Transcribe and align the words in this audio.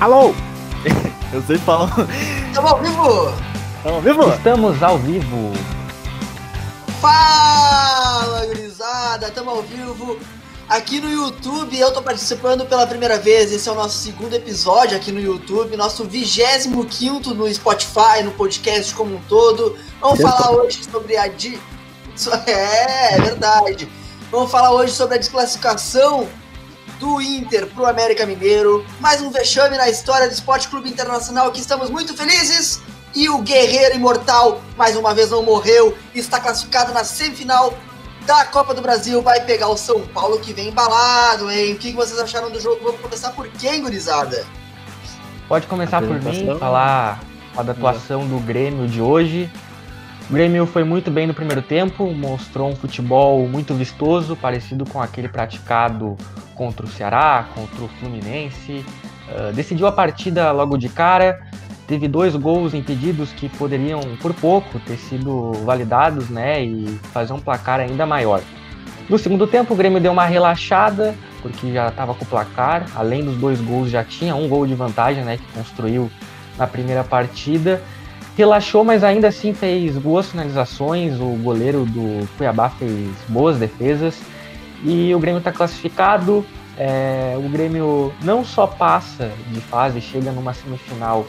Alô? 0.00 0.34
Eu 1.30 1.42
sei 1.42 1.58
falar. 1.58 1.94
Estamos 2.48 2.72
ao 2.72 2.80
vivo! 2.80 3.34
Estamos 3.76 3.92
ao 3.94 4.00
vivo? 4.00 4.32
Estamos 4.32 4.82
ao 4.82 4.98
vivo. 4.98 5.52
Fala, 7.02 8.46
gurizada! 8.46 9.28
Estamos 9.28 9.52
ao 9.52 9.62
vivo 9.62 10.18
aqui 10.70 11.02
no 11.02 11.10
YouTube. 11.10 11.78
Eu 11.78 11.92
tô 11.92 12.00
participando 12.00 12.64
pela 12.64 12.86
primeira 12.86 13.18
vez. 13.18 13.52
Esse 13.52 13.68
é 13.68 13.72
o 13.72 13.74
nosso 13.74 13.98
segundo 13.98 14.32
episódio 14.32 14.96
aqui 14.96 15.12
no 15.12 15.20
YouTube. 15.20 15.76
Nosso 15.76 16.02
25 16.04 17.34
no 17.34 17.52
Spotify, 17.52 18.22
no 18.24 18.30
podcast 18.30 18.94
como 18.94 19.16
um 19.16 19.20
todo. 19.28 19.76
Vamos 20.00 20.18
Eita. 20.18 20.32
falar 20.32 20.50
hoje 20.52 20.82
sobre 20.82 21.18
a. 21.18 21.28
Di... 21.28 21.60
É, 22.46 23.16
é 23.16 23.20
verdade. 23.20 23.86
Vamos 24.30 24.50
falar 24.50 24.72
hoje 24.72 24.94
sobre 24.94 25.16
a 25.16 25.18
desclassificação 25.18 26.26
do 26.98 27.20
Inter 27.20 27.66
pro 27.68 27.86
América 27.86 28.26
Mineiro. 28.26 28.84
Mais 28.98 29.20
um 29.20 29.30
vexame 29.30 29.76
na 29.76 29.88
história 29.88 30.26
do 30.26 30.32
Esporte 30.32 30.68
Clube 30.68 30.88
Internacional 30.88 31.50
que 31.52 31.60
estamos 31.60 31.90
muito 31.90 32.16
felizes. 32.16 32.80
E 33.14 33.28
o 33.28 33.38
Guerreiro 33.38 33.96
Imortal, 33.96 34.60
mais 34.76 34.96
uma 34.96 35.12
vez, 35.14 35.30
não 35.30 35.42
morreu. 35.42 35.96
Está 36.14 36.38
classificado 36.40 36.92
na 36.92 37.04
semifinal 37.04 37.74
da 38.24 38.44
Copa 38.44 38.72
do 38.74 38.80
Brasil. 38.80 39.20
Vai 39.22 39.40
pegar 39.44 39.68
o 39.68 39.76
São 39.76 40.00
Paulo 40.08 40.38
que 40.38 40.52
vem 40.52 40.68
embalado, 40.68 41.50
hein? 41.50 41.74
O 41.74 41.78
que 41.78 41.92
vocês 41.92 42.18
acharam 42.18 42.50
do 42.50 42.60
jogo? 42.60 42.80
Vamos 42.82 43.00
começar 43.00 43.30
por 43.30 43.48
quem, 43.48 43.82
gurizada? 43.82 44.46
Pode 45.48 45.66
começar 45.66 46.00
por 46.00 46.20
mim, 46.22 46.56
falar 46.58 47.20
a 47.56 47.62
da 47.62 47.72
atuação 47.72 48.26
do 48.26 48.38
Grêmio 48.38 48.86
de 48.86 49.00
hoje. 49.00 49.50
O 50.30 50.32
Grêmio 50.32 50.64
foi 50.64 50.84
muito 50.84 51.10
bem 51.10 51.26
no 51.26 51.34
primeiro 51.34 51.60
tempo, 51.60 52.08
mostrou 52.14 52.70
um 52.70 52.76
futebol 52.76 53.48
muito 53.48 53.74
vistoso, 53.74 54.36
parecido 54.36 54.86
com 54.86 55.02
aquele 55.02 55.26
praticado 55.26 56.16
contra 56.54 56.86
o 56.86 56.88
Ceará, 56.88 57.48
contra 57.52 57.82
o 57.82 57.88
Fluminense. 57.98 58.84
Ah, 59.28 59.50
decidiu 59.52 59.88
a 59.88 59.92
partida 59.92 60.52
logo 60.52 60.76
de 60.76 60.88
cara, 60.88 61.40
teve 61.88 62.06
dois 62.06 62.36
gols 62.36 62.74
impedidos 62.74 63.32
que 63.32 63.48
poderiam, 63.48 64.00
por 64.22 64.32
pouco, 64.32 64.78
ter 64.78 64.98
sido 64.98 65.50
validados 65.64 66.30
né, 66.30 66.62
e 66.62 66.86
fazer 67.12 67.32
um 67.32 67.40
placar 67.40 67.80
ainda 67.80 68.06
maior. 68.06 68.40
No 69.08 69.18
segundo 69.18 69.48
tempo, 69.48 69.74
o 69.74 69.76
Grêmio 69.76 69.98
deu 69.98 70.12
uma 70.12 70.26
relaxada, 70.26 71.12
porque 71.42 71.72
já 71.72 71.88
estava 71.88 72.14
com 72.14 72.24
o 72.24 72.28
placar, 72.28 72.86
além 72.94 73.24
dos 73.24 73.36
dois 73.36 73.60
gols, 73.60 73.90
já 73.90 74.04
tinha 74.04 74.36
um 74.36 74.46
gol 74.46 74.64
de 74.64 74.76
vantagem 74.76 75.24
né, 75.24 75.38
que 75.38 75.58
construiu 75.58 76.08
na 76.56 76.68
primeira 76.68 77.02
partida. 77.02 77.82
Relaxou, 78.40 78.82
mas 78.82 79.04
ainda 79.04 79.28
assim 79.28 79.52
fez 79.52 79.98
boas 79.98 80.30
finalizações. 80.30 81.20
O 81.20 81.36
goleiro 81.42 81.84
do 81.84 82.26
Cuiabá 82.38 82.70
fez 82.70 83.10
boas 83.28 83.58
defesas. 83.58 84.18
E 84.82 85.14
o 85.14 85.18
Grêmio 85.18 85.40
está 85.40 85.52
classificado. 85.52 86.42
É, 86.78 87.34
o 87.36 87.46
Grêmio 87.50 88.10
não 88.22 88.42
só 88.42 88.66
passa 88.66 89.30
de 89.48 89.60
fase, 89.60 90.00
chega 90.00 90.32
numa 90.32 90.54
semifinal 90.54 91.26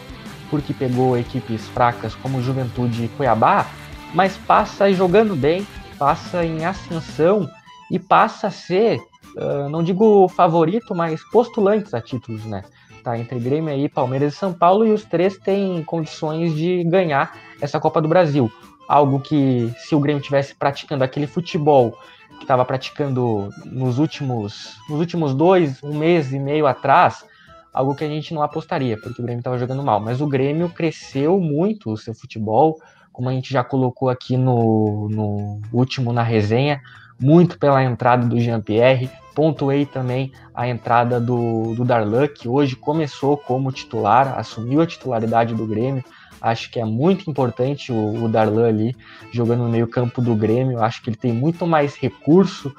porque 0.50 0.74
pegou 0.74 1.18
equipes 1.18 1.68
fracas 1.68 2.16
como 2.16 2.42
Juventude 2.42 3.04
e 3.04 3.08
Cuiabá, 3.10 3.68
mas 4.14 4.38
passa 4.38 4.90
jogando 4.94 5.36
bem, 5.36 5.68
passa 6.00 6.46
em 6.46 6.64
ascensão 6.64 7.46
e 7.92 8.00
passa 8.00 8.48
a 8.48 8.52
ser, 8.52 9.02
ah, 9.38 9.68
não 9.70 9.84
digo 9.84 10.30
favorito, 10.30 10.96
mas 10.96 11.22
postulantes 11.30 11.94
a 11.94 12.00
títulos, 12.00 12.46
né? 12.46 12.64
Tá 13.04 13.18
entre 13.18 13.40
Grêmio 13.40 13.74
aí, 13.74 13.90
Palmeiras 13.90 14.34
e 14.34 14.38
São 14.38 14.54
Paulo, 14.54 14.86
e 14.86 14.92
os 14.92 15.04
três 15.04 15.38
têm 15.38 15.84
condições 15.84 16.56
de 16.56 16.84
ganhar 16.84 17.36
essa 17.60 17.80
Copa 17.80 18.02
do 18.02 18.08
Brasil. 18.08 18.52
Algo 18.88 19.20
que, 19.20 19.74
se 19.78 19.96
o 19.96 20.00
Grêmio 20.00 20.22
tivesse 20.22 20.54
praticando 20.54 21.04
aquele 21.04 21.26
futebol 21.26 21.98
que 22.38 22.44
estava 22.44 22.64
praticando 22.66 23.50
nos 23.66 23.98
últimos, 23.98 24.76
nos 24.90 25.00
últimos 25.00 25.34
dois, 25.34 25.82
um 25.84 25.98
mês 25.98 26.32
e 26.32 26.40
meio 26.40 26.68
atrás, 26.68 27.26
algo 27.74 27.96
que 27.96 28.04
a 28.04 28.08
gente 28.08 28.34
não 28.34 28.42
apostaria, 28.42 28.98
porque 28.98 29.22
o 29.22 29.24
Grêmio 29.24 29.40
estava 29.40 29.58
jogando 29.58 29.84
mal. 29.84 30.00
Mas 30.00 30.22
o 30.22 30.28
Grêmio 30.28 30.70
cresceu 30.70 31.40
muito 31.40 31.92
o 31.92 31.98
seu 31.98 32.14
futebol, 32.14 32.80
como 33.12 33.30
a 33.30 33.32
gente 33.32 33.52
já 33.52 33.64
colocou 33.64 34.10
aqui 34.10 34.38
no, 34.38 35.08
no 35.10 35.62
último 35.72 36.12
na 36.14 36.24
resenha, 36.24 36.82
muito 37.20 37.58
pela 37.58 37.84
entrada 37.84 38.28
do 38.28 38.40
Jean-Pierre. 38.40 39.10
Pontuei 39.34 39.86
também 39.86 40.32
a 40.54 40.68
entrada 40.68 41.20
do, 41.20 41.74
do 41.76 41.86
Darlan, 41.86 42.28
que 42.28 42.48
hoje 42.48 42.76
começou 42.76 43.38
como 43.38 43.72
titular, 43.72 44.38
assumiu 44.38 44.82
a 44.82 44.88
titularidade 44.88 45.56
do 45.56 45.66
Grêmio. 45.66 46.04
Acho 46.42 46.72
que 46.72 46.80
é 46.80 46.86
muito 46.86 47.30
importante 47.30 47.92
o, 47.92 48.24
o 48.24 48.28
Darlan 48.28 48.68
ali 48.68 48.96
jogando 49.32 49.64
no 49.64 49.70
meio-campo 49.70 50.22
do 50.22 50.36
Grêmio. 50.36 50.82
Acho 50.82 51.02
que 51.02 51.10
ele 51.10 51.18
tem 51.18 51.32
muito 51.32 51.66
mais 51.66 51.96
recurso 51.96 52.74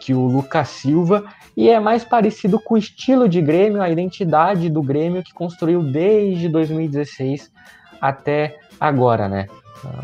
que 0.00 0.14
o 0.14 0.26
Lucas 0.26 0.68
Silva 0.68 1.24
e 1.56 1.68
é 1.68 1.80
mais 1.80 2.04
parecido 2.04 2.60
com 2.60 2.74
o 2.74 2.78
estilo 2.78 3.28
de 3.28 3.42
Grêmio, 3.42 3.82
a 3.82 3.90
identidade 3.90 4.70
do 4.70 4.80
Grêmio 4.80 5.24
que 5.24 5.34
construiu 5.34 5.82
desde 5.82 6.48
2016 6.48 7.50
até 8.00 8.60
agora, 8.80 9.28
né? 9.28 9.48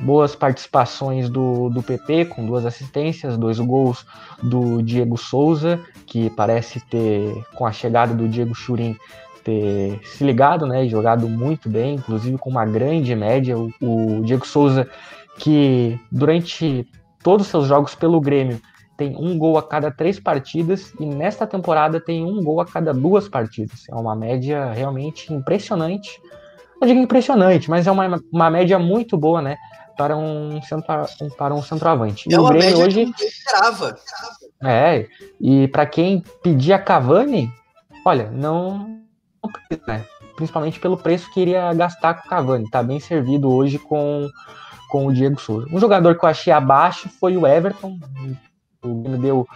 Boas 0.00 0.36
participações 0.36 1.28
do, 1.28 1.68
do 1.68 1.82
PP 1.82 2.26
com 2.26 2.44
duas 2.44 2.64
assistências, 2.64 3.36
dois 3.36 3.58
gols 3.58 4.06
do 4.42 4.82
Diego 4.82 5.16
Souza, 5.16 5.80
que 6.06 6.30
parece 6.30 6.80
ter, 6.80 7.44
com 7.54 7.66
a 7.66 7.72
chegada 7.72 8.14
do 8.14 8.28
Diego 8.28 8.54
Churin, 8.54 8.96
ter 9.42 10.00
se 10.04 10.24
ligado, 10.24 10.66
né? 10.66 10.84
E 10.84 10.88
jogado 10.88 11.28
muito 11.28 11.68
bem, 11.68 11.96
inclusive 11.96 12.38
com 12.38 12.50
uma 12.50 12.64
grande 12.64 13.14
média. 13.14 13.56
O, 13.58 13.70
o 13.80 14.22
Diego 14.24 14.46
Souza, 14.46 14.88
que 15.38 15.98
durante 16.10 16.88
todos 17.22 17.46
os 17.46 17.50
seus 17.50 17.66
jogos 17.66 17.94
pelo 17.94 18.20
Grêmio 18.20 18.60
tem 18.96 19.16
um 19.16 19.36
gol 19.36 19.58
a 19.58 19.62
cada 19.62 19.90
três 19.90 20.20
partidas 20.20 20.92
e 21.00 21.06
nesta 21.06 21.46
temporada 21.46 22.00
tem 22.00 22.24
um 22.24 22.42
gol 22.42 22.60
a 22.60 22.66
cada 22.66 22.92
duas 22.92 23.28
partidas. 23.28 23.88
É 23.88 23.94
uma 23.94 24.14
média 24.14 24.70
realmente 24.72 25.32
impressionante. 25.32 26.20
Não 26.84 26.88
digo 26.88 27.00
impressionante, 27.00 27.70
mas 27.70 27.86
é 27.86 27.90
uma, 27.90 28.20
uma 28.30 28.50
média 28.50 28.78
muito 28.78 29.16
boa, 29.16 29.40
né? 29.40 29.56
Para 29.96 30.14
um, 30.14 30.60
centro, 30.60 31.06
para 31.38 31.54
um 31.54 31.62
centroavante. 31.62 32.28
É 32.30 32.34
e 32.34 32.38
o 32.38 32.44
Grêmio 32.46 32.78
hoje. 32.80 33.10
que 33.10 33.24
esperava. 33.24 33.96
É, 34.62 35.06
e 35.40 35.66
para 35.68 35.86
quem 35.86 36.22
pedia 36.42 36.78
Cavani, 36.78 37.50
olha, 38.04 38.30
não, 38.30 39.00
não 39.42 39.50
precisa, 39.50 39.86
né? 39.86 40.04
Principalmente 40.36 40.78
pelo 40.78 40.98
preço 40.98 41.32
que 41.32 41.40
iria 41.40 41.72
gastar 41.72 42.14
com 42.14 42.26
o 42.26 42.28
Cavani. 42.28 42.70
Tá 42.70 42.82
bem 42.82 43.00
servido 43.00 43.50
hoje 43.50 43.78
com, 43.78 44.28
com 44.90 45.06
o 45.06 45.12
Diego 45.12 45.40
Souza. 45.40 45.66
Um 45.72 45.80
jogador 45.80 46.18
que 46.18 46.24
eu 46.26 46.28
achei 46.28 46.52
abaixo 46.52 47.08
foi 47.18 47.34
o 47.34 47.46
Everton. 47.46 47.98
O 48.82 48.94
Grêmio 48.96 49.18
deu 49.18 49.48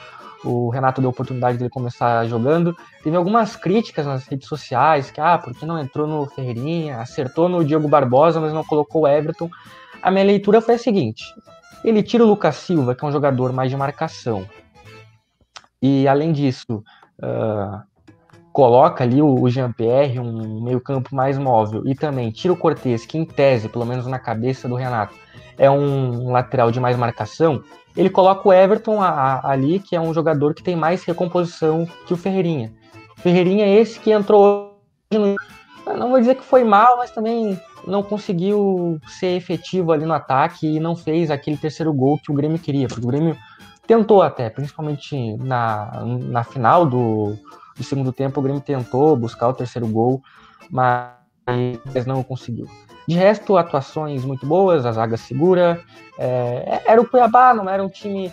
o 0.45 0.69
Renato 0.69 1.01
deu 1.01 1.09
a 1.09 1.11
oportunidade 1.11 1.59
dele 1.59 1.71
começar 1.71 2.27
jogando. 2.27 2.77
Teve 3.03 3.17
algumas 3.17 3.57
críticas 3.57 4.07
nas 4.07 4.27
redes 4.27 4.49
sociais, 4.49 5.11
que 5.11 5.21
ah, 5.21 5.39
por 5.39 5.55
que 5.55 5.67
não 5.67 5.79
entrou 5.79 6.07
no 6.07 6.27
Ferreirinha, 6.27 6.99
acertou 6.99 7.49
no 7.49 7.65
Diego 7.65 7.89
Barbosa, 7.89 8.41
mas 8.41 8.53
não 8.53 8.65
colocou 8.65 9.03
o 9.03 9.09
Everton. 9.09 9.51
A 10.03 10.11
minha 10.11 10.25
leitura 10.25 10.61
foi 10.61 10.75
a 10.75 10.79
seguinte: 10.79 11.25
ele 11.85 12.03
tira 12.03 12.25
o 12.25 12.29
Lucas 12.29 12.57
Silva, 12.57 12.95
que 12.95 13.05
é 13.05 13.09
um 13.09 13.13
jogador 13.13 13.53
mais 13.53 13.71
de 13.71 13.77
marcação, 13.77 14.47
e 15.81 16.07
além 16.09 16.33
disso, 16.33 16.83
ah, 17.23 17.83
coloca 18.53 19.05
ali 19.05 19.23
o, 19.23 19.41
o 19.41 19.49
Jean-Pierre, 19.49 20.19
um 20.19 20.63
meio-campo 20.63 21.15
mais 21.15 21.39
móvel, 21.39 21.83
e 21.87 21.95
também 21.95 22.31
tira 22.31 22.53
o 22.53 22.57
Cortez, 22.57 23.07
que 23.07 23.17
em 23.17 23.25
tese, 23.25 23.69
pelo 23.69 23.87
menos 23.87 24.07
na 24.07 24.19
cabeça 24.19 24.69
do 24.69 24.75
Renato, 24.75 25.15
é 25.59 25.71
um 25.71 26.31
lateral 26.31 26.71
de 26.71 26.81
mais 26.81 26.97
marcação. 26.97 27.63
Ele 27.97 28.09
coloca 28.09 28.49
o 28.49 28.53
Everton 28.53 29.03
a- 29.03 29.09
a- 29.09 29.51
ali, 29.51 29.81
que 29.81 29.97
é 29.97 30.01
um 30.01 30.15
jogador 30.15 30.55
que 30.55 30.63
tem 30.63 30.77
mais 30.77 31.03
recomposição 31.05 31.87
que 32.07 32.15
o 32.15 32.17
Ferreirinha. 32.17 32.73
Ferreirinha 33.17 33.65
é 33.67 33.75
esse 33.75 33.99
que 33.99 34.13
entrou 34.13 34.79
hoje 35.13 35.21
no. 35.21 35.37
Não 35.97 36.11
vou 36.11 36.21
dizer 36.21 36.35
que 36.37 36.45
foi 36.45 36.63
mal, 36.65 36.99
mas 36.99 37.11
também 37.11 37.59
não 37.87 38.03
conseguiu 38.03 39.01
ser 39.09 39.37
efetivo 39.37 39.91
ali 39.91 40.05
no 40.05 40.13
ataque 40.13 40.77
e 40.77 40.79
não 40.79 40.95
fez 40.95 41.31
aquele 41.31 41.57
terceiro 41.57 41.93
gol 41.93 42.19
que 42.19 42.31
o 42.31 42.35
Grêmio 42.35 42.59
queria, 42.59 42.87
porque 42.87 43.05
o 43.05 43.09
Grêmio 43.09 43.37
tentou 43.87 44.21
até, 44.21 44.51
principalmente 44.51 45.37
na, 45.39 46.03
na 46.05 46.45
final 46.45 46.85
do, 46.85 47.35
do 47.75 47.83
segundo 47.83 48.13
tempo, 48.13 48.39
o 48.39 48.43
Grêmio 48.43 48.61
tentou 48.61 49.17
buscar 49.17 49.49
o 49.49 49.55
terceiro 49.55 49.89
gol, 49.89 50.23
mas 50.71 51.15
não 52.07 52.23
conseguiu. 52.23 52.69
De 53.09 53.15
resto, 53.15 53.57
atuações 53.57 54.23
muito 54.23 54.45
boas, 54.45 54.85
a 54.85 54.93
zaga 54.93 55.17
segura. 55.17 55.83
é, 56.19 56.83
era 56.87 57.01
o 57.01 57.09
Cuiabá, 57.09 57.55
não 57.55 57.67
era 57.67 57.83
um 57.83 57.89
time 57.89 58.31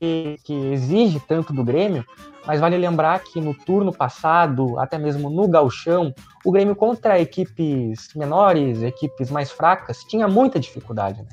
que, 0.00 0.38
que 0.42 0.52
exige 0.72 1.20
tanto 1.20 1.52
do 1.52 1.62
Grêmio, 1.62 2.04
mas 2.44 2.58
vale 2.58 2.76
lembrar 2.76 3.20
que 3.20 3.40
no 3.40 3.54
turno 3.54 3.92
passado, 3.92 4.76
até 4.76 4.98
mesmo 4.98 5.30
no 5.30 5.46
gauchão, 5.46 6.12
o 6.44 6.50
Grêmio 6.50 6.74
contra 6.74 7.20
equipes 7.20 8.08
menores, 8.16 8.82
equipes 8.82 9.30
mais 9.30 9.52
fracas, 9.52 9.98
tinha 10.02 10.26
muita 10.26 10.58
dificuldade. 10.58 11.22
Né? 11.22 11.28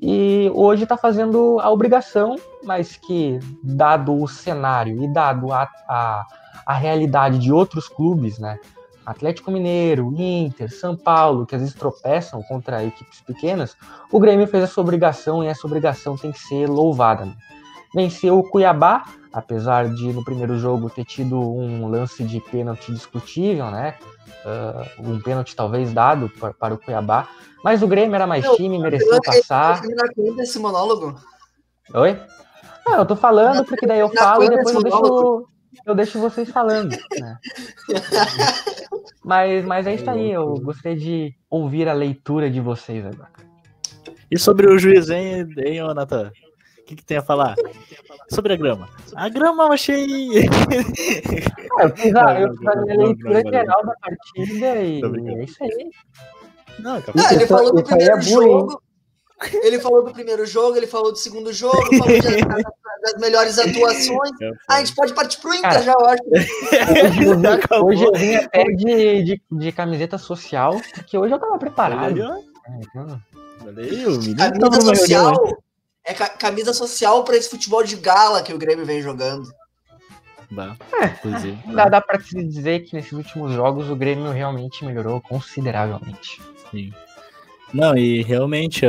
E 0.00 0.50
hoje 0.54 0.84
está 0.84 0.96
fazendo 0.96 1.60
a 1.60 1.70
obrigação, 1.70 2.36
mas 2.64 2.96
que, 2.96 3.38
dado 3.62 4.18
o 4.18 4.26
cenário 4.26 5.04
e 5.04 5.12
dado 5.12 5.52
a, 5.52 5.68
a, 5.86 6.26
a 6.64 6.72
realidade 6.72 7.38
de 7.38 7.52
outros 7.52 7.86
clubes, 7.86 8.38
né? 8.38 8.58
Atlético 9.10 9.50
Mineiro, 9.50 10.14
Inter, 10.16 10.72
São 10.72 10.96
Paulo, 10.96 11.44
que 11.44 11.54
às 11.54 11.60
vezes 11.60 11.74
tropeçam 11.74 12.42
contra 12.44 12.84
equipes 12.84 13.20
pequenas, 13.20 13.76
o 14.10 14.20
Grêmio 14.20 14.46
fez 14.46 14.64
essa 14.64 14.80
obrigação 14.80 15.42
e 15.42 15.48
essa 15.48 15.66
obrigação 15.66 16.16
tem 16.16 16.30
que 16.30 16.38
ser 16.38 16.68
louvada. 16.68 17.24
Né? 17.24 17.34
Venceu 17.92 18.38
o 18.38 18.48
Cuiabá, 18.48 19.04
apesar 19.32 19.88
de 19.88 20.12
no 20.12 20.24
primeiro 20.24 20.56
jogo 20.58 20.88
ter 20.88 21.04
tido 21.04 21.40
um 21.40 21.88
lance 21.88 22.22
de 22.22 22.40
pênalti 22.40 22.92
discutível, 22.92 23.68
né? 23.70 23.96
Uh, 24.44 25.10
um 25.10 25.20
pênalti 25.20 25.56
talvez 25.56 25.92
dado 25.92 26.30
para, 26.38 26.54
para, 26.54 26.74
o 26.74 26.78
Cuiabá, 26.78 27.28
mas 27.64 27.82
o 27.82 27.88
Grêmio 27.88 28.14
era 28.14 28.28
mais 28.28 28.48
time, 28.50 28.78
mereceu 28.78 29.20
passar. 29.20 29.82
Esse 30.38 30.60
monólogo? 30.60 31.20
Oi? 31.92 32.16
Não, 32.86 32.98
eu 32.98 33.06
tô 33.06 33.16
falando 33.16 33.64
porque 33.64 33.86
daí 33.86 33.98
eu 33.98 34.08
falo 34.08 34.44
e 34.44 34.48
depois 34.48 34.74
eu 34.74 34.82
deixo, 34.82 35.48
eu 35.84 35.94
deixo 35.96 36.20
vocês 36.20 36.48
falando. 36.48 36.90
Né? 37.18 37.38
mas, 39.24 39.64
mas 39.64 39.86
é 39.86 39.94
isso 39.94 40.08
aí, 40.08 40.32
eu 40.32 40.54
gostaria 40.54 40.96
de 40.96 41.34
ouvir 41.48 41.88
a 41.88 41.92
leitura 41.92 42.50
de 42.50 42.60
vocês 42.60 43.04
agora. 43.04 43.30
E 44.30 44.38
sobre 44.38 44.66
o 44.66 44.78
juiz, 44.78 45.10
hein, 45.10 45.46
hein 45.58 45.94
Natan? 45.94 46.30
O 46.78 46.84
que, 46.84 46.96
que 46.96 47.04
tem 47.04 47.18
a 47.18 47.22
falar? 47.22 47.54
Sobre 48.30 48.54
a 48.54 48.56
grama. 48.56 48.88
A 49.14 49.28
grama 49.28 49.64
eu 49.64 49.72
achei. 49.72 50.06
Ah, 51.78 51.84
eu 51.84 51.96
fiz 51.96 52.14
a, 52.14 52.40
eu 52.40 52.52
fiz 52.56 52.66
a 52.66 52.76
minha 52.80 52.96
leitura 52.96 53.42
geral 53.42 53.86
da 53.86 53.94
partida 53.94 54.82
e 54.82 55.00
é 55.02 55.44
isso 55.44 55.62
aí. 55.62 55.90
Não, 56.80 56.96
ah, 56.96 57.34
ele 57.34 57.46
falou 57.46 57.74
do 57.74 57.82
primeiro 57.82 58.16
é 58.16 58.22
jogo. 58.22 58.82
Ele 59.62 59.78
falou 59.78 60.04
do 60.04 60.12
primeiro 60.12 60.44
jogo, 60.46 60.76
ele 60.76 60.86
falou 60.86 61.12
do 61.12 61.18
segundo 61.18 61.52
jogo, 61.52 61.76
falou 61.96 62.06
de, 62.08 62.20
das 63.00 63.14
melhores 63.20 63.58
atuações. 63.58 64.30
Ah, 64.68 64.76
a 64.76 64.78
gente 64.80 64.94
pode 64.94 65.14
partir 65.14 65.38
pro 65.40 65.54
Inter 65.54 65.62
Cara, 65.62 65.82
já, 65.82 65.92
eu 65.92 66.06
acho. 66.06 66.22
Hoje, 67.84 68.04
hoje 68.04 68.04
eu 68.04 68.12
vim 68.12 68.34
até 68.36 68.64
de, 68.64 69.22
de, 69.22 69.42
de, 69.50 69.72
camiseta 69.72 70.18
social, 70.18 70.80
porque 70.94 71.16
hoje 71.16 71.34
eu 71.34 71.38
tava 71.38 71.58
preparado. 71.58 72.20
É, 72.20 72.40
então... 72.80 73.20
Camisa 74.58 74.80
social 74.80 75.58
é 76.04 76.14
camisa 76.14 76.72
social 76.72 77.24
para 77.24 77.36
esse 77.36 77.48
futebol 77.48 77.84
de 77.84 77.96
gala 77.96 78.42
que 78.42 78.52
o 78.52 78.58
Grêmio 78.58 78.84
vem 78.84 79.02
jogando. 79.02 79.48
Dá, 80.50 80.76
é, 81.00 81.72
dá, 81.72 81.88
dá 81.88 82.00
pra 82.00 82.18
dizer 82.18 82.80
que 82.80 82.94
nesses 82.96 83.12
últimos 83.12 83.52
jogos 83.52 83.88
o 83.88 83.94
Grêmio 83.94 84.32
realmente 84.32 84.84
melhorou 84.84 85.20
consideravelmente. 85.20 86.42
Sim. 86.70 86.92
Não, 87.72 87.96
e 87.96 88.22
realmente 88.22 88.84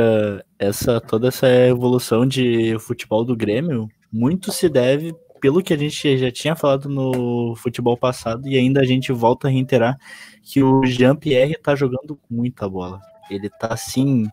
essa 0.58 1.00
toda 1.00 1.28
essa 1.28 1.46
evolução 1.48 2.26
de 2.26 2.76
futebol 2.80 3.24
do 3.24 3.36
Grêmio 3.36 3.88
muito 4.12 4.52
se 4.52 4.68
deve 4.68 5.14
pelo 5.40 5.62
que 5.62 5.74
a 5.74 5.76
gente 5.76 6.18
já 6.18 6.30
tinha 6.30 6.54
falado 6.54 6.88
no 6.88 7.56
futebol 7.56 7.96
passado 7.96 8.46
e 8.46 8.56
ainda 8.56 8.80
a 8.80 8.84
gente 8.84 9.10
volta 9.10 9.48
a 9.48 9.50
reiterar 9.50 9.98
que 10.40 10.62
o 10.62 10.84
Jean-Pierre 10.84 11.58
tá 11.60 11.74
jogando 11.74 12.16
muita 12.30 12.68
bola. 12.68 13.00
Ele 13.28 13.50
tá 13.50 13.68
assim, 13.68 14.28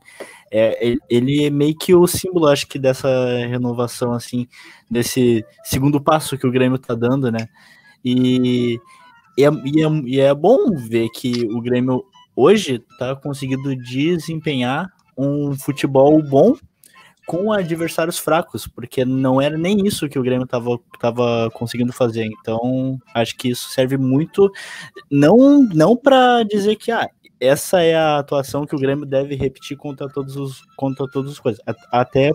é, 0.51 0.95
ele 1.09 1.45
é 1.45 1.49
meio 1.49 1.75
que 1.75 1.95
o 1.95 2.05
símbolo, 2.05 2.47
acho 2.47 2.67
que, 2.67 2.77
dessa 2.77 3.07
renovação, 3.47 4.13
assim, 4.13 4.47
desse 4.89 5.43
segundo 5.63 5.99
passo 5.99 6.37
que 6.37 6.45
o 6.45 6.51
Grêmio 6.51 6.77
tá 6.77 6.93
dando, 6.93 7.31
né? 7.31 7.47
E, 8.05 8.79
e, 9.37 9.43
é, 9.43 9.49
e, 10.05 10.19
é, 10.21 10.25
é 10.25 10.33
bom 10.35 10.75
ver 10.75 11.09
que 11.09 11.45
o 11.45 11.61
Grêmio 11.61 12.03
hoje 12.35 12.83
tá 12.99 13.15
conseguindo 13.15 13.75
desempenhar 13.75 14.91
um 15.17 15.55
futebol 15.55 16.21
bom 16.21 16.55
com 17.29 17.53
adversários 17.53 18.17
fracos, 18.17 18.67
porque 18.67 19.05
não 19.05 19.39
era 19.39 19.55
nem 19.55 19.85
isso 19.85 20.09
que 20.09 20.17
o 20.17 20.23
Grêmio 20.23 20.45
estava 20.45 20.79
tava 20.99 21.47
conseguindo 21.53 21.93
fazer. 21.93 22.25
Então, 22.25 22.99
acho 23.13 23.37
que 23.37 23.49
isso 23.49 23.69
serve 23.69 23.99
muito 23.99 24.51
não 25.11 25.61
não 25.61 25.95
para 25.95 26.41
dizer 26.41 26.75
que 26.75 26.91
ah, 26.91 27.07
essa 27.39 27.83
é 27.83 27.95
a 27.95 28.17
atuação 28.17 28.65
que 28.65 28.75
o 28.75 28.79
Grêmio 28.79 29.05
deve 29.05 29.35
repetir 29.35 29.77
contra 29.77 30.09
todos 30.09 30.35
os 30.37 30.63
contra 30.75 31.07
todas 31.07 31.33
as 31.33 31.39
coisas. 31.39 31.61
Até, 31.91 32.31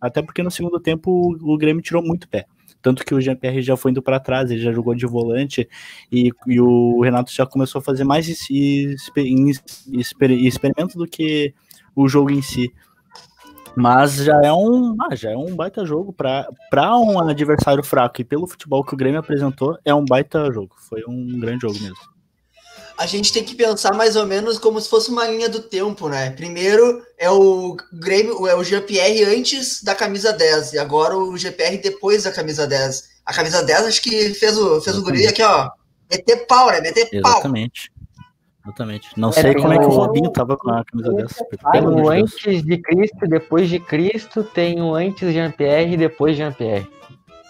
até 0.00 0.22
porque 0.22 0.44
no 0.44 0.52
segundo 0.52 0.78
tempo 0.78 1.36
o, 1.42 1.58
Grêmio 1.58 1.82
tirou 1.82 2.00
muito 2.00 2.28
pé. 2.28 2.46
Tanto 2.80 3.04
que 3.04 3.16
o 3.16 3.20
Jean-Pierre 3.20 3.60
já 3.60 3.76
foi 3.76 3.90
indo 3.90 4.00
para 4.00 4.20
trás, 4.20 4.52
ele 4.52 4.60
já 4.60 4.70
jogou 4.70 4.94
de 4.94 5.04
volante 5.04 5.68
e, 6.12 6.30
e, 6.46 6.60
o 6.60 7.00
Renato 7.00 7.32
já 7.32 7.44
começou 7.44 7.80
a 7.80 7.82
fazer 7.82 8.04
mais 8.04 8.28
experimento 8.28 9.64
do 10.96 11.08
que 11.08 11.52
o 11.96 12.08
jogo 12.08 12.30
em 12.30 12.40
si. 12.40 12.72
Mas 13.80 14.16
já 14.16 14.40
é 14.42 14.52
um, 14.52 14.96
ah, 15.00 15.14
já 15.14 15.30
é 15.30 15.36
um 15.36 15.54
baita 15.54 15.86
jogo 15.86 16.12
para 16.12 16.96
um 16.98 17.20
adversário 17.20 17.82
fraco 17.82 18.20
e 18.20 18.24
pelo 18.24 18.46
futebol 18.46 18.84
que 18.84 18.94
o 18.94 18.96
Grêmio 18.96 19.20
apresentou, 19.20 19.78
é 19.84 19.94
um 19.94 20.04
baita 20.04 20.50
jogo. 20.52 20.74
Foi 20.88 21.02
um 21.06 21.38
grande 21.38 21.62
jogo 21.62 21.78
mesmo 21.80 22.18
a 22.98 23.06
gente 23.06 23.32
tem 23.32 23.44
que 23.44 23.54
pensar 23.54 23.94
mais 23.94 24.16
ou 24.16 24.26
menos 24.26 24.58
como 24.58 24.80
se 24.80 24.90
fosse 24.90 25.08
uma 25.08 25.24
linha 25.24 25.48
do 25.48 25.60
tempo, 25.60 26.08
né? 26.08 26.30
Primeiro 26.30 27.00
é 27.16 27.30
o 27.30 27.76
Grêmio, 27.92 28.44
é 28.48 28.56
o 28.56 28.64
GPR 28.64 29.22
antes 29.24 29.84
da 29.84 29.94
camisa 29.94 30.32
10, 30.32 30.72
e 30.72 30.78
agora 30.78 31.16
o 31.16 31.38
GPR 31.38 31.78
depois 31.78 32.24
da 32.24 32.32
camisa 32.32 32.66
10. 32.66 33.04
A 33.24 33.32
camisa 33.32 33.62
10 33.62 33.86
acho 33.86 34.02
que 34.02 34.34
fez 34.34 34.58
o, 34.58 34.80
fez 34.80 34.98
o 34.98 35.02
guri 35.02 35.28
aqui, 35.28 35.42
ó. 35.42 35.70
Meter 36.10 36.44
pau, 36.46 36.70
né? 36.72 36.80
Meter 36.80 37.08
pau. 37.22 37.34
Exatamente. 37.34 37.92
Exatamente. 38.68 39.08
Não 39.16 39.30
é, 39.30 39.32
sei 39.32 39.54
como 39.54 39.68
o... 39.68 39.72
é 39.72 39.78
que 39.78 39.86
o 39.86 39.90
Robinho 39.90 40.30
tava 40.30 40.56
com 40.56 40.70
a 40.70 40.84
camisa 40.84 41.12
10. 41.12 41.42
Tem 41.72 41.86
o 41.86 42.10
antes 42.10 42.62
de 42.62 42.76
Cristo, 42.78 43.26
depois 43.26 43.68
de 43.68 43.80
Cristo, 43.80 44.44
tem 44.44 44.82
o 44.82 44.94
antes 44.94 45.32
Jean-Pierre 45.32 45.94
e 45.94 45.96
depois 45.96 46.36
Jean-Pierre. 46.36 46.86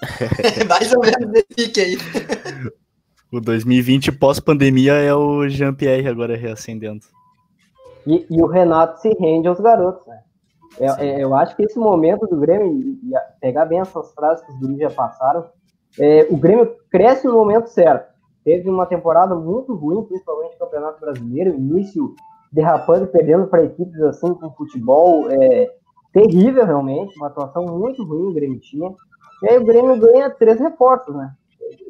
mais 0.68 0.92
ou 0.92 1.00
menos 1.00 1.44
esse 1.56 1.80
aí. 1.80 1.98
O 3.30 3.40
2020 3.40 4.12
pós-pandemia 4.12 4.94
é 4.94 5.14
o 5.14 5.46
Jean-Pierre 5.46 6.08
agora 6.08 6.34
reacendendo. 6.34 7.04
E, 8.06 8.26
e, 8.30 8.40
o 8.40 8.46
Renato 8.46 9.02
se 9.02 9.10
rende 9.20 9.46
aos 9.46 9.60
garotos, 9.60 10.06
né? 10.06 10.20
Eu, 10.80 10.94
é, 10.94 11.06
é, 11.06 11.24
eu, 11.24 11.34
acho 11.34 11.54
que 11.54 11.62
esse 11.62 11.78
momento 11.78 12.26
do 12.26 12.38
Grêmio, 12.38 12.72
e 12.72 13.12
pegar 13.38 13.66
bem 13.66 13.80
essas 13.80 14.10
frases 14.14 14.42
que 14.46 14.52
os 14.52 14.58
guris 14.58 14.78
já 14.78 14.88
passaram, 14.88 15.44
é, 15.98 16.26
o 16.30 16.38
Grêmio 16.38 16.74
cresce 16.90 17.26
no 17.26 17.34
momento 17.34 17.66
certo. 17.66 18.10
Teve 18.44 18.68
uma 18.70 18.86
temporada 18.86 19.34
muito 19.34 19.74
ruim, 19.74 20.02
principalmente 20.04 20.52
no 20.52 20.58
Campeonato 20.58 21.00
Brasileiro, 21.00 21.54
início 21.54 22.14
derrapando 22.50 23.04
e 23.04 23.08
perdendo 23.08 23.46
para 23.46 23.64
equipes 23.64 24.00
assim 24.02 24.32
com 24.34 24.50
futebol 24.52 25.30
é, 25.30 25.70
terrível 26.12 26.64
realmente, 26.64 27.16
uma 27.18 27.26
atuação 27.26 27.64
muito 27.66 28.02
ruim 28.04 28.30
o 28.30 28.34
Grêmio 28.34 28.60
tinha. 28.60 28.94
E 29.42 29.50
aí 29.50 29.58
o 29.58 29.64
Grêmio 29.64 29.98
ganha 29.98 30.30
três 30.30 30.58
reforços, 30.58 31.14
né? 31.14 31.32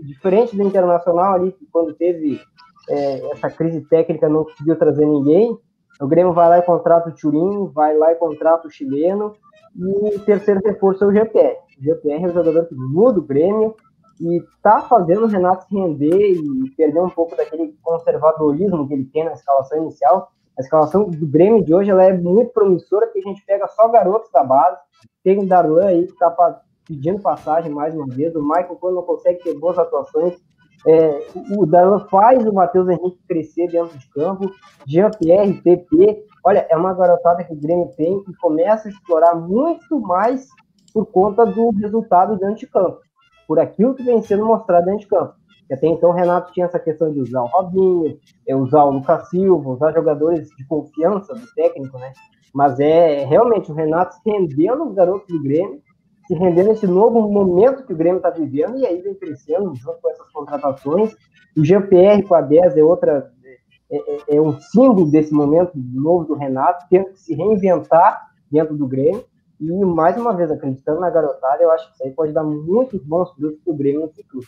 diferente 0.02 0.56
do 0.56 0.62
Internacional 0.62 1.34
ali, 1.34 1.52
que 1.52 1.66
quando 1.66 1.94
teve 1.94 2.40
é, 2.88 3.32
essa 3.32 3.50
crise 3.50 3.80
técnica 3.82 4.28
não 4.28 4.44
conseguiu 4.44 4.76
trazer 4.76 5.06
ninguém, 5.06 5.56
o 6.00 6.06
Grêmio 6.06 6.32
vai 6.32 6.48
lá 6.48 6.58
e 6.58 6.62
contrata 6.62 7.10
o 7.10 7.14
Turim, 7.14 7.66
vai 7.72 7.96
lá 7.96 8.12
e 8.12 8.16
contrata 8.16 8.68
o 8.68 8.70
chileno, 8.70 9.34
e 9.76 10.16
o 10.16 10.20
terceiro 10.20 10.60
reforço 10.64 11.04
é 11.04 11.06
o 11.08 11.12
GPR. 11.12 11.56
O 11.78 11.82
GPR 11.82 12.24
é 12.24 12.26
o 12.26 12.34
jogador 12.34 12.66
que 12.66 12.74
muda 12.74 13.18
o 13.18 13.24
Grêmio 13.24 13.74
e 14.20 14.42
tá 14.62 14.82
fazendo 14.82 15.24
o 15.24 15.28
Renato 15.28 15.66
render 15.70 16.32
e 16.32 16.70
perder 16.76 17.00
um 17.00 17.10
pouco 17.10 17.36
daquele 17.36 17.74
conservadorismo 17.82 18.86
que 18.86 18.94
ele 18.94 19.04
tem 19.04 19.24
na 19.24 19.32
escalação 19.32 19.78
inicial. 19.78 20.30
A 20.58 20.62
escalação 20.62 21.08
do 21.08 21.26
Grêmio 21.26 21.64
de 21.64 21.72
hoje 21.72 21.90
ela 21.90 22.04
é 22.04 22.12
muito 22.12 22.52
promissora, 22.52 23.06
porque 23.06 23.20
a 23.20 23.30
gente 23.30 23.44
pega 23.46 23.68
só 23.68 23.88
garotos 23.88 24.30
da 24.32 24.42
base. 24.42 24.78
Tem 25.22 25.38
o 25.38 25.46
Darlan 25.46 25.86
aí 25.86 26.06
que 26.06 26.16
tá 26.16 26.62
pedindo 26.86 27.20
passagem 27.20 27.70
mais 27.70 27.94
uma 27.94 28.06
vez. 28.06 28.34
O 28.34 28.42
Michael, 28.42 28.76
quando 28.80 28.96
não 28.96 29.02
consegue 29.02 29.42
ter 29.42 29.58
boas 29.58 29.78
atuações, 29.78 30.34
é, 30.86 31.26
o 31.56 31.66
Darlan 31.66 32.00
faz 32.08 32.44
o 32.44 32.52
Matheus 32.52 32.88
Henrique 32.88 33.20
crescer 33.28 33.68
dentro 33.68 33.96
de 33.96 34.08
campo. 34.10 34.50
Jean-Pierre, 34.86 35.60
PP, 35.62 36.24
olha, 36.44 36.66
é 36.68 36.76
uma 36.76 36.94
garotada 36.94 37.44
que 37.44 37.52
o 37.52 37.60
Grêmio 37.60 37.90
tem 37.96 38.22
e 38.28 38.34
começa 38.36 38.88
a 38.88 38.90
explorar 38.90 39.34
muito 39.34 40.00
mais 40.00 40.48
por 40.92 41.06
conta 41.06 41.44
do 41.44 41.70
resultado 41.70 42.36
dentro 42.38 42.56
de 42.56 42.66
campo, 42.66 43.00
por 43.48 43.58
aquilo 43.58 43.94
que 43.94 44.04
vem 44.04 44.22
sendo 44.22 44.46
mostrado 44.46 44.84
dentro 44.84 45.00
de 45.00 45.06
campo. 45.08 45.34
E 45.68 45.74
até 45.74 45.86
então 45.88 46.10
o 46.10 46.14
Renato 46.14 46.52
tinha 46.52 46.66
essa 46.66 46.78
questão 46.78 47.12
de 47.12 47.20
usar 47.20 47.42
o 47.42 47.46
Robinho, 47.46 48.18
é, 48.46 48.54
usar 48.54 48.84
o 48.84 48.90
Lucas 48.90 49.28
Silva, 49.28 49.70
usar 49.70 49.92
jogadores 49.92 50.48
de 50.56 50.66
confiança 50.66 51.34
do 51.34 51.46
técnico, 51.54 51.98
né? 51.98 52.12
Mas 52.54 52.78
é 52.78 53.24
realmente 53.24 53.72
o 53.72 53.74
Renato 53.74 54.14
se 54.14 54.20
rendendo 54.30 54.84
os 54.84 54.94
garotos 54.94 55.26
do 55.28 55.42
Grêmio 55.42 55.82
se 56.28 56.34
render 56.34 56.64
nesse 56.64 56.86
novo 56.86 57.22
momento 57.22 57.86
que 57.86 57.92
o 57.94 57.96
Grêmio 57.96 58.18
está 58.18 58.28
vivendo 58.28 58.76
e 58.76 58.86
aí 58.86 59.00
vem 59.00 59.14
crescendo 59.14 59.74
junto 59.74 59.98
com 60.02 60.10
essas 60.10 60.28
contratações. 60.30 61.16
O 61.56 61.64
GPR 61.64 62.22
com 62.22 62.34
a 62.34 62.42
10 62.42 62.76
é 62.76 62.84
outra 62.84 63.32
é, 63.90 63.96
é, 63.96 64.36
é, 64.36 64.40
um 64.40 64.60
símbolo 64.60 65.10
desse 65.10 65.32
momento 65.32 65.72
novo 65.74 66.26
do 66.26 66.34
Renato, 66.34 66.84
tendo 66.90 67.06
que 67.12 67.20
se 67.20 67.34
reinventar 67.34 68.28
dentro 68.52 68.76
do 68.76 68.86
Grêmio. 68.86 69.24
E 69.60 69.84
mais 69.84 70.16
uma 70.16 70.36
vez, 70.36 70.50
acreditando 70.50 71.00
na 71.00 71.10
garotada, 71.10 71.62
eu 71.62 71.70
acho 71.72 71.88
que 71.88 71.94
isso 71.94 72.04
aí 72.04 72.10
pode 72.12 72.32
dar 72.32 72.44
muitos 72.44 73.02
bons 73.02 73.30
frutos 73.32 73.58
para 73.64 73.72
o 73.72 73.76
Grêmio 73.76 74.02
no 74.02 74.08
futuro. 74.08 74.46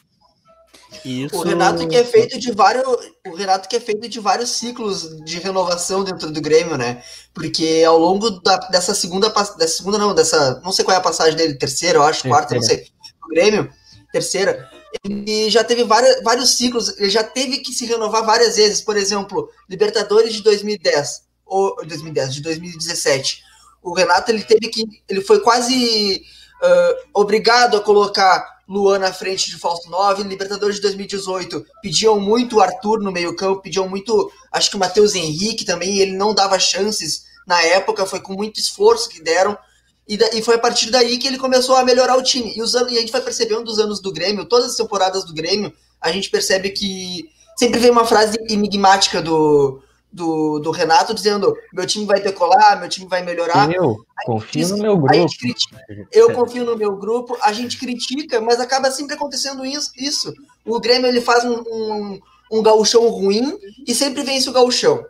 Isso... 1.04 1.36
O 1.36 1.42
Renato 1.42 1.86
que 1.88 1.96
é 1.96 2.04
feito 2.04 2.38
de 2.38 2.52
vários, 2.52 2.84
o 3.26 3.34
Renato 3.34 3.68
que 3.68 3.76
é 3.76 3.80
feito 3.80 4.08
de 4.08 4.20
vários 4.20 4.50
ciclos 4.50 5.22
de 5.24 5.38
renovação 5.38 6.04
dentro 6.04 6.30
do 6.30 6.40
Grêmio, 6.40 6.76
né? 6.76 7.02
Porque 7.32 7.82
ao 7.86 7.98
longo 7.98 8.30
da, 8.30 8.56
dessa 8.68 8.94
segunda, 8.94 9.28
dessa 9.28 9.76
segunda 9.76 9.98
não, 9.98 10.14
dessa, 10.14 10.60
não 10.64 10.72
sei 10.72 10.84
qual 10.84 10.94
é 10.94 10.98
a 10.98 11.02
passagem 11.02 11.36
dele, 11.36 11.54
terceira, 11.54 11.98
eu 11.98 12.02
acho, 12.02 12.28
quarta, 12.28 12.54
não 12.54 12.62
sei, 12.62 12.78
do 12.78 13.28
Grêmio, 13.28 13.70
terceira, 14.12 14.68
ele 15.04 15.48
já 15.48 15.62
teve 15.62 15.84
vários, 15.84 16.22
vários 16.22 16.56
ciclos, 16.56 16.98
ele 16.98 17.10
já 17.10 17.22
teve 17.22 17.58
que 17.58 17.72
se 17.72 17.86
renovar 17.86 18.24
várias 18.24 18.56
vezes, 18.56 18.80
por 18.80 18.96
exemplo, 18.96 19.48
Libertadores 19.68 20.34
de 20.34 20.42
2010 20.42 21.22
ou 21.46 21.76
2010, 21.84 22.34
de 22.34 22.42
2017. 22.42 23.42
O 23.82 23.94
Renato 23.94 24.30
ele 24.30 24.42
teve 24.42 24.68
que, 24.68 24.84
ele 25.08 25.20
foi 25.20 25.40
quase 25.40 26.22
uh, 26.62 27.08
obrigado 27.14 27.76
a 27.76 27.80
colocar 27.80 28.60
Luan 28.68 29.00
na 29.00 29.12
frente 29.12 29.50
de 29.50 29.58
falso 29.58 29.90
9. 29.90 30.22
Libertadores 30.22 30.76
de 30.76 30.82
2018 30.82 31.66
pediam 31.82 32.20
muito 32.20 32.56
o 32.56 32.60
Arthur 32.60 33.00
no 33.00 33.10
meio-campo, 33.10 33.62
pediam 33.62 33.88
muito, 33.88 34.30
acho 34.52 34.70
que 34.70 34.76
o 34.76 34.78
Matheus 34.78 35.14
Henrique 35.14 35.64
também, 35.64 35.98
ele 35.98 36.12
não 36.12 36.32
dava 36.32 36.58
chances 36.58 37.24
na 37.46 37.60
época, 37.62 38.06
foi 38.06 38.20
com 38.20 38.34
muito 38.34 38.60
esforço 38.60 39.08
que 39.08 39.20
deram. 39.20 39.58
E, 40.06 40.16
da, 40.16 40.28
e 40.34 40.42
foi 40.42 40.54
a 40.54 40.58
partir 40.58 40.90
daí 40.90 41.18
que 41.18 41.26
ele 41.26 41.38
começou 41.38 41.76
a 41.76 41.84
melhorar 41.84 42.16
o 42.16 42.22
time. 42.22 42.56
E, 42.56 42.62
os, 42.62 42.74
e 42.74 42.76
a 42.78 43.00
gente 43.00 43.12
vai 43.12 43.20
percebendo 43.20 43.64
dos 43.64 43.78
anos 43.78 44.00
do 44.00 44.12
Grêmio, 44.12 44.44
todas 44.44 44.70
as 44.70 44.76
temporadas 44.76 45.24
do 45.24 45.34
Grêmio, 45.34 45.72
a 46.00 46.12
gente 46.12 46.30
percebe 46.30 46.70
que 46.70 47.28
sempre 47.56 47.80
vem 47.80 47.90
uma 47.90 48.06
frase 48.06 48.38
enigmática 48.48 49.20
do, 49.20 49.82
do, 50.12 50.58
do 50.58 50.70
Renato 50.70 51.14
dizendo: 51.14 51.56
meu 51.72 51.86
time 51.86 52.04
vai 52.04 52.20
decolar, 52.20 52.78
meu 52.78 52.88
time 52.88 53.06
vai 53.06 53.22
melhorar. 53.22 53.70
Eu 53.72 54.04
confio 54.24 54.68
no 54.68 54.78
meu 54.78 54.96
grupo. 54.96 55.38
Critica, 55.38 55.84
eu 56.12 56.32
confio 56.32 56.64
no 56.64 56.76
meu 56.76 56.96
grupo, 56.96 57.36
a 57.42 57.52
gente 57.52 57.78
critica, 57.78 58.40
mas 58.40 58.60
acaba 58.60 58.90
sempre 58.90 59.14
acontecendo 59.14 59.64
isso. 59.64 59.92
isso. 59.96 60.34
O 60.64 60.80
Grêmio 60.80 61.08
ele 61.08 61.20
faz 61.20 61.44
um, 61.44 61.60
um, 61.60 62.20
um 62.52 62.62
gauchão 62.62 63.08
ruim 63.08 63.58
e 63.86 63.94
sempre 63.94 64.22
vence 64.22 64.48
o 64.48 64.52
gauchão. 64.52 65.04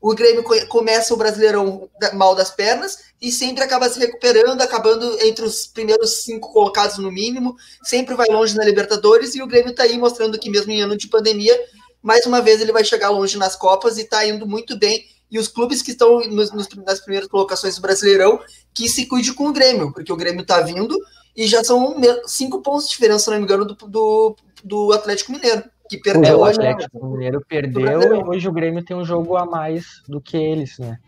O 0.00 0.14
Grêmio 0.14 0.44
começa 0.68 1.14
o 1.14 1.16
Brasileirão 1.16 1.88
mal 2.12 2.34
das 2.34 2.50
pernas 2.50 2.98
e 3.20 3.32
sempre 3.32 3.64
acaba 3.64 3.88
se 3.88 3.98
recuperando, 3.98 4.60
acabando 4.60 5.18
entre 5.22 5.44
os 5.44 5.66
primeiros 5.66 6.22
cinco 6.24 6.52
colocados 6.52 6.98
no 6.98 7.10
mínimo, 7.10 7.56
sempre 7.82 8.14
vai 8.14 8.28
longe 8.28 8.54
na 8.54 8.64
Libertadores 8.64 9.34
e 9.34 9.42
o 9.42 9.46
Grêmio 9.46 9.70
está 9.70 9.84
aí 9.84 9.96
mostrando 9.96 10.38
que 10.38 10.50
mesmo 10.50 10.70
em 10.70 10.82
ano 10.82 10.96
de 10.96 11.08
pandemia 11.08 11.58
mais 12.04 12.26
uma 12.26 12.42
vez 12.42 12.60
ele 12.60 12.70
vai 12.70 12.84
chegar 12.84 13.08
longe 13.08 13.38
nas 13.38 13.56
Copas 13.56 13.96
e 13.96 14.02
está 14.02 14.26
indo 14.26 14.46
muito 14.46 14.78
bem. 14.78 15.02
E 15.30 15.38
os 15.38 15.48
clubes 15.48 15.80
que 15.80 15.92
estão 15.92 16.20
nos, 16.20 16.52
nos, 16.52 16.68
nas 16.84 17.00
primeiras 17.00 17.28
colocações 17.28 17.76
do 17.76 17.80
Brasileirão, 17.80 18.38
que 18.74 18.88
se 18.90 19.06
cuide 19.06 19.32
com 19.32 19.48
o 19.48 19.52
Grêmio, 19.52 19.90
porque 19.90 20.12
o 20.12 20.16
Grêmio 20.16 20.42
está 20.42 20.60
vindo 20.60 20.96
e 21.34 21.46
já 21.46 21.64
são 21.64 21.96
cinco 22.26 22.60
pontos 22.60 22.84
de 22.84 22.90
diferença, 22.90 23.24
se 23.24 23.30
não 23.30 23.38
me 23.38 23.42
engano, 23.42 23.64
do, 23.64 23.74
do, 23.74 24.36
do 24.62 24.92
Atlético 24.92 25.32
Mineiro, 25.32 25.64
que 25.88 25.96
perdeu. 25.96 26.34
É, 26.34 26.36
o 26.36 26.44
Atlético 26.44 27.06
Mineiro 27.06 27.42
perdeu 27.48 28.14
e 28.14 28.22
hoje 28.22 28.46
o 28.46 28.52
Grêmio 28.52 28.84
tem 28.84 28.94
um 28.94 29.04
jogo 29.04 29.36
a 29.36 29.46
mais 29.46 29.86
do 30.06 30.20
que 30.20 30.36
eles, 30.36 30.78
né? 30.78 30.98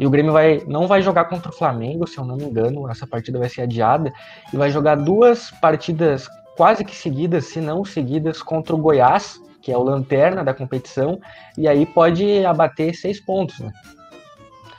E 0.00 0.06
o 0.06 0.10
Grêmio 0.10 0.32
vai, 0.32 0.64
não 0.66 0.86
vai 0.86 1.02
jogar 1.02 1.26
contra 1.26 1.50
o 1.50 1.54
Flamengo, 1.54 2.06
se 2.06 2.16
eu 2.16 2.24
não 2.24 2.36
me 2.36 2.44
engano, 2.44 2.88
essa 2.88 3.06
partida 3.06 3.38
vai 3.38 3.50
ser 3.50 3.62
adiada, 3.62 4.10
e 4.52 4.56
vai 4.56 4.70
jogar 4.70 4.94
duas 4.94 5.50
partidas 5.60 6.26
quase 6.56 6.84
que 6.84 6.96
seguidas, 6.96 7.46
se 7.46 7.60
não 7.60 7.84
seguidas, 7.84 8.42
contra 8.42 8.74
o 8.74 8.78
Goiás, 8.78 9.40
que 9.68 9.72
é 9.72 9.76
o 9.76 9.82
lanterna 9.82 10.42
da 10.42 10.54
competição, 10.54 11.20
e 11.58 11.68
aí 11.68 11.84
pode 11.84 12.42
abater 12.42 12.94
seis 12.94 13.20
pontos. 13.20 13.60
Né? 13.60 13.70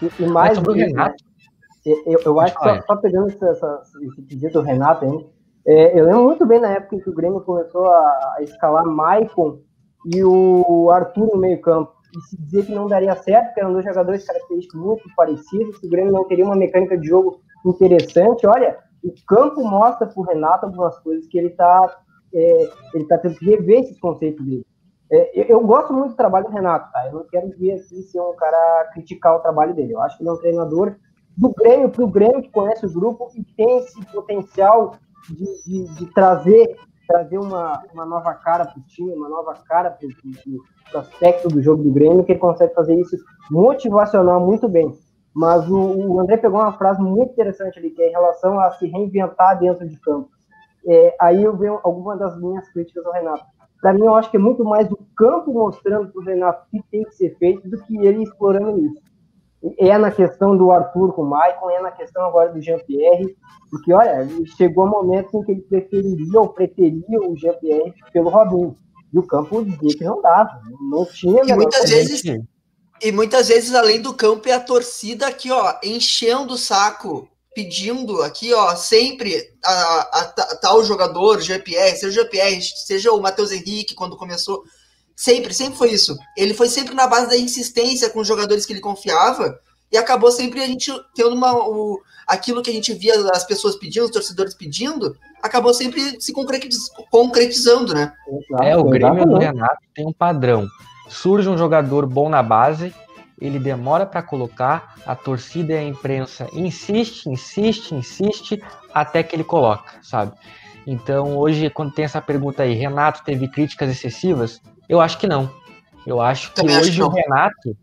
E, 0.01 0.23
e 0.23 0.25
mais 0.25 0.57
sobre 0.57 0.71
o 0.71 0.73
Renato. 0.73 1.23
Eu, 1.85 2.19
eu 2.25 2.39
acho 2.39 2.57
que 2.57 2.63
só, 2.63 2.81
só, 2.81 2.95
pegando 2.95 3.27
essa, 3.27 3.49
essa, 3.49 3.83
esse 4.01 4.21
pedido 4.23 4.53
do 4.53 4.61
Renato 4.61 5.05
hein, 5.05 5.29
é, 5.67 5.99
eu 5.99 6.05
lembro 6.05 6.23
muito 6.23 6.43
bem 6.43 6.59
na 6.59 6.71
época 6.71 6.95
em 6.95 6.99
que 7.01 7.09
o 7.09 7.13
Grêmio 7.13 7.39
começou 7.41 7.85
a, 7.85 8.35
a 8.37 8.41
escalar 8.41 8.83
Maicon 8.83 9.59
e 10.11 10.23
o 10.23 10.89
Arthur 10.89 11.35
no 11.35 11.37
meio-campo. 11.39 11.93
E 12.17 12.21
se 12.21 12.41
dizer 12.41 12.65
que 12.65 12.73
não 12.73 12.87
daria 12.87 13.15
certo, 13.15 13.45
porque 13.45 13.59
eram 13.59 13.73
dois 13.73 13.85
jogadores 13.85 14.25
característicos 14.25 14.81
muito 14.81 15.03
parecidos, 15.15 15.77
que 15.77 15.85
o 15.85 15.89
Grêmio 15.89 16.11
não 16.11 16.27
teria 16.27 16.45
uma 16.45 16.55
mecânica 16.55 16.97
de 16.97 17.07
jogo 17.07 17.39
interessante. 17.63 18.47
Olha, 18.47 18.79
o 19.03 19.13
campo 19.27 19.63
mostra 19.63 20.07
para 20.07 20.19
o 20.19 20.25
Renato 20.25 20.65
algumas 20.65 20.97
coisas 20.97 21.27
que 21.27 21.37
ele 21.37 21.49
está 21.49 21.95
é, 22.33 22.69
ele 22.93 23.05
tá 23.05 23.17
tendo 23.17 23.35
que 23.35 23.45
rever 23.45 23.81
esses 23.81 23.99
conceitos 23.99 24.45
dele. 24.45 24.65
É, 25.11 25.51
eu, 25.51 25.59
gosto 25.61 25.91
muito 25.91 26.11
do 26.11 26.17
trabalho 26.17 26.45
do 26.45 26.51
Renato, 26.51 26.91
tá? 26.91 27.07
Eu 27.07 27.13
não 27.13 27.23
quero 27.23 27.49
vir 27.57 27.71
aqui 27.71 28.03
ser 28.03 28.21
um 28.21 28.35
cara 28.35 28.89
criticar 28.93 29.35
o 29.35 29.39
trabalho 29.39 29.73
dele. 29.73 29.93
Eu 29.93 30.01
acho 30.01 30.17
que 30.17 30.23
ele 30.23 30.29
é 30.29 30.33
um 30.33 30.37
treinador 30.37 30.95
do 31.35 31.49
Grêmio 31.49 31.89
para 31.89 32.03
o 32.03 32.07
Grêmio, 32.07 32.41
que 32.43 32.51
conhece 32.51 32.85
o 32.85 32.93
grupo 32.93 33.27
e 33.35 33.43
tem 33.55 33.79
esse 33.79 34.05
potencial 34.07 34.95
de, 35.29 35.63
de, 35.65 35.95
de 35.95 36.05
trazer, 36.13 36.75
trazer 37.07 37.39
uma, 37.39 37.81
uma 37.91 38.05
nova 38.05 38.33
cara 38.35 38.65
para 38.65 38.77
o 38.77 38.83
time, 38.83 39.11
uma 39.13 39.29
nova 39.29 39.55
cara 39.67 39.89
para 39.89 40.07
o 40.07 40.99
aspecto 40.99 41.47
do 41.47 41.61
jogo 41.61 41.83
do 41.83 41.91
Grêmio, 41.91 42.23
que 42.23 42.33
ele 42.33 42.39
consegue 42.39 42.73
fazer 42.75 42.95
isso 42.95 43.17
motivacional 43.49 44.39
muito 44.39 44.67
bem. 44.69 44.93
Mas 45.33 45.67
o, 45.69 45.77
o 45.77 46.19
André 46.19 46.37
pegou 46.37 46.59
uma 46.59 46.73
frase 46.73 47.01
muito 47.01 47.31
interessante 47.31 47.79
ali, 47.79 47.89
que 47.89 48.01
é 48.01 48.09
em 48.09 48.11
relação 48.11 48.59
a 48.59 48.71
se 48.71 48.87
reinventar 48.87 49.57
dentro 49.57 49.87
de 49.87 49.97
campo. 49.97 50.29
É, 50.87 51.15
aí 51.19 51.43
eu 51.43 51.55
venho 51.55 51.79
algumas 51.83 52.19
das 52.19 52.39
minhas 52.39 52.67
críticas 52.69 53.05
ao 53.05 53.13
Renato 53.13 53.45
para 53.81 53.93
mim, 53.93 54.05
eu 54.05 54.15
acho 54.15 54.29
que 54.29 54.37
é 54.37 54.39
muito 54.39 54.63
mais 54.63 54.91
o 54.91 54.97
campo 55.15 55.53
mostrando 55.53 56.09
para 56.09 56.21
o 56.21 56.23
Renato 56.23 56.65
o 56.67 56.69
que 56.69 56.83
tem 56.91 57.03
que 57.03 57.15
ser 57.15 57.37
feito 57.37 57.67
do 57.69 57.81
que 57.83 57.97
ele 57.97 58.23
explorando 58.23 58.85
isso. 58.85 59.01
É 59.77 59.97
na 59.97 60.11
questão 60.11 60.55
do 60.55 60.71
Arthur 60.71 61.13
com 61.13 61.23
o 61.23 61.29
Maicon, 61.29 61.69
é 61.69 61.81
na 61.81 61.91
questão 61.91 62.25
agora 62.25 62.51
do 62.51 62.61
Jean-Pierre, 62.61 63.35
porque, 63.69 63.93
olha, 63.93 64.27
chegou 64.57 64.85
um 64.85 64.89
momento 64.89 65.37
em 65.37 65.43
que 65.43 65.51
ele 65.51 65.61
preferiria 65.61 66.39
ou 66.39 66.49
preteria 66.49 67.19
o 67.19 67.35
Jean-Pierre 67.35 67.93
pelo 68.11 68.29
Robinho. 68.29 68.75
E 69.13 69.19
o 69.19 69.23
campo 69.23 69.63
dizia 69.63 69.97
que 69.97 70.03
não 70.03 70.21
dava, 70.21 70.61
não 70.89 71.05
tinha. 71.05 71.41
E 71.43 71.53
muitas 71.53 71.89
vezes, 71.89 72.23
e 73.01 73.11
muitas 73.11 73.47
vezes, 73.47 73.73
além 73.73 74.01
do 74.01 74.13
campo, 74.13 74.47
é 74.47 74.53
a 74.53 74.59
torcida 74.59 75.27
aqui, 75.27 75.51
ó, 75.51 75.75
enchendo 75.83 76.53
o 76.53 76.57
saco 76.57 77.27
pedindo 77.59 78.21
aqui, 78.21 78.53
ó, 78.53 78.73
sempre 78.73 79.35
a, 79.65 79.73
a, 79.73 80.21
a 80.21 80.55
tal 80.55 80.81
jogador, 80.83 81.41
GPR, 81.41 81.93
seja 81.97 82.21
o 82.21 82.23
GPR, 82.23 82.61
seja 82.61 83.11
o 83.11 83.21
Matheus 83.21 83.51
Henrique, 83.51 83.93
quando 83.93 84.15
começou, 84.15 84.63
sempre, 85.13 85.53
sempre 85.53 85.77
foi 85.77 85.91
isso. 85.91 86.17
Ele 86.37 86.53
foi 86.53 86.69
sempre 86.69 86.93
na 86.93 87.05
base 87.05 87.27
da 87.27 87.37
insistência 87.37 88.09
com 88.09 88.21
os 88.21 88.27
jogadores 88.27 88.65
que 88.65 88.71
ele 88.71 88.79
confiava 88.79 89.59
e 89.91 89.97
acabou 89.97 90.31
sempre 90.31 90.61
a 90.61 90.67
gente 90.67 90.89
tendo 91.13 91.35
uma, 91.35 91.53
o, 91.53 91.99
aquilo 92.25 92.61
que 92.61 92.69
a 92.69 92.73
gente 92.73 92.93
via 92.93 93.15
as 93.33 93.43
pessoas 93.43 93.75
pedindo, 93.75 94.05
os 94.05 94.11
torcedores 94.11 94.53
pedindo, 94.53 95.17
acabou 95.43 95.73
sempre 95.73 96.21
se 96.21 96.31
concretiz, 96.31 96.89
concretizando, 97.11 97.93
né? 97.93 98.13
É, 98.61 98.77
o 98.77 98.85
Grêmio 98.85 99.25
do 99.25 99.37
Renato 99.37 99.81
tem 99.93 100.07
um 100.07 100.13
padrão. 100.13 100.65
Surge 101.09 101.49
um 101.49 101.57
jogador 101.57 102.05
bom 102.05 102.29
na 102.29 102.41
base, 102.41 102.93
ele 103.41 103.59
demora 103.59 104.05
para 104.05 104.21
colocar, 104.21 104.95
a 105.05 105.15
torcida 105.15 105.73
e 105.73 105.77
a 105.77 105.83
imprensa 105.83 106.47
insiste, 106.53 107.27
insiste, 107.29 107.93
insiste 107.93 108.61
até 108.93 109.23
que 109.23 109.35
ele 109.35 109.43
coloca, 109.43 109.93
sabe? 110.01 110.33
Então, 110.85 111.37
hoje, 111.37 111.69
quando 111.69 111.93
tem 111.93 112.05
essa 112.05 112.21
pergunta 112.21 112.63
aí, 112.63 112.73
Renato 112.73 113.23
teve 113.23 113.47
críticas 113.47 113.89
excessivas? 113.89 114.61
Eu 114.87 114.99
acho 114.99 115.17
que 115.17 115.27
não. 115.27 115.49
Eu 116.05 116.19
acho 116.19 116.49
que 116.49 116.55
Também 116.55 116.77
hoje 116.77 116.89
acho 116.89 117.05
o 117.05 117.09
Renato, 117.09 117.77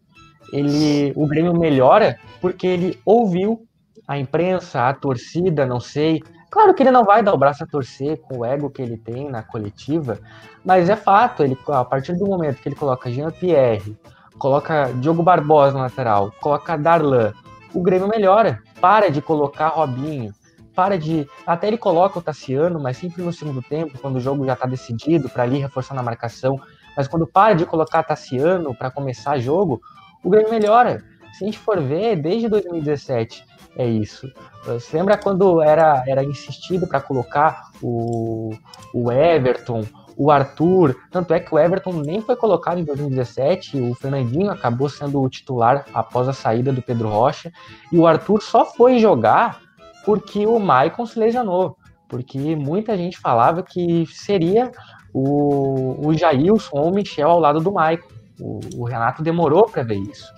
ele, 0.52 1.12
o 1.14 1.26
Grêmio 1.26 1.52
melhora 1.52 2.18
porque 2.40 2.66
ele 2.66 3.00
ouviu 3.04 3.66
a 4.06 4.18
imprensa, 4.18 4.88
a 4.88 4.94
torcida, 4.94 5.66
não 5.66 5.80
sei. 5.80 6.22
Claro 6.50 6.74
que 6.74 6.82
ele 6.82 6.90
não 6.90 7.04
vai 7.04 7.22
dar 7.22 7.34
o 7.34 7.38
braço 7.38 7.64
a 7.64 7.66
torcer 7.66 8.18
com 8.22 8.38
o 8.38 8.44
ego 8.44 8.70
que 8.70 8.80
ele 8.80 8.96
tem 8.96 9.28
na 9.28 9.42
coletiva, 9.42 10.18
mas 10.64 10.88
é 10.88 10.96
fato, 10.96 11.42
ele, 11.42 11.58
a 11.68 11.84
partir 11.84 12.14
do 12.14 12.26
momento 12.26 12.60
que 12.60 12.68
ele 12.68 12.76
coloca 12.76 13.10
Jean-Pierre, 13.10 13.96
coloca 14.38 14.92
Diogo 14.94 15.22
Barbosa 15.22 15.72
no 15.72 15.82
lateral, 15.82 16.32
coloca 16.40 16.76
Darlan, 16.76 17.32
o 17.74 17.82
Grêmio 17.82 18.08
melhora. 18.08 18.62
Para 18.80 19.10
de 19.10 19.22
colocar 19.22 19.68
Robinho, 19.68 20.32
para 20.74 20.98
de. 20.98 21.26
Até 21.46 21.68
ele 21.68 21.78
coloca 21.78 22.18
o 22.18 22.22
Tassiano, 22.22 22.78
mas 22.78 22.98
sempre 22.98 23.22
no 23.22 23.32
segundo 23.32 23.62
tempo, 23.62 23.98
quando 23.98 24.16
o 24.16 24.20
jogo 24.20 24.44
já 24.44 24.52
está 24.52 24.66
decidido, 24.66 25.28
para 25.28 25.42
ali 25.42 25.58
reforçar 25.58 25.94
na 25.94 26.02
marcação. 26.02 26.60
Mas 26.96 27.08
quando 27.08 27.26
para 27.26 27.54
de 27.54 27.66
colocar 27.66 28.02
Tassiano 28.02 28.74
para 28.74 28.90
começar 28.90 29.38
jogo, 29.38 29.80
o 30.22 30.30
Grêmio 30.30 30.50
melhora. 30.50 31.02
Se 31.32 31.44
a 31.44 31.46
gente 31.46 31.58
for 31.58 31.80
ver, 31.80 32.16
desde 32.16 32.48
2017 32.48 33.44
é 33.76 33.86
isso. 33.86 34.30
Você 34.64 34.96
lembra 34.96 35.18
quando 35.18 35.60
era, 35.60 36.02
era 36.06 36.24
insistido 36.24 36.86
para 36.86 37.00
colocar 37.00 37.70
o, 37.82 38.54
o 38.94 39.12
Everton, 39.12 39.84
o 40.16 40.30
Arthur, 40.30 40.96
tanto 41.10 41.34
é 41.34 41.40
que 41.40 41.54
o 41.54 41.58
Everton 41.58 41.92
nem 41.92 42.22
foi 42.22 42.34
colocado 42.36 42.78
em 42.78 42.84
2017, 42.84 43.78
o 43.78 43.94
Fernandinho 43.94 44.50
acabou 44.50 44.88
sendo 44.88 45.20
o 45.20 45.28
titular 45.28 45.84
após 45.92 46.26
a 46.26 46.32
saída 46.32 46.72
do 46.72 46.80
Pedro 46.80 47.08
Rocha, 47.08 47.52
e 47.92 47.98
o 47.98 48.06
Arthur 48.06 48.40
só 48.40 48.64
foi 48.64 48.98
jogar 48.98 49.60
porque 50.04 50.46
o 50.46 50.58
Maicon 50.58 51.04
se 51.04 51.18
lesionou, 51.18 51.76
porque 52.08 52.56
muita 52.56 52.96
gente 52.96 53.18
falava 53.18 53.62
que 53.62 54.06
seria 54.06 54.72
o, 55.12 56.06
o 56.06 56.14
Jailson 56.14 56.76
ou 56.76 56.90
o 56.90 56.94
Michel 56.94 57.30
ao 57.30 57.40
lado 57.40 57.60
do 57.60 57.72
Maicon. 57.72 58.08
O, 58.40 58.60
o 58.76 58.84
Renato 58.84 59.22
demorou 59.22 59.66
para 59.66 59.82
ver 59.82 59.98
isso. 59.98 60.30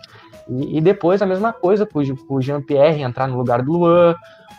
E, 0.48 0.78
e, 0.78 0.80
depois 0.80 1.20
a 1.20 1.26
mesma 1.26 1.52
coisa 1.52 1.84
com 1.84 2.00
o 2.34 2.40
Jean-Pierre 2.40 3.02
entrar 3.02 3.26
no 3.26 3.36
lugar 3.36 3.62
do 3.62 3.72
Luan, 3.72 4.14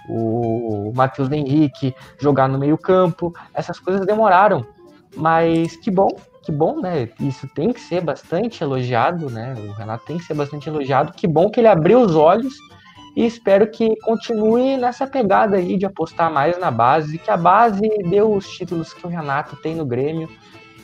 o 0.10 0.92
Matheus 0.94 1.32
Henrique 1.32 1.96
jogar 2.20 2.48
no 2.48 2.60
meio-campo. 2.60 3.34
Essas 3.54 3.80
coisas 3.80 4.06
demoraram. 4.06 4.66
Mas 5.16 5.76
que 5.76 5.90
bom, 5.92 6.10
que 6.44 6.52
bom, 6.52 6.80
né? 6.80 7.10
Isso 7.20 7.48
tem 7.54 7.74
que 7.74 7.82
ser 7.82 8.02
bastante 8.02 8.64
elogiado, 8.64 9.30
né? 9.30 9.56
O 9.58 9.72
Renato 9.74 10.06
tem 10.06 10.18
que 10.18 10.24
ser 10.24 10.34
bastante 10.34 10.70
elogiado. 10.70 11.14
Que 11.14 11.28
bom 11.28 11.50
que 11.50 11.60
ele 11.60 11.68
abriu 11.68 12.02
os 12.02 12.16
olhos 12.16 12.56
e 13.16 13.26
espero 13.26 13.70
que 13.70 13.96
continue 13.98 14.78
nessa 14.78 15.06
pegada 15.06 15.58
aí 15.58 15.78
de 15.78 15.86
apostar 15.86 16.32
mais 16.32 16.60
na 16.60 16.72
base, 16.72 17.18
que 17.18 17.30
a 17.30 17.38
base 17.38 17.82
deu 18.10 18.34
os 18.34 18.48
títulos 18.50 18.94
que 18.94 19.06
o 19.06 19.10
Renato 19.10 19.56
tem 19.58 19.76
no 19.76 19.86
Grêmio 19.86 20.30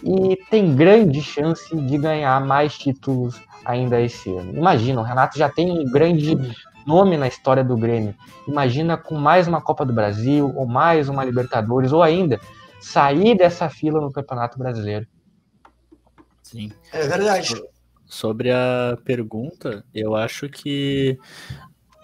e 0.03 0.37
tem 0.49 0.75
grande 0.75 1.21
chance 1.21 1.75
de 1.75 1.97
ganhar 1.97 2.39
mais 2.45 2.77
títulos 2.77 3.41
ainda 3.63 3.99
esse 3.99 4.29
ano. 4.29 4.55
Imagina, 4.55 5.01
o 5.01 5.03
Renato 5.03 5.37
já 5.37 5.49
tem 5.49 5.71
um 5.71 5.89
grande 5.89 6.37
nome 6.85 7.17
na 7.17 7.27
história 7.27 7.63
do 7.63 7.75
Grêmio. 7.75 8.13
Imagina 8.47 8.95
com 8.97 9.15
mais 9.15 9.47
uma 9.47 9.59
Copa 9.59 9.85
do 9.85 9.93
Brasil, 9.93 10.53
ou 10.55 10.67
mais 10.67 11.09
uma 11.09 11.23
Libertadores, 11.23 11.91
ou 11.91 12.03
ainda 12.03 12.39
sair 12.79 13.35
dessa 13.35 13.69
fila 13.69 13.99
no 13.99 14.11
Campeonato 14.11 14.57
Brasileiro. 14.57 15.07
Sim. 16.41 16.71
É 16.91 17.07
verdade. 17.07 17.55
Sobre 18.05 18.51
a 18.51 18.97
pergunta, 19.03 19.83
eu 19.93 20.15
acho 20.15 20.47
que 20.47 21.17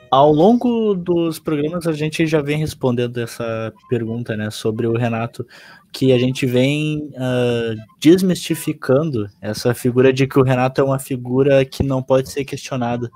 ao 0.10 0.32
longo 0.32 0.94
dos 0.94 1.40
programas 1.40 1.88
a 1.88 1.94
gente 1.94 2.28
já 2.28 2.42
vem 2.42 2.58
respondendo 2.58 3.18
essa 3.18 3.72
pergunta, 3.90 4.36
né, 4.36 4.50
sobre 4.50 4.86
o 4.86 4.98
Renato, 4.98 5.48
que 5.94 6.12
a 6.12 6.18
gente 6.18 6.46
vem 6.46 7.12
uh, 7.14 7.76
desmistificando 8.00 9.28
essa 9.40 9.74
figura 9.74 10.12
de 10.12 10.28
que 10.28 10.38
o 10.38 10.44
Renato 10.44 10.82
é 10.82 10.84
uma 10.84 11.00
figura 11.00 11.64
que 11.64 11.82
não 11.82 12.04
pode 12.04 12.30
ser 12.30 12.44
questionada. 12.44 13.10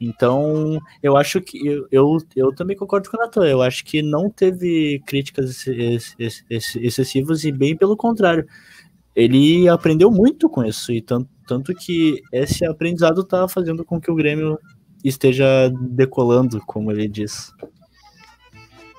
Então, 0.00 0.78
eu 1.02 1.16
acho 1.16 1.40
que 1.40 1.66
eu, 1.66 1.86
eu, 1.90 2.18
eu 2.34 2.54
também 2.54 2.76
concordo 2.76 3.08
com 3.08 3.16
o 3.16 3.20
Renato. 3.20 3.42
Eu 3.44 3.62
acho 3.62 3.84
que 3.84 4.02
não 4.02 4.28
teve 4.28 5.02
críticas 5.06 5.64
excessivas 6.18 7.44
e 7.44 7.52
bem 7.52 7.76
pelo 7.76 7.96
contrário. 7.96 8.46
Ele 9.14 9.66
aprendeu 9.68 10.10
muito 10.10 10.48
com 10.48 10.62
isso, 10.62 10.92
e 10.92 11.00
tanto, 11.00 11.30
tanto 11.46 11.74
que 11.74 12.20
esse 12.30 12.66
aprendizado 12.66 13.22
está 13.22 13.48
fazendo 13.48 13.82
com 13.82 13.98
que 13.98 14.10
o 14.10 14.14
Grêmio 14.14 14.58
esteja 15.02 15.70
decolando, 15.80 16.60
como 16.66 16.92
ele 16.92 17.08
diz. 17.08 17.50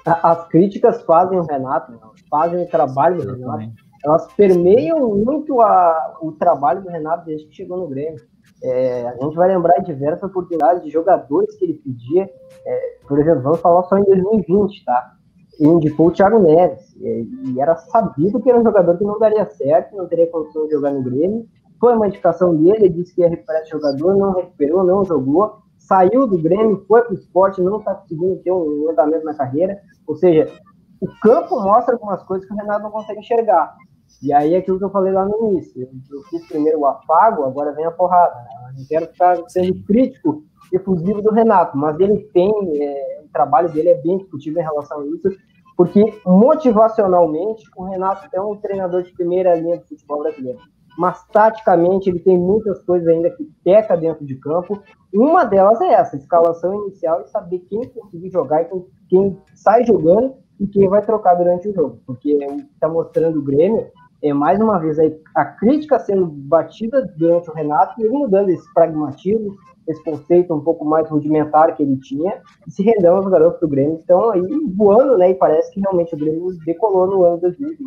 As 0.03 0.47
críticas 0.47 1.03
fazem 1.03 1.37
o 1.37 1.43
Renato, 1.43 1.99
fazem 2.31 2.63
o 2.63 2.67
trabalho 2.67 3.23
do 3.23 3.33
Renato. 3.35 3.73
Elas 4.03 4.31
permeiam 4.33 5.15
muito 5.15 5.61
a, 5.61 6.17
o 6.21 6.31
trabalho 6.31 6.81
do 6.81 6.89
Renato 6.89 7.25
desde 7.25 7.47
que 7.47 7.55
chegou 7.55 7.77
no 7.77 7.87
Grêmio. 7.87 8.19
É, 8.63 9.07
a 9.07 9.23
gente 9.23 9.35
vai 9.35 9.47
lembrar 9.47 9.79
diversas 9.79 10.23
oportunidades 10.23 10.83
de 10.83 10.89
jogadores 10.89 11.55
que 11.55 11.65
ele 11.65 11.75
pedia. 11.75 12.29
É, 12.65 12.97
por 13.07 13.19
exemplo, 13.19 13.41
vamos 13.41 13.59
falar 13.59 13.83
só 13.83 13.97
em 13.97 14.03
2020, 14.03 14.85
tá? 14.85 15.13
Ele 15.59 15.69
indicou 15.69 16.07
o 16.07 16.11
Thiago 16.11 16.39
Neves. 16.39 16.95
E, 16.95 17.29
e, 17.45 17.61
era 17.61 17.75
sabido 17.75 18.41
que 18.41 18.49
era 18.49 18.59
um 18.59 18.63
jogador 18.63 18.97
que 18.97 19.03
não 19.03 19.19
daria 19.19 19.45
certo, 19.45 19.95
não 19.95 20.07
teria 20.07 20.27
condição 20.27 20.65
de 20.65 20.73
jogar 20.73 20.91
no 20.91 21.03
Grêmio. 21.03 21.47
Foi 21.79 21.93
uma 21.93 22.07
indicação 22.07 22.55
dele, 22.55 22.85
ele 22.85 22.89
disse 22.89 23.13
que 23.13 23.21
ia 23.21 23.29
recuperar 23.29 23.61
esse 23.61 23.71
jogador, 23.71 24.17
não 24.17 24.33
recuperou, 24.33 24.83
não 24.83 25.05
jogou 25.05 25.67
saiu 25.87 26.27
do 26.27 26.37
Grêmio, 26.37 26.83
foi 26.85 27.01
para 27.01 27.11
o 27.11 27.15
esporte, 27.15 27.61
não 27.61 27.79
está 27.79 27.95
conseguindo 27.95 28.35
ter 28.43 28.51
um 28.51 28.89
andamento 28.89 29.23
na 29.23 29.33
carreira. 29.33 29.79
Ou 30.05 30.15
seja, 30.15 30.51
o 30.99 31.07
campo 31.21 31.59
mostra 31.61 31.95
algumas 31.95 32.21
coisas 32.23 32.45
que 32.45 32.53
o 32.53 32.57
Renato 32.57 32.83
não 32.83 32.91
consegue 32.91 33.19
enxergar. 33.19 33.75
E 34.21 34.33
aí 34.33 34.55
é 34.55 34.57
aquilo 34.57 34.77
que 34.77 34.85
eu 34.85 34.89
falei 34.89 35.13
lá 35.13 35.25
no 35.25 35.51
início. 35.51 35.81
Eu 35.81 36.23
fiz 36.23 36.47
primeiro 36.47 36.79
o 36.79 36.85
afago, 36.85 37.43
agora 37.43 37.73
vem 37.73 37.85
a 37.85 37.91
porrada. 37.91 38.35
Né? 38.35 38.71
Eu 38.71 38.79
não 38.79 38.87
quero 38.87 39.07
ficar 39.07 39.37
sendo 39.47 39.83
crítico, 39.83 40.43
efusivo 40.73 41.21
do 41.21 41.31
Renato, 41.31 41.77
mas 41.77 41.99
ele 41.99 42.17
tem, 42.33 42.51
é, 42.81 43.21
o 43.23 43.29
trabalho 43.31 43.71
dele 43.71 43.89
é 43.89 44.01
bem 44.01 44.17
discutível 44.17 44.61
em 44.61 44.65
relação 44.65 45.01
a 45.01 45.05
isso, 45.07 45.29
porque 45.75 46.19
motivacionalmente 46.25 47.63
o 47.77 47.83
Renato 47.83 48.27
é 48.33 48.41
um 48.41 48.55
treinador 48.55 49.03
de 49.03 49.13
primeira 49.13 49.55
linha 49.55 49.77
do 49.77 49.85
futebol 49.85 50.23
brasileiro 50.23 50.59
mas 50.97 51.23
taticamente 51.27 52.09
ele 52.09 52.19
tem 52.19 52.37
muitas 52.37 52.81
coisas 52.81 53.07
ainda 53.07 53.29
que 53.29 53.47
peca 53.63 53.95
dentro 53.95 54.25
de 54.25 54.35
campo. 54.35 54.81
Uma 55.13 55.45
delas 55.45 55.79
é 55.79 55.93
essa, 55.93 56.17
escalação 56.17 56.73
inicial 56.81 57.21
e 57.21 57.29
saber 57.29 57.59
quem 57.69 57.87
conseguir 57.89 58.31
jogar 58.31 58.63
e 58.63 58.65
quem, 58.65 58.85
quem 59.07 59.41
sai 59.53 59.85
jogando 59.85 60.33
e 60.59 60.67
quem 60.67 60.87
vai 60.87 61.05
trocar 61.05 61.35
durante 61.35 61.69
o 61.69 61.73
jogo. 61.73 61.99
Porque 62.05 62.31
está 62.73 62.87
mostrando 62.87 63.39
o 63.39 63.43
Grêmio 63.43 63.87
é 64.21 64.33
mais 64.33 64.59
uma 64.59 64.79
vez 64.79 64.97
aí, 64.97 65.15
a 65.35 65.45
crítica 65.45 65.99
sendo 65.99 66.25
batida 66.25 67.01
durante 67.17 67.49
o 67.49 67.53
Renato 67.53 67.99
e 67.99 68.03
ele 68.03 68.13
mudando 68.13 68.49
esse 68.49 68.73
pragmatismo, 68.73 69.55
esse 69.87 70.03
conceito 70.03 70.53
um 70.53 70.59
pouco 70.59 70.83
mais 70.83 71.07
rudimentar 71.09 71.75
que 71.75 71.83
ele 71.83 71.97
tinha 71.97 72.41
e 72.67 72.71
se 72.71 72.81
rendendo 72.81 73.15
aos 73.15 73.29
garotos 73.29 73.59
do 73.59 73.67
Grêmio. 73.67 73.99
Estão 73.99 74.31
aí 74.31 74.41
voando, 74.75 75.17
né? 75.17 75.31
E 75.31 75.35
parece 75.35 75.71
que 75.71 75.79
realmente 75.79 76.15
o 76.15 76.17
Grêmio 76.17 76.57
decolou 76.65 77.07
no 77.07 77.23
ano 77.23 77.37
2020. 77.37 77.79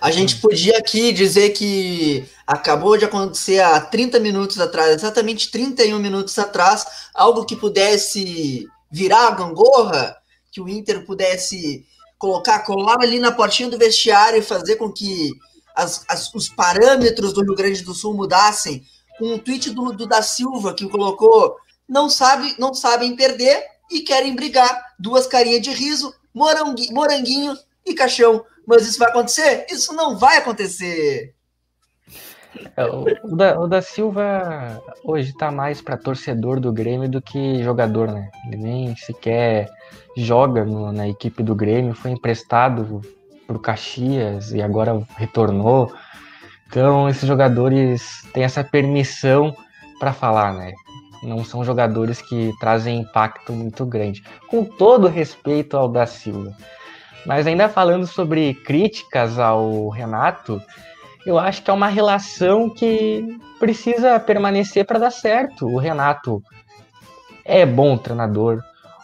A 0.00 0.12
gente 0.12 0.40
podia 0.40 0.78
aqui 0.78 1.12
dizer 1.12 1.50
que 1.50 2.24
acabou 2.46 2.96
de 2.96 3.04
acontecer 3.04 3.60
há 3.60 3.80
30 3.80 4.20
minutos 4.20 4.60
atrás, 4.60 4.94
exatamente 4.94 5.50
31 5.50 5.98
minutos 5.98 6.38
atrás, 6.38 6.86
algo 7.14 7.44
que 7.44 7.56
pudesse 7.56 8.64
virar 8.92 9.26
a 9.26 9.34
gangorra, 9.34 10.14
que 10.50 10.60
o 10.60 10.68
Inter 10.68 11.04
pudesse 11.04 11.86
colocar, 12.18 12.60
colar 12.60 13.00
ali 13.00 13.18
na 13.18 13.32
portinha 13.32 13.68
do 13.68 13.78
vestiário 13.78 14.38
e 14.38 14.42
fazer 14.42 14.76
com 14.76 14.90
que 14.90 15.32
as, 15.74 16.04
as, 16.08 16.34
os 16.34 16.48
parâmetros 16.48 17.32
do 17.32 17.42
Rio 17.42 17.54
Grande 17.54 17.82
do 17.82 17.94
Sul 17.94 18.14
mudassem, 18.14 18.82
com 19.18 19.34
um 19.34 19.38
tweet 19.38 19.70
do, 19.70 19.92
do 19.92 20.06
da 20.06 20.22
Silva 20.22 20.74
que 20.74 20.88
colocou 20.88 21.56
não 21.88 22.08
sabe, 22.08 22.54
não 22.58 22.74
sabem 22.74 23.16
perder 23.16 23.64
e 23.90 24.00
querem 24.00 24.34
brigar, 24.34 24.94
duas 24.98 25.26
carinhas 25.26 25.62
de 25.62 25.70
riso, 25.70 26.12
moranguinho, 26.34 27.56
e 27.86 27.94
caixão. 27.94 28.44
Mas 28.66 28.86
isso 28.86 28.98
vai 28.98 29.08
acontecer? 29.08 29.66
Isso 29.70 29.94
não 29.94 30.18
vai 30.18 30.36
acontecer. 30.36 31.34
É, 32.76 32.84
o, 32.84 33.36
da, 33.36 33.60
o 33.60 33.66
da 33.66 33.80
Silva 33.80 34.82
hoje 35.04 35.32
tá 35.36 35.50
mais 35.50 35.80
para 35.80 35.96
torcedor 35.96 36.60
do 36.60 36.72
Grêmio 36.72 37.08
do 37.08 37.22
que 37.22 37.62
jogador, 37.62 38.12
né? 38.12 38.30
Ele 38.46 38.56
nem 38.56 38.96
sequer 38.96 39.70
joga 40.22 40.64
no, 40.64 40.92
na 40.92 41.08
equipe 41.08 41.42
do 41.42 41.54
Grêmio, 41.54 41.94
foi 41.94 42.10
emprestado 42.10 43.00
pro 43.46 43.58
Caxias 43.58 44.52
e 44.52 44.60
agora 44.60 45.02
retornou. 45.16 45.92
Então, 46.66 47.08
esses 47.08 47.26
jogadores 47.26 48.22
têm 48.32 48.44
essa 48.44 48.62
permissão 48.62 49.54
para 49.98 50.12
falar, 50.12 50.52
né? 50.52 50.72
Não 51.22 51.44
são 51.44 51.64
jogadores 51.64 52.20
que 52.20 52.52
trazem 52.60 53.00
impacto 53.00 53.52
muito 53.52 53.84
grande. 53.86 54.22
Com 54.48 54.64
todo 54.64 55.08
respeito 55.08 55.76
ao 55.76 55.88
da 55.88 56.06
Silva. 56.06 56.54
Mas 57.26 57.46
ainda 57.46 57.68
falando 57.68 58.06
sobre 58.06 58.54
críticas 58.54 59.38
ao 59.38 59.88
Renato, 59.88 60.62
eu 61.26 61.38
acho 61.38 61.62
que 61.62 61.70
é 61.70 61.74
uma 61.74 61.88
relação 61.88 62.70
que 62.70 63.38
precisa 63.58 64.20
permanecer 64.20 64.86
para 64.86 64.98
dar 64.98 65.10
certo. 65.10 65.66
O 65.66 65.78
Renato 65.78 66.42
é 67.44 67.66
bom 67.66 67.96
treinador, 67.96 68.62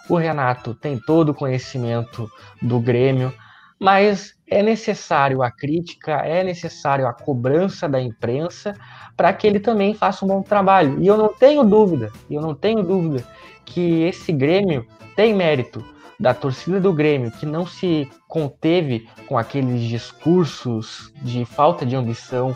o 0.09 0.17
Renato 0.17 0.75
tem 0.75 0.99
todo 0.99 1.31
o 1.31 1.35
conhecimento 1.35 2.31
do 2.61 2.79
Grêmio, 2.79 3.33
mas 3.79 4.35
é 4.47 4.63
necessário 4.63 5.43
a 5.43 5.51
crítica, 5.51 6.13
é 6.13 6.45
necessário 6.45 7.07
a 7.07 7.13
cobrança 7.13 7.89
da 7.89 8.01
imprensa 8.01 8.75
para 9.17 9.33
que 9.33 9.47
ele 9.47 9.61
também 9.61 9.95
faça 9.95 10.25
um 10.25 10.29
bom 10.29 10.43
trabalho. 10.43 11.01
E 11.01 11.07
eu 11.07 11.17
não 11.17 11.29
tenho 11.29 11.65
dúvida, 11.65 12.13
eu 12.31 12.41
não 12.41 12.55
tenho 12.55 12.83
dúvida 12.83 13.25
que 13.65 14.03
esse 14.03 14.33
Grêmio 14.33 14.87
tem 15.17 15.35
mérito 15.35 15.85
da 16.19 16.33
torcida 16.33 16.81
do 16.81 16.93
Grêmio 16.93 17.31
que 17.33 17.47
não 17.47 17.67
se 17.67 18.09
conteve 18.29 19.09
com 19.27 19.37
aqueles 19.37 19.83
discursos 19.83 21.13
de 21.23 21.45
falta 21.45 21.85
de 21.85 21.97
ambição 21.97 22.55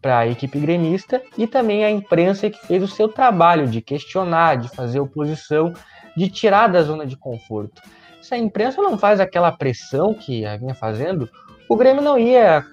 para 0.00 0.20
a 0.20 0.26
equipe 0.26 0.58
gremista 0.58 1.22
e 1.36 1.46
também 1.46 1.84
a 1.84 1.90
imprensa 1.90 2.48
que 2.48 2.66
fez 2.66 2.82
o 2.82 2.88
seu 2.88 3.08
trabalho 3.08 3.66
de 3.66 3.82
questionar, 3.82 4.56
de 4.56 4.68
fazer 4.68 5.00
oposição, 5.00 5.72
de 6.20 6.28
tirar 6.28 6.66
da 6.66 6.82
zona 6.82 7.06
de 7.06 7.16
conforto. 7.16 7.80
Se 8.20 8.34
a 8.34 8.38
imprensa 8.38 8.82
não 8.82 8.98
faz 8.98 9.20
aquela 9.20 9.50
pressão 9.50 10.12
que 10.12 10.44
vinha 10.58 10.74
fazendo, 10.74 11.30
o 11.66 11.74
Grêmio 11.74 12.02
não 12.02 12.18
ia 12.18 12.66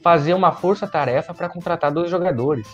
fazer 0.00 0.34
uma 0.34 0.52
força-tarefa 0.52 1.34
para 1.34 1.48
contratar 1.48 1.90
dois 1.90 2.08
jogadores. 2.08 2.68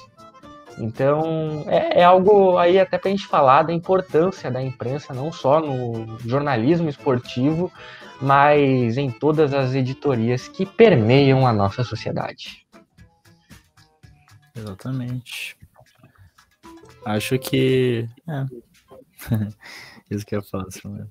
Então, 0.79 1.65
é, 1.67 2.01
é, 2.01 2.05
algo 2.05 2.59
aí 2.59 2.79
até 2.79 2.99
para 2.99 3.09
a 3.09 3.11
gente 3.11 3.27
falar 3.27 3.63
da 3.63 3.73
importância 3.73 4.51
da 4.51 4.63
imprensa, 4.63 5.15
não 5.15 5.33
só 5.33 5.61
no 5.61 6.19
jornalismo 6.19 6.91
esportivo, 6.91 7.73
mas 8.21 8.99
em 8.99 9.11
todas 9.11 9.55
as 9.55 9.75
editorias 9.75 10.47
que 10.49 10.67
permeiam 10.67 11.47
a 11.47 11.53
nossa 11.55 11.83
sociedade. 11.83 12.67
Exatamente. 14.55 15.57
Acho 17.07 17.39
que. 17.39 18.07
É. 18.29 18.45
Isso 20.11 20.25
que 20.25 20.37
eu 20.37 20.43
faço 20.43 20.89
mesmo. 20.89 21.11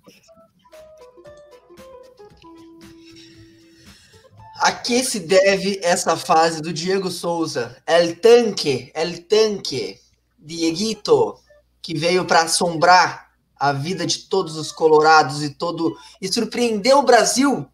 A 4.57 4.71
que 4.71 5.03
se 5.03 5.19
deve 5.19 5.79
essa 5.83 6.15
fase 6.15 6.61
do 6.61 6.71
Diego 6.71 7.11
Souza? 7.11 7.75
El 7.85 8.15
Tanque, 8.15 8.91
El 8.95 9.23
Tanque, 9.25 9.99
Dieguito, 10.39 11.37
que 11.81 11.97
veio 11.97 12.25
para 12.25 12.43
assombrar 12.43 13.31
a 13.57 13.73
vida 13.73 14.05
de 14.05 14.19
todos 14.19 14.55
os 14.55 14.71
colorados 14.71 15.43
e 15.43 15.49
todo 15.49 15.95
e 16.21 16.31
surpreendeu 16.31 16.99
o 16.99 17.03
Brasil. 17.03 17.67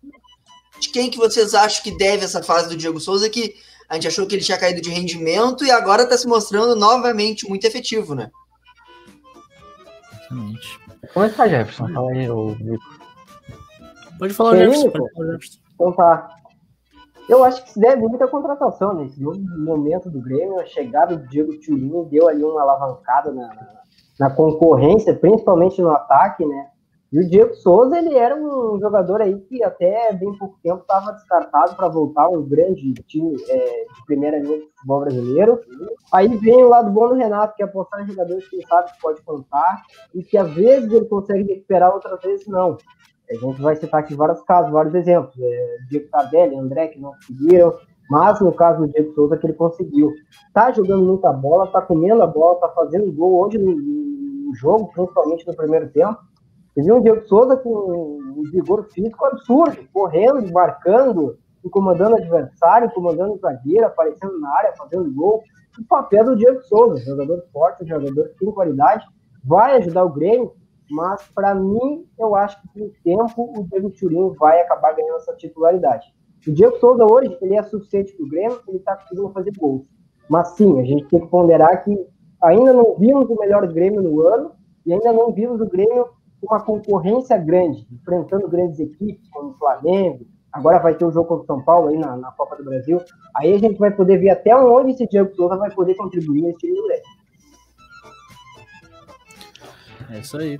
De 0.80 0.90
quem 0.90 1.12
que 1.12 1.18
vocês 1.18 1.54
acham 1.54 1.84
que 1.84 1.96
deve 1.96 2.26
essa 2.26 2.42
fase 2.42 2.68
do 2.68 2.76
Diego 2.76 3.00
Souza 3.00 3.30
que 3.30 3.56
a 3.88 3.96
gente 3.96 4.08
achou 4.08 4.26
que 4.26 4.36
ele 4.36 4.44
tinha 4.44 4.58
caído 4.58 4.82
de 4.82 4.90
rendimento 4.90 5.64
e 5.64 5.70
agora 5.70 6.04
está 6.04 6.18
se 6.18 6.28
mostrando 6.28 6.76
novamente 6.76 7.48
muito 7.48 7.66
efetivo, 7.66 8.16
né? 8.16 8.32
Exatamente. 10.32 10.80
Como 11.14 11.26
é 11.26 11.30
que 11.30 11.36
tá, 11.36 11.48
Jefferson? 11.48 11.88
Fala 11.90 12.12
aí, 12.12 12.30
o 12.30 12.56
Pode 14.18 14.34
falar, 14.34 14.58
Jefferson. 14.58 14.92
Pode 14.92 15.14
falar, 15.14 15.32
Jefferson. 15.32 15.60
Então 15.74 15.92
tá. 15.94 16.36
Eu 17.30 17.44
acho 17.44 17.64
que 17.64 17.72
se 17.72 17.80
deve 17.80 18.02
muito 18.02 18.24
à 18.24 18.28
contratação, 18.28 18.94
né? 18.94 19.06
Esse 19.06 19.22
momento 19.22 20.10
do 20.10 20.22
Grêmio, 20.22 20.60
a 20.60 20.66
chegada 20.66 21.16
do 21.16 21.28
Diego 21.28 21.58
Turinho 21.60 22.06
deu 22.06 22.28
ali 22.28 22.44
uma 22.44 22.62
alavancada 22.62 23.32
na, 23.32 23.50
na, 24.20 24.30
concorrência, 24.30 25.14
principalmente 25.16 25.82
no 25.82 25.92
ataque, 25.92 26.46
né? 26.46 26.68
E 27.12 27.20
o 27.20 27.30
Diego 27.30 27.54
Souza, 27.56 27.98
ele 27.98 28.16
era 28.16 28.34
um 28.34 28.80
jogador 28.80 29.22
aí 29.22 29.38
que 29.42 29.62
até 29.62 30.14
bem 30.14 30.34
pouco 30.38 30.58
tempo 30.64 30.80
estava 30.82 31.12
descartado 31.12 31.76
para 31.76 31.90
voltar 31.90 32.30
um 32.30 32.42
grande 32.42 32.94
time 33.06 33.36
é, 33.50 33.84
de 33.84 34.06
primeira 34.06 34.40
linha 34.40 34.58
do 34.58 34.68
futebol 34.68 35.02
brasileiro. 35.02 35.60
Aí 36.14 36.30
vem 36.38 36.64
o 36.64 36.70
lado 36.70 36.90
bom 36.90 37.10
do 37.10 37.16
Renato, 37.16 37.54
que 37.56 37.64
é 37.64 37.66
apostar 37.66 38.02
em 38.02 38.08
jogadores 38.08 38.48
que 38.48 38.56
ele 38.56 38.66
sabe 38.66 38.94
que 38.94 39.02
pode 39.02 39.22
contar 39.24 39.84
e 40.16 40.24
que 40.24 40.38
às 40.38 40.50
vezes 40.54 40.90
ele 40.90 41.06
consegue 41.06 41.44
recuperar, 41.54 41.94
outras 41.94 42.22
vezes 42.22 42.48
não. 42.48 42.78
A 43.30 43.34
gente 43.34 43.62
vai 43.62 43.76
citar 43.76 44.00
aqui 44.00 44.16
vários 44.16 44.42
casos, 44.44 44.72
vários 44.72 44.96
exemplos. 44.96 45.36
É, 45.38 45.78
Diego 45.90 46.08
Tardelli, 46.10 46.56
André, 46.56 46.88
que 46.88 47.00
não 47.00 47.12
conseguiram, 47.12 47.74
mas 48.10 48.40
no 48.40 48.54
caso 48.54 48.86
do 48.86 48.88
Diego 48.88 49.14
Souza, 49.16 49.36
que 49.36 49.48
ele 49.48 49.54
conseguiu. 49.54 50.14
Tá 50.54 50.72
jogando 50.72 51.04
muita 51.04 51.34
bola, 51.34 51.68
tá 51.68 51.82
comendo 51.82 52.24
a 52.24 52.28
bola, 52.28 52.58
tá 52.62 52.70
fazendo 52.70 53.12
gol 53.12 53.46
hoje 53.46 53.58
no, 53.58 53.76
no 53.76 54.56
jogo, 54.56 54.90
principalmente 54.94 55.46
no 55.46 55.54
primeiro 55.54 55.90
tempo 55.90 56.31
viu 56.76 56.98
o 56.98 57.02
Diego 57.02 57.22
Souza 57.28 57.58
com 57.58 58.20
um 58.38 58.44
vigor 58.52 58.86
físico 58.92 59.26
absurdo, 59.26 59.78
correndo, 59.94 60.52
marcando, 60.52 61.38
incomodando 61.64 62.16
adversário, 62.16 62.88
incomodando 62.88 63.38
zagueiro, 63.40 63.86
aparecendo 63.86 64.40
na 64.40 64.50
área, 64.58 64.74
fazendo 64.76 65.14
gol. 65.14 65.44
O 65.80 65.86
papel 65.86 66.26
do 66.26 66.36
Diego 66.36 66.62
Souza, 66.64 67.04
jogador 67.04 67.44
forte, 67.52 67.86
jogador 67.86 68.30
que 68.30 68.40
tem 68.40 68.52
qualidade, 68.52 69.06
vai 69.44 69.78
ajudar 69.78 70.04
o 70.04 70.14
Grêmio, 70.14 70.54
mas 70.90 71.28
para 71.34 71.56
mim, 71.56 72.06
eu 72.20 72.36
acho 72.36 72.62
que 72.62 72.68
com 72.68 72.86
o 72.86 72.92
tempo 73.04 73.60
o 73.60 73.64
Diego 73.64 73.92
Churinho 73.96 74.34
vai 74.34 74.62
acabar 74.62 74.94
ganhando 74.94 75.18
essa 75.18 75.34
titularidade. 75.36 76.14
O 76.46 76.52
Diego 76.52 76.78
Souza 76.80 77.06
hoje, 77.06 77.38
ele 77.42 77.56
é 77.56 77.64
suficiente 77.64 78.14
para 78.14 78.26
o 78.26 78.30
Grêmio, 78.30 78.60
ele 78.68 78.78
está 78.78 78.96
conseguindo 78.96 79.30
fazer 79.30 79.52
gols. 79.58 79.88
Mas 80.28 80.50
sim, 80.50 80.80
a 80.80 80.84
gente 80.84 81.06
tem 81.08 81.20
que 81.20 81.28
ponderar 81.28 81.84
que 81.84 81.98
ainda 82.42 82.74
não 82.74 82.96
vimos 82.98 83.30
o 83.30 83.36
melhor 83.36 83.66
Grêmio 83.72 84.02
no 84.02 84.22
ano 84.22 84.52
e 84.86 84.92
ainda 84.92 85.14
não 85.14 85.32
vimos 85.32 85.62
o 85.62 85.70
Grêmio 85.70 86.08
uma 86.42 86.60
concorrência 86.64 87.38
grande, 87.38 87.88
enfrentando 87.92 88.50
grandes 88.50 88.80
equipes 88.80 89.30
como 89.30 89.52
o 89.52 89.58
Flamengo, 89.58 90.26
agora 90.52 90.80
vai 90.80 90.96
ter 90.96 91.06
o 91.06 91.12
jogo 91.12 91.28
contra 91.28 91.44
o 91.44 91.48
São 91.48 91.64
Paulo 91.64 91.90
aí 91.90 91.98
na, 91.98 92.18
na, 92.18 92.32
Copa 92.32 92.56
do 92.56 92.64
Brasil, 92.64 93.00
aí 93.36 93.54
a 93.54 93.58
gente 93.58 93.78
vai 93.78 93.92
poder 93.92 94.18
ver 94.18 94.32
até 94.32 94.56
onde 94.56 94.92
esse 94.92 95.08
Diego 95.08 95.34
Souza 95.36 95.56
vai 95.56 95.72
poder 95.72 95.96
contribuir 95.96 96.42
nesse 96.42 96.60
time 96.60 96.76
do 96.76 96.84
Grêmio. 96.84 97.04
É 100.10 100.20
isso 100.20 100.38
aí. 100.38 100.58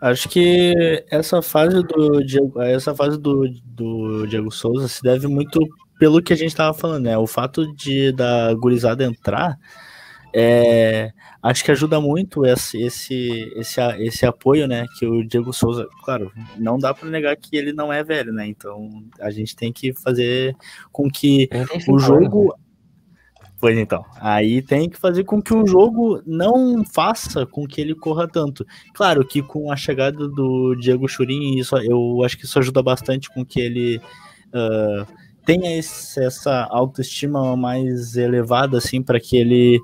Acho 0.00 0.28
que 0.30 1.04
essa 1.10 1.42
fase 1.42 1.82
do 1.82 2.24
Diego, 2.24 2.62
essa 2.62 2.94
fase 2.94 3.18
do, 3.18 3.46
do 3.64 4.26
Diego 4.26 4.50
Souza 4.50 4.88
se 4.88 5.02
deve 5.02 5.26
muito 5.26 5.60
pelo 5.98 6.22
que 6.22 6.32
a 6.32 6.36
gente 6.36 6.48
estava 6.48 6.72
falando, 6.72 7.04
né? 7.04 7.18
O 7.18 7.26
fato 7.26 7.74
de 7.74 8.12
da 8.12 8.54
gurizada 8.54 9.04
entrar 9.04 9.58
é, 10.38 11.14
acho 11.42 11.64
que 11.64 11.70
ajuda 11.70 11.98
muito 11.98 12.44
esse, 12.44 12.82
esse, 12.82 13.50
esse, 13.56 13.80
esse 14.00 14.26
apoio, 14.26 14.68
né? 14.68 14.84
Que 14.98 15.06
o 15.06 15.26
Diego 15.26 15.50
Souza, 15.50 15.88
claro, 16.04 16.30
não 16.58 16.78
dá 16.78 16.92
para 16.92 17.08
negar 17.08 17.34
que 17.36 17.56
ele 17.56 17.72
não 17.72 17.90
é 17.90 18.04
velho, 18.04 18.34
né? 18.34 18.46
Então 18.46 18.90
a 19.18 19.30
gente 19.30 19.56
tem 19.56 19.72
que 19.72 19.94
fazer 19.94 20.54
com 20.92 21.10
que 21.10 21.48
o 21.88 21.98
jogo. 21.98 22.54
Pois 23.58 23.78
então, 23.78 24.04
aí 24.20 24.60
tem 24.60 24.90
que 24.90 24.98
fazer 24.98 25.24
com 25.24 25.40
que 25.40 25.54
o 25.54 25.66
jogo 25.66 26.20
não 26.26 26.84
faça 26.84 27.46
com 27.46 27.66
que 27.66 27.80
ele 27.80 27.94
corra 27.94 28.28
tanto. 28.28 28.66
Claro 28.92 29.26
que 29.26 29.40
com 29.40 29.72
a 29.72 29.76
chegada 29.76 30.28
do 30.28 30.74
Diego 30.74 31.08
Churin, 31.08 31.56
isso, 31.58 31.74
eu 31.78 32.22
acho 32.22 32.36
que 32.36 32.44
isso 32.44 32.58
ajuda 32.58 32.82
bastante 32.82 33.30
com 33.30 33.42
que 33.42 33.58
ele 33.58 33.96
uh, 34.48 35.06
tenha 35.46 35.78
esse, 35.78 36.22
essa 36.22 36.64
autoestima 36.64 37.56
mais 37.56 38.18
elevada, 38.18 38.76
assim, 38.76 39.00
para 39.00 39.18
que 39.18 39.38
ele 39.38 39.80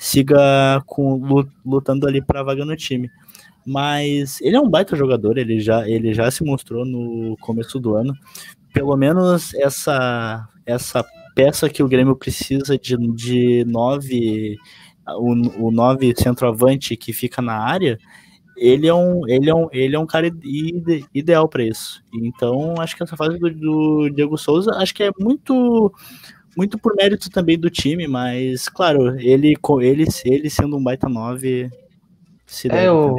siga 0.00 0.82
com, 0.86 1.44
lutando 1.62 2.08
ali 2.08 2.24
para 2.24 2.42
vaga 2.42 2.64
no 2.64 2.74
time. 2.74 3.10
Mas 3.66 4.40
ele 4.40 4.56
é 4.56 4.60
um 4.60 4.68
baita 4.68 4.96
jogador, 4.96 5.36
ele 5.36 5.60
já, 5.60 5.86
ele 5.86 6.14
já 6.14 6.30
se 6.30 6.42
mostrou 6.42 6.86
no 6.86 7.36
começo 7.38 7.78
do 7.78 7.94
ano. 7.94 8.14
Pelo 8.72 8.96
menos 8.96 9.52
essa, 9.52 10.48
essa 10.64 11.04
peça 11.34 11.68
que 11.68 11.82
o 11.82 11.88
Grêmio 11.88 12.16
precisa 12.16 12.78
de, 12.78 12.96
de 13.14 13.62
nove, 13.66 14.56
o, 15.06 15.66
o 15.66 15.70
nove 15.70 16.14
centroavante 16.16 16.96
que 16.96 17.12
fica 17.12 17.42
na 17.42 17.58
área, 17.58 17.98
ele 18.56 18.86
é 18.86 18.94
um, 18.94 19.28
ele 19.28 19.50
é 19.50 19.54
um, 19.54 19.68
ele 19.70 19.96
é 19.96 19.98
um 19.98 20.06
cara 20.06 20.28
ide, 20.28 21.04
ideal 21.14 21.46
para 21.46 21.62
isso. 21.62 22.02
Então, 22.14 22.74
acho 22.78 22.96
que 22.96 23.02
essa 23.02 23.18
fase 23.18 23.38
do, 23.38 23.50
do 23.50 24.08
Diego 24.08 24.38
Souza, 24.38 24.72
acho 24.76 24.94
que 24.94 25.02
é 25.02 25.10
muito 25.20 25.92
muito 26.56 26.78
por 26.78 26.94
mérito 26.96 27.30
também 27.30 27.58
do 27.58 27.70
time, 27.70 28.06
mas 28.06 28.68
claro, 28.68 29.18
ele, 29.20 29.56
ele, 29.82 30.04
ele 30.24 30.50
sendo 30.50 30.76
um 30.76 30.82
baita 30.82 31.08
9, 31.08 31.70
se 32.46 32.68
deve 32.68 32.82
é, 32.82 32.88
eu, 32.88 33.16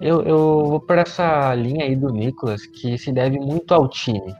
eu, 0.00 0.22
eu 0.22 0.38
vou 0.66 0.80
por 0.80 0.98
essa 0.98 1.54
linha 1.54 1.84
aí 1.84 1.96
do 1.96 2.08
Nicolas, 2.08 2.64
que 2.66 2.96
se 2.96 3.12
deve 3.12 3.38
muito 3.38 3.72
ao 3.72 3.88
time. 3.88 4.34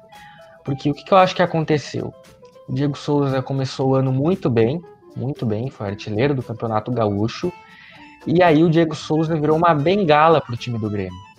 Porque 0.65 0.91
o 0.91 0.95
que, 0.95 1.05
que 1.05 1.13
eu 1.13 1.19
acho 1.19 1.35
que 1.35 1.43
aconteceu? 1.43 2.15
O 2.69 2.73
Diego 2.73 2.97
Souza 2.97 3.43
começou 3.43 3.91
o 3.91 3.95
ano 3.95 4.13
muito 4.13 4.49
bem, 4.49 4.81
muito 5.17 5.45
bem, 5.45 5.71
foi 5.71 5.89
artilheiro 5.89 6.35
do 6.35 6.43
Campeonato 6.43 6.93
Gaúcho. 6.93 7.53
E 8.27 8.43
aí 8.43 8.63
o 8.63 8.71
Diego 8.71 8.95
Souza 8.95 9.35
virou 9.39 9.57
uma 9.57 9.75
bengala 9.75 10.41
para 10.41 10.55
o 10.55 10.57
time 10.57 10.79
do 10.79 10.91
Grêmio 10.91 11.30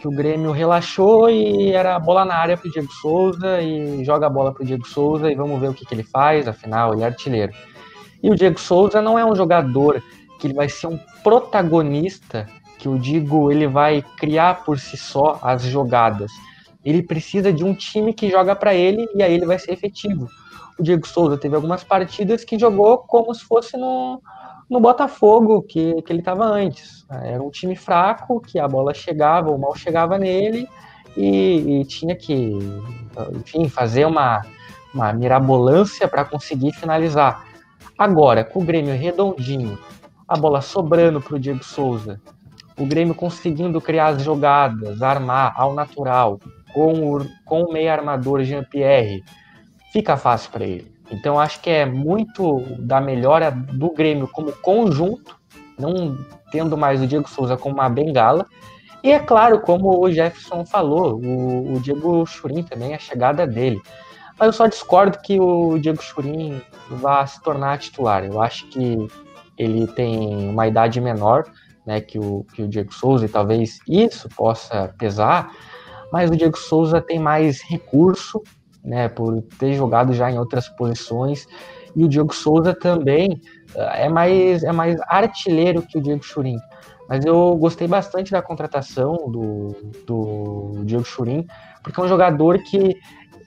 que 0.00 0.06
o 0.06 0.10
Grêmio 0.10 0.52
relaxou 0.52 1.30
e 1.30 1.72
era 1.72 1.98
bola 1.98 2.24
na 2.24 2.34
área 2.34 2.56
para 2.56 2.68
o 2.68 2.70
Diego 2.70 2.92
Souza 2.92 3.60
e 3.60 4.04
joga 4.04 4.26
a 4.26 4.30
bola 4.30 4.52
para 4.52 4.62
o 4.62 4.66
Diego 4.66 4.86
Souza 4.86 5.30
e 5.30 5.34
vamos 5.34 5.60
ver 5.60 5.70
o 5.70 5.74
que, 5.74 5.86
que 5.86 5.94
ele 5.94 6.02
faz, 6.02 6.46
afinal 6.46 6.92
ele 6.92 7.02
é 7.02 7.06
artilheiro. 7.06 7.52
E 8.22 8.30
o 8.30 8.34
Diego 8.34 8.60
Souza 8.60 9.00
não 9.00 9.18
é 9.18 9.24
um 9.24 9.34
jogador 9.34 10.02
que 10.38 10.46
ele 10.46 10.54
vai 10.54 10.68
ser 10.68 10.86
um 10.86 10.98
protagonista, 11.22 12.46
que 12.78 12.88
eu 12.88 12.98
digo, 12.98 13.50
ele 13.50 13.66
vai 13.66 14.04
criar 14.18 14.64
por 14.64 14.78
si 14.78 14.96
só 14.96 15.38
as 15.42 15.62
jogadas. 15.62 16.30
Ele 16.84 17.02
precisa 17.02 17.52
de 17.52 17.64
um 17.64 17.74
time 17.74 18.12
que 18.12 18.30
joga 18.30 18.54
para 18.54 18.74
ele 18.74 19.08
e 19.14 19.22
aí 19.22 19.34
ele 19.34 19.46
vai 19.46 19.58
ser 19.58 19.72
efetivo. 19.72 20.28
O 20.78 20.82
Diego 20.82 21.06
Souza 21.06 21.38
teve 21.38 21.56
algumas 21.56 21.82
partidas 21.82 22.44
que 22.44 22.58
jogou 22.58 22.98
como 22.98 23.34
se 23.34 23.44
fosse 23.44 23.76
no, 23.76 24.20
no 24.68 24.80
Botafogo, 24.80 25.62
que, 25.62 26.02
que 26.02 26.12
ele 26.12 26.20
estava 26.20 26.44
antes. 26.44 27.06
Era 27.10 27.42
um 27.42 27.50
time 27.50 27.76
fraco, 27.76 28.40
que 28.40 28.58
a 28.58 28.66
bola 28.66 28.92
chegava 28.92 29.50
ou 29.50 29.58
mal 29.58 29.74
chegava 29.76 30.18
nele, 30.18 30.68
e, 31.16 31.80
e 31.80 31.84
tinha 31.84 32.14
que, 32.14 32.58
enfim, 33.32 33.68
fazer 33.68 34.04
uma, 34.04 34.42
uma 34.92 35.12
mirabolância 35.12 36.08
para 36.08 36.24
conseguir 36.24 36.72
finalizar. 36.72 37.44
Agora, 37.96 38.44
com 38.44 38.60
o 38.60 38.64
Grêmio 38.64 38.94
redondinho, 38.94 39.78
a 40.28 40.36
bola 40.36 40.60
sobrando 40.60 41.20
para 41.20 41.36
o 41.36 41.38
Diego 41.38 41.64
Souza, 41.64 42.20
o 42.78 42.84
Grêmio 42.84 43.14
conseguindo 43.14 43.80
criar 43.80 44.08
as 44.08 44.22
jogadas, 44.22 45.00
armar 45.00 45.54
ao 45.56 45.72
natural, 45.72 46.38
com 46.74 47.14
o, 47.14 47.26
com 47.44 47.62
o 47.62 47.72
meio 47.72 47.90
armador 47.90 48.42
Jean-Pierre, 48.42 49.24
fica 49.92 50.16
fácil 50.16 50.50
para 50.50 50.66
ele. 50.66 50.95
Então 51.10 51.38
acho 51.38 51.60
que 51.60 51.70
é 51.70 51.86
muito 51.86 52.60
da 52.78 53.00
melhora 53.00 53.50
do 53.50 53.92
Grêmio 53.92 54.28
como 54.28 54.52
conjunto, 54.52 55.36
não 55.78 56.16
tendo 56.50 56.76
mais 56.76 57.00
o 57.00 57.06
Diego 57.06 57.28
Souza 57.28 57.56
como 57.56 57.76
uma 57.76 57.88
bengala. 57.88 58.46
E 59.02 59.12
é 59.12 59.18
claro, 59.18 59.60
como 59.60 60.00
o 60.00 60.10
Jefferson 60.10 60.64
falou, 60.66 61.20
o, 61.22 61.74
o 61.74 61.80
Diego 61.80 62.26
Churin 62.26 62.62
também, 62.62 62.94
a 62.94 62.98
chegada 62.98 63.46
dele. 63.46 63.80
Mas 64.38 64.46
eu 64.48 64.52
só 64.52 64.66
discordo 64.66 65.18
que 65.22 65.38
o 65.40 65.78
Diego 65.78 66.02
Churin 66.02 66.60
vá 66.90 67.26
se 67.26 67.40
tornar 67.42 67.78
titular. 67.78 68.24
Eu 68.24 68.40
acho 68.42 68.66
que 68.66 69.08
ele 69.56 69.86
tem 69.86 70.50
uma 70.50 70.66
idade 70.66 71.00
menor 71.00 71.44
né, 71.86 72.00
que, 72.00 72.18
o, 72.18 72.44
que 72.52 72.62
o 72.62 72.68
Diego 72.68 72.92
Souza, 72.92 73.24
e 73.24 73.28
talvez 73.28 73.78
isso 73.88 74.28
possa 74.30 74.92
pesar, 74.98 75.52
mas 76.12 76.30
o 76.30 76.36
Diego 76.36 76.58
Souza 76.58 77.00
tem 77.00 77.18
mais 77.18 77.62
recurso, 77.62 78.42
né, 78.86 79.08
por 79.08 79.42
ter 79.58 79.74
jogado 79.74 80.12
já 80.12 80.30
em 80.30 80.38
outras 80.38 80.68
posições. 80.68 81.46
E 81.94 82.04
o 82.04 82.08
Diego 82.08 82.32
Souza 82.32 82.72
também 82.72 83.40
eh, 83.74 84.04
é 84.04 84.08
mais, 84.08 84.62
é 84.62 84.70
mais 84.70 84.98
artilheiro 85.08 85.82
que 85.82 85.98
o 85.98 86.02
Diego 86.02 86.22
Churin. 86.22 86.58
Mas 87.08 87.24
eu 87.24 87.56
gostei 87.56 87.88
bastante 87.88 88.30
da 88.30 88.40
contratação 88.40 89.16
do, 89.28 89.76
do 90.06 90.84
Diego 90.84 91.04
Churin, 91.04 91.46
porque 91.82 92.00
é 92.00 92.04
um 92.04 92.08
jogador 92.08 92.58
que 92.58 92.96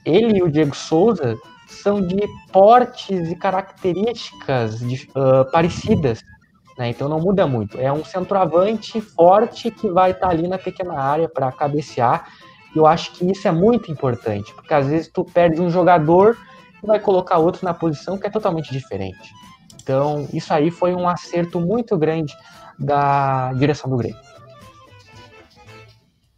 ele 0.04 0.38
e 0.38 0.42
o 0.42 0.50
Diego 0.50 0.74
Souza 0.74 1.36
são 1.66 2.00
de 2.00 2.20
portes 2.52 3.30
e 3.30 3.36
características 3.36 4.80
de, 4.80 5.08
uh, 5.10 5.50
parecidas. 5.52 6.22
Né? 6.78 6.88
Então 6.88 7.08
não 7.08 7.20
muda 7.20 7.46
muito. 7.46 7.78
É 7.78 7.92
um 7.92 8.04
centroavante 8.04 9.00
forte 9.00 9.70
que 9.70 9.88
vai 9.88 10.10
estar 10.12 10.28
tá 10.28 10.32
ali 10.32 10.48
na 10.48 10.58
pequena 10.58 10.98
área 10.98 11.28
para 11.28 11.52
cabecear 11.52 12.26
eu 12.74 12.86
acho 12.86 13.12
que 13.12 13.30
isso 13.30 13.46
é 13.48 13.52
muito 13.52 13.90
importante, 13.90 14.52
porque 14.54 14.72
às 14.72 14.86
vezes 14.86 15.08
tu 15.08 15.24
perde 15.24 15.60
um 15.60 15.70
jogador 15.70 16.36
e 16.82 16.86
vai 16.86 16.98
colocar 16.98 17.38
outro 17.38 17.64
na 17.64 17.74
posição 17.74 18.16
que 18.16 18.26
é 18.26 18.30
totalmente 18.30 18.72
diferente. 18.72 19.32
Então, 19.82 20.28
isso 20.32 20.52
aí 20.52 20.70
foi 20.70 20.94
um 20.94 21.08
acerto 21.08 21.60
muito 21.60 21.96
grande 21.98 22.34
da 22.78 23.52
direção 23.54 23.90
do 23.90 23.96
Grêmio. 23.96 24.20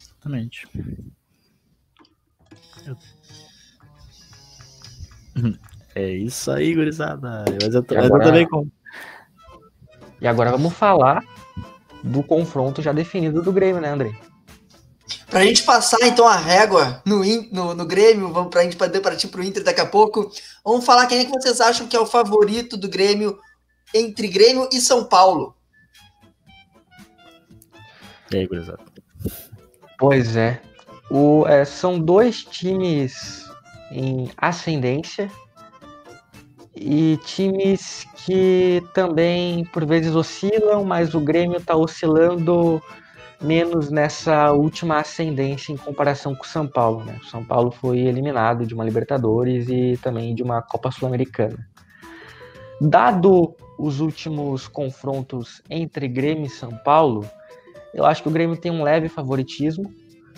Exatamente. 0.01 0.67
É 5.95 6.09
isso 6.11 6.51
aí, 6.51 6.75
gurizada. 6.75 7.45
Mas 7.63 7.75
eu, 7.75 7.81
agora... 7.81 8.07
eu 8.07 8.21
também 8.21 8.49
com. 8.49 8.67
E 10.21 10.27
agora 10.27 10.51
vamos 10.51 10.73
falar 10.73 11.23
do 12.03 12.23
confronto 12.23 12.81
já 12.81 12.93
definido 12.93 13.43
do 13.43 13.53
Grêmio, 13.53 13.81
né, 13.81 13.91
André? 13.91 14.13
Pra 15.33 15.47
gente 15.47 15.63
passar 15.63 15.97
então 16.03 16.29
a 16.29 16.37
régua 16.37 17.01
no, 17.07 17.25
no, 17.51 17.75
no 17.75 17.87
Grêmio, 17.87 18.31
vamos 18.31 18.51
pra 18.51 18.65
gente 18.65 18.77
poder 18.77 19.01
partir 19.01 19.29
pro 19.29 19.43
Inter 19.43 19.65
daqui 19.65 19.81
a 19.81 19.87
pouco. 19.87 20.31
Vamos 20.63 20.85
falar 20.85 21.07
quem 21.07 21.21
é 21.21 21.25
que 21.25 21.31
vocês 21.31 21.59
acham 21.59 21.89
que 21.89 21.97
é 21.97 21.99
o 21.99 22.05
favorito 22.05 22.77
do 22.77 22.87
Grêmio 22.87 23.39
entre 23.95 24.29
Grêmio 24.29 24.69
e 24.71 24.79
São 24.79 25.05
Paulo. 25.05 25.57
E 28.31 28.37
aí, 28.37 28.47
gurizada? 28.47 28.79
Pois 29.99 30.37
é. 30.37 30.61
O, 31.11 31.47
é, 31.49 31.65
São 31.65 31.99
dois 31.99 32.45
times 32.45 33.51
em 33.91 34.31
ascendência 34.37 35.33
e 36.77 37.19
times 37.25 38.05
que 38.27 38.83
também 38.93 39.65
por 39.73 39.87
vezes 39.87 40.15
oscilam, 40.15 40.85
mas 40.85 41.15
o 41.15 41.21
Grêmio 41.21 41.57
está 41.57 41.75
oscilando 41.75 42.83
menos 43.43 43.91
nessa 43.91 44.53
última 44.53 44.99
ascendência 44.99 45.73
em 45.73 45.77
comparação 45.77 46.35
com 46.35 46.45
o 46.45 46.49
São 46.49 46.67
Paulo. 46.67 47.05
Né? 47.05 47.19
O 47.23 47.27
São 47.27 47.45
Paulo 47.45 47.71
foi 47.71 47.99
eliminado 47.99 48.67
de 48.67 48.75
uma 48.75 48.85
Libertadores 48.85 49.69
e 49.69 49.99
também 50.03 50.35
de 50.35 50.43
uma 50.43 50.63
Copa 50.63 50.91
Sul-Americana. 50.91 51.59
Dado 52.81 53.55
os 53.79 54.01
últimos 54.01 54.69
confrontos 54.69 55.63
entre 55.69 56.09
Grêmio 56.09 56.47
e 56.47 56.51
São 56.51 56.71
Paulo, 56.85 57.29
eu 57.93 58.05
acho 58.05 58.23
que 58.23 58.29
o 58.29 58.33
Grêmio 58.33 58.57
tem 58.57 58.71
um 58.73 58.83
leve 58.83 59.09
favoritismo 59.09 59.93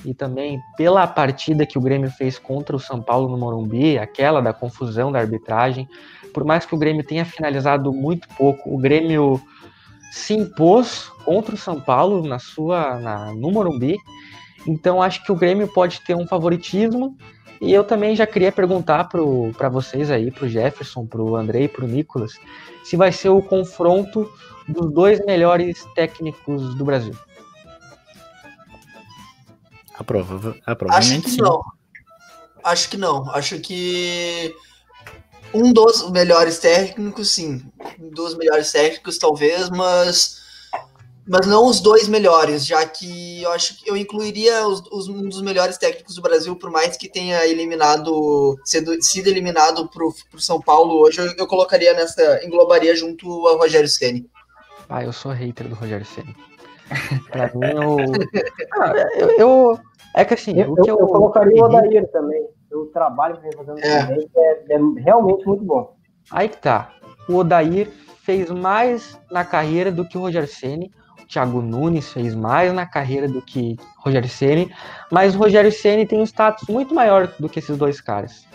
e 0.05 0.13
também 0.13 0.61
pela 0.77 1.07
partida 1.07 1.67
que 1.67 1.79
o 1.79 1.81
Grêmio 1.81 2.11
fez 2.11 2.39
contra 2.39 2.77
o 2.77 2.81
São 2.81 3.01
Paulo 3.01 3.29
no 3.29 3.39
Morumbi, 3.39 3.99
aquela 3.99 4.41
da 4.41 4.53
confusão 4.53 5.11
da 5.11 5.19
arbitragem, 5.19 5.89
por 6.33 6.45
mais 6.45 6.67
que 6.67 6.75
o 6.75 6.79
Grêmio 6.79 7.05
tenha 7.05 7.25
finalizado 7.25 7.93
muito 7.93 8.29
pouco, 8.37 8.75
o 8.75 8.79
Grêmio 8.79 9.41
se 10.15 10.33
impôs 10.33 11.11
contra 11.25 11.57
o 11.57 11.59
São 11.59 11.81
Paulo 11.81 12.25
na 12.25 12.39
sua 12.39 13.01
na, 13.01 13.35
no 13.35 13.51
Morumbi. 13.51 13.97
Então 14.65 15.03
acho 15.03 15.25
que 15.25 15.33
o 15.33 15.35
Grêmio 15.35 15.67
pode 15.67 16.01
ter 16.03 16.15
um 16.15 16.27
favoritismo. 16.27 17.19
E 17.61 17.73
eu 17.73 17.83
também 17.83 18.15
já 18.15 18.25
queria 18.25 18.53
perguntar 18.53 19.09
para 19.09 19.69
vocês 19.69 20.11
aí, 20.11 20.31
para 20.31 20.45
o 20.45 20.49
Jefferson, 20.49 21.05
para 21.05 21.21
o 21.21 21.35
Andrei, 21.35 21.67
para 21.67 21.85
o 21.85 21.89
Nicolas, 21.89 22.35
se 22.85 22.97
vai 22.97 23.11
ser 23.11 23.31
o 23.31 23.43
confronto 23.43 24.31
dos 24.69 24.93
dois 24.93 25.19
melhores 25.25 25.85
técnicos 25.97 26.75
do 26.77 26.85
Brasil. 26.85 27.15
Aprova, 29.99 30.57
Acho 30.91 31.21
que 31.23 31.31
sim. 31.31 31.41
não. 31.41 31.63
Acho 32.63 32.89
que 32.89 32.97
não. 32.97 33.31
Acho 33.31 33.59
que 33.61 34.55
um 35.55 35.73
dos 35.73 36.11
melhores 36.11 36.59
técnicos, 36.59 37.31
sim. 37.31 37.65
Um 38.01 38.11
dos 38.11 38.37
melhores 38.37 38.73
técnicos, 38.73 39.19
talvez, 39.19 39.71
mas 39.71 40.43
mas 41.27 41.47
não 41.47 41.67
os 41.67 41.81
dois 41.81 42.07
melhores, 42.07 42.67
já 42.67 42.85
que 42.85 43.43
eu 43.43 43.51
acho 43.53 43.79
que 43.79 43.89
eu 43.89 43.97
incluiria 43.97 44.67
os, 44.69 44.83
os, 44.93 45.09
um 45.09 45.27
dos 45.27 45.41
melhores 45.41 45.79
técnicos 45.79 46.17
do 46.17 46.23
Brasil, 46.23 46.55
por 46.55 46.71
mais 46.71 46.99
que 46.99 47.09
tenha 47.09 47.47
eliminado, 47.47 48.59
sido, 48.63 49.03
sido 49.03 49.29
eliminado 49.29 49.89
para 49.89 50.05
o 50.05 50.15
São 50.39 50.61
Paulo 50.61 51.01
hoje, 51.01 51.21
eu, 51.21 51.33
eu, 51.39 51.47
colocaria 51.47 51.95
nessa, 51.95 52.45
englobaria 52.45 52.95
junto 52.95 53.47
ao 53.47 53.57
Rogério 53.57 53.89
Ceni. 53.89 54.29
Ah, 54.87 55.03
eu 55.03 55.15
sou 55.15 55.33
hater 55.33 55.67
do 55.67 55.75
Rogério 55.75 56.05
Ceni. 56.05 56.37
Pra 57.31 57.51
mim, 57.55 57.73
eu... 57.73 57.97
Ah, 58.79 58.93
eu, 59.17 59.31
eu, 59.39 59.81
É 60.15 60.25
que 60.25 60.35
assim, 60.35 60.61
eu, 60.61 60.73
o 60.73 60.77
que 60.77 60.89
eu, 60.89 60.99
eu 60.99 61.07
colocaria 61.09 61.61
o 61.61 61.67
Odair 61.67 62.09
também. 62.13 62.47
O 62.73 62.87
trabalho 62.87 63.37
que 63.37 63.43
vem 63.43 63.53
fazendo 63.53 63.79
é. 63.81 64.19
É, 64.37 64.75
é 64.75 64.79
realmente 64.99 65.47
muito 65.47 65.65
bom. 65.65 65.97
Aí 66.31 66.49
que 66.49 66.57
tá. 66.57 66.93
O 67.29 67.37
Odair 67.37 67.89
fez 68.23 68.49
mais 68.51 69.19
na 69.31 69.45
carreira 69.45 69.91
do 69.91 70.07
que 70.07 70.17
o 70.17 70.21
Rogério 70.21 70.49
Ceni. 70.49 70.91
O 71.21 71.27
Thiago 71.27 71.61
Nunes 71.61 72.13
fez 72.13 72.35
mais 72.35 72.73
na 72.73 72.87
carreira 72.87 73.27
do 73.27 73.43
que 73.43 73.77
o 73.99 74.03
Rogério 74.03 74.29
Ceni, 74.29 74.73
mas 75.11 75.35
o 75.35 75.39
Rogério 75.39 75.73
Ceni 75.73 76.07
tem 76.07 76.21
um 76.21 76.25
status 76.25 76.69
muito 76.69 76.95
maior 76.95 77.27
do 77.39 77.49
que 77.49 77.59
esses 77.59 77.77
dois 77.77 78.01
caras. 78.01 78.47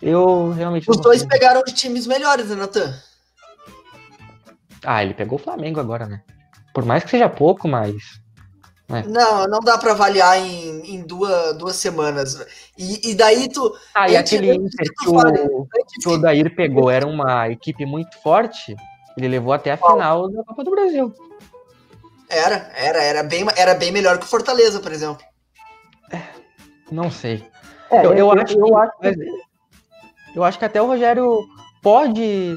Eu 0.00 0.52
realmente. 0.52 0.88
Os 0.90 1.00
dois 1.00 1.24
pegaram 1.24 1.62
de 1.62 1.72
times 1.72 2.06
melhores, 2.06 2.50
né, 2.50 2.54
Natan? 2.54 2.94
Ah, 4.84 5.02
ele 5.02 5.14
pegou 5.14 5.38
o 5.38 5.42
Flamengo 5.42 5.80
agora, 5.80 6.06
né? 6.06 6.22
Por 6.74 6.84
mais 6.84 7.02
que 7.02 7.10
seja 7.10 7.28
pouco, 7.28 7.66
mas. 7.66 7.94
Né? 8.88 9.04
Não, 9.08 9.46
não 9.48 9.60
dá 9.60 9.76
para 9.76 9.92
avaliar 9.92 10.38
em, 10.38 10.94
em, 10.94 11.02
duas, 11.02 11.56
duas 11.56 11.76
semanas. 11.76 12.46
E, 12.78 13.10
e 13.10 13.14
daí 13.14 13.48
tu. 13.48 13.76
Ah, 13.94 14.08
e 14.08 14.16
aquele 14.16 14.54
Inter 14.54 14.86
que, 14.96 15.08
o, 15.08 15.66
que 16.00 16.08
o 16.08 16.18
Dair 16.18 16.54
pegou 16.54 16.88
era 16.88 17.06
uma 17.06 17.50
equipe 17.50 17.84
muito 17.84 18.16
forte. 18.22 18.76
Ele 19.16 19.28
levou 19.28 19.52
até 19.52 19.72
a 19.72 19.76
Qual? 19.76 19.92
final 19.92 20.30
da 20.30 20.44
Copa 20.44 20.62
do 20.62 20.70
Brasil. 20.70 21.12
Era, 22.28 22.70
era, 22.74 23.02
era 23.02 23.22
bem, 23.22 23.44
era 23.56 23.74
bem 23.74 23.90
melhor 23.90 24.18
que 24.18 24.24
o 24.24 24.28
Fortaleza, 24.28 24.78
por 24.78 24.92
exemplo. 24.92 25.24
É, 26.12 26.22
não 26.90 27.10
sei. 27.10 27.44
É, 27.90 28.04
eu, 28.04 28.12
eu, 28.12 28.18
eu, 28.18 28.32
acho 28.32 28.58
eu, 28.58 28.64
que, 28.64 28.74
acho 28.74 28.98
que... 28.98 29.30
eu 30.36 30.44
acho 30.44 30.58
que 30.58 30.64
até 30.64 30.82
o 30.82 30.86
Rogério 30.86 31.44
pode 31.82 32.56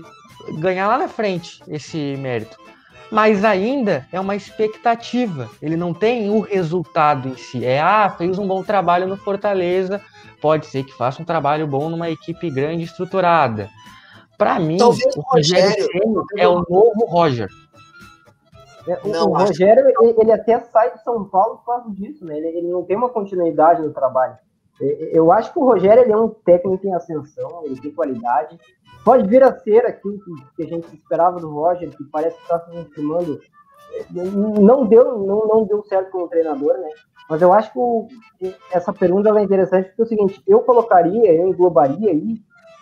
ganhar 0.60 0.88
lá 0.88 0.98
na 0.98 1.08
frente 1.08 1.60
esse 1.68 2.16
mérito 2.18 2.69
mas 3.12 3.44
ainda 3.44 4.06
é 4.12 4.20
uma 4.20 4.36
expectativa. 4.36 5.50
Ele 5.62 5.76
não 5.76 5.94
tem 5.94 6.30
o 6.30 6.40
resultado 6.40 7.30
em 7.30 7.36
si. 7.36 7.66
É, 7.66 7.80
ah, 7.80 8.10
fez 8.10 8.38
um 8.38 8.48
bom 8.48 8.64
trabalho 8.64 9.08
no 9.08 9.18
Fortaleza, 9.18 10.02
pode 10.42 10.68
ser 10.68 10.84
que 10.84 10.96
faça 10.96 11.22
um 11.22 11.26
trabalho 11.26 11.68
bom 11.68 11.90
numa 11.90 12.10
equipe 12.10 12.50
grande 12.50 12.84
estruturada. 12.84 13.70
Para 14.38 14.60
mim, 14.60 14.78
Talvez 14.78 15.16
o 15.18 15.22
Rogério, 15.22 15.70
Rogério 15.70 16.26
é 16.38 16.48
o 16.48 16.56
novo 16.70 17.06
Roger. 17.08 17.50
É, 18.88 19.00
o, 19.04 19.10
não, 19.10 19.28
o 19.28 19.38
Rogério, 19.38 19.84
ele, 19.86 20.16
ele, 20.18 20.32
até 20.32 20.60
sai 20.60 20.94
de 20.94 21.04
São 21.04 21.26
Paulo 21.26 21.58
por 21.58 21.66
causa 21.66 21.90
disso, 21.92 22.26
né? 22.26 22.38
Ele, 22.38 22.48
ele, 22.48 22.68
não 22.68 22.84
tem 22.84 22.96
uma 22.96 23.10
continuidade 23.10 23.82
no 23.82 23.92
trabalho. 23.92 24.38
Eu 24.80 25.30
acho 25.34 25.52
que 25.52 25.60
o 25.60 25.66
Rogério 25.66 26.04
ele 26.04 26.14
é 26.14 26.18
um 26.18 26.30
técnico 26.30 26.88
em 26.88 26.94
ascensão, 26.94 27.64
ele 27.66 27.80
tem 27.82 27.92
qualidade, 27.92 28.58
pode 29.04 29.28
vir 29.28 29.44
a 29.44 29.58
ser 29.60 29.86
aquilo 29.86 30.20
que, 30.56 30.64
a 30.64 30.68
gente 30.68 30.88
esperava 30.96 31.40
do 31.40 31.50
Roger, 31.50 31.90
que 31.90 32.04
parece 32.06 32.36
que 32.38 32.44
está 32.44 32.60
se 32.60 32.72
confirmando. 32.72 33.40
Não 34.12 34.86
deu, 34.86 35.18
não, 35.18 35.48
não 35.48 35.64
deu 35.66 35.84
certo 35.84 36.12
como 36.12 36.28
treinador, 36.28 36.78
né? 36.78 36.90
Mas 37.30 37.42
eu 37.42 37.54
acho 37.54 37.72
que 38.40 38.56
essa 38.72 38.92
pergunta 38.92 39.30
é 39.30 39.44
interessante 39.44 39.90
porque 39.90 40.02
é 40.02 40.06
o 40.06 40.08
seguinte: 40.08 40.44
eu 40.48 40.62
colocaria, 40.62 41.34
eu 41.34 41.48
englobaria 41.48 42.12
aí 42.12 42.42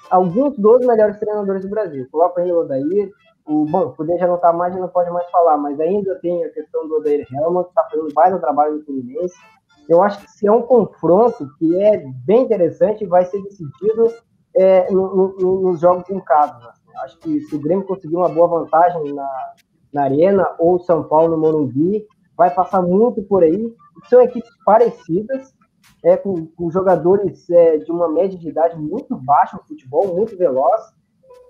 alguns 0.09 0.57
dos 0.57 0.85
melhores 0.85 1.19
treinadores 1.19 1.63
do 1.63 1.69
Brasil. 1.69 2.07
Coloco 2.11 2.39
ainda 2.39 2.53
o 2.53 2.59
Odair, 2.61 3.11
o, 3.45 3.65
bom, 3.65 3.87
o 3.87 3.91
Poder 3.91 4.17
já 4.17 4.27
não 4.27 4.35
está 4.35 4.53
mais, 4.53 4.75
não 4.75 4.87
pode 4.87 5.09
mais 5.11 5.29
falar, 5.29 5.57
mas 5.57 5.79
ainda 5.79 6.15
tem 6.15 6.43
a 6.43 6.49
questão 6.49 6.87
do 6.87 6.97
Odair 6.97 7.25
Helman, 7.31 7.63
que 7.63 7.69
está 7.69 7.83
fazendo 7.83 8.13
mais 8.13 8.33
um 8.33 8.39
trabalho 8.39 8.75
no 8.75 8.85
Fluminense. 8.85 9.35
Eu 9.87 10.03
acho 10.03 10.19
que 10.19 10.31
se 10.31 10.47
é 10.47 10.51
um 10.51 10.61
confronto 10.61 11.47
que 11.57 11.81
é 11.81 12.03
bem 12.25 12.43
interessante, 12.43 13.05
vai 13.05 13.25
ser 13.25 13.41
decidido 13.43 14.11
é, 14.57 14.91
no, 14.91 15.35
no, 15.39 15.61
nos 15.61 15.79
jogos 15.79 16.05
casa. 16.25 16.57
Assim. 16.69 16.97
Acho 17.03 17.19
que 17.19 17.39
se 17.41 17.55
o 17.55 17.61
Grêmio 17.61 17.85
conseguir 17.85 18.15
uma 18.15 18.29
boa 18.29 18.47
vantagem 18.47 19.13
na, 19.13 19.53
na 19.93 20.03
Arena 20.03 20.47
ou 20.59 20.79
São 20.79 21.03
Paulo 21.03 21.35
no 21.35 21.37
Morumbi, 21.37 22.05
vai 22.35 22.53
passar 22.53 22.81
muito 22.81 23.21
por 23.23 23.43
aí. 23.43 23.73
São 24.09 24.21
equipes 24.21 24.49
parecidas, 24.65 25.53
é, 26.03 26.17
com, 26.17 26.45
com 26.47 26.71
jogadores 26.71 27.49
é, 27.49 27.77
de 27.77 27.91
uma 27.91 28.07
média 28.07 28.37
de 28.37 28.49
idade 28.49 28.77
muito 28.77 29.15
baixa 29.15 29.57
no 29.57 29.63
futebol, 29.63 30.15
muito 30.15 30.37
veloz. 30.37 30.81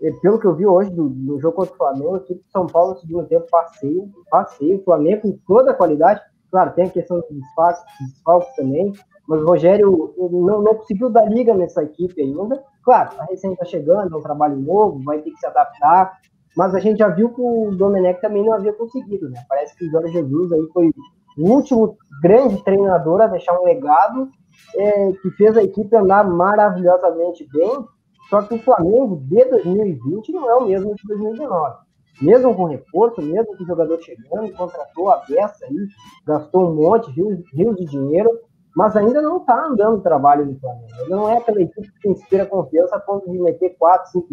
E, 0.01 0.11
pelo 0.19 0.39
que 0.39 0.45
eu 0.45 0.55
vi 0.55 0.65
hoje 0.65 0.91
do, 0.91 1.09
do 1.09 1.39
jogo 1.39 1.57
contra 1.57 1.73
o 1.73 1.77
Flamengo, 1.77 2.13
o 2.13 2.17
equipe 2.17 2.43
de 2.43 2.51
São 2.51 2.67
Paulo 2.67 2.93
no 2.93 2.99
segundo 2.99 3.27
tempo 3.27 3.47
passeio, 3.49 4.11
passeio. 4.29 4.79
O 4.79 4.83
Flamengo 4.83 5.21
com 5.21 5.39
toda 5.47 5.71
a 5.71 5.73
qualidade. 5.73 6.21
Claro, 6.51 6.73
tem 6.73 6.85
a 6.85 6.89
questão 6.89 7.19
dos 7.19 7.29
desfalques, 7.29 7.83
desfalques 7.99 8.55
também, 8.55 8.93
mas 9.27 9.41
o 9.41 9.45
Rogério 9.45 10.13
não, 10.17 10.61
não 10.61 10.75
conseguiu 10.75 11.09
dar 11.09 11.25
liga 11.25 11.53
nessa 11.53 11.83
equipe 11.83 12.21
ainda. 12.21 12.63
Claro, 12.87 13.09
a 13.19 13.25
recém 13.25 13.51
está 13.51 13.65
chegando, 13.65 14.15
é 14.15 14.17
um 14.17 14.21
trabalho 14.21 14.55
novo, 14.55 15.03
vai 15.03 15.19
ter 15.19 15.31
que 15.31 15.39
se 15.39 15.45
adaptar, 15.45 16.21
mas 16.55 16.73
a 16.73 16.79
gente 16.79 16.99
já 16.99 17.09
viu 17.09 17.27
que 17.33 17.41
o 17.41 17.75
Domenech 17.75 18.21
também 18.21 18.45
não 18.45 18.53
havia 18.53 18.71
conseguido, 18.71 19.29
né? 19.29 19.43
Parece 19.49 19.75
que 19.75 19.85
o 19.85 19.91
Jorge 19.91 20.13
Jesus 20.13 20.53
aí 20.53 20.65
foi 20.71 20.93
o 21.37 21.49
último 21.49 21.97
grande 22.21 22.63
treinador 22.63 23.19
a 23.19 23.27
deixar 23.27 23.59
um 23.59 23.65
legado 23.65 24.29
é, 24.73 25.11
que 25.21 25.29
fez 25.31 25.57
a 25.57 25.63
equipe 25.63 25.93
andar 25.97 26.23
maravilhosamente 26.23 27.45
bem, 27.51 27.85
só 28.29 28.41
que 28.41 28.55
o 28.55 28.59
Flamengo 28.59 29.21
de 29.21 29.43
2020 29.43 30.31
não 30.31 30.49
é 30.49 30.55
o 30.55 30.65
mesmo 30.65 30.95
de 30.95 31.05
2019. 31.09 31.75
Mesmo 32.21 32.55
com 32.55 32.63
reforço, 32.63 33.21
mesmo 33.21 33.47
com 33.57 33.65
o 33.65 33.67
jogador 33.67 34.01
chegando, 34.01 34.49
contratou 34.53 35.09
a 35.09 35.17
peça 35.17 35.65
aí, 35.65 35.87
gastou 36.25 36.71
um 36.71 36.75
monte, 36.75 37.11
rios, 37.11 37.37
rios 37.53 37.75
de 37.75 37.83
dinheiro, 37.83 38.29
mas 38.77 38.95
ainda 38.95 39.23
não 39.23 39.37
está 39.37 39.65
andando 39.65 39.97
o 39.97 40.01
trabalho 40.01 40.45
do 40.45 40.59
Flamengo. 40.59 40.85
Ainda 40.99 41.15
não 41.15 41.27
é 41.27 41.37
aquela 41.37 41.59
equipe 41.59 41.91
que 41.99 42.09
inspira 42.09 42.45
confiança 42.45 42.95
a 42.95 42.99
ponto 42.99 43.27
de 43.27 43.39
meter 43.39 43.75
4, 43.75 44.11
5 44.11 44.27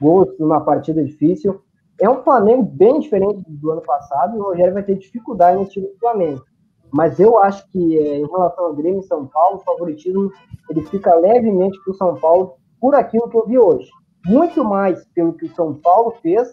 gols 0.00 0.36
numa 0.36 0.60
partida 0.60 1.04
difícil. 1.04 1.62
É 2.00 2.10
um 2.10 2.20
Flamengo 2.24 2.64
bem 2.64 2.98
diferente 2.98 3.44
do 3.46 3.70
ano 3.70 3.82
passado 3.82 4.36
e 4.36 4.40
o 4.40 4.42
Rogério 4.42 4.74
vai 4.74 4.82
ter 4.82 4.98
dificuldade 4.98 5.58
no 5.58 5.66
time 5.66 5.86
do 5.86 5.96
Flamengo. 6.00 6.42
Mas 6.92 7.20
eu 7.20 7.38
acho 7.38 7.70
que 7.70 7.96
é, 7.96 8.16
em 8.16 8.26
relação 8.26 8.64
ao 8.64 8.74
Grêmio 8.74 8.98
e 8.98 9.04
São 9.04 9.28
Paulo, 9.28 9.58
o 9.58 9.64
favoritismo 9.64 10.28
ele 10.68 10.84
fica 10.86 11.14
levemente 11.14 11.78
para 11.84 11.92
o 11.92 11.96
São 11.96 12.16
Paulo 12.16 12.56
por 12.80 12.96
aquilo 12.96 13.30
que 13.30 13.36
eu 13.36 13.46
vi 13.46 13.60
hoje. 13.60 13.88
Muito 14.26 14.64
mais 14.64 15.06
pelo 15.14 15.34
que 15.34 15.46
o 15.46 15.54
São 15.54 15.72
Paulo 15.72 16.16
fez 16.20 16.50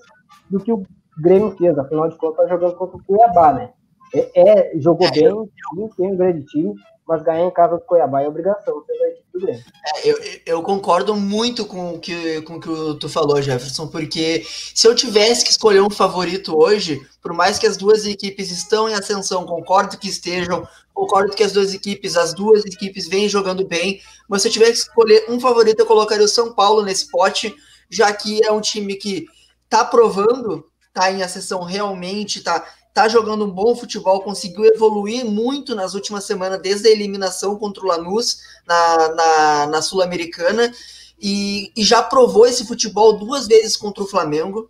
do 0.48 0.60
que 0.60 0.72
o 0.72 0.84
Grêmio 1.20 1.50
fez. 1.58 1.76
Afinal 1.76 2.08
de 2.08 2.16
contas, 2.18 2.46
está 2.46 2.56
jogando 2.56 2.76
contra 2.76 2.98
o 2.98 3.04
Cuiabá, 3.04 3.52
né? 3.52 3.72
É, 4.14 4.74
é 4.74 4.80
jogou 4.80 5.10
bem, 5.10 5.90
tem 5.98 6.14
um 6.14 6.18
grande 6.18 6.46
time, 6.46 6.76
mas 7.12 7.24
ganhar 7.24 7.46
em 7.46 7.52
casa 7.52 7.76
do 7.76 7.82
Cuiabá 7.82 8.22
é 8.22 8.28
obrigação 8.30 8.82
pela 8.84 9.10
equipe 9.10 9.26
do 9.34 9.42
Grêmio. 9.42 9.64
É, 9.86 10.10
eu, 10.10 10.18
eu 10.46 10.64
concordo 10.64 11.14
muito 11.14 11.66
com 11.66 11.96
o 11.96 12.00
que, 12.00 12.42
com 12.44 12.56
o 12.56 12.60
que 12.62 12.70
tu 13.02 13.10
falou, 13.10 13.42
Jefferson, 13.42 13.86
porque 13.88 14.46
se 14.74 14.88
eu 14.88 14.96
tivesse 14.96 15.44
que 15.44 15.52
escolher 15.52 15.82
um 15.82 15.90
favorito 15.90 16.58
hoje, 16.58 17.06
por 17.22 17.34
mais 17.34 17.60
que 17.60 17.68
as 17.68 17.76
duas 17.76 18.06
equipes 18.06 18.50
estão 18.50 18.88
em 18.88 18.94
ascensão, 18.94 19.46
concordo 19.46 19.98
que 19.98 20.08
estejam, 20.08 20.66
concordo 20.94 21.36
que 21.36 21.44
as 21.44 21.52
duas 21.52 21.74
equipes, 21.74 22.16
as 22.16 22.34
duas 22.34 22.64
equipes 22.64 23.10
vêm 23.10 23.28
jogando 23.28 23.68
bem, 23.68 24.00
mas 24.30 24.42
se 24.42 24.48
eu 24.48 24.52
tivesse 24.54 24.84
que 24.84 24.88
escolher 24.88 25.26
um 25.28 25.38
favorito, 25.38 25.82
eu 25.82 25.86
colocaria 25.86 26.24
o 26.24 26.30
São 26.30 26.54
Paulo 26.54 26.82
nesse 26.82 27.12
pote, 27.12 27.54
já 27.90 28.14
que 28.14 28.42
é 28.42 28.54
um 28.54 28.62
time 28.62 28.96
que 28.96 29.26
tá 29.68 29.84
provando, 29.84 30.66
tá 30.94 31.12
em 31.12 31.24
ascensão 31.24 31.62
realmente, 31.62 32.42
tá 32.42 32.66
tá 32.94 33.08
jogando 33.08 33.46
um 33.46 33.50
bom 33.50 33.76
futebol, 33.76 34.22
conseguiu 34.22 34.66
evoluir 34.66 35.26
muito 35.26 35.74
nas 35.76 35.94
últimas 35.94 36.26
semanas, 36.26 36.62
desde 36.62 36.88
a 36.88 36.92
eliminação 36.92 37.56
contra 37.56 37.84
o 37.84 37.88
Lanús 37.88 38.40
na, 38.68 39.08
na, 39.10 39.68
na 39.68 39.82
Sul-Americana, 39.82 40.74
e, 41.20 41.72
e, 41.76 41.84
já 41.84 42.02
provou 42.02 42.48
esse 42.48 42.66
futebol 42.66 43.14
duas 43.14 43.48
vezes 43.48 43.78
contra 43.78 44.04
o 44.04 44.08
Flamengo, 44.08 44.70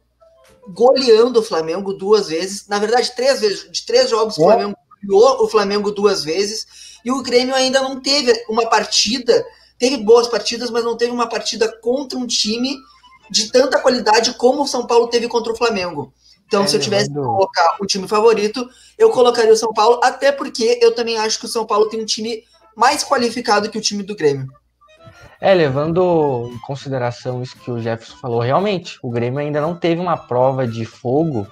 goleando 0.68 1.40
o 1.40 1.44
Flamengo 1.44 1.94
duas 1.94 2.28
vezes, 2.28 2.68
na 2.68 2.78
verdade, 2.78 3.16
três 3.16 3.40
vezes, 3.40 3.72
de 3.72 3.86
três 3.86 4.10
jogos 4.10 4.38
o 4.38 4.42
Flamengo 4.44 4.76
goleou 5.04 5.44
o 5.44 5.48
Flamengo 5.48 5.92
duas 5.92 6.24
vezes, 6.24 7.00
e 7.04 7.12
o 7.12 7.24
Grêmio 7.24 7.56
ainda 7.56 7.82
não 7.82 8.00
teve 8.00 8.34
uma 8.48 8.70
partida, 8.70 9.46
teve 9.80 9.98
boas 9.98 10.28
partidas, 10.28 10.70
mas 10.70 10.84
não 10.84 10.96
teve 10.96 11.12
uma 11.12 11.28
partida 11.28 11.72
contra 11.82 12.20
um 12.20 12.28
time 12.28 12.78
de 13.32 13.52
tanta 13.52 13.80
qualidade 13.80 14.34
como 14.34 14.64
o 14.64 14.68
São 14.68 14.86
Paulo 14.86 15.08
teve 15.08 15.28
contra 15.28 15.54
o 15.54 15.58
Flamengo. 15.58 16.14
Então, 16.52 16.64
é, 16.64 16.68
se 16.68 16.76
eu 16.76 16.82
tivesse 16.82 17.08
que 17.08 17.16
colocar 17.16 17.78
um 17.82 17.86
time 17.86 18.06
favorito, 18.10 18.70
eu 18.98 19.10
colocaria 19.10 19.54
o 19.54 19.56
São 19.56 19.72
Paulo, 19.72 20.02
até 20.04 20.34
porque 20.34 20.78
eu 20.82 20.94
também 20.94 21.18
acho 21.18 21.40
que 21.40 21.46
o 21.46 21.48
São 21.48 21.66
Paulo 21.66 21.88
tem 21.88 22.02
um 22.02 22.06
time 22.06 22.44
mais 22.76 23.06
qualificado 23.06 23.70
que 23.70 23.78
o 23.78 23.82
time 23.82 24.04
do 24.04 24.18
Grêmio. 24.18 24.50
É, 25.40 25.54
levando 25.54 26.52
em 26.54 26.58
consideração 26.58 27.42
isso 27.42 27.58
que 27.58 27.72
o 27.72 27.80
Jefferson 27.80 28.18
falou, 28.18 28.42
realmente, 28.42 29.00
o 29.02 29.10
Grêmio 29.10 29.40
ainda 29.40 29.62
não 29.62 29.78
teve 29.78 30.02
uma 30.02 30.18
prova 30.18 30.68
de 30.68 30.84
fogo, 30.84 31.48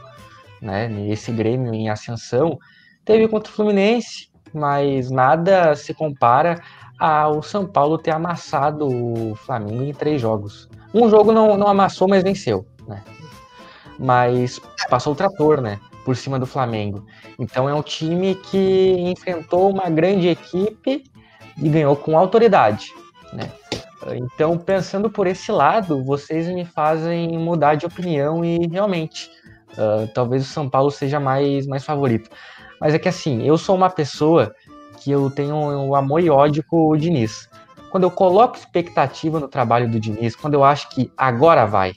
né? 0.62 0.92
Esse 1.08 1.32
Grêmio 1.32 1.74
em 1.74 1.90
ascensão. 1.90 2.60
Teve 3.06 3.26
contra 3.30 3.50
o 3.50 3.56
Fluminense, 3.56 4.30
mas 4.54 5.10
nada 5.10 5.78
se 5.78 5.94
compara 5.94 6.62
ao 7.00 7.42
São 7.42 7.66
Paulo 7.66 7.98
ter 7.98 8.12
amassado 8.12 8.86
o 8.86 9.34
Flamengo 9.46 9.82
em 9.82 9.94
três 9.94 10.22
jogos. 10.22 10.68
Um 10.94 11.10
jogo 11.10 11.32
não, 11.32 11.56
não 11.56 11.70
amassou, 11.70 12.06
mas 12.06 12.22
venceu, 12.22 12.68
né? 12.86 13.02
Mas 14.00 14.60
passou 14.90 15.14
o 15.14 15.16
trator, 15.16 15.62
né? 15.62 15.80
Por 16.06 16.16
cima 16.16 16.40
do 16.40 16.46
Flamengo. 16.46 17.06
Então 17.38 17.68
é 17.70 17.74
um 17.74 17.84
time 17.84 18.36
que 18.36 18.96
enfrentou 19.00 19.70
uma 19.70 19.90
grande 19.90 20.30
equipe 20.30 21.04
e 21.62 21.70
ganhou 21.70 21.96
com 21.96 22.18
autoridade, 22.18 22.94
né? 23.34 23.52
Então, 24.16 24.58
pensando 24.58 25.10
por 25.10 25.28
esse 25.28 25.52
lado, 25.52 26.04
vocês 26.04 26.48
me 26.48 26.64
fazem 26.64 27.38
mudar 27.38 27.76
de 27.76 27.86
opinião 27.86 28.46
e 28.46 28.66
realmente, 28.68 29.30
uh, 29.74 30.08
talvez 30.14 30.44
o 30.44 30.50
São 30.50 30.70
Paulo 30.70 30.90
seja 30.90 31.20
mais, 31.20 31.68
mais 31.68 31.84
favorito. 31.84 32.30
Mas 32.80 32.94
é 32.94 33.00
que 33.00 33.10
assim, 33.10 33.46
eu 33.46 33.58
sou 33.58 33.76
uma 33.76 33.90
pessoa 33.90 34.56
que 35.00 35.12
eu 35.12 35.30
tenho 35.30 35.56
um 35.56 35.94
amor 35.94 36.22
e 36.22 36.30
ódio 36.30 36.64
com 36.64 36.88
o 36.90 36.98
Diniz. 36.98 37.50
Quando 37.92 38.04
eu 38.04 38.12
coloco 38.12 38.58
expectativa 38.58 39.40
no 39.40 39.48
trabalho 39.48 39.90
do 39.90 40.00
Diniz, 40.00 40.36
quando 40.36 40.54
eu 40.54 40.64
acho 40.64 40.90
que 40.90 41.12
agora 41.18 41.66
vai, 41.66 41.94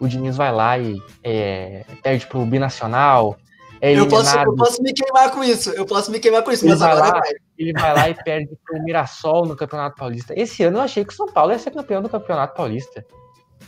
o 0.00 0.08
Diniz 0.08 0.36
vai 0.36 0.52
lá 0.52 0.78
e 0.78 1.00
é, 1.22 1.84
perde 2.02 2.26
pro 2.26 2.44
Binacional. 2.44 3.36
É 3.80 3.92
eu, 3.92 4.08
posso, 4.08 4.36
eu 4.38 4.54
posso 4.54 4.82
me 4.82 4.92
queimar 4.92 5.30
com 5.30 5.44
isso, 5.44 5.70
eu 5.70 5.84
posso 5.84 6.10
me 6.10 6.18
queimar 6.18 6.42
com 6.42 6.50
isso, 6.50 6.64
ele 6.64 6.72
mas 6.72 6.80
agora 6.80 7.00
lá, 7.00 7.10
vai. 7.20 7.32
Ele 7.58 7.72
vai 7.72 7.94
lá 7.94 8.08
e 8.08 8.14
perde 8.14 8.56
pro 8.64 8.82
Mirassol 8.82 9.44
no 9.46 9.54
Campeonato 9.54 9.96
Paulista. 9.96 10.32
Esse 10.36 10.62
ano 10.64 10.78
eu 10.78 10.82
achei 10.82 11.04
que 11.04 11.12
o 11.12 11.16
São 11.16 11.26
Paulo 11.26 11.52
ia 11.52 11.58
ser 11.58 11.70
campeão 11.70 12.00
do 12.00 12.08
Campeonato 12.08 12.56
Paulista. 12.56 13.04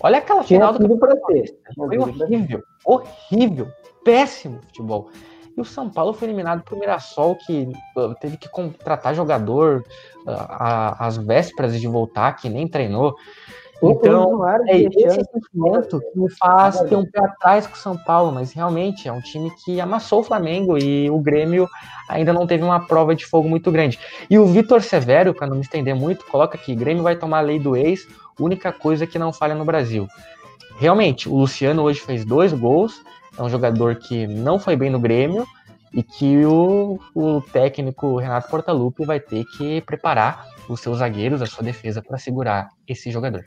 Olha 0.01 0.19
aquela 0.19 0.43
final 0.43 0.73
do 0.73 0.89
Campeonato 0.89 1.21
Paulista. 1.21 1.57
Foi 1.75 1.99
horrível, 1.99 2.63
horrível, 2.85 3.69
péssimo 4.05 4.61
futebol. 4.63 5.11
E 5.57 5.61
o 5.61 5.65
São 5.65 5.89
Paulo 5.89 6.13
foi 6.13 6.29
eliminado 6.29 6.63
pro 6.63 6.79
Mirassol, 6.79 7.35
que 7.37 7.69
uh, 7.97 8.15
teve 8.21 8.37
que 8.37 8.49
contratar 8.49 9.15
jogador 9.15 9.85
uh, 10.27 10.97
às 10.99 11.17
vésperas 11.17 11.81
de 11.81 11.87
voltar, 11.89 12.37
que 12.37 12.49
nem 12.49 12.69
treinou. 12.69 13.15
Então, 13.83 14.49
é 14.67 14.81
esse 14.81 15.21
sentimento 15.33 16.01
que 16.01 16.19
me 16.19 16.31
faz 16.31 16.81
ter 16.81 16.97
um 16.97 17.05
pé 17.05 17.21
atrás 17.25 17.67
com 17.67 17.75
o 17.75 17.79
São 17.79 17.97
Paulo, 17.97 18.33
mas 18.33 18.53
realmente 18.53 19.07
é 19.07 19.13
um 19.13 19.21
time 19.21 19.51
que 19.65 19.81
amassou 19.81 20.21
o 20.21 20.25
Flamengo 20.25 20.79
e 20.79 21.11
o 21.11 21.19
Grêmio 21.19 21.69
ainda 22.09 22.33
não 22.33 22.47
teve 22.47 22.65
uma 22.65 22.87
prova 22.87 23.15
de 23.15 23.27
fogo 23.27 23.49
muito 23.49 23.71
grande. 23.71 23.99
E 24.31 24.39
o 24.39 24.47
Vitor 24.47 24.83
Severo, 24.83 25.35
para 25.35 25.47
não 25.47 25.57
me 25.57 25.63
estender 25.63 25.95
muito, 25.95 26.25
coloca 26.27 26.57
aqui: 26.57 26.75
Grêmio 26.75 27.03
vai 27.03 27.17
tomar 27.17 27.39
a 27.39 27.43
lei 27.43 27.59
do 27.59 27.77
ex, 27.77 28.07
única 28.41 28.73
coisa 28.73 29.07
que 29.07 29.19
não 29.19 29.33
falha 29.33 29.55
no 29.55 29.65
Brasil. 29.65 30.09
Realmente, 30.79 31.29
o 31.29 31.37
Luciano 31.37 31.83
hoje 31.83 32.01
fez 32.01 32.25
dois 32.25 32.53
gols, 32.53 33.03
é 33.39 33.43
um 33.43 33.49
jogador 33.49 33.97
que 33.97 34.27
não 34.27 34.59
foi 34.59 34.77
bem 34.77 34.91
no 34.91 34.99
Grêmio 34.99 35.47
e 35.93 36.03
que 36.03 36.45
o, 36.45 36.99
o 37.15 37.41
técnico 37.41 38.19
Renato 38.19 38.51
Portaluppi 38.51 39.05
vai 39.05 39.21
ter 39.21 39.45
que 39.45 39.81
preparar 39.83 40.47
os 40.69 40.81
seus 40.81 40.99
zagueiros, 40.99 41.41
a 41.41 41.47
sua 41.47 41.63
defesa 41.63 42.03
para 42.03 42.19
segurar 42.19 42.69
esse 42.87 43.11
jogador. 43.11 43.45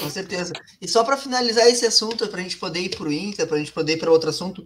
Com 0.00 0.08
certeza. 0.08 0.52
E 0.80 0.88
só 0.88 1.04
para 1.04 1.16
finalizar 1.16 1.66
esse 1.68 1.84
assunto, 1.84 2.26
para 2.28 2.40
a 2.40 2.42
gente 2.42 2.56
poder 2.56 2.80
ir 2.80 2.96
para 2.96 3.06
o 3.06 3.12
Inter, 3.12 3.46
para 3.46 3.56
a 3.56 3.58
gente 3.58 3.72
poder 3.72 3.94
ir 3.94 3.96
para 3.98 4.10
outro 4.10 4.30
assunto, 4.30 4.64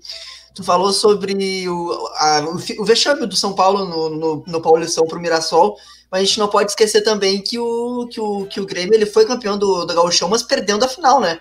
tu 0.55 0.63
falou 0.63 0.93
sobre 0.93 1.69
o, 1.69 2.07
a, 2.15 2.41
o, 2.79 2.85
vexame 2.85 3.27
do 3.27 3.37
São 3.37 3.53
Paulo 3.53 3.85
no, 3.85 4.11
no, 4.11 4.45
no 4.47 4.63
Paulistão 4.63 5.07
para 5.07 5.19
o 5.19 5.21
Mirassol, 5.21 5.77
mas 6.11 6.23
a 6.23 6.25
gente 6.25 6.39
não 6.39 6.49
pode 6.49 6.71
esquecer 6.71 7.03
também 7.03 7.43
que 7.43 7.59
o, 7.59 8.09
que 8.11 8.21
o, 8.21 8.47
que 8.47 8.61
o 8.61 8.67
Grêmio 8.67 8.95
ele 8.95 9.07
foi 9.07 9.27
campeão 9.27 9.59
do, 9.59 9.85
do 9.85 9.95
Gauchão, 9.95 10.29
mas 10.29 10.43
perdendo 10.43 10.85
a 10.85 10.89
final, 10.89 11.21
né? 11.21 11.41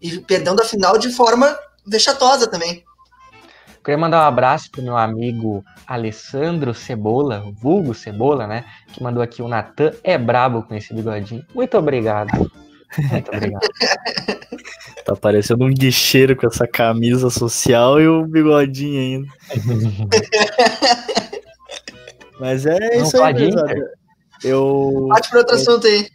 E 0.00 0.18
perdendo 0.20 0.62
a 0.62 0.64
final 0.64 0.96
de 0.96 1.10
forma 1.10 1.58
vexatosa 1.84 2.46
também. 2.46 2.84
Queria 3.84 3.98
mandar 3.98 4.24
um 4.24 4.28
abraço 4.28 4.70
pro 4.70 4.82
meu 4.82 4.96
amigo 4.96 5.64
Alessandro 5.86 6.74
Cebola, 6.74 7.44
vulgo 7.60 7.94
Cebola, 7.94 8.46
né? 8.46 8.64
Que 8.92 9.02
mandou 9.02 9.22
aqui 9.22 9.40
o 9.40 9.48
Natan 9.48 9.92
é 10.04 10.18
brabo 10.18 10.62
com 10.62 10.74
esse 10.74 10.92
bigodinho. 10.92 11.44
Muito 11.54 11.76
obrigado. 11.76 12.50
Muito 12.96 13.28
obrigado. 13.28 13.68
Tá 15.04 15.16
parecendo 15.16 15.64
um 15.64 15.72
guicheiro 15.72 16.36
com 16.36 16.46
essa 16.46 16.66
camisa 16.66 17.30
social 17.30 18.00
e 18.00 18.08
o 18.08 18.26
bigodinho 18.26 19.00
ainda. 19.00 19.28
Mas 22.40 22.66
é 22.66 22.96
Não 22.96 23.02
isso 23.02 23.22
aí, 23.22 23.34
mesmo. 23.34 23.60
Eu. 24.44 25.06
Bate 25.08 25.30
para 25.30 25.38
outro 25.40 25.56
eu, 25.56 25.60
assunto 25.60 25.86
aí. 25.86 26.08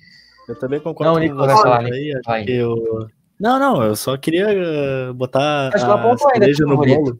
Eu 0.47 0.55
também 0.55 0.79
concordo 0.79 1.19
não, 1.19 1.27
com 1.27 1.35
você. 1.35 1.61
Falar, 1.61 1.85
aí, 1.85 2.13
acho 2.25 2.49
eu... 2.49 3.07
Não, 3.39 3.59
não, 3.59 3.83
eu 3.83 3.95
só 3.95 4.17
queria 4.17 4.47
uh, 4.47 5.13
botar 5.13 5.69
a 5.73 6.17
cereja 6.33 6.65
no 6.65 6.77
bolo. 6.77 7.19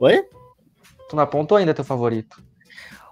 Oi? 0.00 0.22
Tu 1.08 1.16
não 1.16 1.22
apontou 1.22 1.56
ainda 1.56 1.74
teu 1.74 1.84
favorito. 1.84 2.42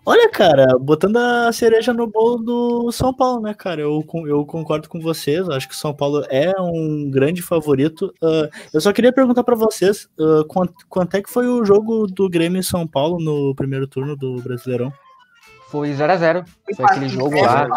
Olha, 0.05 0.29
cara, 0.29 0.77
botando 0.81 1.17
a 1.17 1.53
cereja 1.53 1.93
no 1.93 2.09
bolo 2.09 2.39
do 2.39 2.93
São 2.93 3.15
Paulo, 3.15 3.41
né, 3.41 3.55
cara? 3.55 3.81
Eu, 3.81 4.05
eu 4.27 4.45
concordo 4.45 4.89
com 4.89 4.99
vocês. 4.99 5.49
Acho 5.49 5.69
que 5.69 5.75
o 5.75 5.79
São 5.79 5.95
Paulo 5.95 6.25
é 6.29 6.53
um 6.61 7.09
grande 7.09 7.41
favorito. 7.41 8.13
Uh, 8.21 8.49
eu 8.75 8.81
só 8.81 8.93
queria 8.93 9.13
perguntar 9.13 9.45
para 9.45 9.55
vocês 9.55 10.09
uh, 10.19 10.45
quanto, 10.49 10.75
quanto, 10.89 11.17
é 11.17 11.23
que 11.23 11.31
foi 11.31 11.47
o 11.47 11.65
jogo 11.65 12.09
do 12.09 12.29
Grêmio 12.29 12.59
e 12.59 12.65
São 12.65 12.85
Paulo 12.85 13.23
no 13.23 13.55
primeiro 13.55 13.87
turno 13.87 14.17
do 14.17 14.43
Brasileirão? 14.43 14.93
Foi 15.69 15.91
0x0. 15.91 16.45
Foi 16.77 16.85
aquele 16.85 17.09
jogo 17.09 17.41
lá. 17.41 17.69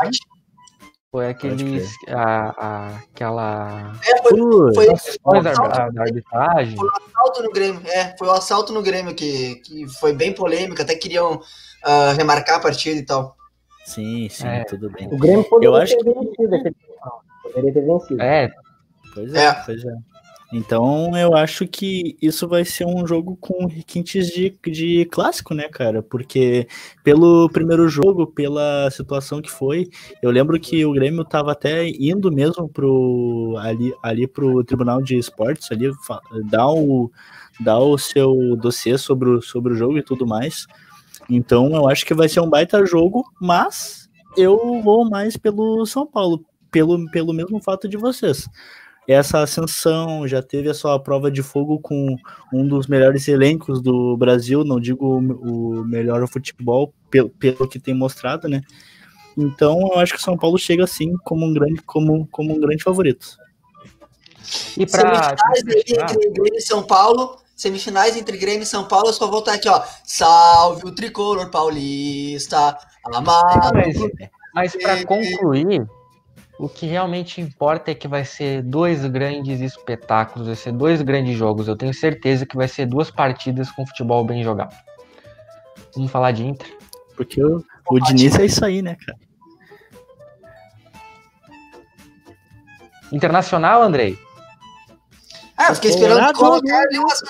Foi 1.15 1.29
aquele. 1.29 1.81
A, 2.09 2.49
a, 2.57 2.95
aquela. 2.97 3.93
É, 4.05 4.21
foi, 4.21 4.37
foi, 4.73 4.97
foi, 5.23 5.41
da, 5.41 5.53
da, 5.53 6.01
arbitragem. 6.01 6.75
Foi 6.75 6.89
o 6.89 6.91
assalto 6.91 7.43
no 7.43 7.51
Grêmio. 7.53 7.81
É, 7.87 8.17
foi 8.17 8.27
o 8.27 8.31
assalto 8.31 8.73
no 8.73 8.83
Grêmio 8.83 9.15
que, 9.15 9.55
que 9.63 9.87
foi 9.97 10.11
bem 10.11 10.33
polêmico. 10.33 10.81
Até 10.81 10.93
queriam 10.93 11.35
uh, 11.35 12.17
remarcar 12.17 12.57
a 12.57 12.59
partida 12.59 12.99
e 12.99 13.05
tal. 13.05 13.37
Sim, 13.85 14.27
sim, 14.29 14.45
é. 14.45 14.65
tudo 14.65 14.89
bem. 14.89 15.07
O 15.07 15.17
Grêmio 15.17 15.45
poderia 15.45 15.69
eu 15.69 15.75
acho 15.81 15.97
ter 15.97 16.03
vencido, 16.03 16.75
poderia 17.43 17.73
ter 17.73 17.85
vencido. 17.85 18.21
É, 18.21 18.51
pois 19.13 19.33
é, 19.33 19.45
é, 19.45 19.53
pois 19.53 19.85
é. 19.85 20.14
Então 20.53 21.17
eu 21.17 21.35
acho 21.35 21.67
que 21.67 22.15
isso 22.21 22.47
vai 22.47 22.63
ser 22.63 22.85
um 22.85 23.05
jogo 23.05 23.35
com 23.37 23.65
requintes 23.65 24.27
de, 24.27 24.55
de 24.65 25.05
clássico, 25.05 25.53
né, 25.53 25.67
cara? 25.67 26.03
Porque 26.03 26.67
pelo 27.03 27.49
primeiro 27.49 27.87
jogo, 27.89 28.27
pela 28.27 28.89
situação 28.91 29.41
que 29.41 29.49
foi, 29.51 29.89
eu 30.21 30.29
lembro 30.29 30.59
que 30.59 30.85
o 30.85 30.93
Grêmio 30.93 31.25
tava 31.25 31.51
até 31.51 31.87
indo 31.87 32.31
mesmo 32.31 32.69
pro, 32.69 33.55
ali, 33.59 33.93
ali 34.03 34.27
pro 34.27 34.63
Tribunal 34.63 35.01
de 35.01 35.17
Esportes, 35.17 35.71
ali, 35.71 35.91
dar 36.49 36.69
o, 36.69 37.11
dar 37.59 37.79
o 37.79 37.97
seu 37.97 38.55
dossiê 38.55 38.97
sobre 38.97 39.29
o, 39.29 39.41
sobre 39.41 39.73
o 39.73 39.75
jogo 39.75 39.97
e 39.97 40.03
tudo 40.03 40.27
mais. 40.27 40.67
Então 41.29 41.75
eu 41.75 41.89
acho 41.89 42.05
que 42.05 42.13
vai 42.13 42.29
ser 42.29 42.39
um 42.39 42.49
baita 42.49 42.85
jogo, 42.85 43.25
mas 43.41 44.07
eu 44.37 44.81
vou 44.83 45.09
mais 45.09 45.35
pelo 45.37 45.85
São 45.87 46.05
Paulo, 46.05 46.45
pelo, 46.69 47.09
pelo 47.09 47.33
mesmo 47.33 47.59
fato 47.61 47.87
de 47.87 47.97
vocês. 47.97 48.47
Essa 49.07 49.39
ascensão, 49.41 50.27
já 50.27 50.41
teve 50.41 50.69
a 50.69 50.73
sua 50.73 50.99
prova 50.99 51.29
de 51.29 51.43
fogo 51.43 51.79
com 51.79 52.15
um 52.51 52.67
dos 52.67 52.87
melhores 52.87 53.27
elencos 53.27 53.81
do 53.81 54.17
Brasil, 54.17 54.63
não 54.63 54.79
digo 54.79 55.19
o 55.19 55.85
melhor 55.85 56.27
futebol, 56.27 56.93
pelo, 57.09 57.29
pelo 57.29 57.67
que 57.67 57.79
tem 57.79 57.93
mostrado, 57.93 58.47
né? 58.47 58.61
Então 59.37 59.79
eu 59.93 59.99
acho 59.99 60.13
que 60.13 60.19
o 60.19 60.23
São 60.23 60.37
Paulo 60.37 60.57
chega 60.57 60.83
assim 60.83 61.13
como 61.23 61.45
um 61.45 61.53
grande, 61.53 61.81
como, 61.81 62.27
como 62.27 62.53
um 62.53 62.59
grande 62.59 62.83
favorito. 62.83 63.37
E 64.77 64.85
para 64.85 65.35
entre 65.57 66.29
Grêmio 66.31 66.57
e 66.57 66.61
São 66.61 66.83
Paulo, 66.83 67.37
semifinais 67.55 68.15
entre 68.15 68.37
Grêmio 68.37 68.63
e 68.63 68.65
São 68.65 68.87
Paulo, 68.87 69.09
eu 69.09 69.13
só 69.13 69.25
vou 69.25 69.35
voltar 69.35 69.53
aqui, 69.53 69.67
ó. 69.67 69.83
Salve 70.03 70.85
o 70.85 70.93
tricolor 70.93 71.49
paulista, 71.49 72.77
amado. 73.13 73.73
Mas, 73.73 73.95
mas 74.53 74.75
para 74.75 75.05
concluir, 75.05 75.85
o 76.57 76.69
que 76.69 76.85
realmente 76.85 77.41
importa 77.41 77.91
é 77.91 77.95
que 77.95 78.07
vai 78.07 78.23
ser 78.23 78.61
dois 78.61 79.05
grandes 79.05 79.59
espetáculos, 79.59 80.47
vai 80.47 80.55
ser 80.55 80.71
dois 80.71 81.01
grandes 81.01 81.37
jogos. 81.37 81.67
Eu 81.67 81.75
tenho 81.75 81.93
certeza 81.93 82.45
que 82.45 82.55
vai 82.55 82.67
ser 82.67 82.85
duas 82.85 83.11
partidas 83.11 83.69
com 83.71 83.85
futebol 83.85 84.23
bem 84.23 84.43
jogado. 84.43 84.75
Vamos 85.95 86.11
falar 86.11 86.31
de 86.31 86.45
Inter? 86.45 86.77
Porque 87.15 87.43
o, 87.43 87.63
o 87.89 87.99
Diniz 87.99 88.37
é 88.39 88.45
isso 88.45 88.63
aí, 88.63 88.81
né, 88.81 88.95
cara? 88.95 89.17
Internacional, 93.11 93.81
Andrei? 93.81 94.17
Ah, 95.57 95.69
eu 95.69 95.75
fiquei 95.75 95.91
esperando 95.91 96.33
colocar 96.33 96.81
ali 96.81 96.99
umas. 96.99 97.21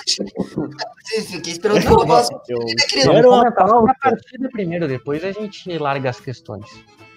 Fiquei 1.26 1.52
esperando 1.52 1.86
colocar 1.86 2.04
umas. 2.04 2.28
Eu 2.48 2.58
quero 2.88 3.30
uma 3.30 3.94
partida 3.94 4.48
primeiro, 4.50 4.88
depois 4.88 5.22
a 5.24 5.30
gente 5.30 5.78
larga 5.78 6.10
as 6.10 6.18
questões. 6.18 6.66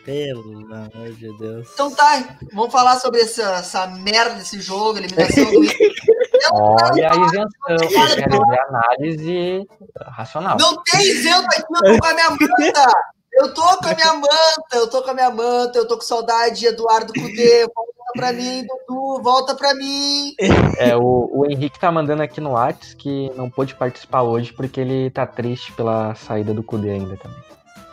Pelo 0.10 0.74
amor 0.74 1.12
de 1.14 1.38
Deus. 1.38 1.70
Então 1.72 1.92
tá, 1.92 2.36
vamos 2.52 2.72
falar 2.72 3.00
sobre 3.00 3.22
essa, 3.22 3.44
essa 3.58 3.86
merda 3.86 4.36
desse 4.36 4.60
jogo, 4.60 4.98
eliminação 4.98 5.46
do 5.46 5.62
Olha 6.52 7.12
a 7.12 7.16
isenção, 7.16 7.48
eu 7.70 8.16
quero 8.16 8.46
ver 8.48 8.60
análise 8.70 9.68
racional. 10.08 10.58
Não 10.60 10.82
tem 10.82 11.02
isento 11.02 11.46
aqui, 11.46 11.62
eu 11.62 11.94
tô 11.94 12.00
com 12.00 12.08
a 12.08 12.14
minha 12.14 12.30
manta! 12.32 12.94
Eu 13.32 13.54
tô 13.54 13.62
com 13.62 13.88
a 13.88 13.96
minha 13.96 14.14
manta, 14.16 14.76
eu 14.76 14.90
tô 14.90 15.04
com 15.04 15.12
a 15.12 15.14
minha 15.14 15.30
manta, 15.30 15.78
eu 15.78 15.88
tô 15.88 15.96
com 15.96 16.02
saudade 16.02 16.62
de 16.62 16.66
Eduardo 16.66 17.14
Cudê. 17.14 17.68
Volta 17.68 18.12
pra 18.14 18.34
mim, 18.34 18.66
Dudu, 18.66 19.22
volta 19.22 19.56
pra 19.56 19.76
mim. 19.76 20.34
É, 20.78 20.98
o, 20.98 21.30
o 21.32 21.46
Henrique 21.46 21.80
tá 21.80 21.92
mandando 21.92 22.24
aqui 22.24 22.42
no 22.42 22.54
Whats 22.54 22.96
que 22.96 23.32
não 23.36 23.50
pôde 23.50 23.76
participar 23.76 24.24
hoje 24.24 24.52
porque 24.52 24.82
ele 24.82 25.12
tá 25.12 25.28
triste 25.28 25.72
pela 25.74 26.16
saída 26.16 26.54
do 26.54 26.64
Cudê 26.64 26.90
ainda 26.90 27.16
também. 27.18 27.38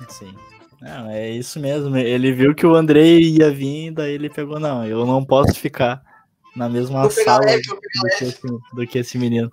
Sim. 0.09 0.35
Não, 0.81 1.11
é 1.11 1.31
isso 1.31 1.59
mesmo. 1.59 1.97
Ele 1.97 2.33
viu 2.33 2.55
que 2.55 2.67
o 2.67 2.75
Andrei 2.75 3.21
ia 3.21 3.51
vir, 3.51 3.93
daí 3.93 4.13
ele 4.13 4.29
pegou, 4.29 4.61
não, 4.61 4.85
eu 4.85 5.07
não 5.07 5.25
posso 5.25 5.55
ficar 5.55 6.03
na 6.55 6.69
mesma 6.69 7.09
sala 7.11 7.45
leve, 7.45 7.63
do, 7.63 7.79
que 7.81 8.25
esse, 8.25 8.43
do, 8.75 8.87
que 8.87 8.99
esse, 8.99 9.19
menino. 9.19 9.51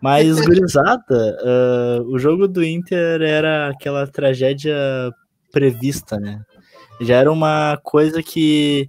Mas, 0.00 0.40
gurizada, 0.44 1.38
uh, 1.42 2.02
o 2.12 2.18
jogo 2.18 2.48
do 2.48 2.64
Inter 2.64 3.22
era 3.22 3.70
aquela 3.70 4.06
tragédia 4.06 4.74
prevista, 5.52 6.18
né? 6.18 6.40
Já 7.00 7.16
era 7.16 7.30
uma 7.30 7.78
coisa 7.82 8.22
que 8.22 8.88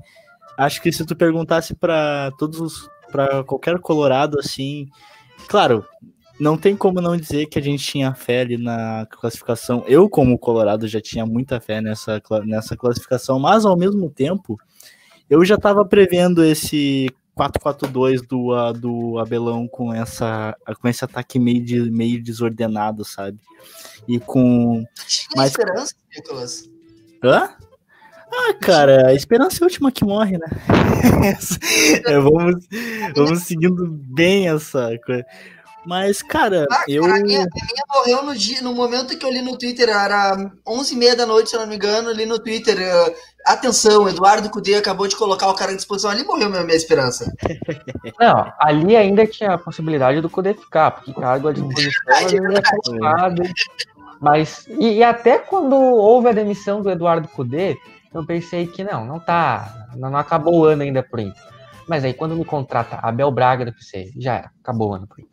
acho 0.58 0.82
que 0.82 0.92
se 0.92 1.06
tu 1.06 1.16
perguntasse 1.16 1.74
para 1.74 2.32
todos 2.38 2.60
os 2.60 2.94
para 3.12 3.44
qualquer 3.44 3.78
colorado 3.78 4.40
assim, 4.40 4.88
claro, 5.48 5.86
não 6.40 6.58
tem 6.58 6.76
como 6.76 7.00
não 7.00 7.16
dizer 7.16 7.46
que 7.46 7.60
a 7.60 7.62
gente 7.62 7.84
tinha 7.84 8.14
fé 8.14 8.42
ali 8.42 8.58
na 8.58 9.08
classificação. 9.10 9.84
Eu, 9.88 10.10
como 10.10 10.38
Colorado, 10.38 10.88
já 10.88 11.00
tinha 11.00 11.26
muita 11.26 11.60
fé 11.60 11.82
nessa, 11.82 12.22
nessa 12.46 12.76
classificação, 12.76 13.40
mas 13.40 13.66
ao 13.66 13.78
mesmo 13.78 14.10
tempo, 14.10 14.60
eu 15.30 15.44
já 15.46 15.56
estava 15.56 15.86
prevendo 15.86 16.44
esse 16.44 17.10
4-4-2 17.38 18.22
do, 18.28 18.74
do 18.74 19.20
Abelão 19.20 19.68
com, 19.68 19.94
essa, 19.94 20.56
com 20.82 20.88
esse 20.88 21.04
ataque 21.04 21.40
meio, 21.40 21.64
de, 21.64 21.92
meio 21.92 22.22
desordenado, 22.22 23.04
sabe? 23.04 23.40
E 24.08 24.20
com. 24.20 24.84
Tinha 25.08 25.28
mais 25.36 25.52
esperança, 25.52 25.96
Nicolas? 26.16 26.70
Hã? 27.24 27.50
Ah, 28.36 28.54
cara, 28.60 29.08
a 29.08 29.14
esperança 29.14 29.58
é 29.58 29.64
a 29.64 29.68
última 29.68 29.92
que 29.92 30.04
morre, 30.04 30.40
né? 30.40 30.48
é, 32.08 32.20
vamos, 32.20 32.66
vamos 33.16 33.44
seguindo 33.44 33.88
bem 33.88 34.50
essa 34.50 34.90
coisa. 35.06 35.24
Mas, 35.86 36.22
cara, 36.22 36.66
ah, 36.72 36.86
eu. 36.88 37.04
A 37.04 37.20
minha, 37.20 37.42
a 37.42 37.46
minha, 37.46 37.84
morreu 37.94 38.24
no 38.24 38.36
dia, 38.36 38.62
no 38.62 38.74
momento 38.74 39.18
que 39.18 39.26
eu 39.26 39.30
li 39.30 39.42
no 39.42 39.58
Twitter, 39.58 39.90
era 39.90 40.36
11h30 40.66 41.16
da 41.16 41.26
noite, 41.26 41.50
se 41.50 41.56
eu 41.56 41.60
não 41.60 41.68
me 41.68 41.76
engano, 41.76 42.10
ali 42.10 42.26
no 42.26 42.40
Twitter. 42.40 42.78
Uh, 42.78 43.14
atenção, 43.46 44.08
Eduardo 44.08 44.50
Cudê 44.50 44.76
acabou 44.76 45.08
de 45.08 45.16
colocar 45.16 45.50
o 45.50 45.54
cara 45.54 45.72
à 45.72 45.76
disposição. 45.76 46.12
Ali 46.12 46.24
morreu 46.24 46.50
minha, 46.50 46.64
minha 46.64 46.76
esperança. 46.76 47.32
Não, 48.20 48.52
ali 48.60 48.96
ainda 48.96 49.28
tinha 49.28 49.54
a 49.54 49.58
possibilidade 49.58 50.22
do 50.22 50.30
Cudê 50.30 50.54
ficar, 50.54 50.92
porque 50.92 51.14
cargo 51.14 51.50
à 51.50 51.52
disposição 51.52 52.16
ainda 52.16 52.60
é 52.60 52.62
complicado. 52.62 53.44
Mas, 54.22 54.66
e, 54.68 55.00
e, 55.00 55.04
até 55.04 55.38
quando 55.38 55.76
houve 55.76 56.30
a 56.30 56.34
demissão 56.34 56.82
do 56.82 56.90
Eduardo 56.90 57.28
Cudê, 57.28 57.78
eu 58.14 58.26
pensei 58.26 58.68
que 58.68 58.84
não, 58.84 59.06
não 59.06 59.20
tá, 59.20 59.90
não, 59.96 60.10
não 60.10 60.18
acabou 60.18 60.60
o 60.60 60.66
ano 60.66 60.84
ainda 60.84 61.04
por 61.04 61.20
Inter. 61.20 61.44
Mas 61.88 62.06
aí 62.06 62.14
quando 62.14 62.36
me 62.36 62.46
contrata 62.46 63.00
Abel 63.02 63.30
Braga, 63.30 63.66
eu 63.66 63.74
pensei, 63.74 64.14
já 64.18 64.36
era, 64.36 64.52
acabou 64.62 64.92
o 64.92 64.94
ano 64.94 65.08
por 65.08 65.20
Inter. 65.20 65.33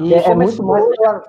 E 0.00 0.14
é, 0.14 0.30
é 0.30 0.34
muito 0.34 0.62
mais 0.64 0.84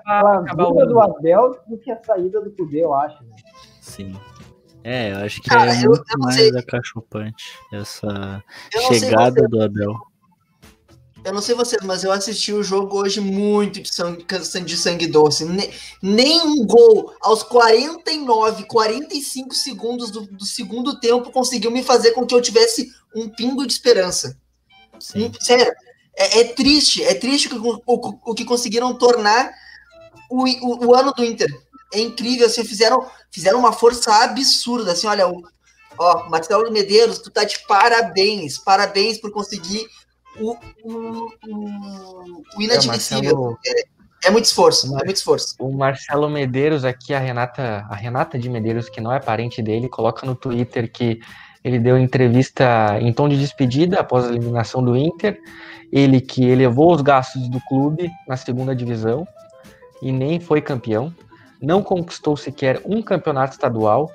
a, 0.06 0.20
a 0.30 0.54
vinda 0.56 0.86
do 0.86 1.00
Abel 1.00 1.58
do 1.68 1.78
que 1.78 1.90
a 1.90 2.02
saída 2.02 2.40
do 2.40 2.50
Cudê, 2.50 2.84
eu 2.84 2.92
acho. 2.92 3.22
Né? 3.24 3.36
Sim. 3.80 4.18
É, 4.82 5.12
eu 5.12 5.18
acho 5.18 5.40
que 5.42 5.48
Cara, 5.48 5.74
é 5.74 5.84
eu, 5.84 5.90
muito 5.90 6.04
eu 6.10 6.18
mais 6.18 6.36
sei. 6.36 6.50
acachapante 6.56 7.44
essa 7.72 8.42
chegada 8.88 9.46
do 9.48 9.62
Abel. 9.62 9.94
Eu 11.24 11.34
não 11.34 11.42
sei 11.42 11.54
vocês, 11.54 11.82
mas 11.84 12.04
eu 12.04 12.12
assisti 12.12 12.52
o 12.52 12.62
jogo 12.62 12.96
hoje 12.96 13.20
muito 13.20 13.82
de 13.82 13.94
sangue, 13.94 14.24
de 14.64 14.76
sangue 14.76 15.06
doce. 15.06 15.44
Nem, 15.44 15.70
nem 16.02 16.40
um 16.40 16.64
gol 16.64 17.12
aos 17.20 17.42
49, 17.42 18.64
45 18.64 19.54
segundos 19.54 20.10
do, 20.10 20.26
do, 20.26 20.44
segundo 20.44 20.98
tempo 21.00 21.30
conseguiu 21.30 21.70
me 21.70 21.82
fazer 21.82 22.12
com 22.12 22.24
que 22.24 22.34
eu 22.34 22.40
tivesse 22.40 22.88
um 23.14 23.28
pingo 23.28 23.66
de 23.66 23.72
esperança. 23.72 24.38
Sim. 24.98 25.30
Sério, 25.40 25.72
é, 26.18 26.40
é 26.40 26.44
triste, 26.44 27.02
é 27.04 27.14
triste 27.14 27.48
o, 27.54 27.82
o, 27.86 28.18
o, 28.26 28.34
que 28.34 28.44
conseguiram 28.44 28.92
tornar 28.92 29.50
o, 30.28 30.44
o, 30.44 30.86
o, 30.86 30.94
ano 30.94 31.12
do 31.12 31.24
Inter. 31.24 31.48
É 31.94 32.00
incrível, 32.00 32.46
assim, 32.46 32.64
fizeram, 32.64 33.08
fizeram 33.30 33.58
uma 33.58 33.72
força 33.72 34.12
absurda, 34.24 34.92
assim, 34.92 35.06
olha, 35.06 35.28
o, 35.28 35.42
ó, 35.96 36.28
Marcelo 36.28 36.70
Medeiros, 36.72 37.20
tu 37.20 37.30
tá 37.30 37.44
de 37.44 37.58
parabéns, 37.66 38.58
parabéns 38.58 39.18
por 39.18 39.30
conseguir 39.30 39.86
o, 40.40 40.56
o, 40.82 41.28
o, 41.46 42.42
o 42.56 42.62
inadmissível. 42.62 43.30
É, 43.30 43.32
Marcelo... 43.32 43.58
é, 43.64 44.26
é, 44.28 44.30
muito 44.30 44.46
esforço, 44.46 44.86
é 44.86 45.04
muito 45.04 45.16
esforço. 45.16 45.54
O 45.60 45.70
Marcelo 45.70 46.28
Medeiros 46.28 46.84
aqui, 46.84 47.14
a 47.14 47.20
Renata, 47.20 47.86
a 47.88 47.94
Renata 47.94 48.36
de 48.36 48.50
Medeiros, 48.50 48.88
que 48.88 49.00
não 49.00 49.12
é 49.12 49.20
parente 49.20 49.62
dele, 49.62 49.88
coloca 49.88 50.26
no 50.26 50.34
Twitter 50.34 50.90
que 50.92 51.20
ele 51.64 51.78
deu 51.78 51.98
entrevista 51.98 52.98
em 53.00 53.12
tom 53.12 53.28
de 53.28 53.38
despedida 53.38 54.00
após 54.00 54.24
a 54.24 54.28
eliminação 54.28 54.82
do 54.82 54.96
Inter. 54.96 55.38
Ele 55.92 56.20
que 56.20 56.44
elevou 56.44 56.94
os 56.94 57.02
gastos 57.02 57.48
do 57.48 57.60
clube 57.68 58.10
na 58.26 58.36
segunda 58.36 58.74
divisão 58.74 59.26
e 60.02 60.12
nem 60.12 60.38
foi 60.38 60.60
campeão. 60.60 61.12
Não 61.60 61.82
conquistou 61.82 62.36
sequer 62.36 62.80
um 62.84 63.02
campeonato 63.02 63.54
estadual. 63.54 64.10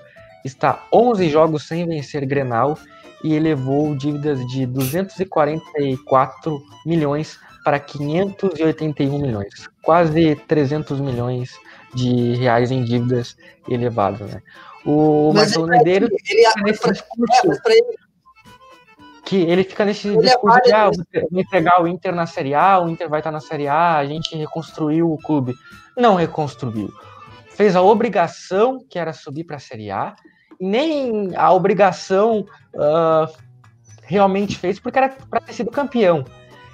Está 0.46 0.86
11 0.94 1.30
jogos 1.30 1.68
sem 1.68 1.86
vencer 1.86 2.26
Grenal 2.26 2.78
e 3.24 3.34
elevou 3.34 3.96
dívidas 3.96 4.46
de 4.48 4.66
244 4.66 6.62
milhões 6.86 7.40
para 7.64 7.80
581 7.80 9.18
milhões, 9.18 9.70
quase 9.82 10.36
300 10.36 11.00
milhões 11.00 11.52
de 11.94 12.36
reais 12.36 12.72
em 12.72 12.84
dívidas 12.84 13.36
elevadas. 13.70 14.32
Né? 14.32 14.42
O 14.86 15.32
Marcelo 15.34 15.68
Medeiros 15.68 16.10
ele, 16.10 16.20
fica 16.20 16.62
nesse 16.64 16.92
discurso 16.92 17.62
que 19.26 19.38
ele 19.38 19.64
fica 19.64 19.86
nesse 19.86 20.10
ele 20.10 20.18
discurso 20.18 20.60
de 20.62 20.74
ah, 20.74 20.92
vou 21.32 21.40
entregar 21.40 21.82
o 21.82 21.88
Inter 21.88 22.14
na 22.14 22.26
Série 22.26 22.54
A, 22.54 22.80
o 22.80 22.90
Inter 22.90 23.10
vai 23.10 23.20
estar 23.20 23.32
na 23.32 23.40
Série 23.40 23.68
A, 23.68 23.98
a 23.98 24.06
gente 24.06 24.36
reconstruiu 24.36 25.12
o 25.12 25.18
clube. 25.18 25.56
Não 25.98 26.16
reconstruiu. 26.16 26.92
Fez 27.52 27.76
a 27.76 27.82
obrigação 27.82 28.84
que 28.90 29.00
era 29.00 29.14
subir 29.14 29.46
para 29.46 29.56
a 29.56 29.60
Série 29.60 29.92
A, 29.92 30.16
nem 30.60 31.36
a 31.36 31.52
obrigação 31.54 32.46
uh, 32.76 33.34
realmente 34.04 34.58
fez 34.58 34.80
porque 34.80 34.98
era 34.98 35.10
para 35.10 35.40
ter 35.40 35.54
sido 35.54 35.72
campeão. 35.72 36.26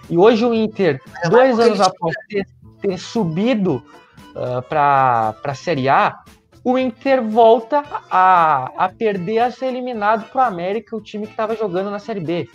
E 0.09 0.17
hoje 0.17 0.43
o 0.43 0.53
Inter, 0.53 0.99
dois 1.29 1.59
anos 1.59 1.79
após 1.79 2.15
ter, 2.27 2.47
ter 2.81 2.97
subido 2.97 3.83
uh, 4.31 4.61
para 4.67 5.35
a 5.43 5.53
Série 5.53 5.89
A, 5.89 6.19
o 6.63 6.77
Inter 6.77 7.23
volta 7.23 7.83
a, 8.11 8.71
a 8.77 8.89
perder 8.89 9.39
a 9.39 9.51
ser 9.51 9.67
eliminado 9.67 10.29
para 10.29 10.43
o 10.43 10.45
América, 10.45 10.95
o 10.95 11.01
time 11.01 11.25
que 11.25 11.33
estava 11.33 11.55
jogando 11.55 11.89
na 11.89 11.99
Série 11.99 12.19
B. 12.19 12.49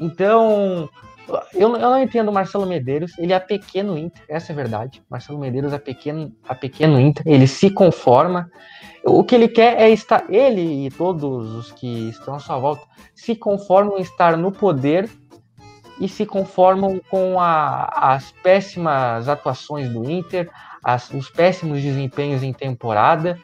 Então, 0.00 0.88
eu, 1.54 1.76
eu 1.76 1.90
não 1.90 2.02
entendo 2.02 2.28
o 2.28 2.32
Marcelo 2.32 2.66
Medeiros, 2.66 3.16
ele 3.18 3.32
é 3.32 3.38
pequeno 3.38 3.96
Inter, 3.96 4.22
essa 4.28 4.52
é 4.52 4.54
a 4.54 4.56
verdade. 4.56 5.02
Marcelo 5.08 5.38
Medeiros 5.38 5.72
é 5.72 5.78
pequeno, 5.78 6.32
é 6.48 6.54
pequeno 6.54 6.98
Inter, 6.98 7.22
ele 7.26 7.46
se 7.46 7.70
conforma. 7.70 8.50
O 9.04 9.24
que 9.24 9.34
ele 9.34 9.48
quer 9.48 9.80
é 9.80 9.90
estar, 9.90 10.24
ele 10.28 10.86
e 10.86 10.90
todos 10.90 11.54
os 11.54 11.72
que 11.72 12.08
estão 12.08 12.34
à 12.34 12.38
sua 12.38 12.58
volta, 12.58 12.82
se 13.14 13.34
conformam 13.34 13.98
em 13.98 14.02
estar 14.02 14.36
no 14.36 14.52
poder 14.52 15.08
e 16.00 16.08
se 16.08 16.24
conformam 16.24 17.00
com 17.10 17.38
a, 17.38 18.14
as 18.14 18.32
péssimas 18.42 19.28
atuações 19.28 19.88
do 19.88 20.08
Inter, 20.10 20.50
as, 20.82 21.10
os 21.10 21.30
péssimos 21.30 21.80
desempenhos 21.80 22.42
em 22.42 22.52
temporada. 22.52 23.38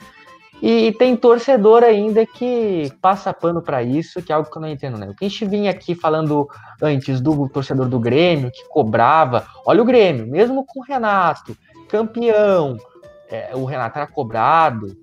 E 0.61 0.93
tem 0.99 1.17
torcedor 1.17 1.85
ainda 1.85 2.27
que 2.27 2.93
passa 3.01 3.33
pano 3.33 3.63
para 3.63 3.81
isso, 3.83 4.21
que 4.21 4.33
é 4.33 4.35
algo 4.35 4.51
que 4.51 4.57
eu 4.57 4.63
não 4.63 4.69
entendo, 4.69 4.99
né? 4.99 5.09
O 5.09 5.15
que 5.15 5.25
a 5.25 5.29
gente 5.29 5.45
vinha 5.45 5.71
aqui 5.71 5.95
falando 5.95 6.49
antes 6.83 7.21
do 7.21 7.49
torcedor 7.49 7.87
do 7.89 8.01
Grêmio, 8.01 8.51
que 8.51 8.67
cobrava. 8.69 9.47
Olha 9.65 9.81
o 9.81 9.85
Grêmio, 9.85 10.27
mesmo 10.27 10.67
com 10.67 10.81
o 10.81 10.83
Renato, 10.83 11.57
campeão, 11.89 12.77
é, 13.31 13.55
o 13.55 13.65
Renato 13.65 13.99
era 13.99 14.07
cobrado. 14.09 14.97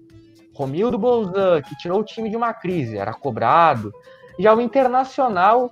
Romildo 0.54 0.98
Bolzan, 0.98 1.62
que 1.62 1.76
tirou 1.78 2.02
o 2.02 2.04
time 2.04 2.30
de 2.30 2.36
uma 2.36 2.54
crise, 2.54 2.98
era 2.98 3.14
cobrado. 3.14 3.94
Já 4.38 4.54
o 4.54 4.60
Internacional, 4.60 5.70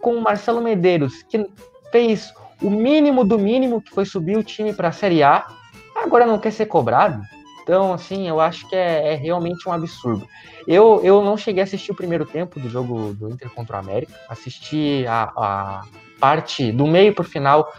com 0.00 0.14
o 0.14 0.20
Marcelo 0.22 0.62
Medeiros, 0.62 1.22
que 1.24 1.46
fez 1.92 2.32
o 2.62 2.70
mínimo 2.70 3.24
do 3.24 3.38
mínimo, 3.38 3.82
que 3.82 3.90
foi 3.90 4.06
subir 4.06 4.36
o 4.36 4.42
time 4.42 4.72
para 4.72 4.88
a 4.88 4.92
Série 4.92 5.22
A, 5.22 5.46
agora 6.02 6.26
não 6.26 6.38
quer 6.38 6.52
ser 6.52 6.66
cobrado. 6.66 7.22
Então, 7.62 7.92
assim, 7.92 8.28
eu 8.28 8.40
acho 8.40 8.68
que 8.68 8.74
é, 8.74 9.12
é, 9.12 9.14
realmente 9.14 9.68
um 9.68 9.72
absurdo. 9.72 10.26
Eu, 10.66 11.00
eu 11.04 11.22
não 11.22 11.36
cheguei 11.36 11.62
a 11.62 11.64
assistir 11.64 11.92
o 11.92 11.96
primeiro 11.96 12.24
tempo 12.24 12.58
do 12.58 12.68
jogo 12.68 13.14
do 13.14 13.28
Inter 13.30 13.50
contra 13.50 13.76
o 13.76 13.78
América, 13.80 14.12
assisti 14.28 15.04
a, 15.06 15.30
a 15.36 15.82
parte 16.18 16.72
do 16.72 16.86
meio 16.86 17.14
para 17.14 17.22
o 17.22 17.28
final 17.28 17.72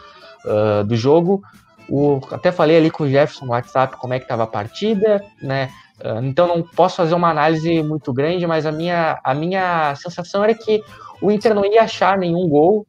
uh, 0.45 0.83
do 0.83 0.95
jogo. 0.95 1.41
O, 1.89 2.21
até 2.31 2.51
falei 2.51 2.77
ali 2.77 2.89
com 2.89 3.03
o 3.03 3.09
Jefferson 3.09 3.45
no 3.45 3.51
WhatsApp 3.51 3.97
como 3.97 4.13
é 4.13 4.19
que 4.19 4.25
estava 4.25 4.43
a 4.43 4.47
partida, 4.47 5.23
né? 5.41 5.69
Uh, 5.99 6.23
então 6.23 6.47
não 6.47 6.63
posso 6.63 6.95
fazer 6.95 7.13
uma 7.13 7.29
análise 7.29 7.83
muito 7.83 8.13
grande, 8.13 8.47
mas 8.47 8.65
a 8.65 8.71
minha, 8.71 9.19
a 9.23 9.33
minha 9.33 9.93
sensação 9.95 10.43
era 10.43 10.53
que 10.53 10.81
o 11.21 11.31
Inter 11.31 11.53
não 11.53 11.65
ia 11.65 11.83
achar 11.83 12.17
nenhum 12.17 12.47
gol, 12.47 12.87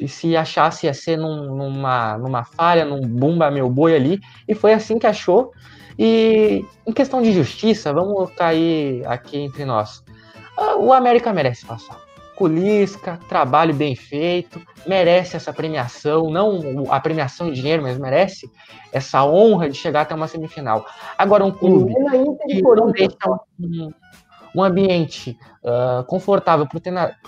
e 0.00 0.08
se 0.08 0.34
achasse 0.34 0.86
ia 0.86 0.94
ser 0.94 1.18
num, 1.18 1.54
numa, 1.54 2.16
numa 2.16 2.42
falha, 2.42 2.86
num 2.86 3.00
bumba 3.02 3.50
meu 3.50 3.68
boi 3.68 3.94
ali, 3.94 4.18
e 4.48 4.54
foi 4.54 4.72
assim 4.72 4.98
que 4.98 5.06
achou. 5.06 5.52
E 5.98 6.64
em 6.86 6.92
questão 6.92 7.20
de 7.20 7.30
justiça, 7.32 7.92
vamos 7.92 8.30
cair 8.30 9.06
aqui 9.06 9.36
entre 9.36 9.66
nós. 9.66 10.02
Ah, 10.56 10.76
o 10.76 10.92
América 10.94 11.32
merece 11.32 11.66
passar. 11.66 12.00
Culisca, 12.34 13.20
trabalho 13.28 13.74
bem 13.74 13.94
feito, 13.94 14.62
merece 14.86 15.36
essa 15.36 15.52
premiação, 15.52 16.30
não 16.30 16.90
a 16.90 16.98
premiação 16.98 17.48
em 17.48 17.52
dinheiro, 17.52 17.82
mas 17.82 17.98
merece 17.98 18.50
essa 18.90 19.22
honra 19.26 19.68
de 19.68 19.76
chegar 19.76 20.00
até 20.00 20.14
uma 20.14 20.26
semifinal. 20.26 20.86
Agora, 21.18 21.44
um 21.44 21.50
clube 21.50 21.92
que 22.48 22.62
não 22.62 22.90
deixa 22.92 23.16
um, 23.60 23.92
um 24.54 24.62
ambiente 24.62 25.38
uh, 25.62 26.02
confortável 26.04 26.66
para 26.66 26.78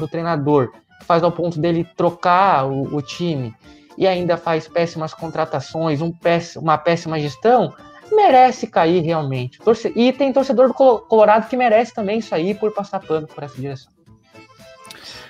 o 0.01 0.09
treinador, 0.09 0.73
faz 1.03 1.23
ao 1.23 1.33
ponto 1.33 1.59
dele 1.59 1.87
trocar 1.97 2.67
o, 2.67 2.95
o 2.95 3.03
time 3.03 3.55
e 3.97 4.07
ainda 4.07 4.37
faz 4.37 4.69
péssimas 4.69 5.13
contratações, 5.13 6.01
um 6.01 6.13
uma 6.57 6.79
péssima 6.79 7.21
gestão, 7.21 7.75
merece 8.11 8.67
cair 8.67 9.03
realmente. 9.03 9.59
E 9.95 10.13
tem 10.13 10.33
torcedor 10.33 10.69
do 10.69 10.75
Colorado 10.75 11.49
que 11.49 11.57
merece 11.57 11.95
também 11.95 12.19
isso 12.19 12.35
aí 12.35 12.55
por 12.55 12.73
passar 12.73 13.01
pano 13.01 13.27
por 13.27 13.43
essa 13.43 13.57
direção. 13.57 13.93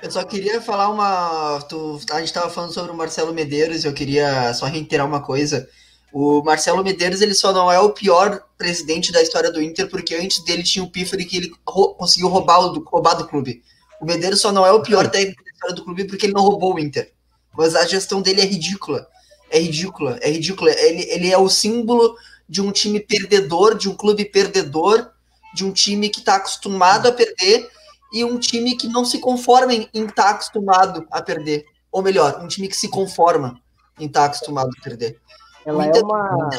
Eu 0.03 0.11
só 0.11 0.25
queria 0.25 0.61
falar 0.61 0.89
uma. 0.89 1.61
Tu, 1.69 2.01
a 2.11 2.19
gente 2.19 2.27
estava 2.27 2.51
falando 2.51 2.73
sobre 2.73 2.91
o 2.91 2.97
Marcelo 2.97 3.33
Medeiros, 3.33 3.85
eu 3.85 3.93
queria 3.93 4.53
só 4.53 4.67
reiterar 4.67 5.07
uma 5.07 5.21
coisa. 5.21 5.69
O 6.13 6.43
Marcelo 6.43 6.83
Medeiros 6.83 7.23
ele 7.23 7.35
só 7.35 7.53
não 7.53 7.71
é 7.71 7.79
o 7.79 7.91
pior 7.91 8.43
presidente 8.59 9.13
da 9.13 9.23
história 9.23 9.51
do 9.51 9.63
Inter, 9.63 9.89
porque 9.89 10.15
antes 10.15 10.45
dele 10.45 10.63
tinha 10.65 10.85
o 10.85 10.91
Pifre 10.91 11.25
que 11.25 11.37
ele 11.37 11.53
conseguiu 11.65 12.29
roubar, 12.29 12.59
o, 12.59 12.85
roubar 12.85 13.15
do 13.15 13.27
clube. 13.27 13.63
O 14.01 14.05
Medeiros 14.05 14.41
só 14.41 14.51
não 14.51 14.67
é 14.67 14.73
o 14.73 14.83
pior 14.83 15.09
técnico 15.09 15.43
da 15.45 15.52
história 15.63 15.75
do 15.77 15.85
clube 15.85 16.05
porque 16.05 16.27
ele 16.27 16.33
não 16.33 16.43
roubou 16.43 16.75
o 16.75 16.79
Inter. 16.79 17.13
Mas 17.57 17.75
a 17.75 17.87
gestão 17.87 18.21
dele 18.21 18.41
é 18.41 18.45
ridícula. 18.45 19.07
É 19.51 19.59
ridícula, 19.59 20.19
é 20.21 20.31
ridícula. 20.31 20.71
Ele, 20.73 21.03
ele 21.11 21.31
é 21.31 21.39
o 21.39 21.49
símbolo 21.49 22.17
de 22.49 22.61
um 22.61 22.73
time 22.73 23.01
perdedor, 23.01 23.77
de 23.77 23.89
um 23.89 23.95
clube 23.95 24.25
perdedor, 24.25 25.11
de 25.55 25.65
um 25.65 25.73
time 25.73 26.09
que 26.09 26.21
está 26.21 26.37
acostumado 26.37 27.07
a 27.07 27.13
perder 27.13 27.69
e 28.13 28.25
um 28.25 28.39
time 28.39 28.77
que 28.77 28.89
não 28.89 29.05
se 29.05 29.19
conforma 29.19 29.73
em 29.75 29.87
estar 29.95 30.15
tá 30.15 30.31
acostumado 30.31 31.07
a 31.11 31.23
perder. 31.23 31.65
Ou 31.91 32.03
melhor, 32.03 32.43
um 32.43 32.49
time 32.49 32.69
que 32.69 32.77
se 32.77 32.89
conforma 32.89 33.61
em 33.99 34.07
estar 34.07 34.21
tá 34.21 34.27
acostumado 34.27 34.71
a 34.79 34.83
perder. 34.83 35.19
Ela 35.65 35.87
é 35.87 36.01
uma. 36.01 36.51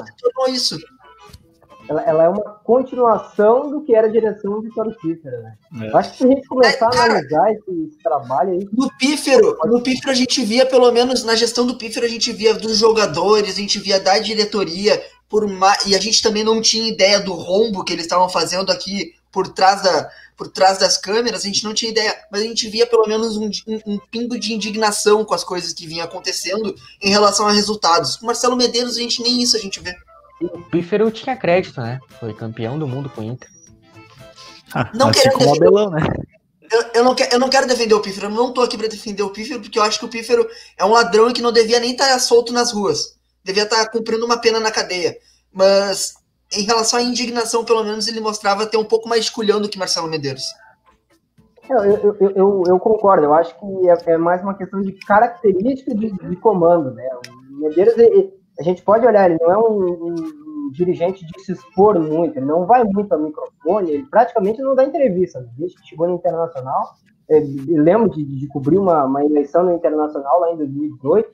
isso. 0.49 0.78
Ela, 1.89 2.01
ela, 2.03 2.23
é 2.23 2.29
uma 2.29 2.41
continuação 2.63 3.69
do 3.69 3.81
que 3.81 3.93
era 3.93 4.07
a 4.07 4.11
direção 4.11 4.53
do 4.53 4.61
Vitório 4.61 4.95
Pífero, 5.01 5.41
né? 5.41 5.55
É. 5.81 5.97
Acho 5.97 6.11
que 6.11 6.17
se 6.17 6.23
a 6.23 6.27
gente 6.27 6.47
começar 6.47 6.89
é, 6.93 6.97
a 6.97 7.03
analisar 7.03 7.51
esse, 7.51 7.84
esse, 7.88 7.97
trabalho 8.01 8.51
aí. 8.51 8.69
No 8.71 8.89
Pífero, 8.97 9.57
no 9.65 9.81
Pífero 9.81 10.11
a 10.11 10.13
gente 10.13 10.43
via, 10.45 10.65
pelo 10.65 10.91
menos 10.91 11.23
na 11.23 11.36
gestão 11.36 11.65
do 11.65 11.75
Pífero, 11.75 12.05
a 12.05 12.09
gente 12.09 12.31
via 12.31 12.53
dos 12.53 12.77
jogadores, 12.77 13.57
a 13.57 13.59
gente 13.59 13.79
via 13.79 13.99
da 13.99 14.17
diretoria, 14.19 15.01
por 15.34 15.43
uma, 15.43 15.75
e 15.88 15.95
a 15.95 15.99
gente 15.99 16.21
também 16.21 16.43
não 16.43 16.61
tinha 16.61 16.88
ideia 16.88 17.19
do 17.19 17.34
rombo 17.34 17.84
que 17.84 17.91
eles 17.91 18.05
estavam 18.05 18.29
fazendo 18.29 18.71
aqui 18.71 19.13
por 19.31 19.47
trás, 19.47 19.81
da, 19.81 20.09
por 20.38 20.47
trás 20.47 20.77
das 20.77 20.95
câmeras, 20.95 21.41
a 21.41 21.47
gente 21.47 21.63
não 21.63 21.73
tinha 21.73 21.89
ideia, 21.89 22.15
mas 22.31 22.41
a 22.41 22.45
gente 22.45 22.69
via 22.69 22.86
pelo 22.86 23.07
menos 23.07 23.36
um, 23.36 23.49
um, 23.67 23.79
um 23.93 23.99
pingo 24.11 24.39
de 24.39 24.53
indignação 24.53 25.25
com 25.25 25.34
as 25.34 25.43
coisas 25.43 25.73
que 25.73 25.88
vinham 25.88 26.05
acontecendo 26.05 26.75
em 27.01 27.09
relação 27.09 27.47
a 27.47 27.51
resultados. 27.51 28.15
O 28.17 28.25
Marcelo 28.27 28.55
Medeiros, 28.55 28.95
a 28.95 28.99
gente 28.99 29.23
nem 29.23 29.41
isso 29.41 29.57
a 29.57 29.59
gente 29.59 29.79
vê. 29.79 29.95
O 30.41 30.61
Pífero 30.69 31.09
tinha 31.11 31.36
crédito, 31.36 31.79
né? 31.79 31.99
Foi 32.19 32.34
campeão 32.34 32.77
do 32.77 32.88
mundo 32.88 33.09
com 33.09 33.21
o 33.21 33.23
Inter. 33.23 33.49
Ah, 34.73 34.91
não 34.93 35.09
assim 35.09 35.29
como 35.31 35.51
o 35.51 35.55
Abelão, 35.55 35.89
né? 35.89 36.01
Eu, 36.71 36.81
eu, 36.95 37.03
não 37.03 37.13
quero, 37.13 37.34
eu 37.34 37.39
não 37.39 37.49
quero 37.49 37.67
defender 37.67 37.93
o 37.93 38.01
Pífero, 38.01 38.27
eu 38.27 38.31
não 38.31 38.51
tô 38.51 38.61
aqui 38.61 38.77
para 38.77 38.88
defender 38.88 39.21
o 39.21 39.29
Pífero, 39.29 39.61
porque 39.61 39.77
eu 39.77 39.84
acho 39.84 39.99
que 39.99 40.05
o 40.05 40.09
Pífero 40.09 40.47
é 40.77 40.84
um 40.84 40.91
ladrão 40.91 41.29
e 41.29 41.34
que 41.34 41.41
não 41.41 41.51
devia 41.51 41.79
nem 41.79 41.91
estar 41.91 42.07
tá 42.07 42.19
solto 42.19 42.51
nas 42.51 42.71
ruas 42.71 43.13
devia 43.43 43.63
estar 43.63 43.89
cumprindo 43.89 44.25
uma 44.25 44.39
pena 44.39 44.59
na 44.59 44.71
cadeia. 44.71 45.17
Mas 45.51 46.13
em 46.51 46.63
relação 46.63 46.99
à 46.99 47.03
indignação, 47.03 47.65
pelo 47.65 47.84
menos 47.84 48.07
ele 48.07 48.21
mostrava 48.21 48.65
ter 48.65 48.77
um 48.77 48.86
pouco 48.86 49.09
mais 49.09 49.25
de 49.25 49.31
culhão 49.31 49.61
do 49.61 49.67
que 49.67 49.77
Marcelo 49.77 50.07
Medeiros. 50.07 50.45
Eu, 51.69 51.84
eu, 51.84 52.17
eu, 52.36 52.63
eu, 52.67 52.79
concordo, 52.79 53.25
eu 53.25 53.34
acho 53.34 53.57
que 53.57 53.89
é, 53.89 54.13
é, 54.13 54.17
mais 54.17 54.41
uma 54.41 54.53
questão 54.53 54.81
de 54.81 54.91
característica 54.93 55.95
de, 55.95 56.11
de 56.11 56.36
comando, 56.38 56.93
né? 56.93 57.07
O 57.51 57.59
Medeiros, 57.61 57.97
ele, 57.97 58.34
a 58.60 58.64
gente 58.64 58.84
pode 58.84 59.06
olhar, 59.06 59.30
ele 59.30 59.39
não 59.41 59.51
é 59.51 59.58
um, 59.58 60.08
um, 60.08 60.72
dirigente 60.72 61.26
de 61.26 61.41
se 61.41 61.51
expor 61.54 61.99
muito, 61.99 62.38
ele 62.38 62.45
não 62.45 62.66
vai 62.66 62.84
muito 62.84 63.12
ao 63.12 63.20
microfone, 63.20 63.91
ele 63.91 64.06
praticamente 64.10 64.62
não 64.62 64.76
dá 64.76 64.84
entrevista. 64.84 65.47
Desde 65.58 65.78
que 65.78 65.88
chegou 65.88 66.08
no 66.08 66.16
Internacional, 66.16 66.93
lembro 67.30 68.10
de, 68.10 68.24
de 68.24 68.47
cobrir 68.47 68.78
uma, 68.78 69.04
uma 69.06 69.24
eleição 69.24 69.64
no 69.64 69.74
Internacional 69.74 70.39
lá 70.39 70.51
em 70.51 70.58
2018, 70.58 71.30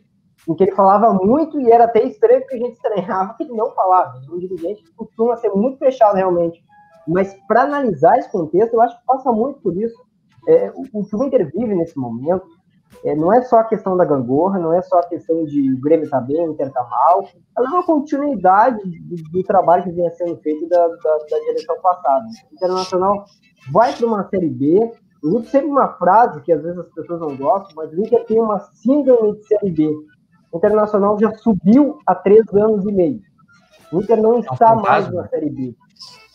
em 0.48 0.56
que 0.56 0.64
ele 0.64 0.72
falava 0.72 1.14
muito 1.14 1.60
e 1.60 1.70
era 1.72 1.86
até 1.86 2.04
estranho 2.04 2.42
porque 2.42 2.56
a 2.56 2.60
gente 2.60 2.74
estranhava 2.74 3.34
que 3.36 3.44
ele 3.44 3.54
não 3.54 3.72
falava. 3.72 4.22
Um 4.32 4.40
dirigente 4.40 4.84
costuma 4.96 5.36
ser 5.38 5.50
muito 5.50 5.78
fechado 5.78 6.16
realmente. 6.16 6.64
Mas 7.08 7.34
para 7.48 7.64
analisar 7.64 8.18
esse 8.18 8.32
contexto, 8.32 8.74
eu 8.74 8.82
acho 8.82 8.98
que 9.00 9.06
passa 9.06 9.32
muito 9.32 9.60
por 9.62 9.76
isso. 9.76 9.98
É, 10.48 10.72
o, 10.74 11.04
que 11.04 11.16
o 11.16 11.24
Inter 11.24 11.52
vive 11.52 11.76
nesse 11.76 11.98
momento 11.98 12.48
é, 13.04 13.16
não 13.16 13.32
é 13.32 13.42
só 13.42 13.60
a 13.60 13.64
questão 13.64 13.96
da 13.96 14.04
gangorra, 14.04 14.60
não 14.60 14.74
é 14.74 14.82
só 14.82 15.00
a 15.00 15.08
questão 15.08 15.46
de 15.46 15.74
o 15.74 15.80
Grêmio 15.80 16.10
tá 16.10 16.20
bem, 16.20 16.48
o 16.48 16.52
Inter 16.52 16.72
tá 16.72 16.84
mal, 16.84 17.28
ela 17.58 17.68
é 17.68 17.72
uma 17.72 17.86
continuidade 17.86 18.80
do, 18.84 19.16
do 19.32 19.44
trabalho 19.44 19.84
que 19.84 19.92
vinha 19.92 20.12
sendo 20.12 20.38
feito 20.38 20.68
da, 20.68 20.88
da, 20.88 21.18
da 21.30 21.40
direção 21.48 21.80
passada. 21.82 22.26
O 22.52 22.56
Internacional 22.56 23.26
vai 23.72 23.94
para 23.94 24.06
uma 24.06 24.28
Série 24.30 24.50
B, 24.50 24.92
eu 25.24 25.30
uso 25.32 25.46
sempre 25.50 25.70
uma 25.70 25.90
frase 25.94 26.42
que 26.42 26.52
às 26.52 26.62
vezes 26.62 26.78
as 26.78 26.90
pessoas 26.90 27.20
não 27.20 27.36
gostam, 27.36 27.74
mas 27.76 27.92
o 27.92 28.00
Inter 28.00 28.26
tem 28.26 28.40
uma 28.40 28.60
síndrome 28.60 29.38
de 29.38 29.48
Série 29.48 29.72
B. 29.72 29.94
O 30.52 30.58
Internacional 30.58 31.18
já 31.20 31.32
subiu 31.36 32.00
há 32.06 32.16
três 32.16 32.48
anos 32.54 32.86
e 32.86 32.92
meio. 32.92 33.22
O 33.92 34.02
Inter 34.02 34.22
não 34.22 34.40
está 34.40 34.76
mais 34.76 35.12
na 35.12 35.28
Série 35.28 35.50
B. 35.50 35.76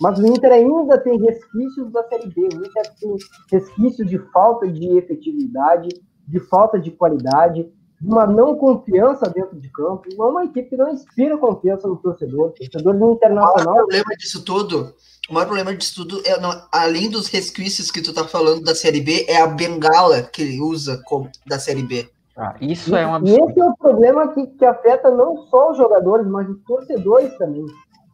Mas 0.01 0.19
o 0.19 0.27
Inter 0.27 0.53
ainda 0.53 0.99
tem 0.99 1.19
resquícios 1.19 1.91
da 1.93 2.03
Série 2.09 2.29
B. 2.29 2.43
O 2.43 2.67
Inter 2.67 2.95
tem 3.01 3.17
resquícios 3.51 4.09
de 4.09 4.19
falta 4.33 4.69
de 4.69 4.99
efetividade, 4.99 5.89
de 6.27 6.41
falta 6.41 6.79
de 6.79 6.91
qualidade, 6.91 7.71
de 8.01 8.09
uma 8.09 8.27
não 8.27 8.57
confiança 8.57 9.29
dentro 9.29 9.59
de 9.59 9.69
campo. 9.71 10.03
É 10.11 10.23
uma 10.23 10.45
equipe 10.45 10.71
que 10.71 10.77
não 10.77 10.91
inspira 10.91 11.39
confiança 11.39 11.89
no 11.89 11.97
torcedor. 11.97 12.53
Torcedor 12.53 12.99
do 12.99 13.13
Internacional. 13.13 13.63
O 13.63 13.65
maior 13.65 13.77
problema 13.79 14.17
disso 14.19 14.45
tudo, 14.45 14.95
o 15.29 15.35
maior 15.35 15.47
problema 15.47 15.75
disso 15.75 15.95
tudo, 15.95 16.23
é, 16.27 16.39
não, 16.41 16.51
além 16.73 17.11
dos 17.11 17.29
resquícios 17.29 17.91
que 17.91 18.03
tu 18.03 18.13
tá 18.13 18.25
falando 18.25 18.63
da 18.63 18.75
Série 18.75 19.01
B, 19.01 19.25
é 19.29 19.41
a 19.41 19.47
bengala 19.47 20.23
que 20.23 20.43
ele 20.43 20.61
usa 20.61 21.01
como, 21.07 21.31
da 21.47 21.59
Série 21.59 21.83
B. 21.83 22.09
Ah, 22.37 22.55
isso 22.61 22.95
e, 22.95 22.99
é 22.99 23.07
um 23.07 23.15
absurdo. 23.15 23.49
E 23.49 23.51
esse 23.51 23.61
é 23.61 23.65
o 23.65 23.77
problema 23.77 24.35
que, 24.35 24.47
que 24.49 24.65
afeta 24.65 25.11
não 25.11 25.37
só 25.49 25.71
os 25.71 25.77
jogadores, 25.77 26.27
mas 26.27 26.49
os 26.49 26.61
torcedores 26.65 27.37
também. 27.39 27.65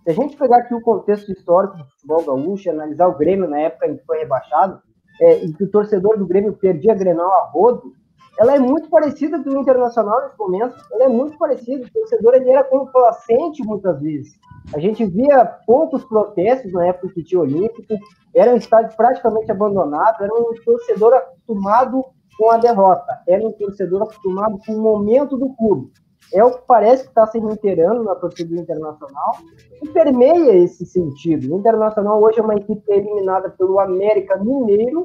Se 0.05 0.11
a 0.11 0.13
gente 0.13 0.37
pegar 0.37 0.59
aqui 0.59 0.75
o 0.75 0.81
contexto 0.81 1.31
histórico 1.33 1.79
do 1.79 1.85
futebol 1.85 2.25
gaúcho 2.25 2.69
e 2.69 2.71
analisar 2.71 3.09
o 3.09 3.17
Grêmio 3.17 3.49
na 3.49 3.59
época 3.61 3.87
em 3.87 3.97
que 3.97 4.05
foi 4.05 4.19
rebaixado, 4.19 4.81
é, 5.21 5.45
e 5.45 5.53
que 5.53 5.65
o 5.65 5.71
torcedor 5.71 6.19
do 6.19 6.27
Grêmio 6.27 6.53
perdia 6.53 6.95
Grenal 6.95 7.31
a 7.31 7.51
rodo, 7.51 7.93
ela 8.39 8.55
é 8.55 8.59
muito 8.59 8.89
parecida 8.89 9.43
com 9.43 9.51
o 9.51 9.61
Internacional 9.61 10.23
nesse 10.23 10.39
momento. 10.39 10.75
Ela 10.93 11.05
é 11.05 11.09
muito 11.09 11.37
parecida. 11.37 11.85
O 11.85 11.91
torcedor 11.91 12.35
ele 12.35 12.51
era 12.51 12.65
complacente 12.65 13.63
muitas 13.63 14.01
vezes. 14.01 14.33
A 14.75 14.79
gente 14.79 15.05
via 15.05 15.45
poucos 15.67 16.05
protestos 16.05 16.73
na 16.73 16.87
época 16.87 17.13
que 17.15 17.25
tinha 17.25 17.41
Olímpico, 17.41 17.95
era 18.35 18.53
um 18.53 18.57
estádio 18.57 18.97
praticamente 18.97 19.51
abandonado, 19.51 20.23
era 20.23 20.33
um 20.33 20.55
torcedor 20.65 21.15
acostumado 21.15 22.05
com 22.39 22.51
a 22.51 22.57
derrota. 22.57 23.21
Era 23.27 23.47
um 23.47 23.53
torcedor 23.53 24.03
acostumado 24.03 24.59
com 24.65 24.73
o 24.73 24.81
momento 24.81 25.37
do 25.37 25.51
clube. 25.55 25.91
É 26.33 26.45
o 26.45 26.53
que 26.53 26.63
parece 26.67 27.03
que 27.03 27.09
está 27.09 27.27
se 27.27 27.41
reiterando 27.41 28.05
na 28.05 28.15
torcida 28.15 28.55
internacional 28.55 29.37
e 29.83 29.89
permeia 29.89 30.55
esse 30.55 30.87
sentido. 30.87 31.53
O 31.53 31.59
Internacional 31.59 32.23
hoje 32.23 32.39
é 32.39 32.43
uma 32.43 32.55
equipe 32.55 32.83
eliminada 32.89 33.51
pelo 33.51 33.81
América 33.81 34.39
Mineiro, 34.39 35.05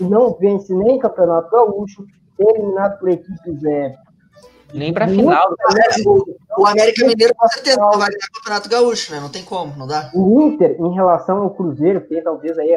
não 0.00 0.32
vence 0.32 0.74
nem 0.74 0.98
Campeonato 0.98 1.50
Gaúcho, 1.50 2.06
eliminado 2.50 2.98
por 2.98 3.08
equipes 3.08 3.64
é, 3.64 3.94
nem 4.74 4.92
pra 4.92 5.06
final. 5.06 5.54
O, 6.06 6.62
o 6.62 6.66
América 6.66 7.06
Mineiro 7.06 7.34
com 7.34 7.48
certeza 7.48 7.78
não 7.78 7.90
vai 7.90 8.08
ganhar 8.08 8.28
o 8.30 8.34
Campeonato 8.38 8.68
Gaúcho, 8.68 9.12
né? 9.12 9.20
Não 9.20 9.28
tem 9.28 9.44
como, 9.44 9.76
não 9.76 9.86
dá. 9.86 10.10
O 10.14 10.42
Inter, 10.42 10.76
em 10.78 10.94
relação 10.94 11.42
ao 11.42 11.50
Cruzeiro, 11.50 12.00
que 12.02 12.16
é 12.16 12.22
talvez 12.22 12.58
aí 12.58 12.74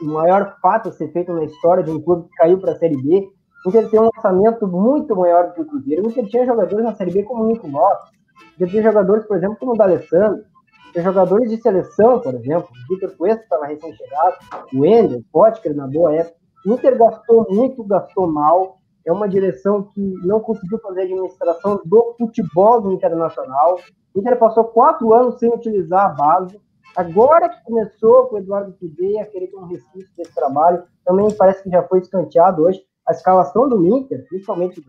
o 0.00 0.04
maior 0.04 0.56
fato 0.62 0.88
a 0.88 0.92
ser 0.92 1.12
feito 1.12 1.32
na 1.32 1.44
história 1.44 1.82
de 1.82 1.90
um 1.90 2.00
clube 2.00 2.28
que 2.28 2.36
caiu 2.36 2.58
para 2.58 2.72
a 2.72 2.78
Série 2.78 2.96
B, 2.96 3.28
o 3.64 3.68
Inter 3.68 3.90
tem 3.90 4.00
um 4.00 4.06
orçamento 4.06 4.66
muito 4.66 5.14
maior 5.16 5.48
do 5.48 5.54
que 5.54 5.60
o 5.62 5.66
Cruzeiro. 5.66 6.06
O 6.06 6.10
Inter 6.10 6.26
tinha 6.26 6.46
jogadores 6.46 6.84
na 6.84 6.94
Série 6.94 7.10
B 7.10 7.22
como 7.24 7.44
o 7.44 7.46
Nico 7.46 7.68
Lopes, 7.68 8.10
Inter 8.54 8.68
tinha 8.68 8.82
jogadores, 8.82 9.26
por 9.26 9.36
exemplo, 9.36 9.56
como 9.58 9.72
o 9.72 9.76
D'Alessandro, 9.76 10.44
tinha 10.92 11.04
jogadores 11.04 11.50
de 11.50 11.60
seleção, 11.60 12.20
por 12.20 12.34
exemplo, 12.34 12.68
o 12.70 12.94
Vitor 12.94 13.14
Cuesta 13.16 13.42
estava 13.42 13.66
recém-chegado, 13.66 14.36
o 14.72 14.86
Ender, 14.86 15.18
o 15.18 15.24
Potker 15.30 15.74
na 15.74 15.86
boa 15.86 16.14
época. 16.14 16.36
O 16.66 16.74
Inter 16.74 16.98
gastou 16.98 17.46
muito, 17.48 17.84
gastou 17.84 18.26
mal, 18.26 18.78
é 19.06 19.12
uma 19.12 19.28
direção 19.28 19.84
que 19.84 20.00
não 20.24 20.40
conseguiu 20.40 20.80
fazer 20.80 21.02
a 21.02 21.04
administração 21.04 21.80
do 21.84 22.16
futebol 22.18 22.80
do 22.80 22.92
Internacional. 22.92 23.78
O 24.12 24.18
Inter 24.18 24.36
passou 24.36 24.64
quatro 24.64 25.14
anos 25.14 25.38
sem 25.38 25.48
utilizar 25.48 26.06
a 26.06 26.08
base. 26.08 26.60
Agora 26.96 27.48
que 27.48 27.62
começou 27.62 28.26
com 28.26 28.34
o 28.34 28.38
Eduardo 28.38 28.74
Cudê 28.80 29.16
a 29.20 29.26
querer 29.26 29.46
ter 29.46 29.56
um 29.56 29.66
resquício 29.66 30.10
desse 30.16 30.34
trabalho, 30.34 30.82
também 31.04 31.30
parece 31.30 31.62
que 31.62 31.70
já 31.70 31.84
foi 31.84 32.00
escanteado 32.00 32.64
hoje. 32.64 32.82
A 33.06 33.12
escalação 33.12 33.68
do 33.68 33.86
Inter, 33.86 34.26
principalmente 34.28 34.82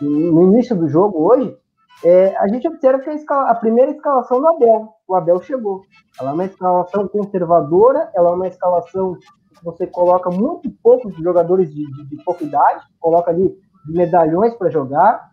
no 0.00 0.42
início 0.42 0.74
do 0.74 0.88
jogo 0.88 1.22
hoje, 1.22 1.56
é, 2.04 2.34
a 2.36 2.48
gente 2.48 2.66
observa 2.66 2.98
que 2.98 3.10
a, 3.10 3.14
escala, 3.14 3.50
a, 3.50 3.54
primeira 3.54 3.92
escalação 3.92 4.40
do 4.40 4.48
Abel, 4.48 4.88
o 5.06 5.14
Abel 5.14 5.40
chegou. 5.42 5.82
Ela 6.18 6.30
é 6.30 6.34
uma 6.34 6.44
escalação 6.44 7.06
conservadora, 7.06 8.10
ela 8.16 8.30
é 8.30 8.32
uma 8.32 8.48
escalação 8.48 9.16
você 9.62 9.86
coloca 9.86 10.30
muito 10.30 10.70
poucos 10.82 11.14
jogadores 11.16 11.72
de, 11.72 11.84
de, 11.84 12.04
de 12.08 12.24
pouca 12.24 12.44
idade, 12.44 12.84
coloca 12.98 13.30
ali 13.30 13.54
medalhões 13.86 14.54
para 14.54 14.70
jogar, 14.70 15.32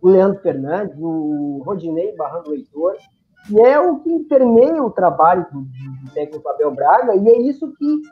o 0.00 0.08
Leandro 0.08 0.40
Fernandes, 0.40 0.96
o 0.98 1.62
Rodinei 1.64 2.14
barrando 2.16 2.50
o 2.50 2.54
Heitor, 2.54 2.96
e 3.50 3.60
é 3.60 3.78
o 3.78 3.98
que 4.00 4.20
permeia 4.20 4.82
o 4.82 4.90
trabalho 4.90 5.46
do, 5.52 5.60
do 5.60 6.14
técnico 6.14 6.48
Abel 6.48 6.70
Braga, 6.74 7.14
e 7.16 7.28
é 7.28 7.38
isso 7.42 7.72
que 7.74 8.02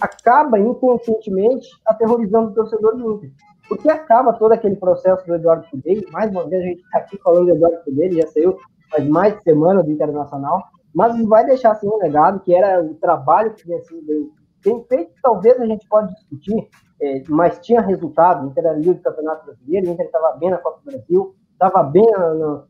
acaba 0.00 0.58
inconscientemente 0.58 1.68
aterrorizando 1.86 2.50
o 2.50 2.54
torcedor 2.54 2.96
do 2.96 3.12
Inter. 3.12 3.30
Porque 3.68 3.88
acaba 3.88 4.32
todo 4.32 4.52
aquele 4.52 4.76
processo 4.76 5.26
do 5.26 5.34
Eduardo 5.34 5.66
Cudê, 5.70 6.06
mais 6.12 6.30
uma 6.30 6.46
vez 6.46 6.62
a 6.62 6.66
gente 6.66 6.82
está 6.82 6.98
aqui 6.98 7.18
falando 7.18 7.46
do 7.46 7.52
Eduardo 7.52 7.84
Cudê, 7.84 8.04
ele 8.06 8.20
já 8.20 8.28
saiu 8.28 8.56
faz 8.90 9.06
mais 9.08 9.36
de 9.36 9.42
semana 9.42 9.82
do 9.82 9.90
Internacional, 9.90 10.62
mas 10.94 11.20
vai 11.26 11.44
deixar 11.44 11.72
assim 11.72 11.88
um 11.88 11.98
legado 11.98 12.40
que 12.40 12.54
era 12.54 12.82
o 12.82 12.94
trabalho 12.94 13.52
que 13.52 13.64
tinha 13.64 13.80
sido 13.82 14.32
tem 14.66 14.82
feito, 14.88 15.12
talvez 15.22 15.60
a 15.60 15.66
gente 15.66 15.86
pode 15.88 16.12
discutir, 16.12 16.68
é, 17.00 17.22
mas 17.28 17.60
tinha 17.60 17.80
resultado. 17.80 18.44
O 18.44 18.50
Inter 18.50 18.64
era 18.64 18.76
líder 18.76 18.94
do 18.94 19.02
Campeonato 19.02 19.46
Brasileiro, 19.46 19.90
Inter 19.90 20.06
estava 20.06 20.36
bem 20.38 20.50
na 20.50 20.58
Copa 20.58 20.80
do 20.80 20.90
Brasil, 20.90 21.36
estava 21.52 21.84
bem 21.84 22.04
na, 22.10 22.34
na, 22.34 22.64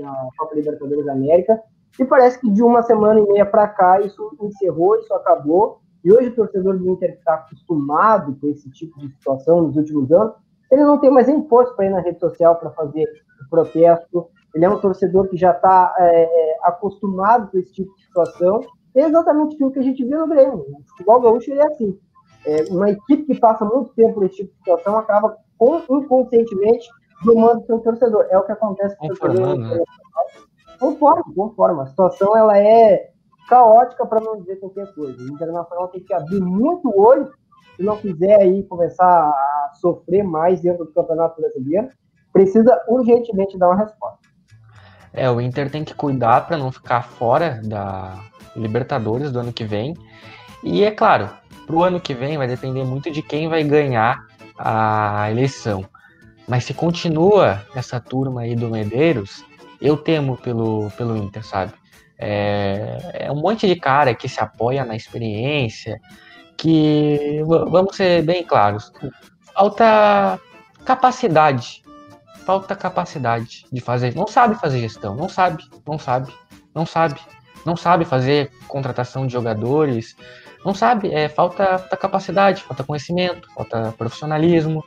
na, 0.00 0.28
Copa 0.38 0.54
Libertadores 0.54 1.04
da 1.04 1.12
América, 1.12 1.62
e 2.00 2.04
parece 2.06 2.40
que 2.40 2.50
de 2.50 2.62
uma 2.62 2.82
semana 2.82 3.20
e 3.20 3.26
meia 3.26 3.44
para 3.44 3.68
cá 3.68 4.00
isso 4.00 4.34
encerrou, 4.40 4.96
isso 4.96 5.12
acabou. 5.12 5.80
E 6.02 6.10
hoje 6.10 6.28
o 6.28 6.34
torcedor 6.34 6.78
do 6.78 6.88
Inter 6.88 7.10
está 7.10 7.34
acostumado 7.34 8.34
com 8.40 8.48
esse 8.48 8.70
tipo 8.70 8.98
de 8.98 9.08
situação 9.10 9.60
nos 9.60 9.76
últimos 9.76 10.10
anos, 10.10 10.34
ele 10.70 10.84
não 10.84 10.98
tem 10.98 11.10
mais 11.10 11.26
nem 11.26 11.46
força 11.48 11.74
para 11.74 11.84
ir 11.84 11.90
na 11.90 12.00
rede 12.00 12.18
social 12.18 12.56
para 12.56 12.70
fazer 12.70 13.04
o 13.44 13.50
protesto. 13.50 14.26
Ele 14.54 14.64
é 14.64 14.70
um 14.70 14.80
torcedor 14.80 15.28
que 15.28 15.36
já 15.36 15.50
está 15.50 15.94
é, 15.98 16.22
é, 16.22 16.58
acostumado 16.62 17.50
com 17.50 17.58
esse 17.58 17.74
tipo 17.74 17.94
de 17.94 18.04
situação 18.04 18.60
exatamente 18.94 19.54
aquilo 19.54 19.72
que 19.72 19.78
a 19.78 19.82
gente 19.82 20.04
viu 20.04 20.18
no 20.18 20.28
Grêmio. 20.28 20.58
O 20.58 20.88
futebol 20.88 21.20
gaúcho 21.20 21.50
ele 21.50 21.60
é 21.60 21.66
assim. 21.66 21.98
É, 22.44 22.64
uma 22.70 22.90
equipe 22.90 23.24
que 23.24 23.40
passa 23.40 23.64
muito 23.64 23.92
tempo 23.94 24.14
por 24.14 24.24
esse 24.24 24.36
tipo 24.36 24.50
de 24.50 24.58
situação 24.58 24.98
acaba 24.98 25.36
com, 25.56 25.80
inconscientemente 25.90 26.88
domando 27.24 27.64
seu 27.66 27.78
torcedor. 27.78 28.26
É 28.30 28.38
o 28.38 28.44
que 28.44 28.52
acontece 28.52 28.96
com 28.96 29.06
o 29.06 29.14
torcedor. 29.14 29.58
Né? 29.58 29.82
Conforme, 30.78 31.34
conforme. 31.34 31.82
A 31.82 31.86
situação 31.86 32.36
ela 32.36 32.58
é 32.58 33.10
caótica 33.48 34.04
para 34.06 34.20
não 34.20 34.38
dizer 34.38 34.56
qualquer 34.56 34.92
coisa. 34.94 35.22
O 35.22 35.28
Internacional 35.28 35.88
tem 35.88 36.02
que 36.02 36.12
abrir 36.12 36.40
muito 36.40 36.88
o 36.88 37.00
olho 37.00 37.30
se 37.76 37.82
não 37.82 37.96
quiser 37.96 38.40
aí 38.40 38.62
começar 38.64 39.28
a 39.28 39.70
sofrer 39.74 40.22
mais 40.22 40.60
dentro 40.60 40.84
do 40.84 40.92
Campeonato 40.92 41.40
Brasileiro, 41.40 41.88
precisa 42.32 42.80
urgentemente 42.88 43.58
dar 43.58 43.68
uma 43.68 43.76
resposta. 43.76 44.21
É, 45.12 45.30
o 45.30 45.40
Inter 45.40 45.70
tem 45.70 45.84
que 45.84 45.94
cuidar 45.94 46.46
para 46.46 46.56
não 46.56 46.72
ficar 46.72 47.02
fora 47.02 47.60
da, 47.62 48.18
Libertadores 48.54 49.32
do 49.32 49.40
ano 49.40 49.52
que 49.52 49.64
vem. 49.64 49.96
E 50.62 50.84
é 50.84 50.90
claro, 50.90 51.30
para 51.66 51.76
o 51.76 51.82
ano 51.82 52.00
que 52.00 52.14
vem 52.14 52.36
vai 52.36 52.46
depender 52.46 52.84
muito 52.84 53.10
de 53.10 53.22
quem 53.22 53.48
vai 53.48 53.64
ganhar 53.64 54.26
a 54.58 55.30
eleição. 55.30 55.84
Mas 56.46 56.64
se 56.64 56.74
continua 56.74 57.62
essa 57.74 57.98
turma 57.98 58.42
aí 58.42 58.54
do 58.54 58.68
Medeiros, 58.68 59.44
eu 59.80 59.96
temo 59.96 60.36
pelo, 60.36 60.90
pelo 60.96 61.16
Inter, 61.16 61.44
sabe? 61.44 61.72
É, 62.18 63.24
é 63.26 63.32
um 63.32 63.40
monte 63.40 63.66
de 63.66 63.74
cara 63.74 64.14
que 64.14 64.28
se 64.28 64.40
apoia 64.40 64.84
na 64.84 64.94
experiência, 64.94 66.00
que, 66.56 67.42
vamos 67.46 67.96
ser 67.96 68.22
bem 68.22 68.44
claros, 68.44 68.92
falta 69.54 70.38
capacidade, 70.84 71.82
falta 72.44 72.76
capacidade 72.76 73.64
de 73.72 73.80
fazer, 73.80 74.14
não 74.14 74.26
sabe 74.26 74.54
fazer 74.56 74.80
gestão, 74.80 75.14
não 75.14 75.28
sabe, 75.28 75.64
não 75.86 75.98
sabe, 75.98 76.32
não 76.74 76.86
sabe 76.86 77.20
não 77.64 77.76
sabe 77.76 78.04
fazer 78.04 78.50
contratação 78.68 79.26
de 79.26 79.32
jogadores, 79.32 80.16
não 80.64 80.74
sabe, 80.74 81.12
é, 81.12 81.28
falta, 81.28 81.78
falta 81.78 81.96
capacidade, 81.96 82.62
falta 82.62 82.84
conhecimento, 82.84 83.48
falta 83.54 83.92
profissionalismo, 83.96 84.84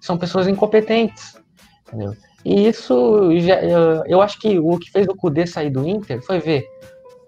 são 0.00 0.18
pessoas 0.18 0.46
incompetentes, 0.48 1.38
entendeu? 1.86 2.14
E 2.44 2.68
isso, 2.68 3.30
já, 3.40 3.62
eu 4.06 4.20
acho 4.20 4.38
que 4.38 4.58
o 4.58 4.78
que 4.78 4.90
fez 4.90 5.06
o 5.08 5.16
Kudê 5.16 5.46
sair 5.46 5.70
do 5.70 5.86
Inter 5.86 6.22
foi 6.22 6.38
ver, 6.38 6.66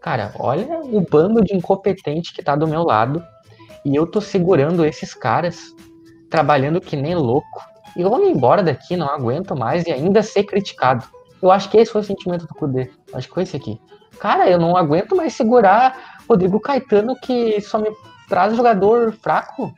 cara, 0.01 0.35
olha 0.39 0.81
o 0.81 1.01
bando 1.01 1.43
de 1.43 1.57
incompetente 1.57 2.35
que 2.35 2.43
tá 2.43 2.55
do 2.55 2.69
meu 2.69 2.83
lado, 2.83 3.25
e 3.85 3.97
eu 3.97 4.07
tô 4.07 4.21
segurando 4.21 4.85
esses 4.85 5.15
caras, 5.15 5.75
trabalhando 6.29 6.81
que 6.81 6.97
nem 6.97 7.15
louco, 7.15 7.63
e 7.97 8.05
me 8.05 8.31
embora 8.31 8.63
daqui, 8.63 8.97
não 8.97 9.09
aguento 9.09 9.57
mais, 9.57 9.87
e 9.87 9.93
ainda 9.93 10.23
ser 10.23 10.45
criticado. 10.45 11.05
Eu 11.41 11.51
acho 11.51 11.71
que 11.71 11.77
esse 11.77 11.93
foi 11.93 12.01
o 12.01 12.05
sentimento 12.05 12.47
do 12.47 12.55
Kudê, 12.55 12.91
acho 13.13 13.29
que 13.29 13.35
foi 13.35 13.43
esse 13.43 13.57
aqui 13.57 13.81
cara, 14.17 14.49
eu 14.51 14.59
não 14.59 14.77
aguento 14.77 15.15
mais 15.15 15.35
segurar 15.35 16.19
Rodrigo 16.29 16.59
Caetano 16.59 17.15
que 17.17 17.61
só 17.61 17.79
me 17.79 17.91
traz 18.29 18.57
jogador 18.57 19.13
fraco. 19.13 19.73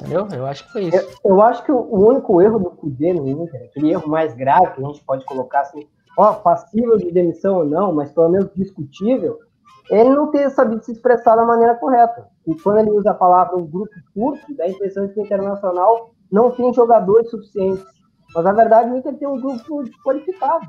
Entendeu? 0.00 0.28
Eu 0.32 0.46
acho 0.46 0.64
que 0.64 0.72
foi 0.72 0.84
isso. 0.84 0.96
Eu, 0.96 1.32
eu 1.32 1.42
acho 1.42 1.64
que 1.64 1.72
o, 1.72 2.08
único 2.08 2.40
erro 2.40 2.58
do 2.58 2.70
Cudê 2.70 3.12
no 3.12 3.28
Inter, 3.28 3.64
aquele 3.64 3.90
erro 3.90 4.08
mais 4.08 4.32
grave 4.34 4.74
que 4.74 4.84
a 4.84 4.86
gente 4.86 5.04
pode 5.04 5.24
colocar 5.24 5.60
assim, 5.60 5.86
ó, 6.16 6.34
passível 6.34 6.96
de 6.96 7.10
demissão 7.10 7.56
ou 7.56 7.64
não, 7.64 7.92
mas 7.92 8.12
pelo 8.12 8.28
menos 8.28 8.48
discutível, 8.54 9.38
ele 9.90 10.10
não 10.10 10.30
ter 10.30 10.48
sabido 10.50 10.84
se 10.84 10.92
expressar 10.92 11.34
da 11.34 11.44
maneira 11.44 11.74
correta. 11.74 12.28
E 12.46 12.54
quando 12.54 12.78
ele 12.78 12.90
usa 12.90 13.10
a 13.10 13.14
palavra 13.14 13.56
um 13.56 13.66
grupo 13.66 13.90
curto, 14.14 14.54
dá 14.54 14.64
a 14.64 14.70
impressão 14.70 15.06
de 15.06 15.14
que 15.14 15.20
o 15.20 15.24
Internacional 15.24 16.14
não 16.30 16.50
tem 16.50 16.72
jogadores 16.72 17.30
suficientes 17.30 17.98
mas 18.34 18.44
na 18.44 18.52
verdade 18.52 18.90
o 18.90 18.96
Inter 18.96 19.14
tem 19.14 19.26
um 19.26 19.40
grupo 19.40 19.82
desqualificado. 19.84 20.66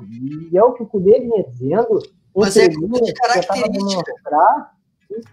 E 0.50 0.56
é 0.56 0.62
o 0.62 0.72
que 0.72 0.82
o 0.82 0.86
Cudê 0.86 1.20
vinha 1.20 1.44
dizendo. 1.44 1.98
Mas 2.34 2.56
é 2.56 2.68
de 2.68 3.14
característica. 3.14 4.12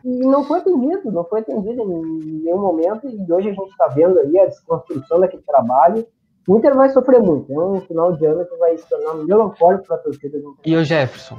E 0.04 0.26
não 0.26 0.44
foi 0.44 0.60
atendido, 0.60 1.12
não 1.12 1.24
foi 1.24 1.42
atendido 1.42 1.82
em 1.84 2.44
nenhum 2.44 2.60
momento. 2.60 3.08
E 3.08 3.32
hoje 3.32 3.50
a 3.50 3.54
gente 3.54 3.70
está 3.70 3.88
vendo 3.88 4.20
aí 4.20 4.40
a 4.40 4.46
desconstrução 4.46 5.20
daquele 5.20 5.44
trabalho. 5.44 6.06
O 6.48 6.58
Inter 6.58 6.76
vai 6.76 6.90
sofrer 6.90 7.22
muito. 7.22 7.52
É 7.52 7.58
um 7.58 7.82
final 7.82 8.14
de 8.14 8.26
ano 8.26 8.46
que 8.46 8.56
vai 8.58 8.78
se 8.78 8.88
tornar 8.90 9.14
melancólico 9.24 9.86
para 9.86 9.98
a 9.98 10.00
torcida 10.00 10.40
do 10.40 10.50
Inter. 10.50 10.62
E 10.66 10.76
o 10.76 10.84
Jefferson, 10.84 11.38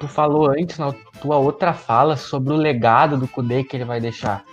tu 0.00 0.08
falou 0.08 0.50
antes 0.50 0.78
na 0.78 0.92
tua 1.20 1.38
outra 1.38 1.72
fala 1.72 2.16
sobre 2.16 2.52
o 2.52 2.56
legado 2.56 3.16
do 3.16 3.28
Cudê 3.28 3.62
que 3.62 3.76
ele 3.76 3.84
vai 3.84 4.00
deixar. 4.00 4.44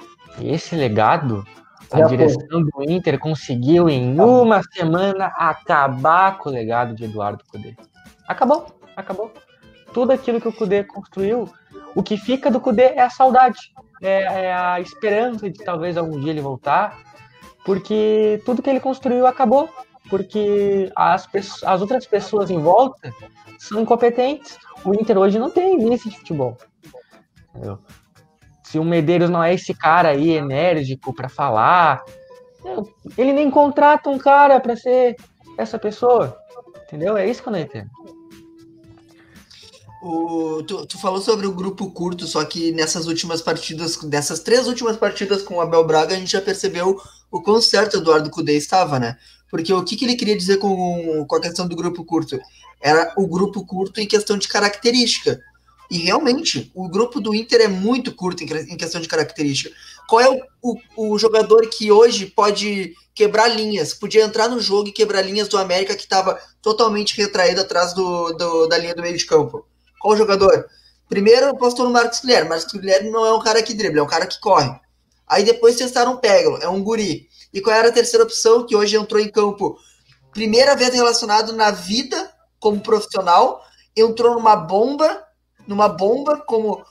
Esse 0.42 0.76
legado 0.76 1.44
a 1.96 2.00
Já 2.00 2.08
direção 2.08 2.42
foi. 2.50 2.86
do 2.86 2.92
Inter 2.92 3.18
conseguiu 3.20 3.90
em 3.90 4.20
uma 4.20 4.62
semana 4.64 5.28
acabar 5.38 6.38
com 6.38 6.50
o 6.50 6.52
legado 6.52 6.94
de 6.94 7.06
Eduardo 7.06 7.44
Cudê. 7.50 7.76
Acabou, 8.28 8.68
acabou. 8.96 9.32
Tudo 9.94 10.12
aquilo 10.12 10.42
que 10.42 10.48
o 10.48 10.54
Cudê 10.54 10.84
construiu, 10.84 11.50
o 11.96 12.04
que 12.04 12.18
fica 12.18 12.52
do 12.52 12.60
Cudê 12.60 12.84
é 12.96 13.02
a 13.02 13.10
saudade, 13.10 13.58
é, 14.02 14.46
é 14.46 14.54
a 14.54 14.82
esperança 14.82 15.50
de 15.50 15.64
talvez 15.64 15.98
algum 15.98 16.20
dia 16.20 16.32
ele 16.32 16.42
voltar, 16.42 16.98
porque 17.66 18.42
tudo 18.46 18.62
que 18.62 18.70
ele 18.70 18.80
construiu 18.80 19.26
acabou, 19.26 19.70
porque 20.10 20.92
as, 20.96 21.28
as 21.64 21.82
outras 21.82 22.06
pessoas 22.06 22.52
em 22.52 22.60
volta 22.60 23.14
são 23.58 23.82
incompetentes. 23.82 24.58
O 24.84 24.94
Inter 24.94 25.18
hoje 25.18 25.40
não 25.40 25.50
tem 25.50 25.78
vice 25.78 26.10
de 26.10 26.18
futebol. 26.18 26.58
Entendeu? 27.50 27.80
Se 28.66 28.80
o 28.80 28.84
Medeiros 28.84 29.30
não 29.30 29.44
é 29.44 29.54
esse 29.54 29.74
cara 29.74 30.10
aí 30.10 30.32
enérgico 30.32 31.14
para 31.14 31.30
falar, 31.30 32.04
Ele 33.16 33.32
nem 33.32 33.50
contrata 33.52 34.10
um 34.10 34.18
cara 34.18 34.60
para 34.60 34.76
ser 34.76 35.16
essa 35.58 35.78
pessoa. 35.78 36.36
Entendeu? 36.84 37.16
É 37.16 37.30
isso 37.30 37.44
que 37.44 37.48
eu 37.48 37.54
não 37.54 37.60
entendo. 37.60 37.90
O, 40.02 40.64
tu, 40.64 40.86
tu, 40.86 41.00
falou 41.00 41.22
sobre 41.22 41.48
o 41.48 41.54
grupo 41.54 41.90
curto, 41.90 42.28
só 42.28 42.44
que 42.44 42.72
nessas 42.72 43.08
últimas 43.08 43.42
partidas, 43.42 43.98
dessas 43.98 44.40
três 44.40 44.68
últimas 44.68 44.98
partidas 44.98 45.42
com 45.42 45.56
o 45.56 45.62
Abel 45.62 45.86
Braga, 45.86 46.16
a 46.16 46.18
gente 46.18 46.32
já 46.32 46.42
percebeu 46.42 47.00
o 47.32 47.42
quão 47.42 47.62
certo 47.62 47.98
Eduardo 47.98 48.30
Cudê 48.30 48.56
estava, 48.56 49.00
né? 49.00 49.18
Porque 49.50 49.74
o 49.74 49.84
que, 49.84 49.96
que 49.96 50.06
ele 50.06 50.16
queria 50.16 50.38
dizer 50.38 50.58
com, 50.58 51.26
com 51.28 51.36
a 51.36 51.42
questão 51.42 51.68
do 51.68 51.76
grupo 51.76 52.04
curto? 52.04 52.40
Era 52.82 53.14
o 53.18 53.28
grupo 53.28 53.66
curto 53.66 54.00
em 54.00 54.08
questão 54.08 54.38
de 54.38 54.48
característica. 54.48 55.40
E 55.90 56.00
realmente, 56.00 56.72
o 56.74 56.90
grupo 56.90 57.20
do 57.20 57.34
Inter 57.34 57.62
é 57.62 57.68
muito 57.68 58.14
curto 58.14 58.44
em, 58.44 58.78
questão 58.78 59.00
de 59.00 59.08
característica. 59.08 59.74
Qual 60.08 60.22
é 60.22 60.30
o, 60.30 60.42
o, 60.62 61.14
o, 61.14 61.20
jogador 61.20 61.68
que 61.70 61.92
hoje 61.92 62.26
pode 62.26 62.96
quebrar 63.14 63.48
linhas? 63.48 63.94
Podia 63.94 64.24
entrar 64.24 64.48
no 64.48 64.60
jogo 64.60 64.90
e 64.90 64.92
quebrar 64.92 65.22
linhas 65.22 65.48
do 65.48 65.58
América 65.58 65.96
que 65.96 66.04
estava 66.04 66.40
totalmente 66.62 67.16
retraído 67.16 67.62
atrás 67.62 67.94
do, 67.94 68.34
do, 68.34 68.68
da 68.68 68.78
linha 68.78 68.96
do 68.96 69.02
meio 69.02 69.18
de 69.18 69.26
campo? 69.26 69.66
Qual 70.00 70.14
o 70.14 70.18
jogador? 70.18 70.68
Primeiro, 71.08 71.48
eu 71.48 71.84
no 71.84 71.92
Marcos 71.92 72.20
Guilherme. 72.20 72.50
Marcos 72.50 72.72
Guilherme 72.74 73.10
não 73.10 73.26
é 73.26 73.34
um 73.34 73.42
cara 73.42 73.62
que 73.62 73.74
dribla, 73.74 74.00
é 74.00 74.04
um 74.04 74.08
cara 74.08 74.26
que 74.26 74.40
corre. 74.40 74.72
Aí 75.28 75.44
depois 75.44 75.76
testaram 75.76 76.14
o 76.14 76.18
Peglo, 76.18 76.58
é 76.62 76.68
um 76.68 76.84
guri. 76.84 77.28
E 77.54 77.62
qual 77.62 77.76
era 77.76 77.90
a 77.90 77.92
terceira 77.92 78.24
opção 78.24 78.66
que 78.66 78.76
hoje 78.76 78.96
entrou 78.96 79.22
em 79.22 79.30
campo? 79.30 79.78
Primeira 80.32 80.76
vez 80.76 80.94
relacionado 80.94 81.54
na 81.54 81.72
vida 81.72 82.32
como 82.60 82.82
profissional, 82.82 83.64
entrou 83.96 84.36
numa 84.36 84.56
bomba, 84.56 85.25
numa 85.68 85.88
bomba 85.88 86.38
como. 86.38 86.84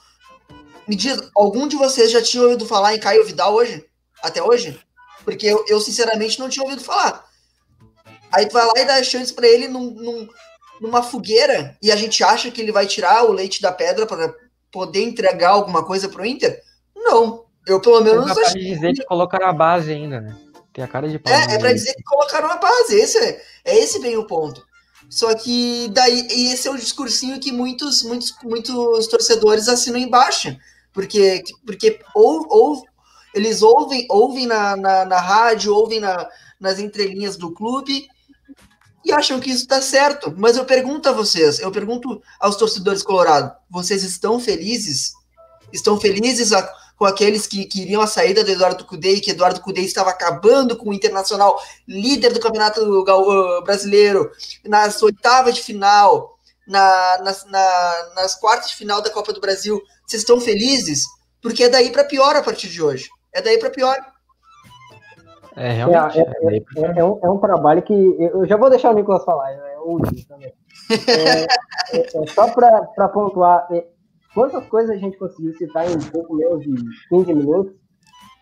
Me 0.87 0.95
diz, 0.95 1.17
algum 1.35 1.67
de 1.67 1.75
vocês 1.75 2.11
já 2.11 2.21
tinha 2.21 2.43
ouvido 2.43 2.65
falar 2.65 2.93
em 2.93 2.99
Caio 2.99 3.25
Vidal 3.25 3.53
hoje? 3.53 3.83
Até 4.21 4.41
hoje? 4.41 4.79
Porque 5.23 5.47
eu, 5.47 5.65
eu 5.67 5.79
sinceramente 5.79 6.39
não 6.39 6.47
tinha 6.47 6.63
ouvido 6.63 6.83
falar. 6.83 7.25
Aí 8.31 8.45
tu 8.47 8.53
vai 8.53 8.65
lá 8.65 8.73
e 8.77 8.85
dá 8.85 9.01
chance 9.03 9.33
para 9.33 9.47
ele 9.47 9.67
num, 9.67 9.91
num, 9.91 10.29
numa 10.79 11.01
fogueira 11.01 11.75
e 11.81 11.91
a 11.91 11.95
gente 11.95 12.23
acha 12.23 12.51
que 12.51 12.61
ele 12.61 12.71
vai 12.71 12.85
tirar 12.85 13.23
o 13.23 13.31
leite 13.31 13.61
da 13.61 13.71
pedra 13.71 14.05
para 14.05 14.33
poder 14.71 15.01
entregar 15.01 15.51
alguma 15.51 15.83
coisa 15.83 16.09
pro 16.09 16.25
Inter? 16.25 16.61
Não. 16.95 17.45
Eu 17.65 17.79
pelo 17.79 18.01
menos 18.01 18.27
não 18.27 18.43
acho. 18.43 18.53
dizer 18.53 18.93
que 18.93 19.03
colocaram 19.05 19.47
a 19.47 19.53
base 19.53 19.91
ainda, 19.91 20.21
né? 20.21 20.37
Tem 20.71 20.83
a 20.83 20.87
cara 20.87 21.07
de 21.07 21.17
pau. 21.17 21.33
É, 21.33 21.55
é 21.55 21.57
para 21.57 21.73
dizer 21.73 21.93
que 21.95 22.03
colocaram 22.03 22.51
a 22.51 22.57
base. 22.57 22.95
Esse 22.95 23.17
é, 23.17 23.41
é 23.63 23.79
esse 23.79 23.99
bem 23.99 24.17
o 24.17 24.27
ponto. 24.27 24.63
Só 25.09 25.33
que 25.35 25.87
daí 25.89 26.27
esse 26.51 26.67
é 26.67 26.71
o 26.71 26.77
discursinho 26.77 27.39
que 27.39 27.51
muitos 27.51 28.03
muitos 28.03 28.33
muitos 28.43 29.07
torcedores 29.07 29.67
assinam 29.67 29.99
embaixo, 29.99 30.55
porque 30.91 31.43
porque 31.65 31.99
ou, 32.13 32.45
ou 32.49 32.83
eles 33.33 33.61
ouvem 33.61 34.05
ouvem 34.09 34.47
na, 34.47 34.75
na, 34.75 35.05
na 35.05 35.19
rádio, 35.19 35.75
ouvem 35.75 35.99
na, 35.99 36.27
nas 36.59 36.79
entrelinhas 36.79 37.37
do 37.37 37.51
clube 37.51 38.07
e 39.05 39.11
acham 39.11 39.39
que 39.39 39.51
isso 39.51 39.61
está 39.61 39.81
certo. 39.81 40.33
Mas 40.35 40.57
eu 40.57 40.65
pergunto 40.65 41.07
a 41.07 41.11
vocês, 41.11 41.59
eu 41.59 41.71
pergunto 41.71 42.21
aos 42.39 42.55
torcedores 42.55 43.03
colorados, 43.03 43.51
vocês 43.69 44.03
estão 44.03 44.39
felizes? 44.39 45.13
Estão 45.71 45.99
felizes 45.99 46.51
a, 46.51 46.73
com 46.97 47.05
aqueles 47.05 47.45
que 47.45 47.65
queriam 47.65 48.01
a 48.01 48.07
saída 48.07 48.43
do 48.43 48.51
Eduardo 48.51 48.85
Cudê 48.85 49.15
e 49.15 49.21
que 49.21 49.31
Eduardo 49.31 49.61
Cudê 49.61 49.81
estava 49.81 50.09
acabando 50.09 50.77
com 50.77 50.89
o 50.89 50.93
Internacional, 50.93 51.59
líder 51.87 52.33
do 52.33 52.39
Campeonato 52.39 52.81
uh, 52.81 53.63
Brasileiro, 53.63 54.31
nas 54.63 55.01
oitavas 55.03 55.55
de 55.55 55.61
final, 55.61 56.37
na, 56.67 57.17
nas, 57.21 57.45
na, 57.45 58.11
nas 58.15 58.35
quartas 58.35 58.69
de 58.69 58.75
final 58.75 59.01
da 59.01 59.09
Copa 59.09 59.33
do 59.33 59.41
Brasil. 59.41 59.81
Vocês 60.05 60.21
estão 60.21 60.39
felizes? 60.39 61.03
Porque 61.41 61.65
é 61.65 61.69
daí 61.69 61.91
para 61.91 62.03
pior 62.03 62.35
a 62.35 62.41
partir 62.41 62.69
de 62.69 62.81
hoje. 62.81 63.09
É 63.33 63.41
daí 63.41 63.57
para 63.57 63.69
pior. 63.69 63.97
É, 65.55 65.71
realmente. 65.71 66.19
É, 66.19 66.21
é, 66.21 66.57
é, 66.57 66.99
é, 66.99 67.03
um, 67.03 67.19
é 67.23 67.29
um 67.29 67.37
trabalho 67.37 67.81
que. 67.81 67.93
Eu 67.93 68.45
já 68.45 68.57
vou 68.57 68.69
deixar 68.69 68.91
o 68.91 68.93
Nicolas 68.93 69.23
falar, 69.23 69.51
é 69.51 69.77
o 69.79 69.91
último 69.91 70.25
também. 70.27 70.53
É, 71.07 71.43
é, 71.97 72.23
é 72.23 72.27
só 72.27 72.51
para 72.51 73.09
pontuar, 73.09 73.67
quantas 74.35 74.63
coisas 74.67 74.91
a 74.91 74.99
gente 74.99 75.17
conseguiu 75.17 75.53
citar 75.53 75.89
em 75.89 75.95
um 75.95 76.11
pouco 76.11 76.35
menos 76.35 76.61
de 76.61 76.75
15 77.09 77.33
minutos, 77.33 77.73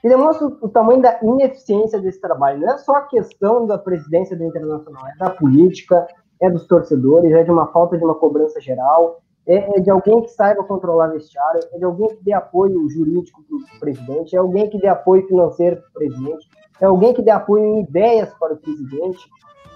que 0.01 0.09
demonstra 0.09 0.47
o 0.47 0.67
tamanho 0.67 1.01
da 1.01 1.17
ineficiência 1.23 2.01
desse 2.01 2.19
trabalho. 2.19 2.59
Não 2.59 2.73
é 2.73 2.77
só 2.77 2.95
a 2.97 3.03
questão 3.03 3.65
da 3.65 3.77
presidência 3.77 4.35
do 4.35 4.43
Internacional, 4.43 5.07
é 5.07 5.17
da 5.17 5.29
política, 5.29 6.05
é 6.41 6.49
dos 6.49 6.67
torcedores, 6.67 7.31
é 7.31 7.43
de 7.43 7.51
uma 7.51 7.67
falta 7.67 7.97
de 7.97 8.03
uma 8.03 8.15
cobrança 8.15 8.59
geral, 8.59 9.21
é, 9.45 9.79
de 9.79 9.89
alguém 9.89 10.21
que 10.21 10.29
saiba 10.29 10.63
controlar 10.65 11.07
vestiário, 11.07 11.61
é 11.71 11.77
de 11.77 11.85
alguém 11.85 12.09
que 12.09 12.23
dê 12.23 12.33
apoio 12.33 12.89
jurídico 12.89 13.41
para 13.43 13.77
o 13.77 13.79
presidente, 13.79 14.35
é 14.35 14.39
alguém 14.39 14.69
que 14.69 14.77
dê 14.77 14.87
apoio 14.87 15.25
financeiro 15.27 15.77
para 15.77 15.89
o 15.89 15.93
presidente 15.93 16.49
é 16.83 16.85
alguém 16.85 17.13
que 17.13 17.21
dê 17.21 17.31
apoio 17.31 17.63
em 17.63 17.83
ideias 17.83 18.33
para 18.33 18.53
o 18.53 18.57
presidente. 18.57 19.19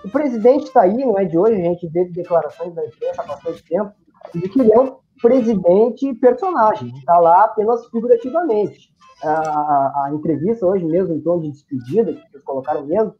O 0.04 0.10
presidente 0.10 0.66
está 0.66 0.82
aí, 0.82 1.06
não 1.06 1.18
é 1.18 1.24
de 1.24 1.38
hoje, 1.38 1.54
a 1.54 1.64
gente 1.64 1.88
vê 1.88 2.04
declarações 2.06 2.74
da 2.74 2.86
imprensa 2.86 3.22
há 3.22 3.26
bastante 3.26 3.64
tempo, 3.64 3.94
de 4.34 4.50
que 4.50 4.60
ele 4.60 4.74
é 4.74 4.80
um 4.80 4.98
presidente 5.22 6.14
personagem, 6.16 6.90
está 6.96 7.18
lá 7.20 7.46
apenas 7.46 7.86
figurativamente. 7.88 8.96
A, 9.24 10.06
a, 10.06 10.12
entrevista 10.14 10.66
hoje 10.66 10.86
mesmo, 10.86 11.16
em 11.16 11.22
tom 11.22 11.40
de 11.40 11.52
despedida, 11.52 12.14
que 12.14 12.32
vocês 12.32 12.44
colocaram 12.44 12.86
mesmo, 12.86 13.16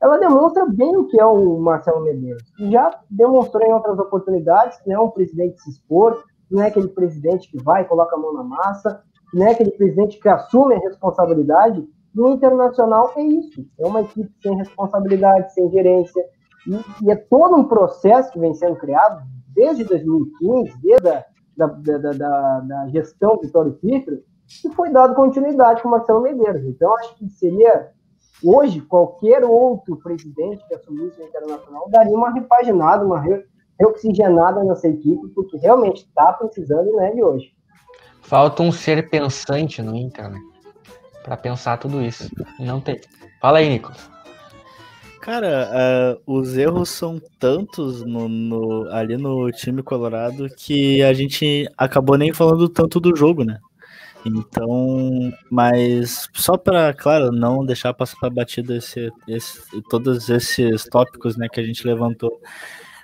ela 0.00 0.18
demonstra 0.18 0.66
bem 0.66 0.96
o 0.96 1.06
que 1.06 1.20
é 1.20 1.24
o 1.26 1.58
Marcelo 1.60 2.02
Medeiros. 2.02 2.42
Já 2.58 2.90
demonstrou 3.10 3.62
em 3.62 3.72
outras 3.72 3.98
oportunidades 3.98 4.78
que 4.78 4.88
não 4.88 4.96
é 4.96 5.00
um 5.00 5.10
presidente 5.10 5.60
se 5.60 5.70
expor, 5.70 6.24
não 6.50 6.62
é 6.62 6.68
aquele 6.68 6.88
presidente 6.88 7.50
que 7.50 7.62
vai 7.62 7.82
e 7.82 7.84
coloca 7.84 8.16
a 8.16 8.18
mão 8.18 8.32
na 8.32 8.42
massa, 8.42 9.02
não 9.32 9.46
é 9.46 9.52
aquele 9.52 9.70
presidente 9.72 10.18
que 10.18 10.28
assume 10.28 10.74
a 10.74 10.78
responsabilidade 10.78 11.86
no 12.14 12.28
internacional 12.28 13.12
é 13.16 13.22
isso. 13.22 13.66
É 13.78 13.86
uma 13.86 14.02
equipe 14.02 14.30
sem 14.42 14.54
responsabilidade, 14.56 15.52
sem 15.54 15.70
gerência. 15.70 16.22
E, 16.66 17.06
e 17.06 17.10
é 17.10 17.16
todo 17.16 17.56
um 17.56 17.64
processo 17.64 18.30
que 18.30 18.38
vem 18.38 18.54
sendo 18.54 18.76
criado 18.76 19.22
desde 19.54 19.84
2015, 19.84 20.80
desde 20.82 21.08
a 21.08 21.24
da, 21.56 21.66
da, 21.66 21.98
da, 21.98 22.60
da 22.60 22.88
gestão 22.88 23.38
Vitório 23.40 23.72
Cifre, 23.80 24.24
que 24.46 24.70
foi 24.70 24.90
dado 24.90 25.14
continuidade 25.14 25.82
com 25.82 25.88
Marcelo 25.88 26.22
Medeiros. 26.22 26.64
Então, 26.64 26.94
acho 26.96 27.14
que 27.16 27.28
seria, 27.30 27.90
hoje, 28.42 28.80
qualquer 28.80 29.44
outro 29.44 29.96
presidente 29.96 30.66
que 30.66 30.74
assumisse 30.74 31.20
o 31.20 31.24
Internacional 31.24 31.88
daria 31.90 32.16
uma 32.16 32.30
repaginada, 32.30 33.04
uma 33.04 33.22
reoxigenada 33.78 34.62
nessa 34.64 34.88
equipe, 34.88 35.28
porque 35.28 35.56
realmente 35.56 36.04
está 36.04 36.32
precisando 36.32 36.88
e 36.88 36.92
não 36.92 37.02
é 37.02 37.12
de 37.12 37.22
hoje. 37.22 37.54
Falta 38.22 38.62
um 38.62 38.70
ser 38.70 39.08
pensante 39.10 39.82
no 39.82 39.96
Inter, 39.96 40.30
né? 40.30 40.38
para 41.22 41.36
pensar 41.36 41.78
tudo 41.78 42.02
isso. 42.02 42.28
Não 42.58 42.80
tem. 42.80 43.00
Fala 43.40 43.58
aí, 43.58 43.68
Nicolas. 43.68 44.11
Cara, 45.22 46.18
uh, 46.18 46.20
os 46.26 46.56
erros 46.56 46.88
são 46.88 47.22
tantos 47.38 48.04
no, 48.04 48.28
no, 48.28 48.90
ali 48.90 49.16
no 49.16 49.52
time 49.52 49.80
colorado 49.80 50.48
que 50.56 51.00
a 51.00 51.12
gente 51.12 51.64
acabou 51.78 52.18
nem 52.18 52.32
falando 52.32 52.68
tanto 52.68 52.98
do 52.98 53.14
jogo, 53.14 53.44
né? 53.44 53.60
Então, 54.26 55.32
mas 55.48 56.28
só 56.34 56.56
para, 56.56 56.92
claro, 56.92 57.30
não 57.30 57.64
deixar 57.64 57.94
passar 57.94 58.18
para 58.18 58.30
batida 58.30 58.76
esse, 58.76 59.12
esse, 59.28 59.62
todos 59.88 60.28
esses 60.28 60.86
tópicos 60.86 61.36
né, 61.36 61.46
que 61.48 61.60
a 61.60 61.64
gente 61.64 61.86
levantou, 61.86 62.40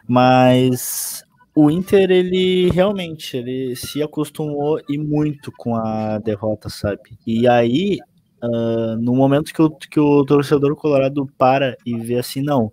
mas 0.05 1.25
o 1.55 1.71
Inter, 1.71 2.11
ele 2.11 2.69
realmente 2.71 3.37
ele 3.37 3.77
se 3.77 4.03
acostumou 4.03 4.81
e 4.89 4.99
muito 4.99 5.53
com 5.53 5.77
a 5.77 6.19
derrota, 6.19 6.69
sabe? 6.69 7.17
E 7.25 7.47
aí, 7.47 7.99
uh, 8.43 8.97
no 8.97 9.15
momento 9.15 9.53
que 9.53 9.63
o, 9.63 9.71
que 9.71 10.01
o 10.01 10.25
torcedor 10.25 10.75
colorado 10.77 11.27
para 11.39 11.77
e 11.85 11.97
vê 11.97 12.17
assim, 12.17 12.43
não, 12.43 12.73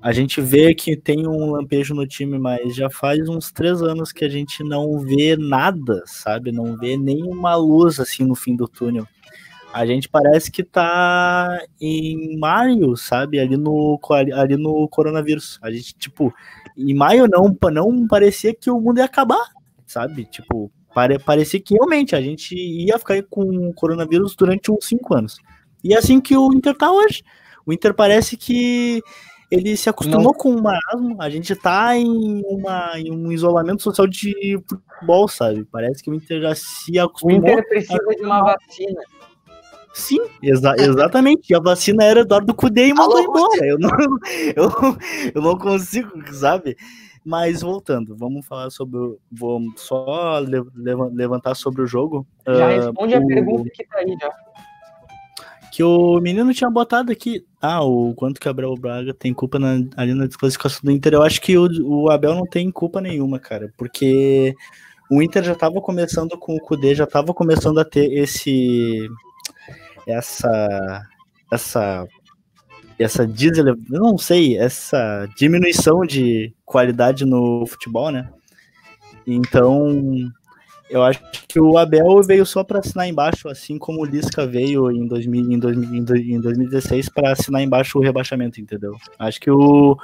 a 0.00 0.12
gente 0.12 0.40
vê 0.40 0.74
que 0.74 0.96
tem 0.96 1.26
um 1.26 1.52
lampejo 1.52 1.92
no 1.94 2.06
time, 2.06 2.38
mas 2.38 2.74
já 2.74 2.88
faz 2.88 3.28
uns 3.28 3.50
três 3.50 3.82
anos 3.82 4.12
que 4.12 4.24
a 4.24 4.28
gente 4.28 4.62
não 4.62 5.00
vê 5.00 5.36
nada, 5.36 6.02
sabe? 6.06 6.52
Não 6.52 6.76
vê 6.76 6.96
nenhuma 6.96 7.56
luz 7.56 7.98
assim 7.98 8.24
no 8.24 8.36
fim 8.36 8.54
do 8.54 8.68
túnel. 8.68 9.06
A 9.72 9.84
gente 9.84 10.08
parece 10.08 10.50
que 10.50 10.62
tá 10.62 11.60
em 11.80 12.38
maio, 12.38 12.96
sabe? 12.96 13.38
Ali 13.40 13.56
no, 13.56 13.98
ali 14.34 14.56
no 14.56 14.88
coronavírus. 14.88 15.58
A 15.60 15.70
gente, 15.70 15.94
tipo, 15.94 16.32
em 16.76 16.94
maio 16.94 17.26
não, 17.28 17.54
não 17.70 18.06
parecia 18.06 18.54
que 18.54 18.70
o 18.70 18.80
mundo 18.80 18.98
ia 18.98 19.04
acabar, 19.04 19.46
sabe? 19.84 20.24
Tipo, 20.24 20.70
pare, 20.98 21.16
parecia 21.20 21.60
que 21.60 21.74
realmente 21.74 22.16
a 22.16 22.20
gente 22.20 22.56
ia 22.56 22.98
ficar 22.98 23.22
com 23.30 23.42
o 23.68 23.72
coronavírus 23.72 24.34
durante 24.34 24.72
uns 24.72 24.84
cinco 24.84 25.14
anos. 25.14 25.38
E 25.84 25.94
é 25.94 25.98
assim 25.98 26.20
que 26.20 26.36
o 26.36 26.52
Inter 26.52 26.76
tá 26.76 26.90
hoje. 26.90 27.22
O 27.64 27.72
Inter 27.72 27.94
parece 27.94 28.36
que 28.36 29.00
ele 29.48 29.76
se 29.76 29.88
acostumou 29.88 30.32
não. 30.32 30.34
com 30.34 30.50
o 30.50 30.60
marasmo, 30.60 31.16
a 31.22 31.30
gente 31.30 31.54
tá 31.54 31.96
em, 31.96 32.42
uma, 32.44 32.98
em 32.98 33.12
um 33.12 33.30
isolamento 33.30 33.80
social 33.80 34.08
de 34.08 34.60
futebol, 34.68 35.28
sabe? 35.28 35.64
Parece 35.70 36.02
que 36.02 36.10
o 36.10 36.14
Inter 36.14 36.42
já 36.42 36.54
se 36.56 36.98
acostumou. 36.98 37.36
O 37.36 37.38
Inter 37.38 37.68
precisa 37.68 37.94
a... 37.94 38.14
de 38.14 38.22
uma 38.22 38.42
vacina. 38.42 39.00
Sim, 39.94 40.18
exa 40.42 40.74
exatamente. 40.78 41.54
A 41.54 41.60
vacina 41.60 42.04
era 42.04 42.20
Eduardo 42.20 42.54
Cudê 42.54 42.88
e 42.88 42.94
mandou 42.94 43.20
embora. 43.20 43.64
Eu 43.64 43.78
não, 43.78 43.90
eu, 44.56 44.70
eu 45.34 45.42
não 45.42 45.56
consigo, 45.56 46.10
sabe? 46.32 46.76
Mas 47.28 47.60
voltando, 47.60 48.16
vamos 48.16 48.46
falar 48.46 48.70
sobre. 48.70 48.98
Vamos 49.30 49.82
só 49.82 50.38
levantar 51.12 51.54
sobre 51.54 51.82
o 51.82 51.86
jogo. 51.86 52.26
Já 52.46 52.66
uh, 52.66 52.70
responde 52.70 53.14
a 53.16 53.26
pergunta 53.26 53.68
que 53.68 53.84
tá 53.84 53.98
aí 53.98 54.16
já. 54.18 54.32
que 55.70 55.84
o 55.84 56.18
menino 56.20 56.54
tinha 56.54 56.70
botado 56.70 57.12
aqui. 57.12 57.44
Ah, 57.60 57.84
o 57.84 58.14
quanto 58.14 58.40
que 58.40 58.48
o 58.48 58.50
Abel 58.50 58.74
Braga 58.76 59.12
tem 59.12 59.34
culpa 59.34 59.58
na, 59.58 59.74
ali 59.94 60.14
na 60.14 60.24
desclassificação 60.24 60.80
do 60.82 60.90
Inter. 60.90 61.12
Eu 61.12 61.22
acho 61.22 61.38
que 61.42 61.58
o, 61.58 61.68
o 61.84 62.10
Abel 62.10 62.34
não 62.34 62.46
tem 62.46 62.70
culpa 62.70 62.98
nenhuma, 62.98 63.38
cara, 63.38 63.70
porque 63.76 64.54
o 65.10 65.20
Inter 65.20 65.44
já 65.44 65.52
estava 65.52 65.82
começando 65.82 66.30
com 66.38 66.56
o 66.56 66.60
Kudê, 66.60 66.94
já 66.94 67.04
estava 67.04 67.34
começando 67.34 67.78
a 67.78 67.84
ter 67.84 68.10
esse 68.10 69.06
essa 70.06 71.02
essa 71.52 72.08
essa 72.98 73.26
diesel, 73.26 73.76
não 73.88 74.18
sei, 74.18 74.58
essa 74.58 75.28
diminuição 75.36 76.04
de 76.04 76.52
qualidade 76.64 77.24
no 77.24 77.64
futebol, 77.66 78.10
né? 78.10 78.28
Então, 79.26 80.32
eu 80.90 81.02
acho 81.02 81.20
que 81.46 81.60
o 81.60 81.76
Abel 81.76 82.22
veio 82.22 82.46
só 82.46 82.64
para 82.64 82.80
assinar 82.80 83.06
embaixo, 83.06 83.48
assim 83.48 83.78
como 83.78 84.00
o 84.00 84.04
Lisca 84.04 84.46
veio 84.46 84.90
em, 84.90 85.06
2000, 85.06 85.52
em, 85.52 85.58
2000, 85.58 85.94
em 85.94 86.40
2016 86.40 87.08
para 87.10 87.32
assinar 87.32 87.62
embaixo 87.62 87.98
o 87.98 88.02
rebaixamento, 88.02 88.60
entendeu? 88.60 88.96
Acho 89.18 89.38
que 89.38 89.50
o, 89.50 89.96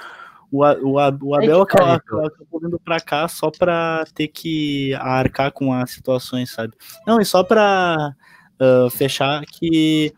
o, 0.52 0.64
o, 0.64 0.92
o 0.92 1.34
Abel 1.34 1.62
acabou, 1.62 2.26
acabou 2.26 2.60
vindo 2.60 2.78
para 2.78 3.00
cá 3.00 3.26
só 3.26 3.50
para 3.50 4.04
ter 4.14 4.28
que 4.28 4.94
arcar 4.94 5.50
com 5.52 5.72
as 5.72 5.90
situações, 5.90 6.52
sabe? 6.52 6.74
Não, 7.06 7.20
e 7.20 7.24
só 7.24 7.42
para 7.42 8.14
uh, 8.60 8.90
fechar 8.90 9.42
que 9.46 10.12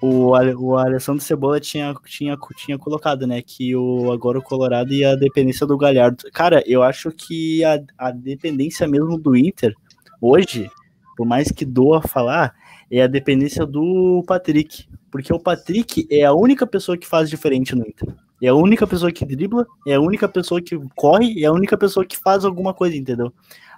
o, 0.00 0.30
o 0.30 0.76
Alessandro 0.76 1.22
Cebola 1.22 1.60
tinha, 1.60 1.94
tinha, 2.06 2.36
tinha 2.56 2.78
colocado, 2.78 3.26
né? 3.26 3.42
Que 3.42 3.74
o, 3.76 4.12
agora 4.12 4.38
o 4.38 4.42
Colorado 4.42 4.92
e 4.92 5.04
a 5.04 5.14
dependência 5.14 5.66
do 5.66 5.76
Galhardo. 5.76 6.24
Cara, 6.32 6.62
eu 6.66 6.82
acho 6.82 7.10
que 7.10 7.64
a, 7.64 7.80
a 7.98 8.10
dependência 8.10 8.86
mesmo 8.86 9.18
do 9.18 9.36
Inter, 9.36 9.74
hoje, 10.20 10.70
por 11.16 11.26
mais 11.26 11.50
que 11.50 11.64
doa 11.64 12.00
falar, 12.00 12.54
é 12.90 13.02
a 13.02 13.06
dependência 13.06 13.66
do 13.66 14.22
Patrick. 14.26 14.86
Porque 15.10 15.32
o 15.32 15.38
Patrick 15.38 16.06
é 16.10 16.24
a 16.24 16.32
única 16.32 16.66
pessoa 16.66 16.96
que 16.96 17.06
faz 17.06 17.28
diferente 17.28 17.74
no 17.74 17.86
Inter. 17.86 18.14
É 18.42 18.48
a 18.48 18.54
única 18.54 18.86
pessoa 18.86 19.12
que 19.12 19.24
dribla, 19.24 19.66
é 19.86 19.94
a 19.94 20.00
única 20.00 20.28
pessoa 20.28 20.60
que 20.60 20.76
corre, 20.96 21.42
é 21.42 21.46
a 21.46 21.52
única 21.52 21.78
pessoa 21.78 22.04
que 22.04 22.18
faz 22.18 22.44
alguma 22.44 22.74
coisa, 22.74 22.96
entendeu? 22.96 23.32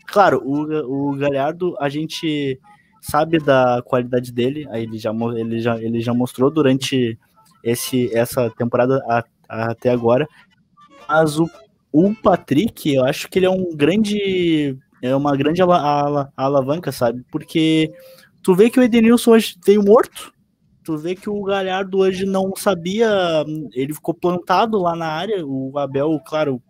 Claro, 0.07 0.43
o, 0.45 1.11
o 1.11 1.17
Galhardo, 1.17 1.77
a 1.79 1.89
gente 1.89 2.59
sabe 3.05 3.39
da 3.39 3.83
qualidade 3.85 4.33
dele, 4.33 4.67
aí 4.71 4.85
ele 4.85 4.99
já, 4.99 5.13
ele 5.37 5.61
já, 5.61 5.79
ele 5.81 6.01
já 6.01 6.15
mostrou 6.15 6.51
durante 6.51 7.19
esse, 7.63 8.11
essa 8.17 8.51
temporada 8.51 9.03
a, 9.07 9.25
a, 9.47 9.73
até 9.73 9.91
agora. 9.91 10.27
Mas 11.07 11.39
o, 11.39 11.49
o 11.93 12.15
Patrick, 12.15 12.95
eu 12.95 13.05
acho 13.05 13.29
que 13.29 13.39
ele 13.39 13.47
é 13.47 13.51
um 13.51 13.77
grande. 13.77 14.77
É 15.03 15.15
uma 15.15 15.37
grande 15.37 15.61
ala, 15.61 15.79
ala, 15.79 16.33
alavanca, 16.35 16.91
sabe? 16.91 17.23
Porque 17.31 17.93
tu 18.43 18.55
vê 18.55 18.71
que 18.71 18.81
o 18.81 18.83
Edenilson 18.83 19.33
hoje 19.33 19.55
veio 19.65 19.85
morto. 19.85 20.33
Tu 20.83 20.97
vê 20.97 21.15
que 21.15 21.29
o 21.29 21.43
Galhardo 21.43 21.99
hoje 21.99 22.25
não 22.25 22.57
sabia. 22.57 23.45
Ele 23.75 23.93
ficou 23.93 24.15
plantado 24.15 24.79
lá 24.79 24.97
na 24.97 25.09
área. 25.09 25.45
O 25.47 25.79
Abel, 25.79 26.19
claro, 26.25 26.63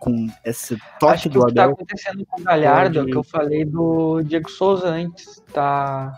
com 0.00 0.28
esse 0.42 0.78
toque 0.98 1.28
do 1.28 1.42
o 1.42 1.46
que 1.46 1.54
tá 1.54 1.66
acontecendo 1.66 2.24
com 2.26 2.40
o 2.40 2.44
Galhardo, 2.44 3.00
é 3.00 3.04
que 3.04 3.16
eu 3.16 3.22
falei 3.22 3.66
do 3.66 4.22
Diego 4.22 4.50
Souza 4.50 4.88
antes, 4.88 5.42
tá, 5.52 6.10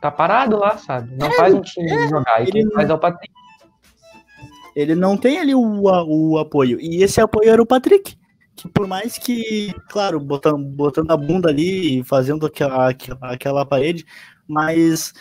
tá 0.00 0.10
parado 0.10 0.58
lá, 0.58 0.76
sabe? 0.76 1.16
Não 1.16 1.28
é, 1.28 1.36
faz 1.36 1.54
um 1.54 1.62
time 1.62 1.90
é, 1.90 2.08
jogar, 2.08 2.42
ele 2.42 2.68
faz 2.72 2.90
é 2.90 2.92
o 2.92 2.98
Patrick. 2.98 3.32
Ele 4.74 4.96
não 4.96 5.16
tem 5.16 5.38
ali 5.38 5.54
o, 5.54 5.62
o 5.62 6.38
apoio, 6.38 6.80
e 6.80 7.04
esse 7.04 7.20
apoio 7.20 7.48
era 7.48 7.62
o 7.62 7.66
Patrick. 7.66 8.18
Que 8.56 8.68
por 8.68 8.86
mais 8.86 9.16
que, 9.16 9.72
claro, 9.88 10.18
botando, 10.18 10.64
botando 10.64 11.10
a 11.10 11.16
bunda 11.16 11.48
ali 11.48 12.00
e 12.00 12.04
fazendo 12.04 12.46
aquela, 12.46 12.92
aquela 13.22 13.64
parede, 13.64 14.04
mas 14.48 15.12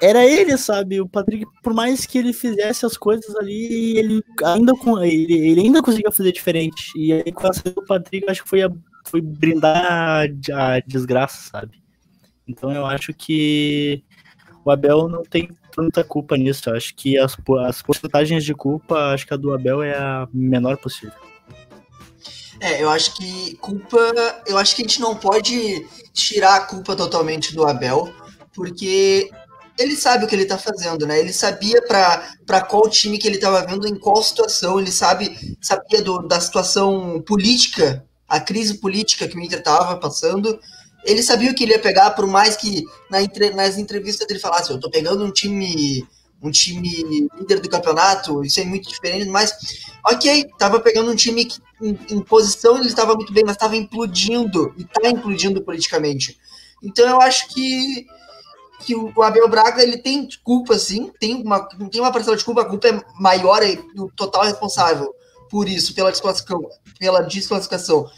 era 0.00 0.24
ele, 0.24 0.56
sabe? 0.56 1.00
O 1.00 1.08
Patrick, 1.08 1.46
por 1.62 1.72
mais 1.72 2.04
que 2.04 2.18
ele 2.18 2.32
fizesse 2.32 2.84
as 2.84 2.96
coisas 2.96 3.34
ali, 3.36 3.96
ele 3.96 4.22
ainda, 4.44 4.72
ele, 5.02 5.48
ele 5.48 5.60
ainda 5.60 5.82
conseguia 5.82 6.10
fazer 6.10 6.32
diferente. 6.32 6.92
E 6.96 7.12
aí, 7.12 7.32
com 7.32 7.46
a 7.46 7.52
saída 7.52 7.72
do 7.72 7.86
Patrick, 7.86 8.28
acho 8.28 8.42
que 8.42 8.48
foi, 8.48 8.62
a, 8.62 8.70
foi 9.04 9.20
brindar 9.20 10.26
a, 10.52 10.80
desgraça, 10.86 11.50
sabe? 11.50 11.82
Então 12.46 12.70
eu 12.72 12.84
acho 12.84 13.14
que 13.14 14.02
o 14.64 14.70
Abel 14.70 15.08
não 15.08 15.22
tem 15.22 15.48
tanta 15.74 16.02
culpa 16.02 16.36
nisso. 16.36 16.68
Eu 16.68 16.76
acho 16.76 16.94
que 16.94 17.16
as, 17.16 17.36
as 17.66 17.82
porcentagens 17.82 18.44
de 18.44 18.54
culpa, 18.54 19.14
acho 19.14 19.26
que 19.26 19.34
a 19.34 19.36
do 19.36 19.54
Abel 19.54 19.82
é 19.82 19.96
a 19.96 20.28
menor 20.32 20.76
possível. 20.76 21.24
É, 22.60 22.82
eu 22.82 22.90
acho 22.90 23.16
que 23.16 23.56
culpa. 23.56 23.98
Eu 24.46 24.58
acho 24.58 24.74
que 24.74 24.82
a 24.82 24.84
gente 24.86 25.00
não 25.00 25.14
pode 25.16 25.86
tirar 26.12 26.56
a 26.56 26.66
culpa 26.66 26.94
totalmente 26.96 27.54
do 27.54 27.66
Abel, 27.66 28.12
porque 28.54 29.30
ele 29.78 29.96
sabe 29.96 30.24
o 30.24 30.28
que 30.28 30.34
ele 30.34 30.44
tá 30.44 30.56
fazendo, 30.56 31.06
né? 31.06 31.18
Ele 31.18 31.32
sabia 31.32 31.82
para 31.82 32.60
qual 32.62 32.88
time 32.88 33.18
que 33.18 33.26
ele 33.26 33.36
estava 33.36 33.66
vendo, 33.66 33.86
em 33.86 33.98
qual 33.98 34.22
situação, 34.22 34.78
ele 34.78 34.92
sabe 34.92 35.56
sabia 35.60 36.02
do, 36.02 36.26
da 36.26 36.40
situação 36.40 37.22
política, 37.26 38.04
a 38.28 38.40
crise 38.40 38.74
política 38.74 39.26
que 39.26 39.36
o 39.36 39.40
Inter 39.40 39.58
estava 39.58 39.96
passando. 39.96 40.58
Ele 41.04 41.22
sabia 41.22 41.50
o 41.50 41.54
que 41.54 41.64
ele 41.64 41.72
ia 41.72 41.78
pegar, 41.78 42.10
por 42.12 42.26
mais 42.26 42.56
que 42.56 42.84
na, 43.10 43.18
nas 43.54 43.76
entrevistas 43.76 44.26
ele 44.30 44.38
falasse, 44.38 44.70
eu 44.70 44.80
tô 44.80 44.90
pegando 44.90 45.24
um 45.24 45.30
time 45.30 46.06
um 46.42 46.50
time 46.50 47.28
líder 47.38 47.58
do 47.60 47.70
campeonato, 47.70 48.44
isso 48.44 48.60
é 48.60 48.64
muito 48.64 48.86
diferente, 48.86 49.30
mas 49.30 49.50
ok, 50.04 50.46
tava 50.58 50.78
pegando 50.78 51.10
um 51.10 51.16
time 51.16 51.46
que 51.46 51.58
em, 51.80 51.98
em 52.10 52.20
posição 52.20 52.76
ele 52.76 52.88
estava 52.88 53.14
muito 53.14 53.32
bem, 53.32 53.44
mas 53.44 53.56
estava 53.56 53.74
implodindo, 53.74 54.74
e 54.76 54.84
tá 54.84 55.08
implodindo 55.08 55.62
politicamente. 55.62 56.38
Então 56.82 57.08
eu 57.08 57.20
acho 57.20 57.48
que 57.48 58.06
que 58.80 58.94
o 58.94 59.22
Abel 59.22 59.48
Braga 59.48 59.82
ele 59.82 59.98
tem 59.98 60.28
culpa, 60.42 60.78
sim, 60.78 61.10
tem 61.18 61.42
uma, 61.42 61.66
tem 61.90 62.00
uma 62.00 62.12
parcela 62.12 62.36
de 62.36 62.44
culpa, 62.44 62.62
a 62.62 62.68
culpa 62.68 62.88
é 62.88 63.02
maior 63.18 63.62
e 63.62 63.78
o 63.96 64.10
total 64.10 64.44
responsável 64.44 65.14
por 65.50 65.68
isso, 65.68 65.94
pela 65.94 66.10
desclassificação, 66.10 66.68
pela 66.98 67.22
desclassificação 67.22 68.08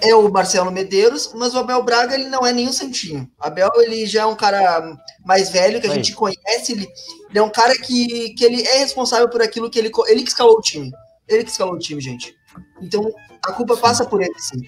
é 0.00 0.14
o 0.14 0.30
Marcelo 0.30 0.70
Medeiros, 0.70 1.32
mas 1.34 1.54
o 1.54 1.58
Abel 1.58 1.82
Braga 1.82 2.14
ele 2.14 2.28
não 2.28 2.46
é 2.46 2.52
nenhum 2.52 2.72
santinho. 2.72 3.28
O 3.40 3.46
Abel 3.46 3.70
ele 3.76 4.06
já 4.06 4.22
é 4.22 4.26
um 4.26 4.34
cara 4.34 4.96
mais 5.24 5.50
velho 5.50 5.80
que 5.80 5.86
a 5.86 5.90
Aí. 5.90 5.96
gente 5.96 6.14
conhece, 6.14 6.72
ele, 6.72 6.86
ele, 7.30 7.38
é 7.38 7.42
um 7.42 7.50
cara 7.50 7.74
que, 7.78 8.34
que 8.34 8.44
ele 8.44 8.62
é 8.62 8.78
responsável 8.78 9.28
por 9.28 9.40
aquilo 9.40 9.70
que 9.70 9.78
ele 9.78 9.90
ele 10.06 10.22
que 10.22 10.28
escalou 10.28 10.58
o 10.58 10.60
time. 10.60 10.90
Ele 11.26 11.44
que 11.44 11.50
escalou 11.50 11.74
o 11.74 11.78
time, 11.78 12.00
gente. 12.00 12.34
Então 12.80 13.10
a 13.44 13.52
culpa 13.52 13.74
sim. 13.74 13.80
passa 13.80 14.04
por 14.04 14.20
ele, 14.20 14.38
sim. 14.38 14.60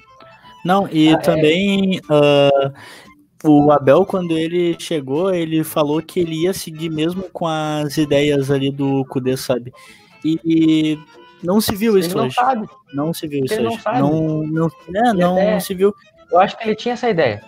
Não, 0.64 0.88
e 0.90 1.10
ah, 1.10 1.12
é. 1.12 1.16
também 1.18 1.98
é. 1.98 2.00
uh, 2.12 2.72
o 3.44 3.70
Abel, 3.70 4.04
quando 4.04 4.36
ele 4.36 4.76
chegou, 4.78 5.32
ele 5.32 5.62
falou 5.62 6.02
que 6.02 6.20
ele 6.20 6.42
ia 6.42 6.52
seguir 6.52 6.90
mesmo 6.90 7.24
com 7.32 7.46
as 7.46 7.96
ideias 7.96 8.50
ali 8.50 8.70
do 8.70 9.04
Kudê, 9.06 9.36
sabe? 9.36 9.72
E 10.24 10.98
não 11.42 11.60
se 11.60 11.74
viu 11.76 11.96
isso 11.96 12.08
ele 12.08 12.14
não 12.16 12.26
hoje. 12.26 12.34
Sabe. 12.34 12.68
Não 12.92 13.14
se 13.14 13.28
viu 13.28 13.38
ele 13.38 13.46
isso 13.46 13.62
não 13.62 13.72
hoje. 13.72 13.82
Sabe. 13.82 13.98
Não, 14.00 14.42
não, 14.42 14.66
é, 14.94 15.12
não, 15.12 15.52
não 15.52 15.60
se 15.60 15.74
viu. 15.74 15.94
Eu 16.30 16.40
acho 16.40 16.58
que 16.58 16.64
ele 16.64 16.74
tinha 16.74 16.94
essa 16.94 17.08
ideia. 17.08 17.42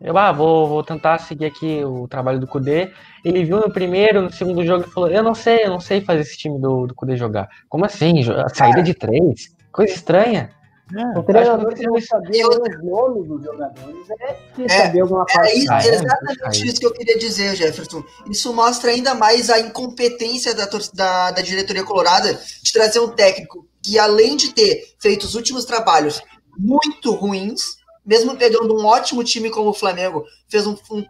Eu 0.00 0.16
ah, 0.18 0.32
vou, 0.32 0.68
vou 0.68 0.82
tentar 0.82 1.18
seguir 1.18 1.46
aqui 1.46 1.82
o 1.84 2.06
trabalho 2.06 2.38
do 2.38 2.46
Kudê. 2.46 2.90
Ele 3.24 3.44
viu 3.44 3.58
no 3.58 3.70
primeiro, 3.70 4.22
no 4.22 4.30
segundo 4.30 4.64
jogo 4.64 4.84
e 4.86 4.90
falou: 4.90 5.10
Eu 5.10 5.22
não 5.22 5.34
sei, 5.34 5.64
eu 5.64 5.70
não 5.70 5.80
sei 5.80 6.00
fazer 6.00 6.20
esse 6.20 6.36
time 6.36 6.60
do, 6.60 6.86
do 6.86 6.94
Kudê 6.94 7.16
jogar. 7.16 7.48
Como 7.68 7.84
assim? 7.84 8.14
Saída 8.52 8.82
de 8.82 8.94
três? 8.94 9.54
Coisa 9.72 9.92
estranha. 9.92 10.50
É, 10.92 11.18
o 11.18 11.22
treinador 11.22 11.74
que 11.74 11.86
não 11.86 11.98
sabia 11.98 12.46
os 12.46 12.58
nomes 12.82 13.26
dos 13.26 13.42
jogadores 13.42 14.10
é 14.20 14.34
que 14.54 14.64
é, 14.64 14.68
sabia 14.68 15.02
alguma 15.02 15.24
coisa. 15.24 15.74
É, 15.74 15.86
é 15.86 15.94
exatamente 15.94 16.66
isso 16.66 16.80
que 16.80 16.86
eu 16.86 16.92
queria 16.92 17.18
dizer, 17.18 17.56
Jefferson. 17.56 18.04
Isso 18.28 18.52
mostra 18.52 18.90
ainda 18.90 19.14
mais 19.14 19.48
a 19.48 19.58
incompetência 19.58 20.54
da, 20.54 20.68
da, 20.92 21.30
da 21.30 21.42
diretoria 21.42 21.84
colorada 21.84 22.38
de 22.62 22.72
trazer 22.72 23.00
um 23.00 23.08
técnico 23.08 23.66
que, 23.82 23.98
além 23.98 24.36
de 24.36 24.52
ter 24.52 24.94
feito 24.98 25.24
os 25.24 25.34
últimos 25.34 25.64
trabalhos 25.64 26.20
muito 26.56 27.12
ruins, 27.12 27.78
mesmo 28.04 28.36
pegando 28.36 28.78
um 28.78 28.84
ótimo 28.84 29.24
time 29.24 29.48
como 29.48 29.70
o 29.70 29.74
Flamengo, 29.74 30.26
fez 30.48 30.66
um, 30.66 30.76
um, 30.90 31.04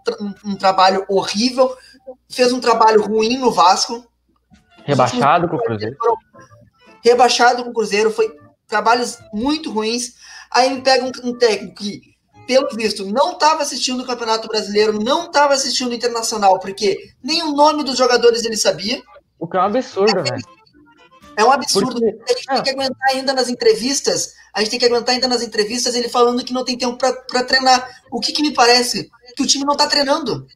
um 0.44 0.56
trabalho 0.56 1.04
horrível, 1.08 1.76
fez 2.30 2.52
um 2.52 2.60
trabalho 2.60 3.02
ruim 3.02 3.38
no 3.38 3.50
Vasco. 3.50 4.06
Rebaixado 4.84 5.48
com 5.48 5.56
o 5.56 5.62
Cruzeiro. 5.62 5.96
Rebaixado 7.02 7.64
com 7.64 7.70
o 7.70 7.74
Cruzeiro, 7.74 8.10
foi 8.12 8.43
trabalhos 8.66 9.18
muito 9.32 9.70
ruins. 9.70 10.14
Aí 10.50 10.72
me 10.72 10.82
pega 10.82 11.04
um, 11.04 11.28
um 11.28 11.36
técnico 11.36 11.74
que, 11.76 12.00
pelo 12.46 12.68
visto, 12.74 13.04
não 13.06 13.32
estava 13.32 13.62
assistindo 13.62 14.02
o 14.02 14.06
Campeonato 14.06 14.48
Brasileiro, 14.48 14.98
não 14.98 15.26
estava 15.26 15.54
assistindo 15.54 15.90
o 15.90 15.94
Internacional, 15.94 16.58
porque 16.58 16.98
nem 17.22 17.42
o 17.42 17.52
nome 17.52 17.82
dos 17.82 17.96
jogadores 17.96 18.44
ele 18.44 18.56
sabia. 18.56 19.02
O 19.38 19.48
que 19.48 19.56
é 19.56 19.60
um 19.60 19.64
absurdo, 19.64 20.22
né? 20.22 20.38
É 21.36 21.44
um 21.44 21.50
absurdo. 21.50 22.00
Porque... 22.00 22.32
A 22.32 22.36
gente 22.36 22.46
tem 22.46 22.62
que 22.62 22.70
aguentar 22.70 23.10
ainda 23.10 23.32
nas 23.32 23.48
entrevistas. 23.48 24.34
A 24.52 24.60
gente 24.60 24.70
tem 24.70 24.78
que 24.78 24.86
aguentar 24.86 25.14
ainda 25.14 25.26
nas 25.26 25.42
entrevistas 25.42 25.94
ele 25.94 26.08
falando 26.08 26.44
que 26.44 26.52
não 26.52 26.64
tem 26.64 26.78
tempo 26.78 26.96
para 26.96 27.44
treinar. 27.44 27.88
O 28.10 28.20
que, 28.20 28.32
que 28.32 28.42
me 28.42 28.54
parece? 28.54 29.10
Que 29.36 29.42
o 29.42 29.46
time 29.46 29.64
não 29.64 29.72
está 29.72 29.86
treinando. 29.86 30.46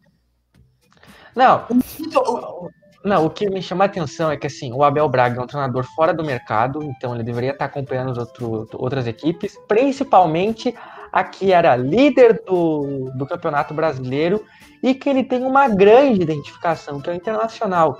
Não. 1.35 1.67
O, 1.69 2.71
não, 3.09 3.27
o 3.27 3.31
que 3.31 3.49
me 3.51 3.61
chama 3.63 3.85
a 3.85 3.87
atenção 3.87 4.31
é 4.31 4.37
que 4.37 4.47
assim, 4.47 4.73
o 4.73 4.85
Abel 4.85 5.09
Braga 5.09 5.41
é 5.41 5.43
um 5.43 5.47
treinador 5.47 5.85
fora 5.95 6.13
do 6.15 6.23
mercado, 6.25 6.83
então 6.85 7.15
ele 7.15 7.25
deveria 7.25 7.51
estar 7.51 7.65
acompanhando 7.65 8.13
as 8.13 8.19
outro, 8.19 8.69
outras 8.75 9.07
equipes, 9.07 9.59
principalmente 9.67 10.75
a 11.13 11.25
que 11.25 11.53
era 11.53 11.75
líder 11.75 12.43
do, 12.47 13.11
do 13.17 13.27
Campeonato 13.27 13.73
Brasileiro 13.75 14.45
e 14.83 14.95
que 14.95 15.09
ele 15.09 15.25
tem 15.25 15.43
uma 15.45 15.69
grande 15.69 16.23
identificação, 16.23 17.01
que 17.01 17.09
é 17.11 17.13
o 17.13 17.17
Internacional. 17.17 17.99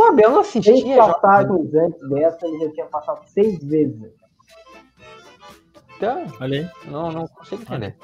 O 0.00 0.02
Abel 0.04 0.30
não 0.30 0.40
assistia. 0.40 0.74
Seis 0.74 0.96
passagens 0.96 1.74
antes 1.74 2.08
dessa, 2.10 2.46
ele 2.46 2.64
já 2.64 2.72
tinha 2.72 2.86
passado 2.86 3.20
seis 3.28 3.62
vezes. 3.62 4.10
Então, 5.96 6.26
Olha 6.40 6.60
aí. 6.60 6.90
não, 6.90 7.10
não 7.10 7.26
consigo 7.28 7.62
entender. 7.62 7.96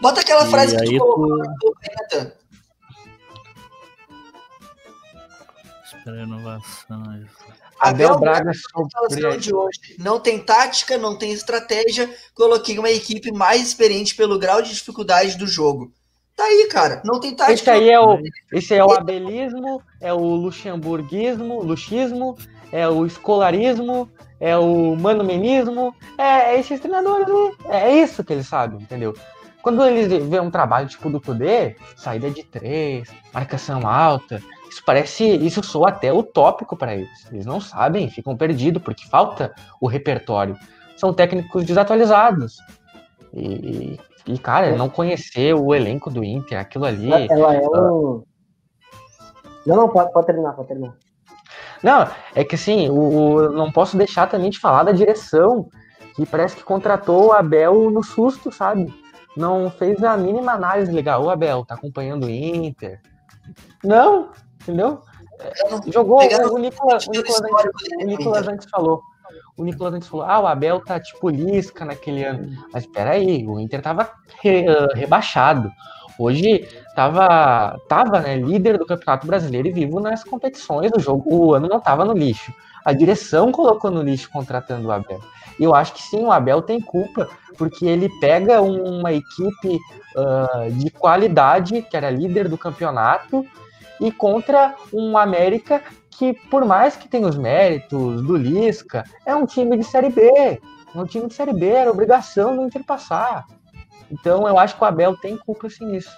Bota 0.00 0.20
aquela 0.20 0.44
E 0.46 0.50
frase 0.50 0.76
que 0.76 0.96
tu 0.96 1.04
colocou 1.04 1.38
tu- 1.60 2.32
a 6.06 6.22
inovação. 6.22 7.02
Abel 7.78 8.18
Braga 8.18 8.52
de 9.38 9.54
hoje. 9.54 9.80
Não 9.98 10.20
tem 10.20 10.38
tática, 10.38 10.98
não 10.98 11.16
tem 11.16 11.32
estratégia. 11.32 12.08
Coloquei 12.34 12.78
uma 12.78 12.90
equipe 12.90 13.32
mais 13.32 13.62
experiente 13.62 14.14
pelo 14.14 14.38
grau 14.38 14.60
de 14.60 14.74
dificuldade 14.74 15.36
do 15.36 15.46
jogo. 15.46 15.92
Tá 16.36 16.44
aí, 16.44 16.68
cara. 16.70 17.02
Não 17.04 17.20
tem 17.20 17.34
tática. 17.34 17.54
Esse 17.54 17.70
aí 17.70 17.90
é 17.90 18.00
o, 18.00 18.18
esse 18.52 18.74
é 18.74 18.84
o 18.84 18.92
abelismo, 18.92 19.82
é 20.00 20.12
o 20.12 20.18
luxemburguismo, 20.18 21.62
luxismo, 21.62 22.36
é 22.72 22.88
o 22.88 23.04
escolarismo, 23.04 24.10
é 24.38 24.56
o 24.56 24.96
manumenismo, 24.96 25.94
é, 26.16 26.54
é 26.54 26.60
esses 26.60 26.80
treinadores 26.80 27.26
aí. 27.28 27.82
É 27.82 28.02
isso 28.02 28.24
que 28.24 28.32
eles 28.32 28.46
sabem, 28.46 28.80
entendeu? 28.80 29.14
Quando 29.62 29.84
eles 29.84 30.08
vê 30.26 30.40
um 30.40 30.50
trabalho 30.50 30.88
tipo 30.88 31.10
do 31.10 31.20
Kudê, 31.20 31.76
saída 31.96 32.30
de 32.30 32.42
três, 32.42 33.08
marcação 33.32 33.86
alta, 33.86 34.42
isso 34.70 34.82
parece, 34.86 35.24
isso 35.24 35.62
soa 35.62 35.88
até 35.88 36.12
utópico 36.12 36.76
para 36.76 36.94
eles. 36.94 37.26
Eles 37.32 37.44
não 37.44 37.60
sabem, 37.60 38.08
ficam 38.08 38.36
perdidos 38.36 38.80
porque 38.82 39.04
falta 39.06 39.52
o 39.80 39.88
repertório. 39.88 40.56
São 40.96 41.12
técnicos 41.12 41.64
desatualizados. 41.64 42.56
E, 43.34 43.98
e 44.26 44.38
cara, 44.38 44.76
não 44.76 44.88
conhecer 44.88 45.54
o 45.54 45.74
elenco 45.74 46.08
do 46.10 46.22
Inter, 46.22 46.58
aquilo 46.60 46.84
ali. 46.84 47.10
Ela 47.28 47.54
é 47.54 47.66
um. 47.66 48.22
Não, 49.66 49.76
não, 49.76 49.88
pode, 49.88 50.12
pode 50.12 50.26
terminar, 50.26 50.52
pode 50.52 50.68
terminar. 50.68 50.94
Não, 51.82 52.08
é 52.34 52.44
que 52.44 52.54
assim, 52.54 52.88
o, 52.88 52.94
o- 52.94 53.52
não 53.52 53.72
posso 53.72 53.96
deixar 53.96 54.28
também 54.28 54.50
de 54.50 54.58
falar 54.58 54.84
da 54.84 54.92
direção, 54.92 55.68
que 56.14 56.24
parece 56.26 56.56
que 56.56 56.62
contratou 56.62 57.26
o 57.28 57.32
Abel 57.32 57.90
no 57.90 58.02
susto, 58.02 58.52
sabe? 58.52 58.92
Não 59.36 59.70
fez 59.70 60.02
a 60.04 60.16
mínima 60.16 60.52
análise 60.52 60.92
legal. 60.92 61.24
O 61.24 61.30
Abel 61.30 61.64
tá 61.64 61.74
acompanhando 61.74 62.26
o 62.26 62.30
Inter. 62.30 63.00
Não, 63.82 64.30
entendeu? 64.60 65.02
Jogou 65.86 66.18
Pegaram 66.18 66.54
o 66.54 66.58
Nicolas, 66.58 67.06
o 67.06 67.10
o 67.10 67.12
Nicolas, 67.12 67.40
histórico 67.40 67.78
o 67.78 67.88
dele, 67.98 68.16
Nicolas 68.16 68.48
antes 68.48 68.68
falou. 68.70 69.02
O 69.56 69.64
Nicolas 69.64 69.94
antes 69.94 70.08
falou, 70.08 70.26
ah, 70.26 70.40
o 70.40 70.46
Abel 70.46 70.80
tá 70.80 70.98
tipo 71.00 71.28
lisca 71.28 71.84
naquele 71.84 72.24
ano. 72.24 72.50
Mas 72.72 72.86
peraí, 72.86 73.46
o 73.46 73.58
Inter 73.58 73.80
tava 73.82 74.10
re- 74.42 74.66
ah, 74.68 74.88
rebaixado. 74.94 75.70
Hoje 76.18 76.68
tava, 76.94 77.78
tava 77.88 78.20
né, 78.20 78.36
líder 78.36 78.76
do 78.76 78.84
Campeonato 78.84 79.26
Brasileiro 79.26 79.68
e 79.68 79.72
vivo 79.72 80.00
nas 80.00 80.22
competições. 80.22 80.90
O 80.94 81.00
jogo, 81.00 81.34
o 81.34 81.54
ano 81.54 81.68
não 81.68 81.80
tava 81.80 82.04
no 82.04 82.12
lixo. 82.12 82.52
A 82.84 82.92
direção 82.92 83.50
colocou 83.52 83.90
no 83.90 84.02
lixo 84.02 84.30
contratando 84.30 84.88
o 84.88 84.92
Abel. 84.92 85.20
E 85.58 85.64
eu 85.64 85.74
acho 85.74 85.94
que 85.94 86.02
sim, 86.02 86.22
o 86.24 86.32
Abel 86.32 86.62
tem 86.62 86.80
culpa, 86.80 87.28
porque 87.56 87.86
ele 87.86 88.08
pega 88.20 88.60
uma 88.60 89.12
equipe 89.12 89.78
ah, 90.16 90.68
de 90.70 90.90
qualidade, 90.90 91.82
que 91.82 91.96
era 91.96 92.10
líder 92.10 92.48
do 92.48 92.58
campeonato, 92.58 93.46
e 94.00 94.10
contra 94.10 94.74
um 94.92 95.16
América 95.16 95.82
que, 96.10 96.32
por 96.50 96.64
mais 96.64 96.96
que 96.96 97.08
tenha 97.08 97.26
os 97.26 97.36
méritos 97.36 98.22
do 98.22 98.36
Lisca, 98.36 99.04
é 99.24 99.34
um 99.34 99.46
time 99.46 99.76
de 99.76 99.84
Série 99.84 100.10
B. 100.10 100.22
É 100.94 100.98
um 100.98 101.04
time 101.04 101.28
de 101.28 101.34
Série 101.34 101.52
B, 101.52 101.68
era 101.68 101.90
obrigação 101.90 102.56
do 102.56 102.62
Inter 102.62 102.84
passar. 102.84 103.46
Então 104.10 104.46
eu 104.48 104.58
acho 104.58 104.76
que 104.76 104.82
o 104.82 104.86
Abel 104.86 105.16
tem 105.16 105.36
culpa 105.36 105.68
sim 105.70 105.86
nisso. 105.86 106.10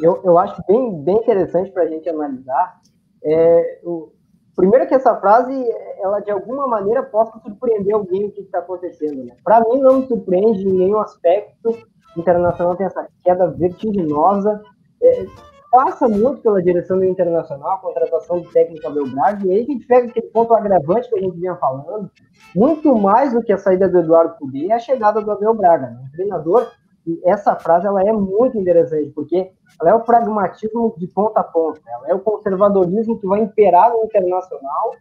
Eu, 0.00 0.20
eu 0.24 0.38
acho 0.38 0.60
bem, 0.66 1.02
bem 1.02 1.16
interessante 1.16 1.70
para 1.70 1.84
a 1.84 1.86
gente 1.86 2.08
analisar. 2.08 2.80
É, 3.22 3.80
o, 3.84 4.12
primeiro 4.56 4.86
que 4.86 4.94
essa 4.94 5.14
frase, 5.16 5.52
ela 5.98 6.20
de 6.20 6.30
alguma 6.30 6.66
maneira 6.66 7.02
possa 7.02 7.38
surpreender 7.40 7.94
alguém 7.94 8.26
o 8.26 8.32
que 8.32 8.40
está 8.40 8.58
acontecendo. 8.58 9.24
Né? 9.24 9.36
Para 9.44 9.60
mim, 9.60 9.78
não 9.78 10.00
me 10.00 10.06
surpreende 10.06 10.66
em 10.66 10.72
nenhum 10.72 10.98
aspecto. 10.98 11.70
O 12.16 12.20
Internacional 12.20 12.76
tem 12.76 12.86
essa 12.86 13.06
queda 13.22 13.50
vertiginosa. 13.50 14.62
É, 15.02 15.26
passa 15.74 16.08
muito 16.08 16.40
pela 16.40 16.62
direção 16.62 16.98
do 16.98 17.04
Internacional, 17.04 17.72
a 17.72 17.78
contratação 17.78 18.38
do 18.38 18.48
técnico 18.50 18.86
Abel 18.86 19.08
Braga, 19.08 19.44
e 19.44 19.50
aí 19.50 19.62
a 19.62 19.64
gente 19.64 19.84
pega 19.84 20.06
aquele 20.06 20.28
ponto 20.28 20.54
agravante 20.54 21.08
que 21.08 21.18
a 21.18 21.20
gente 21.20 21.36
vinha 21.36 21.56
falando, 21.56 22.08
muito 22.54 22.96
mais 22.96 23.32
do 23.32 23.42
que 23.42 23.52
a 23.52 23.58
saída 23.58 23.88
do 23.88 23.98
Eduardo 23.98 24.36
Cudê 24.38 24.68
é 24.68 24.74
a 24.74 24.78
chegada 24.78 25.20
do 25.20 25.32
Abel 25.32 25.52
Braga. 25.52 25.88
Né? 25.88 25.98
Um 26.04 26.10
treinador, 26.12 26.70
e 27.04 27.20
essa 27.24 27.56
frase 27.56 27.88
ela 27.88 28.00
é 28.02 28.12
muito 28.12 28.56
interessante, 28.56 29.10
porque 29.10 29.50
ela 29.80 29.90
é 29.90 29.94
o 29.94 30.04
pragmatismo 30.04 30.94
de 30.96 31.08
ponta 31.08 31.40
a 31.40 31.44
ponta, 31.44 31.80
ela 31.88 32.08
é 32.08 32.14
o 32.14 32.20
conservadorismo 32.20 33.18
que 33.18 33.26
vai 33.26 33.40
imperar 33.40 33.90
no 33.90 34.04
Internacional, 34.04 34.92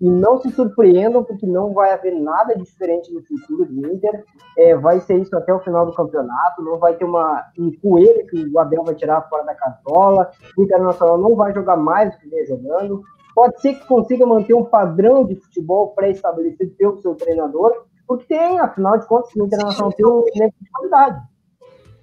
e 0.00 0.08
não 0.08 0.40
se 0.40 0.50
surpreendam, 0.50 1.22
porque 1.22 1.46
não 1.46 1.74
vai 1.74 1.92
haver 1.92 2.14
nada 2.18 2.56
diferente 2.56 3.12
no 3.12 3.22
futuro 3.22 3.66
do 3.66 3.92
Inter. 3.92 4.24
É, 4.56 4.74
vai 4.74 4.98
ser 5.00 5.18
isso 5.18 5.36
até 5.36 5.52
o 5.52 5.60
final 5.60 5.84
do 5.84 5.94
campeonato. 5.94 6.62
Não 6.62 6.78
vai 6.78 6.94
ter 6.94 7.04
uma, 7.04 7.44
um 7.58 7.70
coelho 7.80 8.26
que 8.26 8.48
o 8.48 8.58
Abel 8.58 8.82
vai 8.82 8.94
tirar 8.94 9.28
fora 9.28 9.44
da 9.44 9.54
cartola. 9.54 10.30
O 10.56 10.62
Internacional 10.62 11.18
não 11.18 11.36
vai 11.36 11.52
jogar 11.52 11.76
mais 11.76 12.12
do 12.12 12.18
que 12.18 12.28
vem 12.28 12.46
jogando. 12.46 13.02
Pode 13.34 13.60
ser 13.60 13.74
que 13.74 13.86
consiga 13.86 14.24
manter 14.26 14.54
um 14.54 14.64
padrão 14.64 15.24
de 15.24 15.36
futebol 15.36 15.88
pré-estabelecido 15.88 16.70
pelo 16.76 17.00
seu 17.00 17.14
treinador, 17.14 17.84
porque 18.06 18.24
tem, 18.24 18.58
afinal 18.58 18.98
de 18.98 19.06
contas, 19.06 19.30
o 19.36 19.44
Internacional 19.44 19.92
tem 19.92 20.06
um 20.06 20.24
elenco 20.34 20.56
de 20.60 20.70
qualidade. 20.70 21.22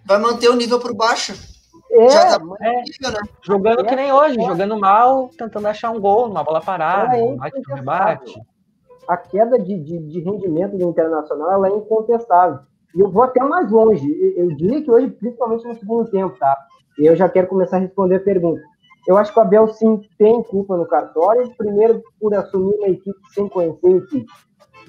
Vai 0.06 0.20
manter 0.20 0.50
o 0.50 0.56
nível 0.56 0.80
por 0.80 0.96
baixo. 0.96 1.57
É, 1.92 2.08
tá 2.08 2.40
É, 2.62 2.72
né? 3.12 3.20
jogando 3.42 3.86
que 3.86 3.96
nem 3.96 4.12
hoje, 4.12 4.40
É. 4.40 4.44
jogando 4.46 4.78
mal, 4.80 5.30
tentando 5.38 5.68
achar 5.68 5.92
um 5.92 6.00
gol, 6.00 6.30
uma 6.30 6.44
bola 6.44 6.62
parada, 6.62 7.18
É 7.18 7.24
um 7.24 7.38
bate 7.38 7.62
rebate. 7.68 8.42
a 9.08 9.16
queda 9.18 9.58
de, 9.58 9.80
de, 9.80 10.00
de 10.00 10.20
rendimento 10.20 10.78
do 10.78 10.84
Internacional 10.84 11.52
ela 11.52 11.68
é 11.70 11.72
incontestável. 11.72 12.60
E 12.96 13.00
eu 13.00 13.10
vou 13.10 13.24
até 13.24 13.42
mais 13.42 13.70
longe. 13.72 14.06
Eu, 14.22 14.46
eu 14.50 14.56
diria 14.56 14.82
que 14.84 14.92
hoje, 14.92 15.08
principalmente 15.10 15.66
no 15.66 15.76
segundo 15.76 16.10
tempo, 16.10 16.38
tá? 16.38 16.58
E 17.00 17.06
eu 17.06 17.16
já 17.16 17.30
quero 17.30 17.48
começar 17.48 17.78
a 17.78 17.82
responder 17.82 18.16
a 18.16 18.20
pergunta. 18.20 18.62
Eu 19.08 19.16
acho 19.18 19.32
que 19.32 19.40
o 19.40 19.42
Abel 19.42 19.68
sim 19.70 20.02
tem 20.18 20.44
culpa 20.44 20.76
no 20.76 20.86
cartório, 20.86 21.50
primeiro 21.58 22.02
por 22.20 22.34
assumir 22.36 22.76
uma 22.76 22.90
equipe 22.90 23.18
sem 23.34 23.48
conhecer 23.48 23.88
a 23.88 23.98
equipe. 23.98 24.26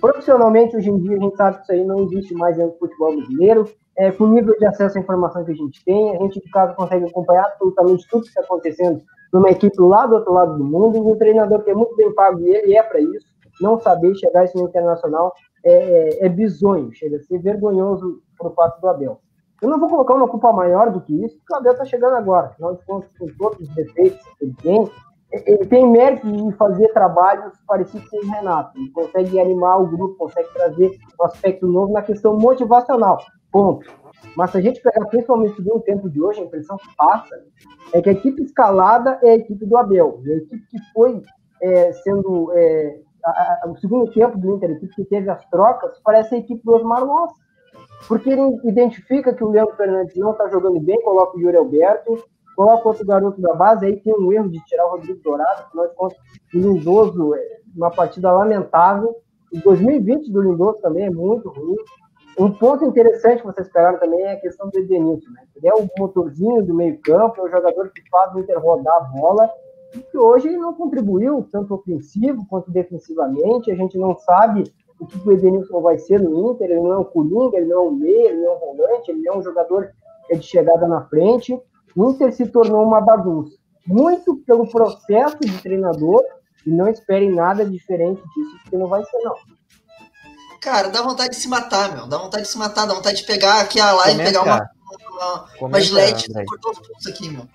Profissionalmente, 0.01 0.76
hoje 0.76 0.90
em 0.90 0.99
dia, 0.99 1.16
a 1.16 1.20
gente 1.20 1.36
sabe 1.36 1.57
que 1.57 1.62
isso 1.64 1.72
aí 1.72 1.84
não 1.84 2.05
existe 2.05 2.34
mais 2.34 2.57
do 2.57 2.72
futebol 2.78 3.16
brasileiro. 3.16 3.68
É, 3.96 4.12
com 4.12 4.24
o 4.24 4.28
nível 4.28 4.57
de 4.57 4.64
acesso 4.64 4.96
à 4.96 5.01
informação 5.01 5.44
que 5.44 5.51
a 5.51 5.55
gente 5.55 5.84
tem, 5.84 6.14
a 6.14 6.18
gente, 6.20 6.40
de 6.40 6.49
casa, 6.51 6.72
consegue 6.74 7.05
acompanhar 7.05 7.46
absolutamente 7.46 8.07
tudo 8.09 8.22
que 8.22 8.28
está 8.28 8.42
acontecendo 8.42 9.03
numa 9.32 9.51
equipe 9.51 9.74
lá 9.80 10.07
do 10.07 10.14
outro 10.14 10.32
lado 10.32 10.57
do 10.57 10.64
mundo, 10.64 11.07
um 11.07 11.16
treinador 11.16 11.62
que 11.64 11.70
é 11.70 11.74
muito 11.74 11.96
bem 11.96 12.14
pago, 12.14 12.40
e 12.40 12.49
ele 12.49 12.76
é 12.76 12.82
para 12.82 13.01
isso, 13.01 13.26
não 13.61 13.78
saber 13.80 14.14
chegar 14.14 14.44
isso 14.44 14.57
no 14.57 14.68
internacional 14.68 15.34
é, 15.64 15.72
é, 15.72 16.26
é 16.26 16.28
bizonho, 16.28 16.92
chega 16.92 17.16
a 17.16 17.20
ser 17.20 17.38
vergonhoso 17.38 18.22
por 18.38 18.55
fato 18.55 18.80
do 18.80 18.88
Abel. 18.88 19.20
Eu 19.61 19.68
não 19.68 19.80
vou 19.80 19.88
colocar 19.88 20.14
uma 20.14 20.28
culpa 20.28 20.53
maior 20.53 20.90
do 20.92 21.01
que 21.01 21.24
isso, 21.24 21.36
porque 21.38 21.55
o 21.55 21.57
Abel 21.57 21.72
está 21.72 21.84
chegando 21.84 22.14
agora, 22.14 22.46
afinal 22.46 22.76
de 22.76 22.84
contas, 22.84 23.11
com 23.18 23.26
todos 23.36 23.61
os 23.61 23.74
defeitos 23.74 24.20
que 24.38 24.44
ele 24.44 24.55
tem, 24.62 24.90
ele 25.31 25.66
tem 25.66 25.91
mérito 25.91 26.31
de 26.31 26.53
fazer 26.57 26.89
trabalhos 26.89 27.53
parecidos 27.66 28.09
com 28.09 28.16
o 28.16 28.31
Renato. 28.31 28.79
Ele 28.79 28.91
consegue 28.91 29.39
animar 29.39 29.81
o 29.81 29.87
grupo, 29.87 30.16
consegue 30.16 30.49
trazer 30.55 30.91
um 31.20 31.24
aspecto 31.24 31.66
novo 31.66 31.93
na 31.93 32.03
questão 32.03 32.39
motivacional. 32.39 33.18
Ponto. 33.53 33.87
Mas 34.37 34.51
se 34.51 34.59
a 34.59 34.61
gente 34.61 34.81
pegar 34.81 35.05
principalmente 35.07 35.61
o 35.61 35.81
tempo 35.81 36.09
de 36.09 36.22
hoje, 36.22 36.41
a 36.41 36.45
impressão 36.45 36.76
que 36.76 36.97
passa 36.97 37.35
é 37.93 38.01
que 38.01 38.09
a 38.09 38.12
equipe 38.12 38.43
escalada 38.43 39.18
é 39.22 39.31
a 39.31 39.37
equipe 39.37 39.66
do 39.66 39.76
Abel. 39.76 40.20
E 40.24 40.33
a 40.33 40.37
equipe 40.37 40.66
que 40.66 40.79
foi 40.95 41.22
é, 41.62 41.93
sendo. 41.93 42.51
É, 42.55 42.99
a, 43.24 43.64
a, 43.64 43.68
o 43.68 43.76
segundo 43.79 44.11
tempo 44.12 44.39
do 44.39 44.55
Inter, 44.55 44.70
a 44.70 44.72
equipe 44.72 44.95
que 44.95 45.05
teve 45.05 45.29
as 45.29 45.45
trocas, 45.47 46.01
parece 46.03 46.35
a 46.35 46.39
equipe 46.39 46.62
do 46.64 46.74
Osmar 46.74 47.05
Loss. 47.05 47.33
Porque 48.07 48.31
ele 48.31 48.59
identifica 48.64 49.35
que 49.35 49.45
o 49.45 49.51
Leandro 49.51 49.76
Fernandes 49.76 50.16
não 50.16 50.33
está 50.33 50.49
jogando 50.49 50.81
bem, 50.81 51.03
coloca 51.03 51.37
o 51.37 51.41
Yuri 51.41 51.57
Alberto, 51.57 52.16
coloca 52.59 52.89
outro 52.89 53.07
garoto 53.07 53.41
da 53.41 53.55
base, 53.55 53.87
aí 53.87 54.01
tem 54.01 54.13
um 54.13 54.33
erro 54.33 54.49
de 54.49 54.59
tirar 54.65 54.85
o 54.87 54.91
Rodrigo 54.91 55.21
Dourado, 55.23 55.63
afinal 55.63 55.87
de 55.87 55.95
contas, 55.95 56.19
o 56.53 56.59
Lindoso, 56.59 57.33
uma 57.77 57.89
partida 57.89 58.33
lamentável. 58.33 59.15
O 59.55 59.61
2020 59.61 60.33
do 60.33 60.43
Lindoso 60.43 60.81
também 60.81 61.05
é 61.05 61.11
muito 61.11 61.49
ruim. 61.51 61.77
Um 62.37 62.51
ponto 62.51 62.85
interessante 62.85 63.43
que 63.43 63.47
vocês 63.47 63.69
pegaram 63.69 64.01
também 64.01 64.23
é 64.23 64.33
a 64.33 64.41
questão 64.41 64.69
do 64.69 64.77
Edenilson, 64.77 65.31
né? 65.31 65.43
Ele 65.55 65.69
é 65.69 65.73
o 65.73 65.89
motorzinho 65.97 66.61
do 66.67 66.75
meio-campo, 66.75 67.41
é 67.41 67.45
o 67.45 67.49
jogador 67.49 67.91
que 67.91 68.03
faz 68.11 68.35
o 68.35 68.41
Inter 68.41 68.61
rodar 68.61 68.97
a 68.97 69.01
bola, 69.03 69.49
e 69.95 70.01
que 70.01 70.19
hoje 70.19 70.51
não 70.57 70.75
contribuiu 70.75 71.47
tanto 71.53 71.75
ofensivo 71.75 72.45
quanto 72.51 72.73
defensivamente. 72.73 73.71
A 73.71 73.77
gente 73.77 73.97
não 73.97 74.17
sabe 74.19 74.65
o 74.99 75.07
que 75.07 75.29
o 75.29 75.33
Edenilson 75.33 75.81
vai 75.81 75.97
ser 75.97 76.21
no 76.21 76.51
Inter. 76.51 76.73
Ele 76.73 76.81
não 76.81 76.93
é 76.93 76.99
um 76.99 77.05
coringa, 77.05 77.57
ele 77.57 77.67
não 77.67 77.77
é 77.77 77.89
um 77.89 77.93
meia, 77.93 78.31
ele 78.31 78.43
não 78.43 78.51
é 78.51 78.57
um 78.57 78.59
volante, 78.59 79.13
ele 79.13 79.23
não 79.23 79.35
é 79.35 79.39
um 79.39 79.43
jogador 79.43 79.93
de 80.29 80.43
chegada 80.43 80.89
na 80.89 81.03
frente. 81.03 81.57
O 81.97 82.11
Inter 82.11 82.32
se 82.32 82.47
tornou 82.47 82.84
uma 82.86 83.01
bagunça. 83.01 83.57
Muito 83.86 84.36
pelo 84.47 84.68
processo 84.70 85.39
de 85.41 85.51
treinador, 85.62 86.22
e 86.66 86.70
não 86.70 86.89
esperem 86.89 87.30
nada 87.34 87.64
diferente 87.64 88.20
disso, 88.20 88.59
porque 88.62 88.76
não 88.76 88.86
vai 88.89 89.03
ser, 89.05 89.18
não. 89.18 89.34
Cara, 90.61 90.89
dá 90.89 91.01
vontade 91.03 91.30
de 91.30 91.36
se 91.36 91.49
matar, 91.49 91.95
meu. 91.95 92.07
Dá 92.07 92.18
vontade 92.18 92.43
de 92.45 92.49
se 92.51 92.59
matar, 92.59 92.84
dá 92.86 92.95
vontade 92.95 93.18
de 93.18 93.24
pegar 93.26 93.61
aqui 93.61 93.80
a 93.80 93.93
live, 93.93 94.12
Comenta, 94.18 94.30
pegar 94.30 94.43
uma, 94.43 94.70
uma, 95.11 95.32
uma 95.43 95.49
comenta, 95.59 95.80
gilete 95.80 96.30
e 96.30 96.45
cortar 96.45 96.70
os 96.70 96.78
pulsos 96.80 97.07
aqui, 97.07 97.30
meu. 97.30 97.47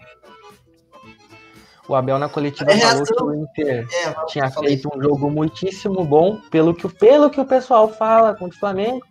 O 1.87 1.95
Abel 1.95 2.17
na 2.17 2.29
coletiva 2.29 2.71
É 2.71 2.79
falou 2.79 3.03
que 3.03 3.23
o 3.23 3.33
Inter 3.35 3.85
É, 3.93 4.25
tinha 4.27 4.49
feito 4.49 4.89
um 4.95 5.01
jogo 5.01 5.29
muitíssimo 5.29 6.03
bom, 6.05 6.39
pelo 6.49 6.73
que, 6.73 6.85
o- 6.87 6.89
pelo 6.89 7.29
que 7.29 7.41
o 7.41 7.45
pessoal 7.45 7.89
fala 7.89 8.33
contra 8.33 8.55
o 8.55 8.59
Flamengo, 8.59 9.05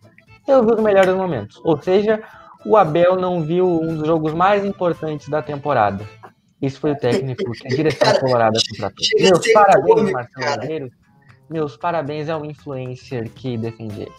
eu 0.48 0.64
vi 0.64 0.72
os 0.72 0.80
melhores 0.80 1.14
momentos. 1.14 1.60
Ou 1.64 1.80
seja, 1.80 2.22
o 2.64 2.76
Abel 2.76 3.16
não 3.16 3.42
viu 3.42 3.66
um 3.66 3.96
dos 3.96 4.06
jogos 4.06 4.32
mais 4.32 4.64
importantes 4.64 5.28
da 5.28 5.42
temporada. 5.42 6.08
Isso 6.60 6.78
foi 6.78 6.92
o 6.92 6.96
técnico 6.96 7.50
que 7.52 7.66
a 7.66 7.70
direção 7.70 8.06
Cara, 8.06 8.20
colorada 8.20 8.58
contratou. 8.70 9.06
Meus 9.18 9.52
parabéns, 9.52 10.12
Marcelo 10.12 10.46
cara. 10.46 10.60
Guerreiro. 10.60 10.90
Meus 11.50 11.76
parabéns 11.76 12.28
ao 12.28 12.44
influencer 12.44 13.28
que 13.30 13.58
defende 13.58 14.02
ele. 14.02 14.12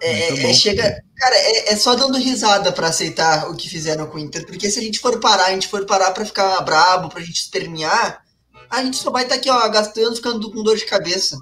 É, 0.00 0.50
é, 0.50 0.54
chega, 0.54 1.02
cara, 1.16 1.34
é, 1.34 1.72
é 1.72 1.76
só 1.76 1.96
dando 1.96 2.18
risada 2.18 2.70
pra 2.70 2.88
aceitar 2.88 3.50
o 3.50 3.56
que 3.56 3.68
fizeram 3.68 4.06
com 4.06 4.16
o 4.16 4.20
Inter, 4.20 4.46
porque 4.46 4.70
se 4.70 4.78
a 4.78 4.82
gente 4.82 5.00
for 5.00 5.18
parar, 5.18 5.46
a 5.46 5.50
gente 5.50 5.66
for 5.66 5.84
parar 5.86 6.12
pra 6.12 6.24
ficar 6.24 6.60
brabo, 6.60 7.08
pra 7.08 7.20
gente 7.20 7.40
espernear, 7.40 8.22
a 8.70 8.84
gente 8.84 8.96
só 8.96 9.10
vai 9.10 9.24
estar 9.24 9.34
aqui, 9.34 9.50
ó, 9.50 9.68
gastando, 9.68 10.14
ficando 10.14 10.52
com 10.52 10.62
dor 10.62 10.76
de 10.76 10.84
cabeça. 10.84 11.36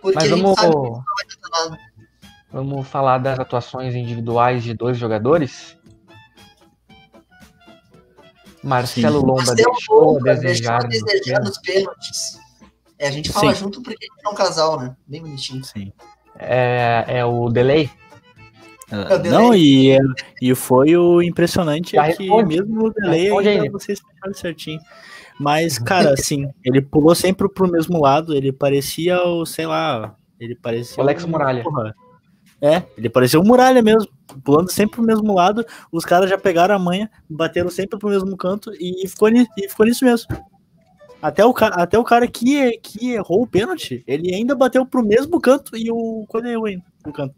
Porque 0.00 0.14
Mas 0.14 0.24
a 0.24 0.36
gente 0.36 0.42
vamos, 0.42 0.60
sabe 0.60 0.72
que 0.72 1.36
não 1.42 1.50
vai 1.50 1.70
nada. 1.70 1.87
Vamos 2.50 2.86
falar 2.88 3.18
das 3.18 3.38
atuações 3.38 3.94
individuais 3.94 4.62
de 4.62 4.74
dois 4.74 4.96
jogadores? 4.96 5.76
Marcelo 8.62 9.20
Lomba 9.20 9.34
Marcelo 9.44 9.56
deixou 9.56 10.00
a 10.00 10.04
Lomba 10.04 10.34
desejar. 10.34 10.78
deixou 10.78 10.78
a 10.78 10.78
nos 10.78 11.12
desejar 11.12 11.24
pênaltis. 11.40 11.48
nos 11.48 11.58
pênaltis. 11.58 12.38
É, 12.98 13.08
a 13.08 13.10
gente 13.12 13.30
fala 13.32 13.54
Sim. 13.54 13.60
junto 13.64 13.82
porque 13.82 14.04
a 14.04 14.06
gente 14.14 14.26
é 14.26 14.28
um 14.28 14.34
casal, 14.34 14.80
né? 14.80 14.96
Bem 15.06 15.22
bonitinho. 15.22 15.62
Sim. 15.64 15.92
É, 16.36 17.04
é 17.06 17.24
o 17.24 17.48
delay? 17.48 17.88
Ah, 18.90 19.14
o 19.14 19.18
delay. 19.18 19.30
Não, 19.30 19.54
e, 19.54 19.90
é- 19.92 19.98
e 20.42 20.54
foi 20.54 20.96
o 20.96 21.22
impressionante 21.22 21.92
Já 21.92 22.08
é 22.08 22.12
que 22.12 22.24
responde. 22.24 22.56
mesmo 22.56 22.74
no 22.84 22.92
delay 22.92 23.22
Responde 23.24 23.48
ainda 23.48 23.62
aí. 23.64 23.68
vocês 23.68 24.00
fecharam 24.00 24.34
certinho. 24.34 24.80
Mas, 25.38 25.78
cara, 25.78 26.12
assim, 26.18 26.48
ele 26.64 26.82
pulou 26.82 27.14
sempre 27.14 27.48
pro 27.48 27.70
mesmo 27.70 28.00
lado, 28.00 28.34
ele 28.34 28.52
parecia 28.52 29.22
o, 29.22 29.46
sei 29.46 29.66
lá, 29.66 30.16
ele 30.40 30.56
parecia 30.56 30.98
O 30.98 31.02
Alex 31.02 31.22
um- 31.24 31.28
Muralha. 31.28 31.62
porra. 31.62 31.94
É, 32.60 32.82
ele 32.96 33.08
parecia 33.08 33.38
o 33.38 33.44
Muralha 33.44 33.80
mesmo, 33.82 34.08
pulando 34.44 34.70
sempre 34.70 34.96
pro 34.96 35.04
mesmo 35.06 35.32
lado, 35.32 35.64
os 35.92 36.04
caras 36.04 36.28
já 36.28 36.36
pegaram 36.36 36.74
a 36.74 36.78
manha, 36.78 37.08
bateram 37.30 37.70
sempre 37.70 37.98
pro 37.98 38.08
mesmo 38.08 38.36
canto 38.36 38.72
e 38.80 39.06
ficou, 39.06 39.28
ni- 39.28 39.46
e 39.56 39.68
ficou 39.68 39.86
nisso 39.86 40.04
mesmo. 40.04 40.26
Até 41.22 41.44
o, 41.44 41.52
até 41.56 41.98
o 41.98 42.04
cara 42.04 42.26
que, 42.28 42.78
que 42.78 43.12
errou 43.12 43.42
o 43.42 43.46
pênalti, 43.46 44.02
ele 44.06 44.34
ainda 44.34 44.54
bateu 44.54 44.84
pro 44.86 45.04
mesmo 45.04 45.40
canto 45.40 45.76
e 45.76 45.90
o 45.90 46.24
coisa 46.28 46.48
errou 46.48 46.66
ainda 46.66 46.84
no 47.06 47.12
canto. 47.12 47.34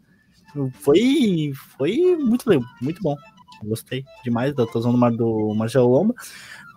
Foi, 0.73 1.51
foi 1.77 2.15
muito 2.17 2.45
muito 2.81 3.01
bom. 3.01 3.15
Gostei 3.63 4.03
demais 4.23 4.55
da 4.55 4.63
atuação 4.63 4.91
do, 4.91 5.09
do 5.17 5.53
Marcelo 5.55 5.87
Lomba. 5.87 6.15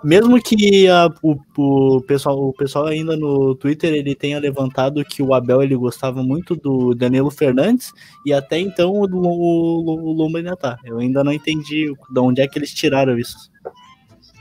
Mesmo 0.05 0.41
que 0.43 0.87
a- 0.87 1.09
o, 1.23 1.37
o, 1.57 2.01
pessoal, 2.03 2.39
o 2.49 2.53
pessoal 2.53 2.87
ainda 2.87 3.17
no 3.17 3.55
Twitter 3.55 3.93
ele 3.95 4.15
tenha 4.15 4.39
levantado 4.39 5.05
que 5.05 5.23
o 5.23 5.33
Abel 5.33 5.63
ele 5.63 5.75
gostava 5.75 6.23
muito 6.23 6.55
do 6.55 6.95
Danilo 6.95 7.31
Fernandes 7.31 7.91
e 8.27 8.33
até 8.33 8.59
então 8.59 8.91
o, 8.91 9.05
o, 9.07 10.11
o 10.11 10.13
Lomba 10.13 10.39
ainda 10.39 10.55
tá. 10.57 10.77
Eu 10.85 10.99
ainda 10.99 11.25
não 11.25 11.33
entendi 11.33 11.93
de 12.11 12.21
onde 12.21 12.43
é 12.43 12.47
que 12.47 12.59
eles 12.59 12.73
tiraram 12.75 13.19
isso. 13.19 13.37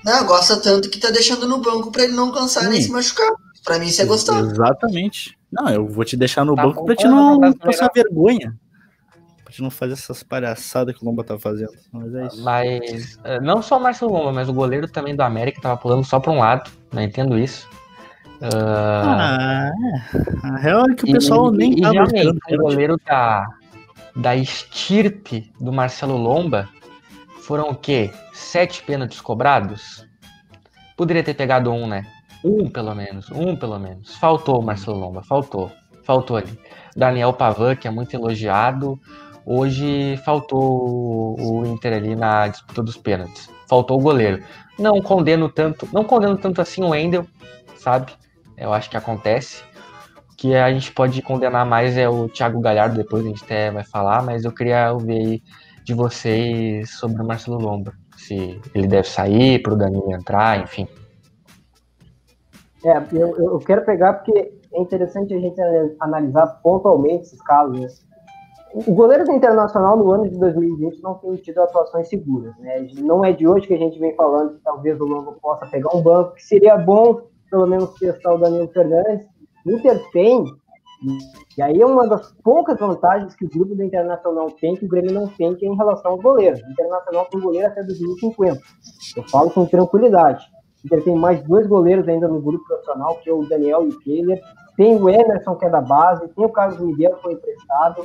Não, 0.04 0.26
gosta 0.26 0.58
tanto 0.60 0.90
que 0.90 1.00
tá 1.00 1.10
deixando 1.10 1.48
no 1.48 1.60
banco 1.60 1.90
pra 1.92 2.04
ele 2.04 2.14
não 2.14 2.32
cansar 2.32 2.64
nem 2.70 2.82
Sim. 2.82 2.88
se 2.88 2.92
machucar. 2.92 3.32
Pra 3.64 3.80
mim, 3.80 3.86
isso 3.88 4.02
é 4.02 4.06
gostar. 4.06 4.40
Exatamente. 4.42 5.38
Não, 5.50 5.70
eu 5.70 5.88
vou 5.88 6.04
te 6.04 6.18
deixar 6.18 6.44
no 6.44 6.56
Tá 6.56 6.64
banco 6.64 6.84
pra 6.84 6.94
te 6.96 7.08
não 7.08 7.40
brasileira. 7.40 7.66
passar 7.66 7.90
vergonha. 7.96 8.54
Pra 9.54 9.58
te 9.58 9.62
não 9.62 9.70
fazer 9.70 9.94
essas 9.94 10.24
palhaçadas 10.24 10.98
que 10.98 11.04
o 11.04 11.06
Lomba 11.06 11.24
tá 11.24 11.38
fazendo. 11.38 11.74
Mas 11.92 12.16
é 12.16 12.26
isso. 12.26 12.44
Mas 12.44 13.20
eh, 13.24 13.40
não 13.40 13.62
só 13.62 13.78
o 13.78 13.80
Marcelo 13.80 14.12
Lomba, 14.12 14.34
mas 14.34 14.50
o 14.50 14.54
goleiro 14.54 14.88
também 14.88 15.16
do 15.16 15.22
América 15.22 15.62
tava 15.62 15.78
pulando 15.78 16.04
só 16.04 16.20
para 16.20 16.32
um 16.32 16.40
lado. 16.40 16.72
Não 16.92 17.04
entendo 17.04 17.38
isso. 17.38 17.70
Ah, 18.42 19.70
Ah, 19.70 19.72
é. 19.72 20.48
A 20.48 20.58
real 20.58 20.90
é 20.90 20.96
que 20.96 21.04
o 21.04 21.12
pessoal 21.12 21.54
e, 21.54 21.58
nem 21.58 21.78
e 21.78 21.82
realmente, 21.82 22.16
esperando 22.16 22.40
o 22.52 22.58
goleiro 22.58 22.98
da, 23.06 23.48
da 24.16 24.36
estirpe 24.36 25.54
do 25.62 25.72
Marcelo 25.72 26.18
Lomba 26.18 26.68
foram 27.44 27.70
o 27.70 27.76
quê? 27.76 28.10
Sete 28.34 28.82
pênaltis 28.82 29.22
cobrados? 29.22 30.04
Poderia 30.98 31.24
ter 31.24 31.36
pegado 31.36 31.72
um, 31.72 31.88
né? 31.88 32.08
Um 32.44 32.68
pelo 32.70 32.96
menos, 32.96 33.30
um 33.30 33.56
pelo 33.56 33.78
menos. 33.78 34.16
Faltou 34.16 34.60
o 34.60 34.64
Marcelo 34.66 34.98
Lomba, 34.98 35.22
faltou. 35.22 35.72
Faltou 36.04 36.38
ali. 36.38 36.58
Daniel 36.96 37.34
Pavan, 37.34 37.76
que 37.76 37.88
é 37.88 37.92
muito 37.92 38.14
elogiado, 38.14 39.00
hoje 39.46 40.18
faltou 40.26 41.36
o 41.40 41.66
Inter 41.66 41.94
ali 41.94 42.16
na 42.16 42.48
disputa 42.48 42.84
dos 42.84 42.98
pênaltis. 42.98 43.50
Faltou 43.68 44.00
o 44.00 44.04
goleiro. 44.04 44.44
Não 44.78 45.02
condeno 45.02 45.50
tanto, 45.50 45.88
não 45.94 46.04
condeno 46.04 46.38
tanto 46.38 46.62
assim 46.62 46.84
o 46.84 46.90
Wendel, 46.90 47.26
sabe? 47.78 48.12
Eu 48.58 48.74
acho 48.74 48.90
que 48.90 48.98
acontece. 48.98 49.64
O 50.32 50.36
que 50.36 50.56
a 50.56 50.72
gente 50.72 50.92
pode 50.92 51.22
condenar 51.22 51.66
mais 51.66 51.98
é 51.98 52.10
o 52.10 52.28
Thiago 52.28 52.60
Galhardo, 52.60 52.98
depois 52.98 53.26
a 53.26 53.28
gente 53.28 53.44
até 53.44 53.72
vai 53.72 53.84
falar, 53.84 54.24
mas 54.24 54.44
eu 54.44 54.52
queria 54.52 54.92
ouvir 54.92 55.18
aí 55.18 55.42
de 55.84 55.94
vocês 55.94 56.92
sobre 56.92 57.22
o 57.22 57.26
Marcelo 57.26 57.60
Lomba. 57.60 57.94
Se 58.16 58.60
ele 58.74 58.88
deve 58.88 59.08
sair 59.08 59.62
para 59.62 59.74
o 59.74 59.78
Danilo 59.78 60.14
entrar, 60.14 60.60
enfim. 60.62 60.88
É, 62.86 62.98
eu, 63.14 63.36
eu 63.38 63.60
quero 63.60 63.86
pegar 63.86 64.14
porque 64.14 64.54
é 64.74 64.82
interessante 64.82 65.34
a 65.34 65.40
gente 65.40 65.60
analisar 66.00 66.48
pontualmente 66.62 67.24
esses 67.24 67.42
casos. 67.42 68.06
O 68.74 68.92
goleiro 68.92 69.24
do 69.24 69.32
Internacional 69.32 69.96
no 69.96 70.12
ano 70.12 70.28
de 70.28 70.36
2020 70.40 71.00
não 71.04 71.14
tem 71.16 71.36
tido 71.36 71.60
atuações 71.60 72.10
seguras. 72.10 72.58
Né? 72.58 72.88
Não 72.96 73.24
é 73.24 73.32
de 73.32 73.48
hoje 73.48 73.68
que 73.68 73.74
a 73.76 73.78
gente 73.78 74.00
vem 74.00 74.16
falando 74.16 74.56
que 74.56 74.64
talvez 74.64 75.00
o 75.00 75.06
Lomba 75.06 75.34
possa 75.34 75.68
pegar 75.68 75.96
um 75.96 76.02
banco, 76.02 76.34
que 76.34 76.44
seria 76.44 76.76
bom 76.76 77.22
pelo 77.52 77.68
menos 77.68 77.94
testar 77.94 78.34
o 78.34 78.40
Danilo 78.40 78.68
Fernandes. 78.70 79.28
O 79.64 79.72
Inter 79.72 80.02
tem, 80.12 80.44
e 81.56 81.62
aí 81.62 81.80
é 81.80 81.86
uma 81.86 82.08
das 82.08 82.34
poucas 82.44 82.80
vantagens 82.80 83.36
que 83.36 83.46
o 83.46 83.50
grupo 83.50 83.76
do 83.76 83.84
Internacional 83.84 84.50
tem, 84.60 84.76
que 84.76 84.86
o 84.86 84.90
Grêmio 84.90 85.14
não 85.14 85.28
tem, 85.28 85.56
que 85.56 85.68
é 85.68 85.70
em 85.70 85.78
relação 85.78 86.14
aos 86.14 86.22
goleiros. 86.24 86.60
O 86.64 86.72
Internacional 86.72 87.26
tem 87.26 87.40
goleiro 87.40 87.68
até 87.68 87.84
2050. 87.84 88.60
Eu 89.18 89.24
falo 89.30 89.52
com 89.52 89.68
tranquilidade. 89.68 90.48
O 90.84 90.88
Inter 90.88 91.04
tem 91.04 91.16
mais 91.16 91.44
dois 91.44 91.68
goleiros 91.68 92.08
ainda 92.08 92.28
no 92.28 92.42
grupo 92.42 92.66
profissional, 92.66 93.18
que 93.18 93.30
é 93.30 93.34
o 93.34 93.48
Daniel 93.48 93.86
e 93.86 93.90
o 93.90 94.00
Kehler. 94.00 94.42
Tem 94.76 94.96
o 94.96 95.08
Emerson, 95.08 95.56
que 95.56 95.66
é 95.66 95.70
da 95.70 95.82
base, 95.82 96.28
tem 96.30 96.44
o 96.44 96.50
Carlos 96.50 96.80
Miguel, 96.80 97.16
que 97.18 97.22
foi 97.22 97.34
emprestado. 97.34 98.04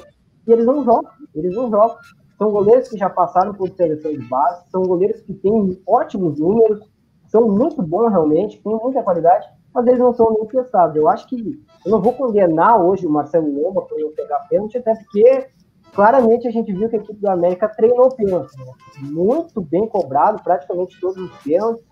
E 0.49 0.53
eles 0.53 0.65
não 0.65 0.83
jogam, 0.83 1.11
eles 1.35 1.55
não 1.55 1.71
jogam. 1.71 1.97
São 2.39 2.51
goleiros 2.51 2.89
que 2.89 2.97
já 2.97 3.11
passaram 3.11 3.53
por 3.53 3.69
seleção 3.71 4.11
de 4.13 4.25
base, 4.29 4.71
são 4.71 4.83
goleiros 4.83 5.21
que 5.21 5.35
têm 5.35 5.81
ótimos 5.87 6.39
números, 6.39 6.89
são 7.27 7.49
muito 7.49 7.83
bons 7.83 8.09
realmente, 8.09 8.63
têm 8.63 8.79
muita 8.83 9.03
qualidade, 9.03 9.47
mas 9.75 9.87
eles 9.87 9.99
não 9.99 10.15
são 10.15 10.33
nem 10.33 10.47
testados. 10.47 10.97
Eu 10.97 11.09
acho 11.09 11.29
que 11.29 11.61
eu 11.85 11.91
não 11.91 12.01
vou 12.01 12.13
condenar 12.15 12.81
hoje 12.81 13.07
o 13.07 13.11
Marcelo 13.11 13.63
Lomba 13.63 13.83
por 13.83 13.99
não 14.01 14.13
pegar 14.13 14.47
pênalti, 14.49 14.79
até 14.79 14.95
porque 14.95 15.49
claramente 15.93 16.49
a 16.49 16.51
gente 16.51 16.73
viu 16.73 16.89
que 16.89 16.97
a 16.97 16.99
equipe 17.01 17.21
do 17.21 17.29
América 17.29 17.69
treinou 17.69 18.09
pênalti. 18.15 18.57
Né? 18.57 18.73
Muito 19.11 19.61
bem 19.61 19.87
cobrado, 19.87 20.43
praticamente 20.43 20.99
todos 21.01 21.19
os 21.19 21.43
pênaltis. 21.43 21.85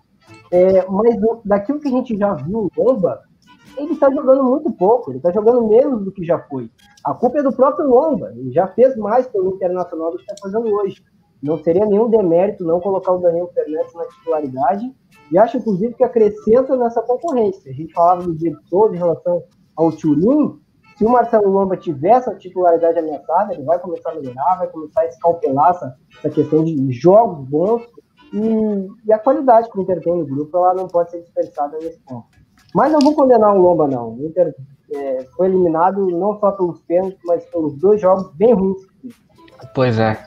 É, 0.51 0.85
mas 0.87 1.15
daquilo 1.45 1.79
que 1.79 1.87
a 1.87 1.91
gente 1.91 2.17
já 2.17 2.33
viu 2.33 2.69
o 2.75 2.83
Lomba, 2.83 3.21
ele 3.77 3.93
está 3.93 4.11
jogando 4.11 4.43
muito 4.43 4.71
pouco, 4.71 5.11
ele 5.11 5.17
está 5.17 5.31
jogando 5.31 5.67
menos 5.67 6.03
do 6.03 6.11
que 6.11 6.25
já 6.25 6.39
foi. 6.39 6.69
A 7.03 7.13
culpa 7.13 7.39
é 7.39 7.43
do 7.43 7.55
próprio 7.55 7.87
Lomba, 7.87 8.33
ele 8.35 8.51
já 8.51 8.67
fez 8.67 8.95
mais 8.97 9.27
pelo 9.27 9.55
Internacional 9.55 10.11
do 10.11 10.17
que 10.17 10.23
está 10.23 10.35
fazendo 10.41 10.67
hoje. 10.73 11.03
Não 11.41 11.57
seria 11.59 11.85
nenhum 11.85 12.09
demérito 12.09 12.65
não 12.65 12.79
colocar 12.79 13.11
o 13.11 13.19
Danilo 13.19 13.49
Fernandes 13.53 13.93
na 13.93 14.05
titularidade, 14.07 14.91
e 15.31 15.37
acho, 15.37 15.57
inclusive, 15.57 15.93
que 15.93 16.03
acrescenta 16.03 16.75
nessa 16.75 17.01
concorrência. 17.01 17.71
A 17.71 17.73
gente 17.73 17.93
falava 17.93 18.23
do 18.23 18.35
Diego 18.35 18.57
Souza 18.67 18.95
em 18.95 18.97
relação 18.97 19.43
ao 19.75 19.91
Turim, 19.91 20.59
se 20.97 21.05
o 21.05 21.09
Marcelo 21.09 21.51
Lomba 21.51 21.77
tiver 21.77 22.09
essa 22.09 22.33
titularidade 22.33 22.97
ameaçada, 22.97 23.53
ele 23.53 23.63
vai 23.63 23.77
começar 23.77 24.09
a 24.09 24.15
melhorar, 24.15 24.57
vai 24.57 24.67
começar 24.67 25.01
a 25.01 25.05
escalpelar 25.05 25.69
essa, 25.69 25.95
essa 26.17 26.29
questão 26.31 26.63
de 26.63 26.91
jogos 26.91 27.47
bons, 27.47 27.83
e, 28.33 28.87
e 29.05 29.13
a 29.13 29.19
qualidade 29.19 29.69
que 29.69 29.77
o 29.77 29.81
Inter 29.83 30.01
tem 30.01 30.17
no 30.17 30.25
grupo, 30.25 30.57
ela 30.57 30.73
não 30.73 30.87
pode 30.87 31.11
ser 31.11 31.19
desperdiçada 31.19 31.77
nesse 31.77 31.99
ponto. 31.99 32.25
Mas 32.73 32.91
não 32.91 32.99
vou 32.99 33.13
condenar 33.15 33.55
o 33.55 33.61
Lomba, 33.61 33.87
não. 33.87 34.13
O 34.15 34.25
Inter 34.25 34.53
é, 34.93 35.25
foi 35.35 35.47
eliminado 35.47 36.07
não 36.11 36.39
só 36.39 36.51
pelos 36.51 36.79
pênaltis, 36.81 37.19
mas 37.25 37.43
pelos 37.45 37.73
dois 37.75 37.99
jogos 37.99 38.29
bem 38.35 38.53
ruins. 38.53 38.77
Pois 39.73 39.97
é. 39.99 40.25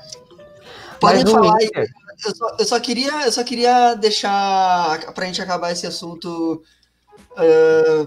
Podem 1.01 1.25
falar 1.27 1.57
aí. 1.59 1.67
Inter- 1.67 1.89
Eu 2.27 2.35
só, 2.37 2.57
eu 2.59 2.65
só 2.67 2.81
queria, 2.81 3.25
eu 3.25 3.33
só 3.33 3.43
queria 3.43 3.95
deixar 3.95 5.13
pra 5.15 5.25
gente 5.27 5.41
acabar 5.41 5.71
esse 5.73 5.87
assunto. 5.87 6.63
ah, 7.37 8.07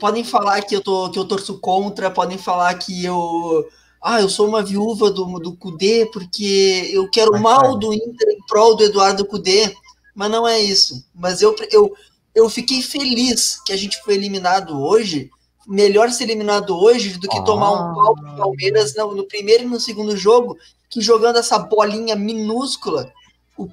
podem 0.00 0.24
falar 0.24 0.60
que 0.62 0.74
eu 0.74 0.80
tô 0.82 1.10
que 1.10 1.18
eu 1.18 1.24
torço 1.24 1.60
contra, 1.60 2.10
podem 2.10 2.36
falar 2.38 2.74
que 2.74 3.04
eu 3.04 3.64
ah, 4.02 4.20
eu 4.20 4.28
sou 4.28 4.48
uma 4.48 4.60
viúva 4.62 5.10
do, 5.12 5.38
do 5.38 5.54
Cudê 5.56 6.10
porque 6.12 6.90
eu 6.92 7.08
quero 7.08 7.32
o 7.36 7.40
mal 7.40 7.78
do 7.78 7.94
Inter 7.94 8.28
em 8.30 8.44
prol 8.48 8.74
do 8.74 8.82
Eduardo 8.82 9.24
Cudê, 9.24 9.72
mas 10.12 10.28
não 10.28 10.46
é 10.48 10.58
isso. 10.58 11.06
Mas 11.14 11.40
eu, 11.40 11.54
eu, 11.70 11.92
eu 12.34 12.48
fiquei 12.48 12.82
feliz 12.82 13.60
que 13.64 13.72
a 13.72 13.76
gente 13.76 14.00
foi 14.02 14.14
eliminado 14.14 14.80
hoje. 14.80 15.30
melhor 15.64 16.10
ser 16.10 16.24
eliminado 16.24 16.76
hoje 16.76 17.18
do 17.18 17.28
que 17.28 17.38
Ah. 17.38 17.42
tomar 17.42 17.70
um 17.70 17.94
pau 17.94 18.16
do 18.16 18.36
Palmeiras 18.36 18.96
no, 18.96 19.14
no 19.14 19.28
primeiro 19.28 19.62
e 19.62 19.66
no 19.66 19.78
segundo 19.78 20.16
jogo, 20.16 20.58
que 20.90 21.00
jogando 21.00 21.38
essa 21.38 21.56
bolinha 21.56 22.16
minúscula, 22.16 23.12
o, 23.56 23.68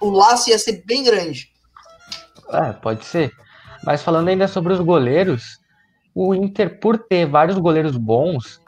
o 0.00 0.10
laço 0.10 0.50
ia 0.50 0.58
ser 0.58 0.82
bem 0.84 1.04
grande. 1.04 1.48
É, 2.50 2.72
pode 2.72 3.04
ser. 3.04 3.32
Mas 3.84 4.02
falando 4.02 4.26
ainda 4.26 4.48
sobre 4.48 4.72
os 4.72 4.80
goleiros, 4.80 5.60
o 6.12 6.34
Inter, 6.34 6.80
por 6.80 6.98
ter 6.98 7.24
vários 7.24 7.56
goleiros 7.56 7.96
bons, 7.96 8.60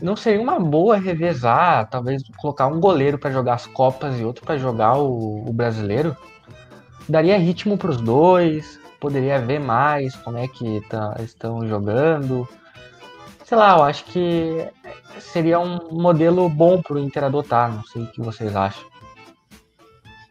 não 0.00 0.14
seria 0.14 0.40
uma 0.40 0.60
boa 0.60 0.96
revezar, 0.96 1.90
talvez 1.90 2.22
colocar 2.38 2.68
um 2.68 2.78
goleiro 2.78 3.18
para 3.18 3.32
jogar 3.32 3.54
as 3.54 3.66
Copas 3.66 4.20
e 4.20 4.24
outro 4.24 4.44
para 4.44 4.56
jogar 4.56 4.98
o, 4.98 5.48
o 5.48 5.52
brasileiro? 5.52 6.16
Daria 7.08 7.36
ritmo 7.38 7.76
para 7.76 7.90
os 7.90 8.00
dois, 8.00 8.78
poderia 9.00 9.40
ver 9.40 9.60
mais 9.60 10.14
como 10.16 10.38
é 10.38 10.48
que 10.48 10.80
tá- 10.88 11.14
estão 11.20 11.66
jogando. 11.68 12.48
Sei 13.44 13.56
lá, 13.56 13.76
eu 13.76 13.82
acho 13.84 14.04
que 14.06 14.66
seria 15.20 15.60
um 15.60 15.90
modelo 15.92 16.48
bom 16.48 16.80
para 16.80 16.94
o 16.96 16.98
Inter 16.98 17.24
adotar, 17.24 17.74
não 17.74 17.84
sei 17.84 18.02
o 18.02 18.06
que 18.10 18.20
vocês 18.22 18.54
acham. 18.56 18.84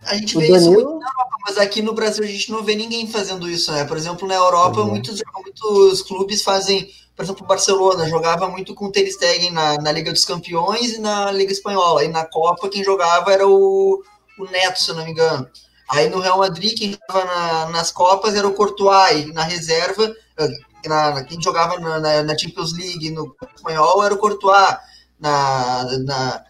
A 0.05 0.15
gente 0.15 0.35
O 0.37 0.41
vê 0.41 0.47
isso 0.47 0.65
muito 0.71 0.79
Danilo, 0.83 0.99
na 0.99 1.07
Europa, 1.07 1.37
mas 1.47 1.57
aqui 1.57 1.81
no 1.81 1.93
Brasil 1.93 2.23
a 2.23 2.27
gente 2.27 2.51
não 2.51 2.61
vê 2.63 2.75
ninguém 2.75 3.07
fazendo 3.07 3.49
isso, 3.49 3.71
né? 3.71 3.85
Por 3.85 3.95
exemplo, 3.95 4.27
na 4.27 4.35
Europa, 4.35 4.81
Uhum. 4.81 4.87
muitos, 4.87 5.21
muitos 5.35 6.01
clubes 6.01 6.41
fazem, 6.43 6.89
por 7.15 7.23
exemplo, 7.23 7.43
o 7.43 7.47
Barcelona 7.47 8.09
jogava 8.09 8.49
muito 8.49 8.73
com 8.75 8.85
o 8.87 8.91
Ter 8.91 9.09
Stegen 9.09 9.51
na, 9.51 9.77
na 9.77 9.91
Liga 9.93 10.11
dos 10.11 10.25
Campeões 10.25 10.95
e 10.95 10.99
na 10.99 11.31
Liga 11.31 11.53
Espanhola. 11.53 12.03
E 12.03 12.09
na 12.09 12.25
Copa, 12.25 12.67
quem 12.67 12.83
jogava 12.83 13.31
era 13.31 13.47
o, 13.47 14.03
o 14.39 14.45
Neto, 14.51 14.79
se 14.81 14.89
eu 14.91 14.95
não 14.95 15.05
me 15.05 15.11
engano. 15.11 15.47
Aí 15.93 16.09
no 16.09 16.19
Real 16.19 16.39
Madrid, 16.39 16.77
quem 16.77 16.91
jogava 16.91 17.25
na- 17.25 17.69
nas 17.69 17.91
Copas 17.91 18.33
era 18.35 18.47
o 18.47 18.53
Courtois, 18.53 19.25
e 19.27 19.31
na 19.31 19.43
reserva, 19.43 20.11
eh, 20.37 20.49
na- 20.87 21.23
quem 21.23 21.41
jogava 21.41 21.79
na, 21.79 22.23
na- 22.23 22.37
Champions 22.37 22.73
League 22.73 23.11
no 23.11 23.35
espanhol 23.55 24.03
era 24.03 24.13
o 24.13 24.17
Courtois. 24.17 24.75
Na, 25.19 25.85
na, 25.99 26.43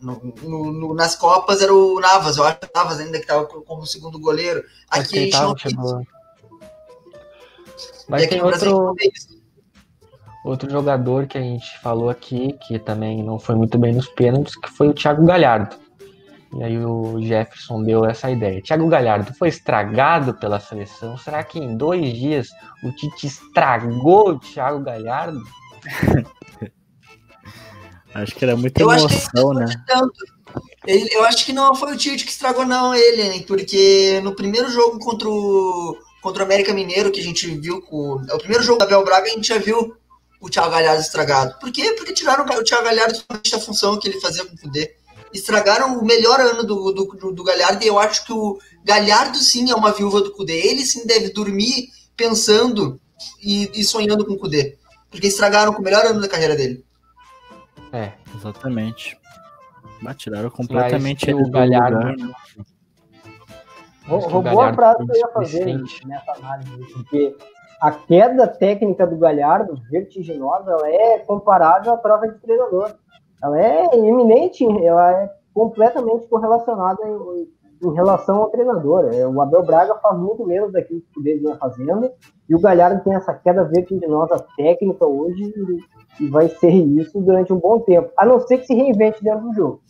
no- 0.00 0.20
no- 0.72 0.94
nas 0.94 1.16
Copas 1.16 1.60
era 1.60 1.74
o 1.74 1.98
Navas, 1.98 2.36
eu 2.36 2.44
acho 2.44 2.58
que 2.60 2.66
o 2.66 2.70
Navas 2.74 3.00
ainda 3.00 3.18
que 3.18 3.24
estava 3.24 3.44
como 3.46 3.84
segundo 3.86 4.18
goleiro. 4.18 4.62
Aqui 4.88 5.18
a 5.18 5.20
gente 5.22 5.32
não 5.40 5.54
tem 5.54 6.06
Mas 8.08 8.22
aqui 8.22 8.34
tem 8.34 8.42
outro. 8.42 8.94
Outro 10.44 10.70
jogador 10.70 11.26
que 11.26 11.38
a 11.38 11.40
gente 11.40 11.80
falou 11.80 12.10
aqui, 12.10 12.52
que 12.66 12.78
também 12.78 13.22
não 13.22 13.38
foi 13.38 13.54
muito 13.54 13.78
bem 13.78 13.94
nos 13.94 14.08
pênaltis, 14.08 14.54
que 14.56 14.68
foi 14.70 14.88
o 14.88 14.92
Thiago 14.94 15.24
Galhardo. 15.24 15.74
E 16.56 16.62
aí 16.62 16.78
o 16.78 17.20
Jefferson 17.20 17.82
deu 17.82 18.04
essa 18.04 18.30
ideia. 18.30 18.62
Thiago 18.62 18.86
Galhardo 18.88 19.34
foi 19.34 19.48
estragado 19.48 20.34
pela 20.34 20.60
seleção. 20.60 21.18
Será 21.18 21.42
que 21.42 21.58
em 21.58 21.76
dois 21.76 22.12
dias 22.16 22.48
o 22.82 22.92
Tite 22.92 23.26
estragou 23.26 24.30
o 24.30 24.38
Thiago 24.38 24.80
Galhardo? 24.80 25.42
Acho 28.14 28.34
que 28.36 28.44
era 28.44 28.56
muita 28.56 28.80
Eu 28.80 28.90
acho 28.90 29.08
que 29.08 29.14
emoção, 29.14 29.52
né? 29.54 29.66
tanto. 29.88 30.14
Ele- 30.86 31.08
eu 31.12 31.24
acho 31.24 31.44
que 31.44 31.52
não 31.52 31.74
foi 31.74 31.94
o 31.94 31.96
Tite 31.96 32.24
que 32.24 32.30
estragou, 32.30 32.64
não, 32.64 32.94
ele, 32.94 33.22
hein? 33.22 33.44
Porque 33.46 34.20
no 34.22 34.36
primeiro 34.36 34.70
jogo 34.70 35.00
contra 35.00 35.28
o, 35.28 35.98
contra 36.22 36.42
o 36.42 36.46
América 36.46 36.72
Mineiro, 36.72 37.10
que 37.10 37.18
a 37.18 37.22
gente 37.24 37.46
viu 37.58 37.82
com. 37.82 38.12
O 38.14 38.38
primeiro 38.38 38.62
jogo 38.62 38.78
da 38.78 38.84
Abel 38.84 39.04
Braga, 39.04 39.26
a 39.26 39.30
gente 39.30 39.48
já 39.48 39.58
viu 39.58 39.96
o 40.40 40.48
Thiago 40.48 40.70
Galhardo 40.70 41.00
estragado. 41.00 41.58
Por 41.58 41.72
quê? 41.72 41.92
Porque 41.98 42.12
tiraram 42.12 42.44
o 42.44 42.62
Thiago 42.62 42.84
Galhardo 42.84 43.18
da 43.50 43.58
função 43.58 43.98
que 43.98 44.06
ele 44.08 44.20
fazia 44.20 44.44
com 44.46 44.54
o 44.54 44.58
Kudê. 44.58 44.94
Estragaram 45.34 45.98
o 45.98 46.04
melhor 46.04 46.40
ano 46.40 46.62
do, 46.64 46.92
do, 46.92 47.04
do, 47.04 47.32
do 47.32 47.44
Galhardo, 47.44 47.84
e 47.84 47.88
eu 47.88 47.98
acho 47.98 48.24
que 48.24 48.32
o 48.32 48.56
Galhardo 48.84 49.36
sim 49.38 49.70
é 49.70 49.74
uma 49.74 49.92
viúva 49.92 50.20
do 50.22 50.32
Kudê. 50.32 50.54
Ele 50.54 50.86
sim 50.86 51.06
deve 51.06 51.30
dormir 51.30 51.88
pensando 52.16 53.00
e, 53.42 53.68
e 53.74 53.84
sonhando 53.84 54.24
com 54.24 54.34
o 54.34 54.38
Kudê. 54.38 54.78
Porque 55.10 55.26
estragaram 55.26 55.72
com 55.74 55.80
o 55.82 55.84
melhor 55.84 56.06
ano 56.06 56.20
da 56.20 56.28
carreira 56.28 56.54
dele. 56.54 56.84
É, 57.92 58.12
Exatamente. 58.34 59.18
Mas 60.00 60.16
tiraram 60.16 60.50
completamente 60.50 61.32
o 61.32 61.44
do 61.44 61.50
Galhardo- 61.50 61.96
lugar, 61.96 62.16
né? 62.16 62.34
Roubou 64.06 64.60
a 64.60 64.74
frase 64.74 65.06
que 65.06 65.12
eu 65.12 65.16
ia 65.16 65.28
fazer 65.28 65.64
displicente. 65.64 66.06
nessa 66.06 66.32
análise, 66.32 66.92
porque 66.92 67.34
a 67.80 67.90
queda 67.90 68.46
técnica 68.46 69.06
do 69.06 69.16
Galhardo, 69.16 69.80
vertiginosa, 69.90 70.72
ela 70.72 70.90
é 70.90 71.18
comparável 71.20 71.92
à 71.92 71.96
prova 71.96 72.28
de 72.28 72.38
treinador. 72.38 72.94
Ela 73.44 73.60
é 73.60 73.96
iminente, 73.98 74.64
ela 74.64 75.12
é 75.12 75.30
completamente 75.52 76.26
correlacionada 76.28 77.00
em, 77.06 77.86
em 77.86 77.94
relação 77.94 78.36
ao 78.36 78.50
treinador. 78.50 79.10
É, 79.12 79.26
O 79.26 79.40
Abel 79.40 79.62
Braga 79.62 79.94
faz 79.96 80.18
muito 80.18 80.46
menos 80.46 80.72
daquilo 80.72 81.00
que 81.00 81.06
o 81.10 81.14
Cudê 81.14 81.36
vinha 81.36 81.56
fazendo, 81.56 82.10
e 82.48 82.54
o 82.54 82.60
Galhardo 82.60 83.04
tem 83.04 83.14
essa 83.14 83.34
queda 83.34 83.64
vertiginosa 83.64 84.44
técnica 84.56 85.06
hoje, 85.06 85.42
e, 86.18 86.24
e 86.24 86.28
vai 86.28 86.48
ser 86.48 86.70
isso 86.70 87.20
durante 87.20 87.52
um 87.52 87.58
bom 87.58 87.80
tempo, 87.80 88.10
a 88.16 88.24
não 88.24 88.40
ser 88.40 88.58
que 88.58 88.66
se 88.66 88.74
reinvente 88.74 89.22
dentro 89.22 89.48
do 89.48 89.54
jogo. 89.54 89.80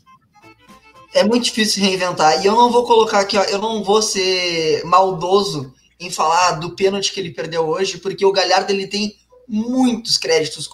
é 1.14 1.22
muito 1.22 1.44
difícil 1.44 1.82
reinventar. 1.82 2.42
E 2.42 2.46
eu 2.46 2.54
não 2.54 2.70
vou 2.70 2.84
colocar 2.84 3.20
aqui, 3.20 3.38
ó, 3.38 3.42
eu 3.44 3.58
não 3.58 3.82
vou 3.84 4.02
ser 4.02 4.84
maldoso 4.84 5.72
em 6.00 6.10
falar 6.10 6.52
do 6.58 6.74
pênalti 6.74 7.12
que 7.12 7.20
ele 7.20 7.30
perdeu 7.30 7.62
hoje, 7.66 7.98
porque 7.98 8.26
o 8.26 8.32
Galhardo 8.32 8.72
ele 8.72 8.88
tem 8.88 9.12
muitos 9.48 10.18
créditos, 10.18 10.68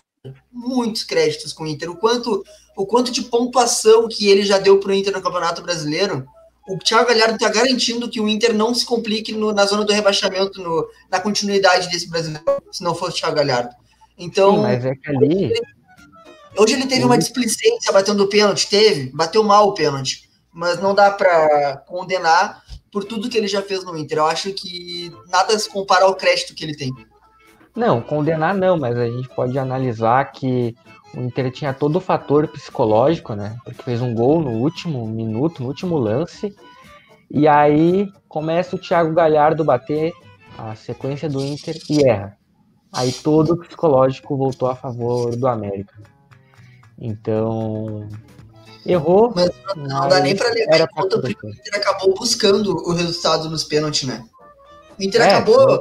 muitos 0.50 1.04
créditos 1.04 1.52
com 1.52 1.64
o 1.64 1.66
Inter. 1.66 1.90
O 1.90 1.96
quanto, 1.96 2.42
o 2.76 2.86
quanto 2.86 3.10
de 3.10 3.22
pontuação 3.22 4.08
que 4.08 4.28
ele 4.28 4.44
já 4.44 4.58
deu 4.58 4.78
pro 4.78 4.92
Inter 4.94 5.12
no 5.12 5.22
Campeonato 5.22 5.62
Brasileiro. 5.62 6.26
O 6.68 6.78
Thiago 6.78 7.08
Galhardo 7.08 7.34
está 7.34 7.48
garantindo 7.48 8.08
que 8.08 8.20
o 8.20 8.28
Inter 8.28 8.54
não 8.54 8.74
se 8.74 8.84
complique 8.86 9.32
no- 9.32 9.52
na 9.52 9.66
zona 9.66 9.84
do 9.84 9.92
rebaixamento, 9.92 10.62
no- 10.62 10.86
na 11.10 11.18
continuidade 11.18 11.88
desse 11.90 12.08
brasileiro, 12.08 12.44
se 12.70 12.82
não 12.84 12.94
fosse 12.94 13.16
o 13.16 13.20
Thiago 13.20 13.36
Galhardo. 13.36 13.74
Então, 14.16 14.56
Sim, 14.56 14.62
mas 14.62 14.84
é 14.84 14.94
que 14.94 15.10
ali 15.10 15.52
Hoje 16.56 16.74
ele 16.74 16.86
teve 16.86 17.04
uma 17.04 17.16
displicência 17.16 17.92
batendo 17.92 18.24
o 18.24 18.28
pênalti, 18.28 18.68
teve, 18.68 19.10
bateu 19.14 19.42
mal 19.44 19.68
o 19.68 19.74
pênalti, 19.74 20.28
mas 20.52 20.80
não 20.80 20.94
dá 20.94 21.10
pra 21.10 21.76
condenar 21.86 22.62
por 22.90 23.04
tudo 23.04 23.28
que 23.28 23.38
ele 23.38 23.46
já 23.46 23.62
fez 23.62 23.84
no 23.84 23.96
Inter. 23.96 24.18
Eu 24.18 24.26
acho 24.26 24.52
que 24.52 25.12
nada 25.28 25.56
se 25.56 25.68
compara 25.68 26.04
ao 26.04 26.16
crédito 26.16 26.54
que 26.54 26.64
ele 26.64 26.76
tem. 26.76 26.90
Não, 27.74 28.00
condenar 28.00 28.52
não, 28.54 28.76
mas 28.76 28.98
a 28.98 29.06
gente 29.06 29.28
pode 29.28 29.56
analisar 29.58 30.32
que 30.32 30.74
o 31.14 31.20
Inter 31.20 31.50
tinha 31.50 31.74
todo 31.74 31.96
o 31.96 32.00
fator 32.00 32.46
psicológico, 32.48 33.34
né? 33.34 33.56
Porque 33.64 33.82
fez 33.82 34.00
um 34.00 34.14
gol 34.14 34.40
no 34.40 34.50
último 34.50 35.06
minuto, 35.06 35.62
no 35.62 35.68
último 35.68 35.98
lance. 35.98 36.54
E 37.30 37.48
aí 37.48 38.08
começa 38.28 38.76
o 38.76 38.78
Thiago 38.78 39.12
Galhardo 39.12 39.64
bater 39.64 40.12
a 40.56 40.74
sequência 40.74 41.28
do 41.28 41.40
Inter 41.40 41.76
e 41.88 42.08
erra. 42.08 42.36
Aí 42.92 43.12
todo 43.12 43.52
o 43.52 43.56
psicológico 43.56 44.36
voltou 44.36 44.68
a 44.68 44.76
favor 44.76 45.34
do 45.36 45.46
América. 45.46 45.94
Então, 46.98 48.08
errou. 48.84 49.32
Mas 49.34 49.50
Não 49.76 50.08
dá 50.08 50.20
nem 50.20 50.36
pra 50.36 50.50
levar 50.50 50.80
em 50.80 50.86
conta 50.88 51.20
porque 51.20 51.46
o 51.46 51.50
Inter 51.50 51.74
acabou 51.76 52.14
buscando 52.14 52.76
o 52.76 52.92
resultado 52.92 53.48
nos 53.48 53.64
pênaltis, 53.64 54.04
né? 54.04 54.24
O 54.98 55.02
Inter 55.02 55.22
É, 55.22 55.34
acabou. 55.34 55.80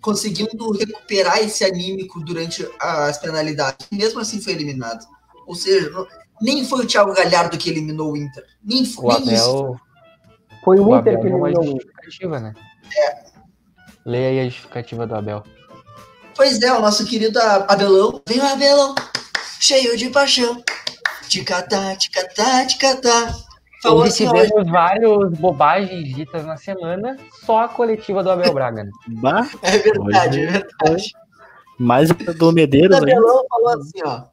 Conseguindo 0.00 0.70
recuperar 0.72 1.38
esse 1.38 1.64
anímico 1.64 2.20
durante 2.20 2.66
as 2.80 3.18
penalidades. 3.18 3.86
Mesmo 3.90 4.20
assim 4.20 4.40
foi 4.40 4.52
eliminado. 4.54 5.04
Ou 5.46 5.54
seja, 5.54 5.90
não- 5.90 6.06
nem 6.40 6.64
foi 6.64 6.84
o 6.84 6.86
Thiago 6.86 7.12
Galhardo 7.14 7.58
que 7.58 7.68
eliminou 7.68 8.12
o 8.12 8.16
Inter. 8.16 8.44
Nem, 8.64 8.84
foi, 8.84 9.14
O 9.14 9.18
nem 9.20 9.34
isso. 9.34 9.50
Abel, 9.50 9.80
Foi 10.64 10.78
o, 10.78 10.88
o 10.88 10.98
Inter 10.98 11.12
Abel 11.14 11.20
que 11.20 11.28
uma 11.36 11.48
eliminou 11.50 11.60
o 11.74 11.76
Inter. 11.76 11.86
justificativa, 11.86 12.40
né? 12.40 12.54
Leia 14.06 14.28
aí 14.30 14.40
a 14.40 14.44
justificativa 14.44 15.06
do 15.06 15.14
Abel. 15.14 15.44
Pois 16.34 16.60
é, 16.62 16.72
o 16.72 16.80
nosso 16.80 17.04
querido 17.04 17.38
Abelão. 17.68 18.20
Vem 18.26 18.38
o 18.40 18.46
Abelão, 18.46 18.94
cheio 19.60 19.96
de 19.96 20.08
paixão. 20.08 20.62
Ticatá, 21.28 21.94
ticatá, 21.96 22.64
ticatá. 22.66 23.34
Falou 23.82 24.00
Hoje 24.02 24.08
assim, 24.10 24.26
ó, 24.26 24.32
tivemos 24.32 24.70
várias 24.70 25.38
bobagens 25.38 26.14
ditas 26.14 26.44
na 26.44 26.56
semana, 26.56 27.16
só 27.46 27.60
a 27.64 27.68
coletiva 27.68 28.22
do 28.22 28.30
Abel 28.30 28.52
Braga, 28.52 28.84
né? 28.84 28.90
Bah, 29.08 29.48
é 29.62 29.78
verdade, 29.78 30.38
Hoje- 30.40 30.48
é 30.48 30.50
verdade. 30.50 31.12
mais 31.78 32.10
do 32.10 32.48
O 32.48 32.52
Medeiros 32.52 32.94
ainda. 32.96 33.12
Abelão 33.12 33.42
falou 33.48 33.68
assim, 33.70 34.00
ó. 34.04 34.24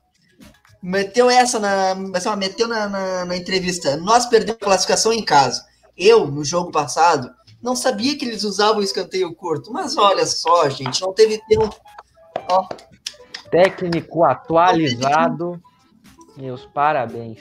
Meteu 0.84 1.30
essa 1.30 1.60
na. 1.60 1.94
assim, 2.14 2.30
ó, 2.30 2.36
meteu 2.36 2.68
na, 2.68 2.88
na, 2.90 3.26
na 3.26 3.38
entrevista. 3.38 3.96
Nós 3.98 4.26
perdemos 4.26 4.62
a 4.62 4.66
classificação 4.66 5.14
em 5.14 5.24
casa. 5.24 5.66
Eu, 5.98 6.28
no 6.28 6.44
jogo 6.44 6.72
passado, 6.72 7.32
não 7.62 7.76
sabia 7.76 8.18
que 8.18 8.26
eles 8.26 8.44
usavam 8.44 8.80
o 8.82 8.84
escanteio 8.84 9.34
curto. 9.34 9.72
Mas 9.72 9.98
olha 9.98 10.26
só, 10.26 10.70
gente, 10.70 11.02
não 11.02 11.14
teve 11.14 11.42
tempo. 11.48 11.76
Técnico 13.50 14.24
atualizado. 14.24 15.60
Meus 16.36 16.66
parabéns. 16.66 17.40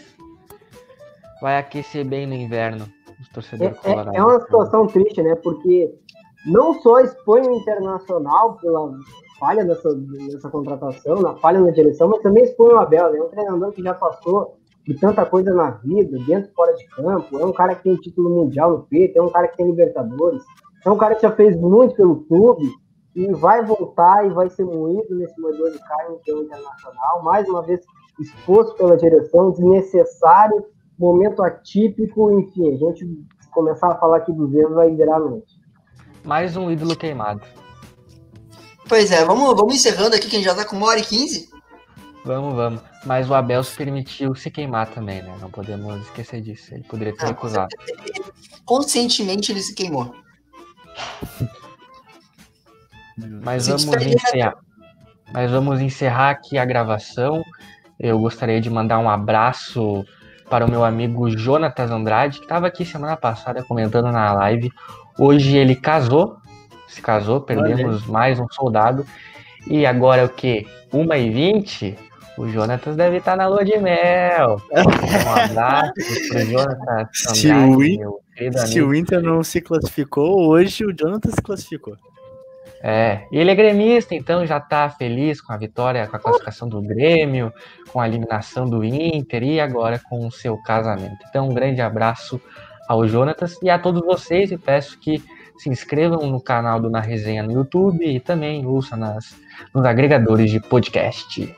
Vai 1.41 1.59
aquecer 1.59 2.05
bem 2.07 2.27
no 2.27 2.35
inverno. 2.35 2.85
Os 3.21 3.29
É, 3.29 3.33
torcedores 3.33 3.77
é- 3.79 3.81
colorados. 3.81 4.15
é 4.15 4.23
uma 4.23 4.41
situação 4.41 4.87
triste, 4.87 5.23
né? 5.23 5.35
Porque 5.37 5.95
não 6.47 6.75
só 6.81 7.01
expõe 7.01 7.43
o 7.47 7.53
Internacional 7.55 8.57
pela 8.57 8.91
falha 9.39 9.65
dessa, 9.65 9.95
dessa 9.95 10.49
contratação, 10.51 11.21
na 11.21 11.35
falha 11.37 11.61
na 11.61 11.71
direção, 11.71 12.09
mas 12.09 12.23
também 12.23 12.45
expõe 12.45 12.73
o 12.75 12.79
Abel, 12.79 13.13
né? 13.13 13.21
Um 13.21 13.29
treinador 13.29 13.73
que 13.73 13.83
já 13.83 13.95
passou 13.95 14.57
de 14.87 14.95
tanta 14.95 15.27
coisa 15.27 15.53
na 15.53 15.71
vida, 15.73 16.17
dentro 16.27 16.51
e 16.51 16.55
fora 16.55 16.73
de 16.75 16.87
campo, 16.89 17.39
é 17.39 17.45
um 17.45 17.53
cara 17.53 17.75
que 17.75 17.83
tem 17.83 17.97
título 17.97 18.31
mundial 18.31 18.71
no 18.71 18.83
peito, 18.85 19.19
é 19.19 19.23
um 19.23 19.29
cara 19.29 19.49
que 19.49 19.57
tem 19.57 19.67
Libertadores, 19.67 20.43
é 20.85 20.91
um 20.91 20.97
cara 20.97 21.15
que 21.17 21.23
já 21.23 21.33
fez 21.33 21.57
muito 21.57 21.97
pelo 21.97 22.23
clube, 22.27 22.71
e 23.17 23.33
vai 23.33 23.65
voltar 23.65 24.25
e 24.27 24.31
vai 24.31 24.49
ser 24.49 24.65
moído 24.65 25.15
nesse 25.17 25.41
moedor 25.41 25.71
de 25.73 25.79
carne 25.81 26.19
que 26.23 26.31
é 26.31 26.35
o 26.35 26.43
Internacional, 26.43 27.23
mais 27.23 27.49
uma 27.49 27.63
vez 27.63 27.81
exposto 28.21 28.77
pela 28.77 28.97
direção, 28.97 29.51
desnecessário, 29.51 30.65
momento 30.99 31.43
atípico, 31.43 32.31
enfim, 32.41 32.75
a 32.75 32.77
gente 32.77 33.07
começar 33.51 33.89
a 33.89 33.99
falar 33.99 34.19
aqui 34.19 34.33
dos 34.33 34.53
erros 34.55 34.75
vai 34.75 34.95
virar 34.95 35.21
mente. 35.21 35.61
Mais 36.25 36.57
um 36.57 36.71
ídolo 36.71 36.97
queimado. 36.97 37.43
Pois 38.89 39.11
é, 39.11 39.25
vamos, 39.25 39.55
vamos 39.57 39.75
encerrando 39.75 40.15
aqui, 40.15 40.29
que 40.29 40.37
a 40.37 40.39
gente 40.39 40.49
já 40.49 40.55
tá 40.55 40.65
com 40.65 40.77
uma 40.77 40.87
hora 40.87 41.01
e 41.01 41.05
quinze. 41.05 41.49
Vamos, 42.25 42.55
vamos. 42.55 42.83
Mas 43.05 43.31
o 43.31 43.35
Abel 43.35 43.63
se 43.63 43.77
permitiu 43.77 44.35
se 44.35 44.51
queimar 44.51 44.89
também, 44.89 45.23
né? 45.23 45.37
Não 45.41 45.51
podemos 45.51 46.03
esquecer 46.03 46.41
disso. 46.41 46.75
Ele 46.75 46.83
poderia 46.85 47.15
ter 47.17 47.27
Ah, 47.27 47.29
recusado. 47.29 47.69
Conscientemente 48.65 49.53
ele 49.53 49.63
se 49.63 49.75
queimou. 49.75 50.13
Mas 53.45 53.69
vamos 53.69 53.85
encerrar. 53.85 54.55
Mas 55.33 55.51
vamos 55.51 55.81
encerrar 55.81 56.31
aqui 56.31 56.59
a 56.59 56.65
gravação. 56.65 57.43
Eu 57.99 58.19
gostaria 58.19 58.61
de 58.61 58.69
mandar 58.69 58.99
um 58.99 59.09
abraço 59.09 60.05
para 60.49 60.65
o 60.65 60.71
meu 60.71 60.85
amigo 60.85 61.29
Jonatas 61.31 61.91
Andrade, 61.91 62.39
que 62.39 62.45
estava 62.45 62.67
aqui 62.67 62.85
semana 62.85 63.17
passada 63.17 63.63
comentando 63.63 64.11
na 64.13 64.33
live. 64.33 64.71
Hoje 65.19 65.57
ele 65.57 65.75
casou, 65.75 66.37
se 66.89 67.01
casou, 67.03 67.41
perdemos 67.41 68.07
mais 68.07 68.39
um 68.39 68.47
soldado. 68.51 69.05
E 69.67 69.85
agora 69.85 70.23
é 70.23 70.25
o 70.25 70.29
que? 70.29 70.67
1h20? 70.93 71.97
O 72.39 72.47
Jonatas 72.49 72.95
deve 72.97 73.17
estar 73.17 73.35
na 73.35 73.49
lua 73.49 73.65
de 73.65 73.77
mel. 73.79 74.61
Um 74.71 75.31
abraço 75.43 75.93
para 76.29 76.39
o 76.43 76.45
Jonatas 76.47 77.09
Se 77.39 77.51
Andrade, 77.51 77.75
o 77.77 77.83
In- 77.83 77.99
meu 77.99 78.21
querido 78.37 78.59
Se 78.59 78.83
o 78.83 78.95
Inter 78.95 79.23
não 79.23 79.43
se 79.43 79.61
classificou, 79.61 80.47
hoje 80.49 80.85
o 80.85 80.93
Jonathan 80.93 81.31
se 81.31 81.43
classificou. 81.43 81.97
É, 82.89 83.27
e 83.33 83.39
ele 83.39 83.51
é 83.51 83.55
gremista, 83.57 84.15
então 84.15 84.47
já 84.47 84.61
tá 84.61 84.89
feliz 84.89 85.41
com 85.41 85.53
a 85.53 85.57
vitória, 85.57 86.07
com 86.07 86.15
a 86.15 86.21
classificação 86.21 86.69
do 86.69 86.81
Grêmio, 86.81 87.53
com 87.93 88.01
a 88.01 88.07
eliminação 88.07 88.65
do 88.65 88.85
Inter 88.85 89.43
e 89.43 89.59
agora 89.59 90.01
com 90.09 90.25
o 90.25 90.31
seu 90.31 90.57
casamento. 90.59 91.17
Então, 91.29 91.49
um 91.49 91.53
grande 91.53 91.81
abraço 91.81 92.41
ao 92.89 93.09
Jonatas 93.09 93.61
e 93.61 93.69
a 93.69 93.77
todos 93.77 94.03
vocês 94.03 94.53
e 94.53 94.57
peço 94.57 95.01
que 95.01 95.21
se 95.59 95.69
inscrevam 95.69 96.31
no 96.31 96.41
canal 96.41 96.81
do 96.81 96.89
Na 96.89 97.01
Resenha 97.01 97.43
no 97.43 97.51
YouTube 97.51 98.07
e 98.07 98.21
também 98.21 98.65
ouçam 98.65 98.97
nas, 98.97 99.35
nos 99.75 99.85
agregadores 99.85 100.49
de 100.49 100.61
podcast. 100.61 101.53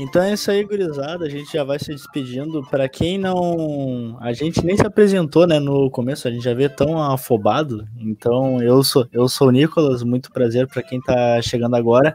Então 0.00 0.22
é 0.22 0.32
isso 0.32 0.48
aí, 0.48 0.62
gurizada. 0.62 1.24
A 1.24 1.28
gente 1.28 1.52
já 1.52 1.64
vai 1.64 1.76
se 1.76 1.88
despedindo. 1.88 2.62
Para 2.70 2.88
quem 2.88 3.18
não. 3.18 4.16
A 4.20 4.32
gente 4.32 4.64
nem 4.64 4.76
se 4.76 4.86
apresentou, 4.86 5.44
né, 5.44 5.58
no 5.58 5.90
começo, 5.90 6.28
a 6.28 6.30
gente 6.30 6.44
já 6.44 6.54
vê 6.54 6.68
tão 6.68 7.02
afobado. 7.02 7.84
Então, 7.98 8.62
eu 8.62 8.84
sou, 8.84 9.08
eu 9.12 9.28
sou 9.28 9.48
o 9.48 9.50
Nicolas, 9.50 10.04
muito 10.04 10.30
prazer 10.30 10.68
para 10.68 10.84
quem 10.84 11.00
tá 11.00 11.42
chegando 11.42 11.74
agora. 11.74 12.14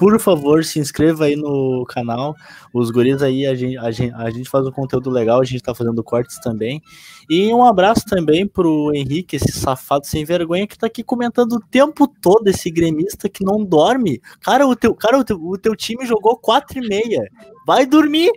Por 0.00 0.18
favor, 0.18 0.64
se 0.64 0.78
inscreva 0.78 1.26
aí 1.26 1.36
no 1.36 1.84
canal. 1.84 2.34
Os 2.72 2.90
guris 2.90 3.20
aí, 3.20 3.46
a 3.46 3.54
gente, 3.54 3.76
a 3.76 3.90
gente, 3.90 4.14
a 4.14 4.30
gente 4.30 4.48
faz 4.48 4.66
um 4.66 4.70
conteúdo 4.72 5.10
legal, 5.10 5.42
a 5.42 5.44
gente 5.44 5.62
tá 5.62 5.74
fazendo 5.74 6.02
cortes 6.02 6.38
também. 6.40 6.80
E 7.28 7.52
um 7.52 7.62
abraço 7.62 8.06
também 8.06 8.46
pro 8.46 8.92
Henrique, 8.94 9.36
esse 9.36 9.52
safado 9.52 10.06
sem 10.06 10.24
vergonha 10.24 10.66
que 10.66 10.78
tá 10.78 10.86
aqui 10.86 11.02
comentando 11.04 11.52
o 11.52 11.60
tempo 11.60 12.08
todo, 12.08 12.48
esse 12.48 12.70
gremista 12.70 13.28
que 13.28 13.44
não 13.44 13.62
dorme. 13.62 14.22
Cara, 14.40 14.66
o 14.66 14.74
teu, 14.74 14.94
cara, 14.94 15.18
o 15.18 15.22
teu, 15.24 15.36
o 15.38 15.58
teu 15.58 15.76
time 15.76 16.06
jogou 16.06 16.34
quatro 16.38 16.82
e 16.82 16.88
meia. 16.88 17.28
Vai 17.66 17.84
dormir! 17.84 18.32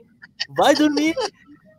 Vai 0.58 0.76
dormir! 0.76 1.16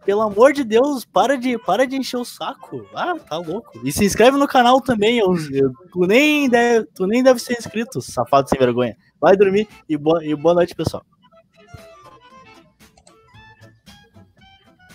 Pelo 0.05 0.21
amor 0.21 0.53
de 0.53 0.65
Deus, 0.65 1.05
para 1.05 1.37
de, 1.37 1.57
para 1.59 1.87
de 1.87 1.97
encher 1.97 2.19
o 2.19 2.25
saco. 2.27 2.85
Ah, 2.95 3.15
tá 3.19 3.39
louco. 3.39 3.71
E 3.83 3.91
se 3.91 4.05
inscreve 4.05 4.37
no 4.37 4.47
canal 4.47 4.79
também. 4.81 5.19
Eu, 5.19 5.35
eu- 5.51 5.73
tu, 5.91 6.01
nem 6.07 6.47
deve, 6.49 6.87
tu 6.95 7.07
nem 7.07 7.23
deve 7.23 7.41
ser 7.41 7.57
inscrito, 7.59 8.03
safado 8.03 8.49
sem 8.49 8.59
vergonha. 8.59 8.95
Vai 9.25 9.39
dormir 9.39 9.67
e 9.89 9.97
boa, 9.97 10.23
e 10.23 10.35
boa 10.35 10.55
noite, 10.55 10.75
pessoal. 10.75 11.03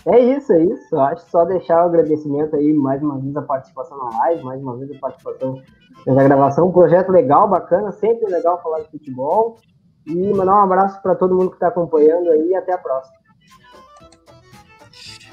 É 0.06 0.19
isso, 0.19 0.53
é 0.53 0.65
isso. 0.65 0.99
Acho 0.99 1.27
só 1.31 1.45
deixar 1.45 1.84
o 1.84 1.88
agradecimento 1.88 2.56
aí, 2.56 2.72
mais 2.72 3.01
uma 3.01 3.18
vez, 3.18 3.35
a 3.35 3.41
participação 3.41 3.97
na 3.97 4.19
live, 4.19 4.43
mais 4.43 4.61
uma 4.61 4.77
vez 4.77 4.91
a 4.91 4.99
participação 4.99 5.60
nessa 6.06 6.23
gravação. 6.23 6.68
Um 6.68 6.72
projeto 6.72 7.10
legal, 7.11 7.49
bacana, 7.49 7.91
sempre 7.91 8.31
legal 8.31 8.61
falar 8.61 8.81
de 8.81 8.91
futebol. 8.91 9.57
E 10.06 10.31
mandar 10.31 10.53
um 10.57 10.64
abraço 10.64 11.01
para 11.01 11.15
todo 11.15 11.35
mundo 11.35 11.49
que 11.49 11.56
está 11.56 11.69
acompanhando 11.69 12.30
aí 12.30 12.49
e 12.49 12.56
até 12.56 12.73
a 12.73 12.77
próxima. 12.77 13.18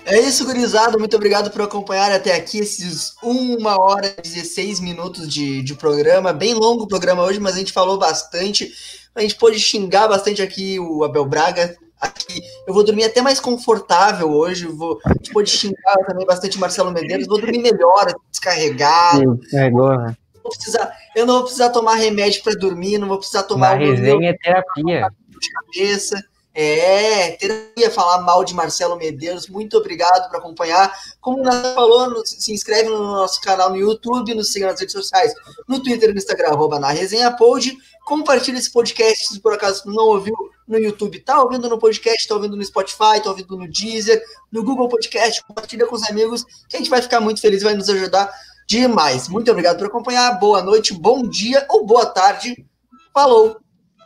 É 0.09 0.21
isso, 0.21 0.45
gurizada. 0.45 0.97
Muito 0.99 1.17
obrigado 1.17 1.51
por 1.51 1.63
acompanhar 1.63 2.13
até 2.13 2.35
aqui 2.35 2.59
esses 2.59 3.15
1 3.25 3.57
hora 3.67 4.15
e 4.19 4.23
16 4.23 4.79
minutos 4.79 5.29
de, 5.29 5.63
de 5.63 5.75
programa. 5.75 6.33
Bem 6.33 6.55
longo 6.55 6.85
o 6.85 6.89
programa 6.89 7.25
hoje, 7.25 7.41
mas 7.41 7.57
a 7.57 7.59
gente 7.59 7.73
falou 7.73 7.99
bastante. 7.99 8.73
A 9.15 9.21
gente 9.21 9.35
pôde 9.35 9.59
xingar 9.59 10.07
bastante 10.07 10.41
aqui 10.41 10.79
o 10.79 11.03
Abel 11.03 11.25
Braga. 11.25 11.77
Aqui. 12.01 12.41
Eu 12.69 12.75
vou 12.75 12.85
dormir 12.85 13.05
até 13.05 13.21
mais 13.21 13.41
confortável 13.41 14.31
hoje. 14.31 14.67
Vou, 14.67 15.01
a 15.05 15.13
gente 15.15 15.33
pôde 15.33 15.51
xingar 15.51 15.97
também 16.07 16.25
bastante 16.27 16.57
o 16.57 16.61
Marcelo 16.61 16.93
Medeiros. 16.93 17.27
Vou 17.27 17.41
dormir 17.41 17.59
melhor, 17.59 18.15
descarregado. 18.31 19.41
Pegou, 19.51 19.89
né? 19.99 20.17
Não 20.35 20.43
vou 20.43 20.53
precisar- 20.53 20.93
eu 21.17 21.27
não 21.27 21.35
vou 21.35 21.43
precisar 21.45 21.71
tomar 21.71 21.95
remédio 21.97 22.45
para 22.45 22.53
dormir, 22.55 22.99
não 22.99 23.09
vou 23.09 23.19
precisar 23.19 23.43
tomar 23.43 23.77
meu- 23.79 23.91
resenha 23.93 24.31
é 24.31 24.37
terapia. 24.37 25.09
de 25.41 25.51
cabeça. 25.51 26.23
É, 26.59 27.33
terapia 27.33 27.91
falar 27.91 28.23
mal 28.23 28.43
de 28.43 28.55
Marcelo 28.55 28.97
Medeiros. 28.97 29.47
Muito 29.47 29.77
obrigado 29.77 30.27
por 30.31 30.39
acompanhar. 30.39 30.91
Como 31.21 31.41
o 31.41 31.43
Nathan 31.43 31.75
falou, 31.75 32.25
se 32.25 32.51
inscreve 32.51 32.89
no 32.89 32.99
nosso 32.99 33.43
canal 33.43 33.69
no 33.69 33.77
YouTube, 33.77 34.35
nos 34.35 34.51
siga 34.51 34.69
nas 34.69 34.81
redes 34.81 34.95
sociais, 34.95 35.35
no 35.69 35.83
Twitter 35.83 36.13
no 36.13 36.17
Instagram, 36.17 36.49
arroba 36.49 36.81
na 36.81 36.89
resenha 36.89 37.31
pod. 37.31 37.77
Compartilha 38.07 38.57
esse 38.57 38.73
podcast, 38.73 39.35
se 39.35 39.41
por 39.41 39.53
acaso 39.53 39.83
não 39.85 40.07
ouviu 40.07 40.35
no 40.67 40.79
YouTube, 40.79 41.21
tá 41.21 41.43
ouvindo 41.43 41.69
no 41.69 41.79
podcast, 41.79 42.27
tá 42.27 42.35
ouvindo 42.35 42.57
no 42.57 42.65
Spotify, 42.65 43.21
tá 43.23 43.29
ouvindo 43.29 43.55
no 43.55 43.69
Deezer, 43.69 44.23
no 44.51 44.65
Google 44.65 44.89
Podcast, 44.89 45.45
compartilha 45.45 45.87
com 45.87 45.95
os 45.95 46.09
amigos, 46.09 46.43
que 46.71 46.77
a 46.77 46.79
gente 46.79 46.89
vai 46.89 47.03
ficar 47.03 47.21
muito 47.21 47.43
feliz, 47.43 47.63
vai 47.63 47.75
nos 47.75 47.91
ajudar 47.91 48.33
demais. 48.67 49.29
Muito 49.29 49.51
obrigado 49.51 49.77
por 49.77 49.89
acompanhar. 49.89 50.39
Boa 50.39 50.63
noite, 50.63 50.95
bom 50.95 51.23
dia 51.29 51.67
ou 51.69 51.85
boa 51.85 52.07
tarde. 52.07 52.67
Falou! 53.13 53.66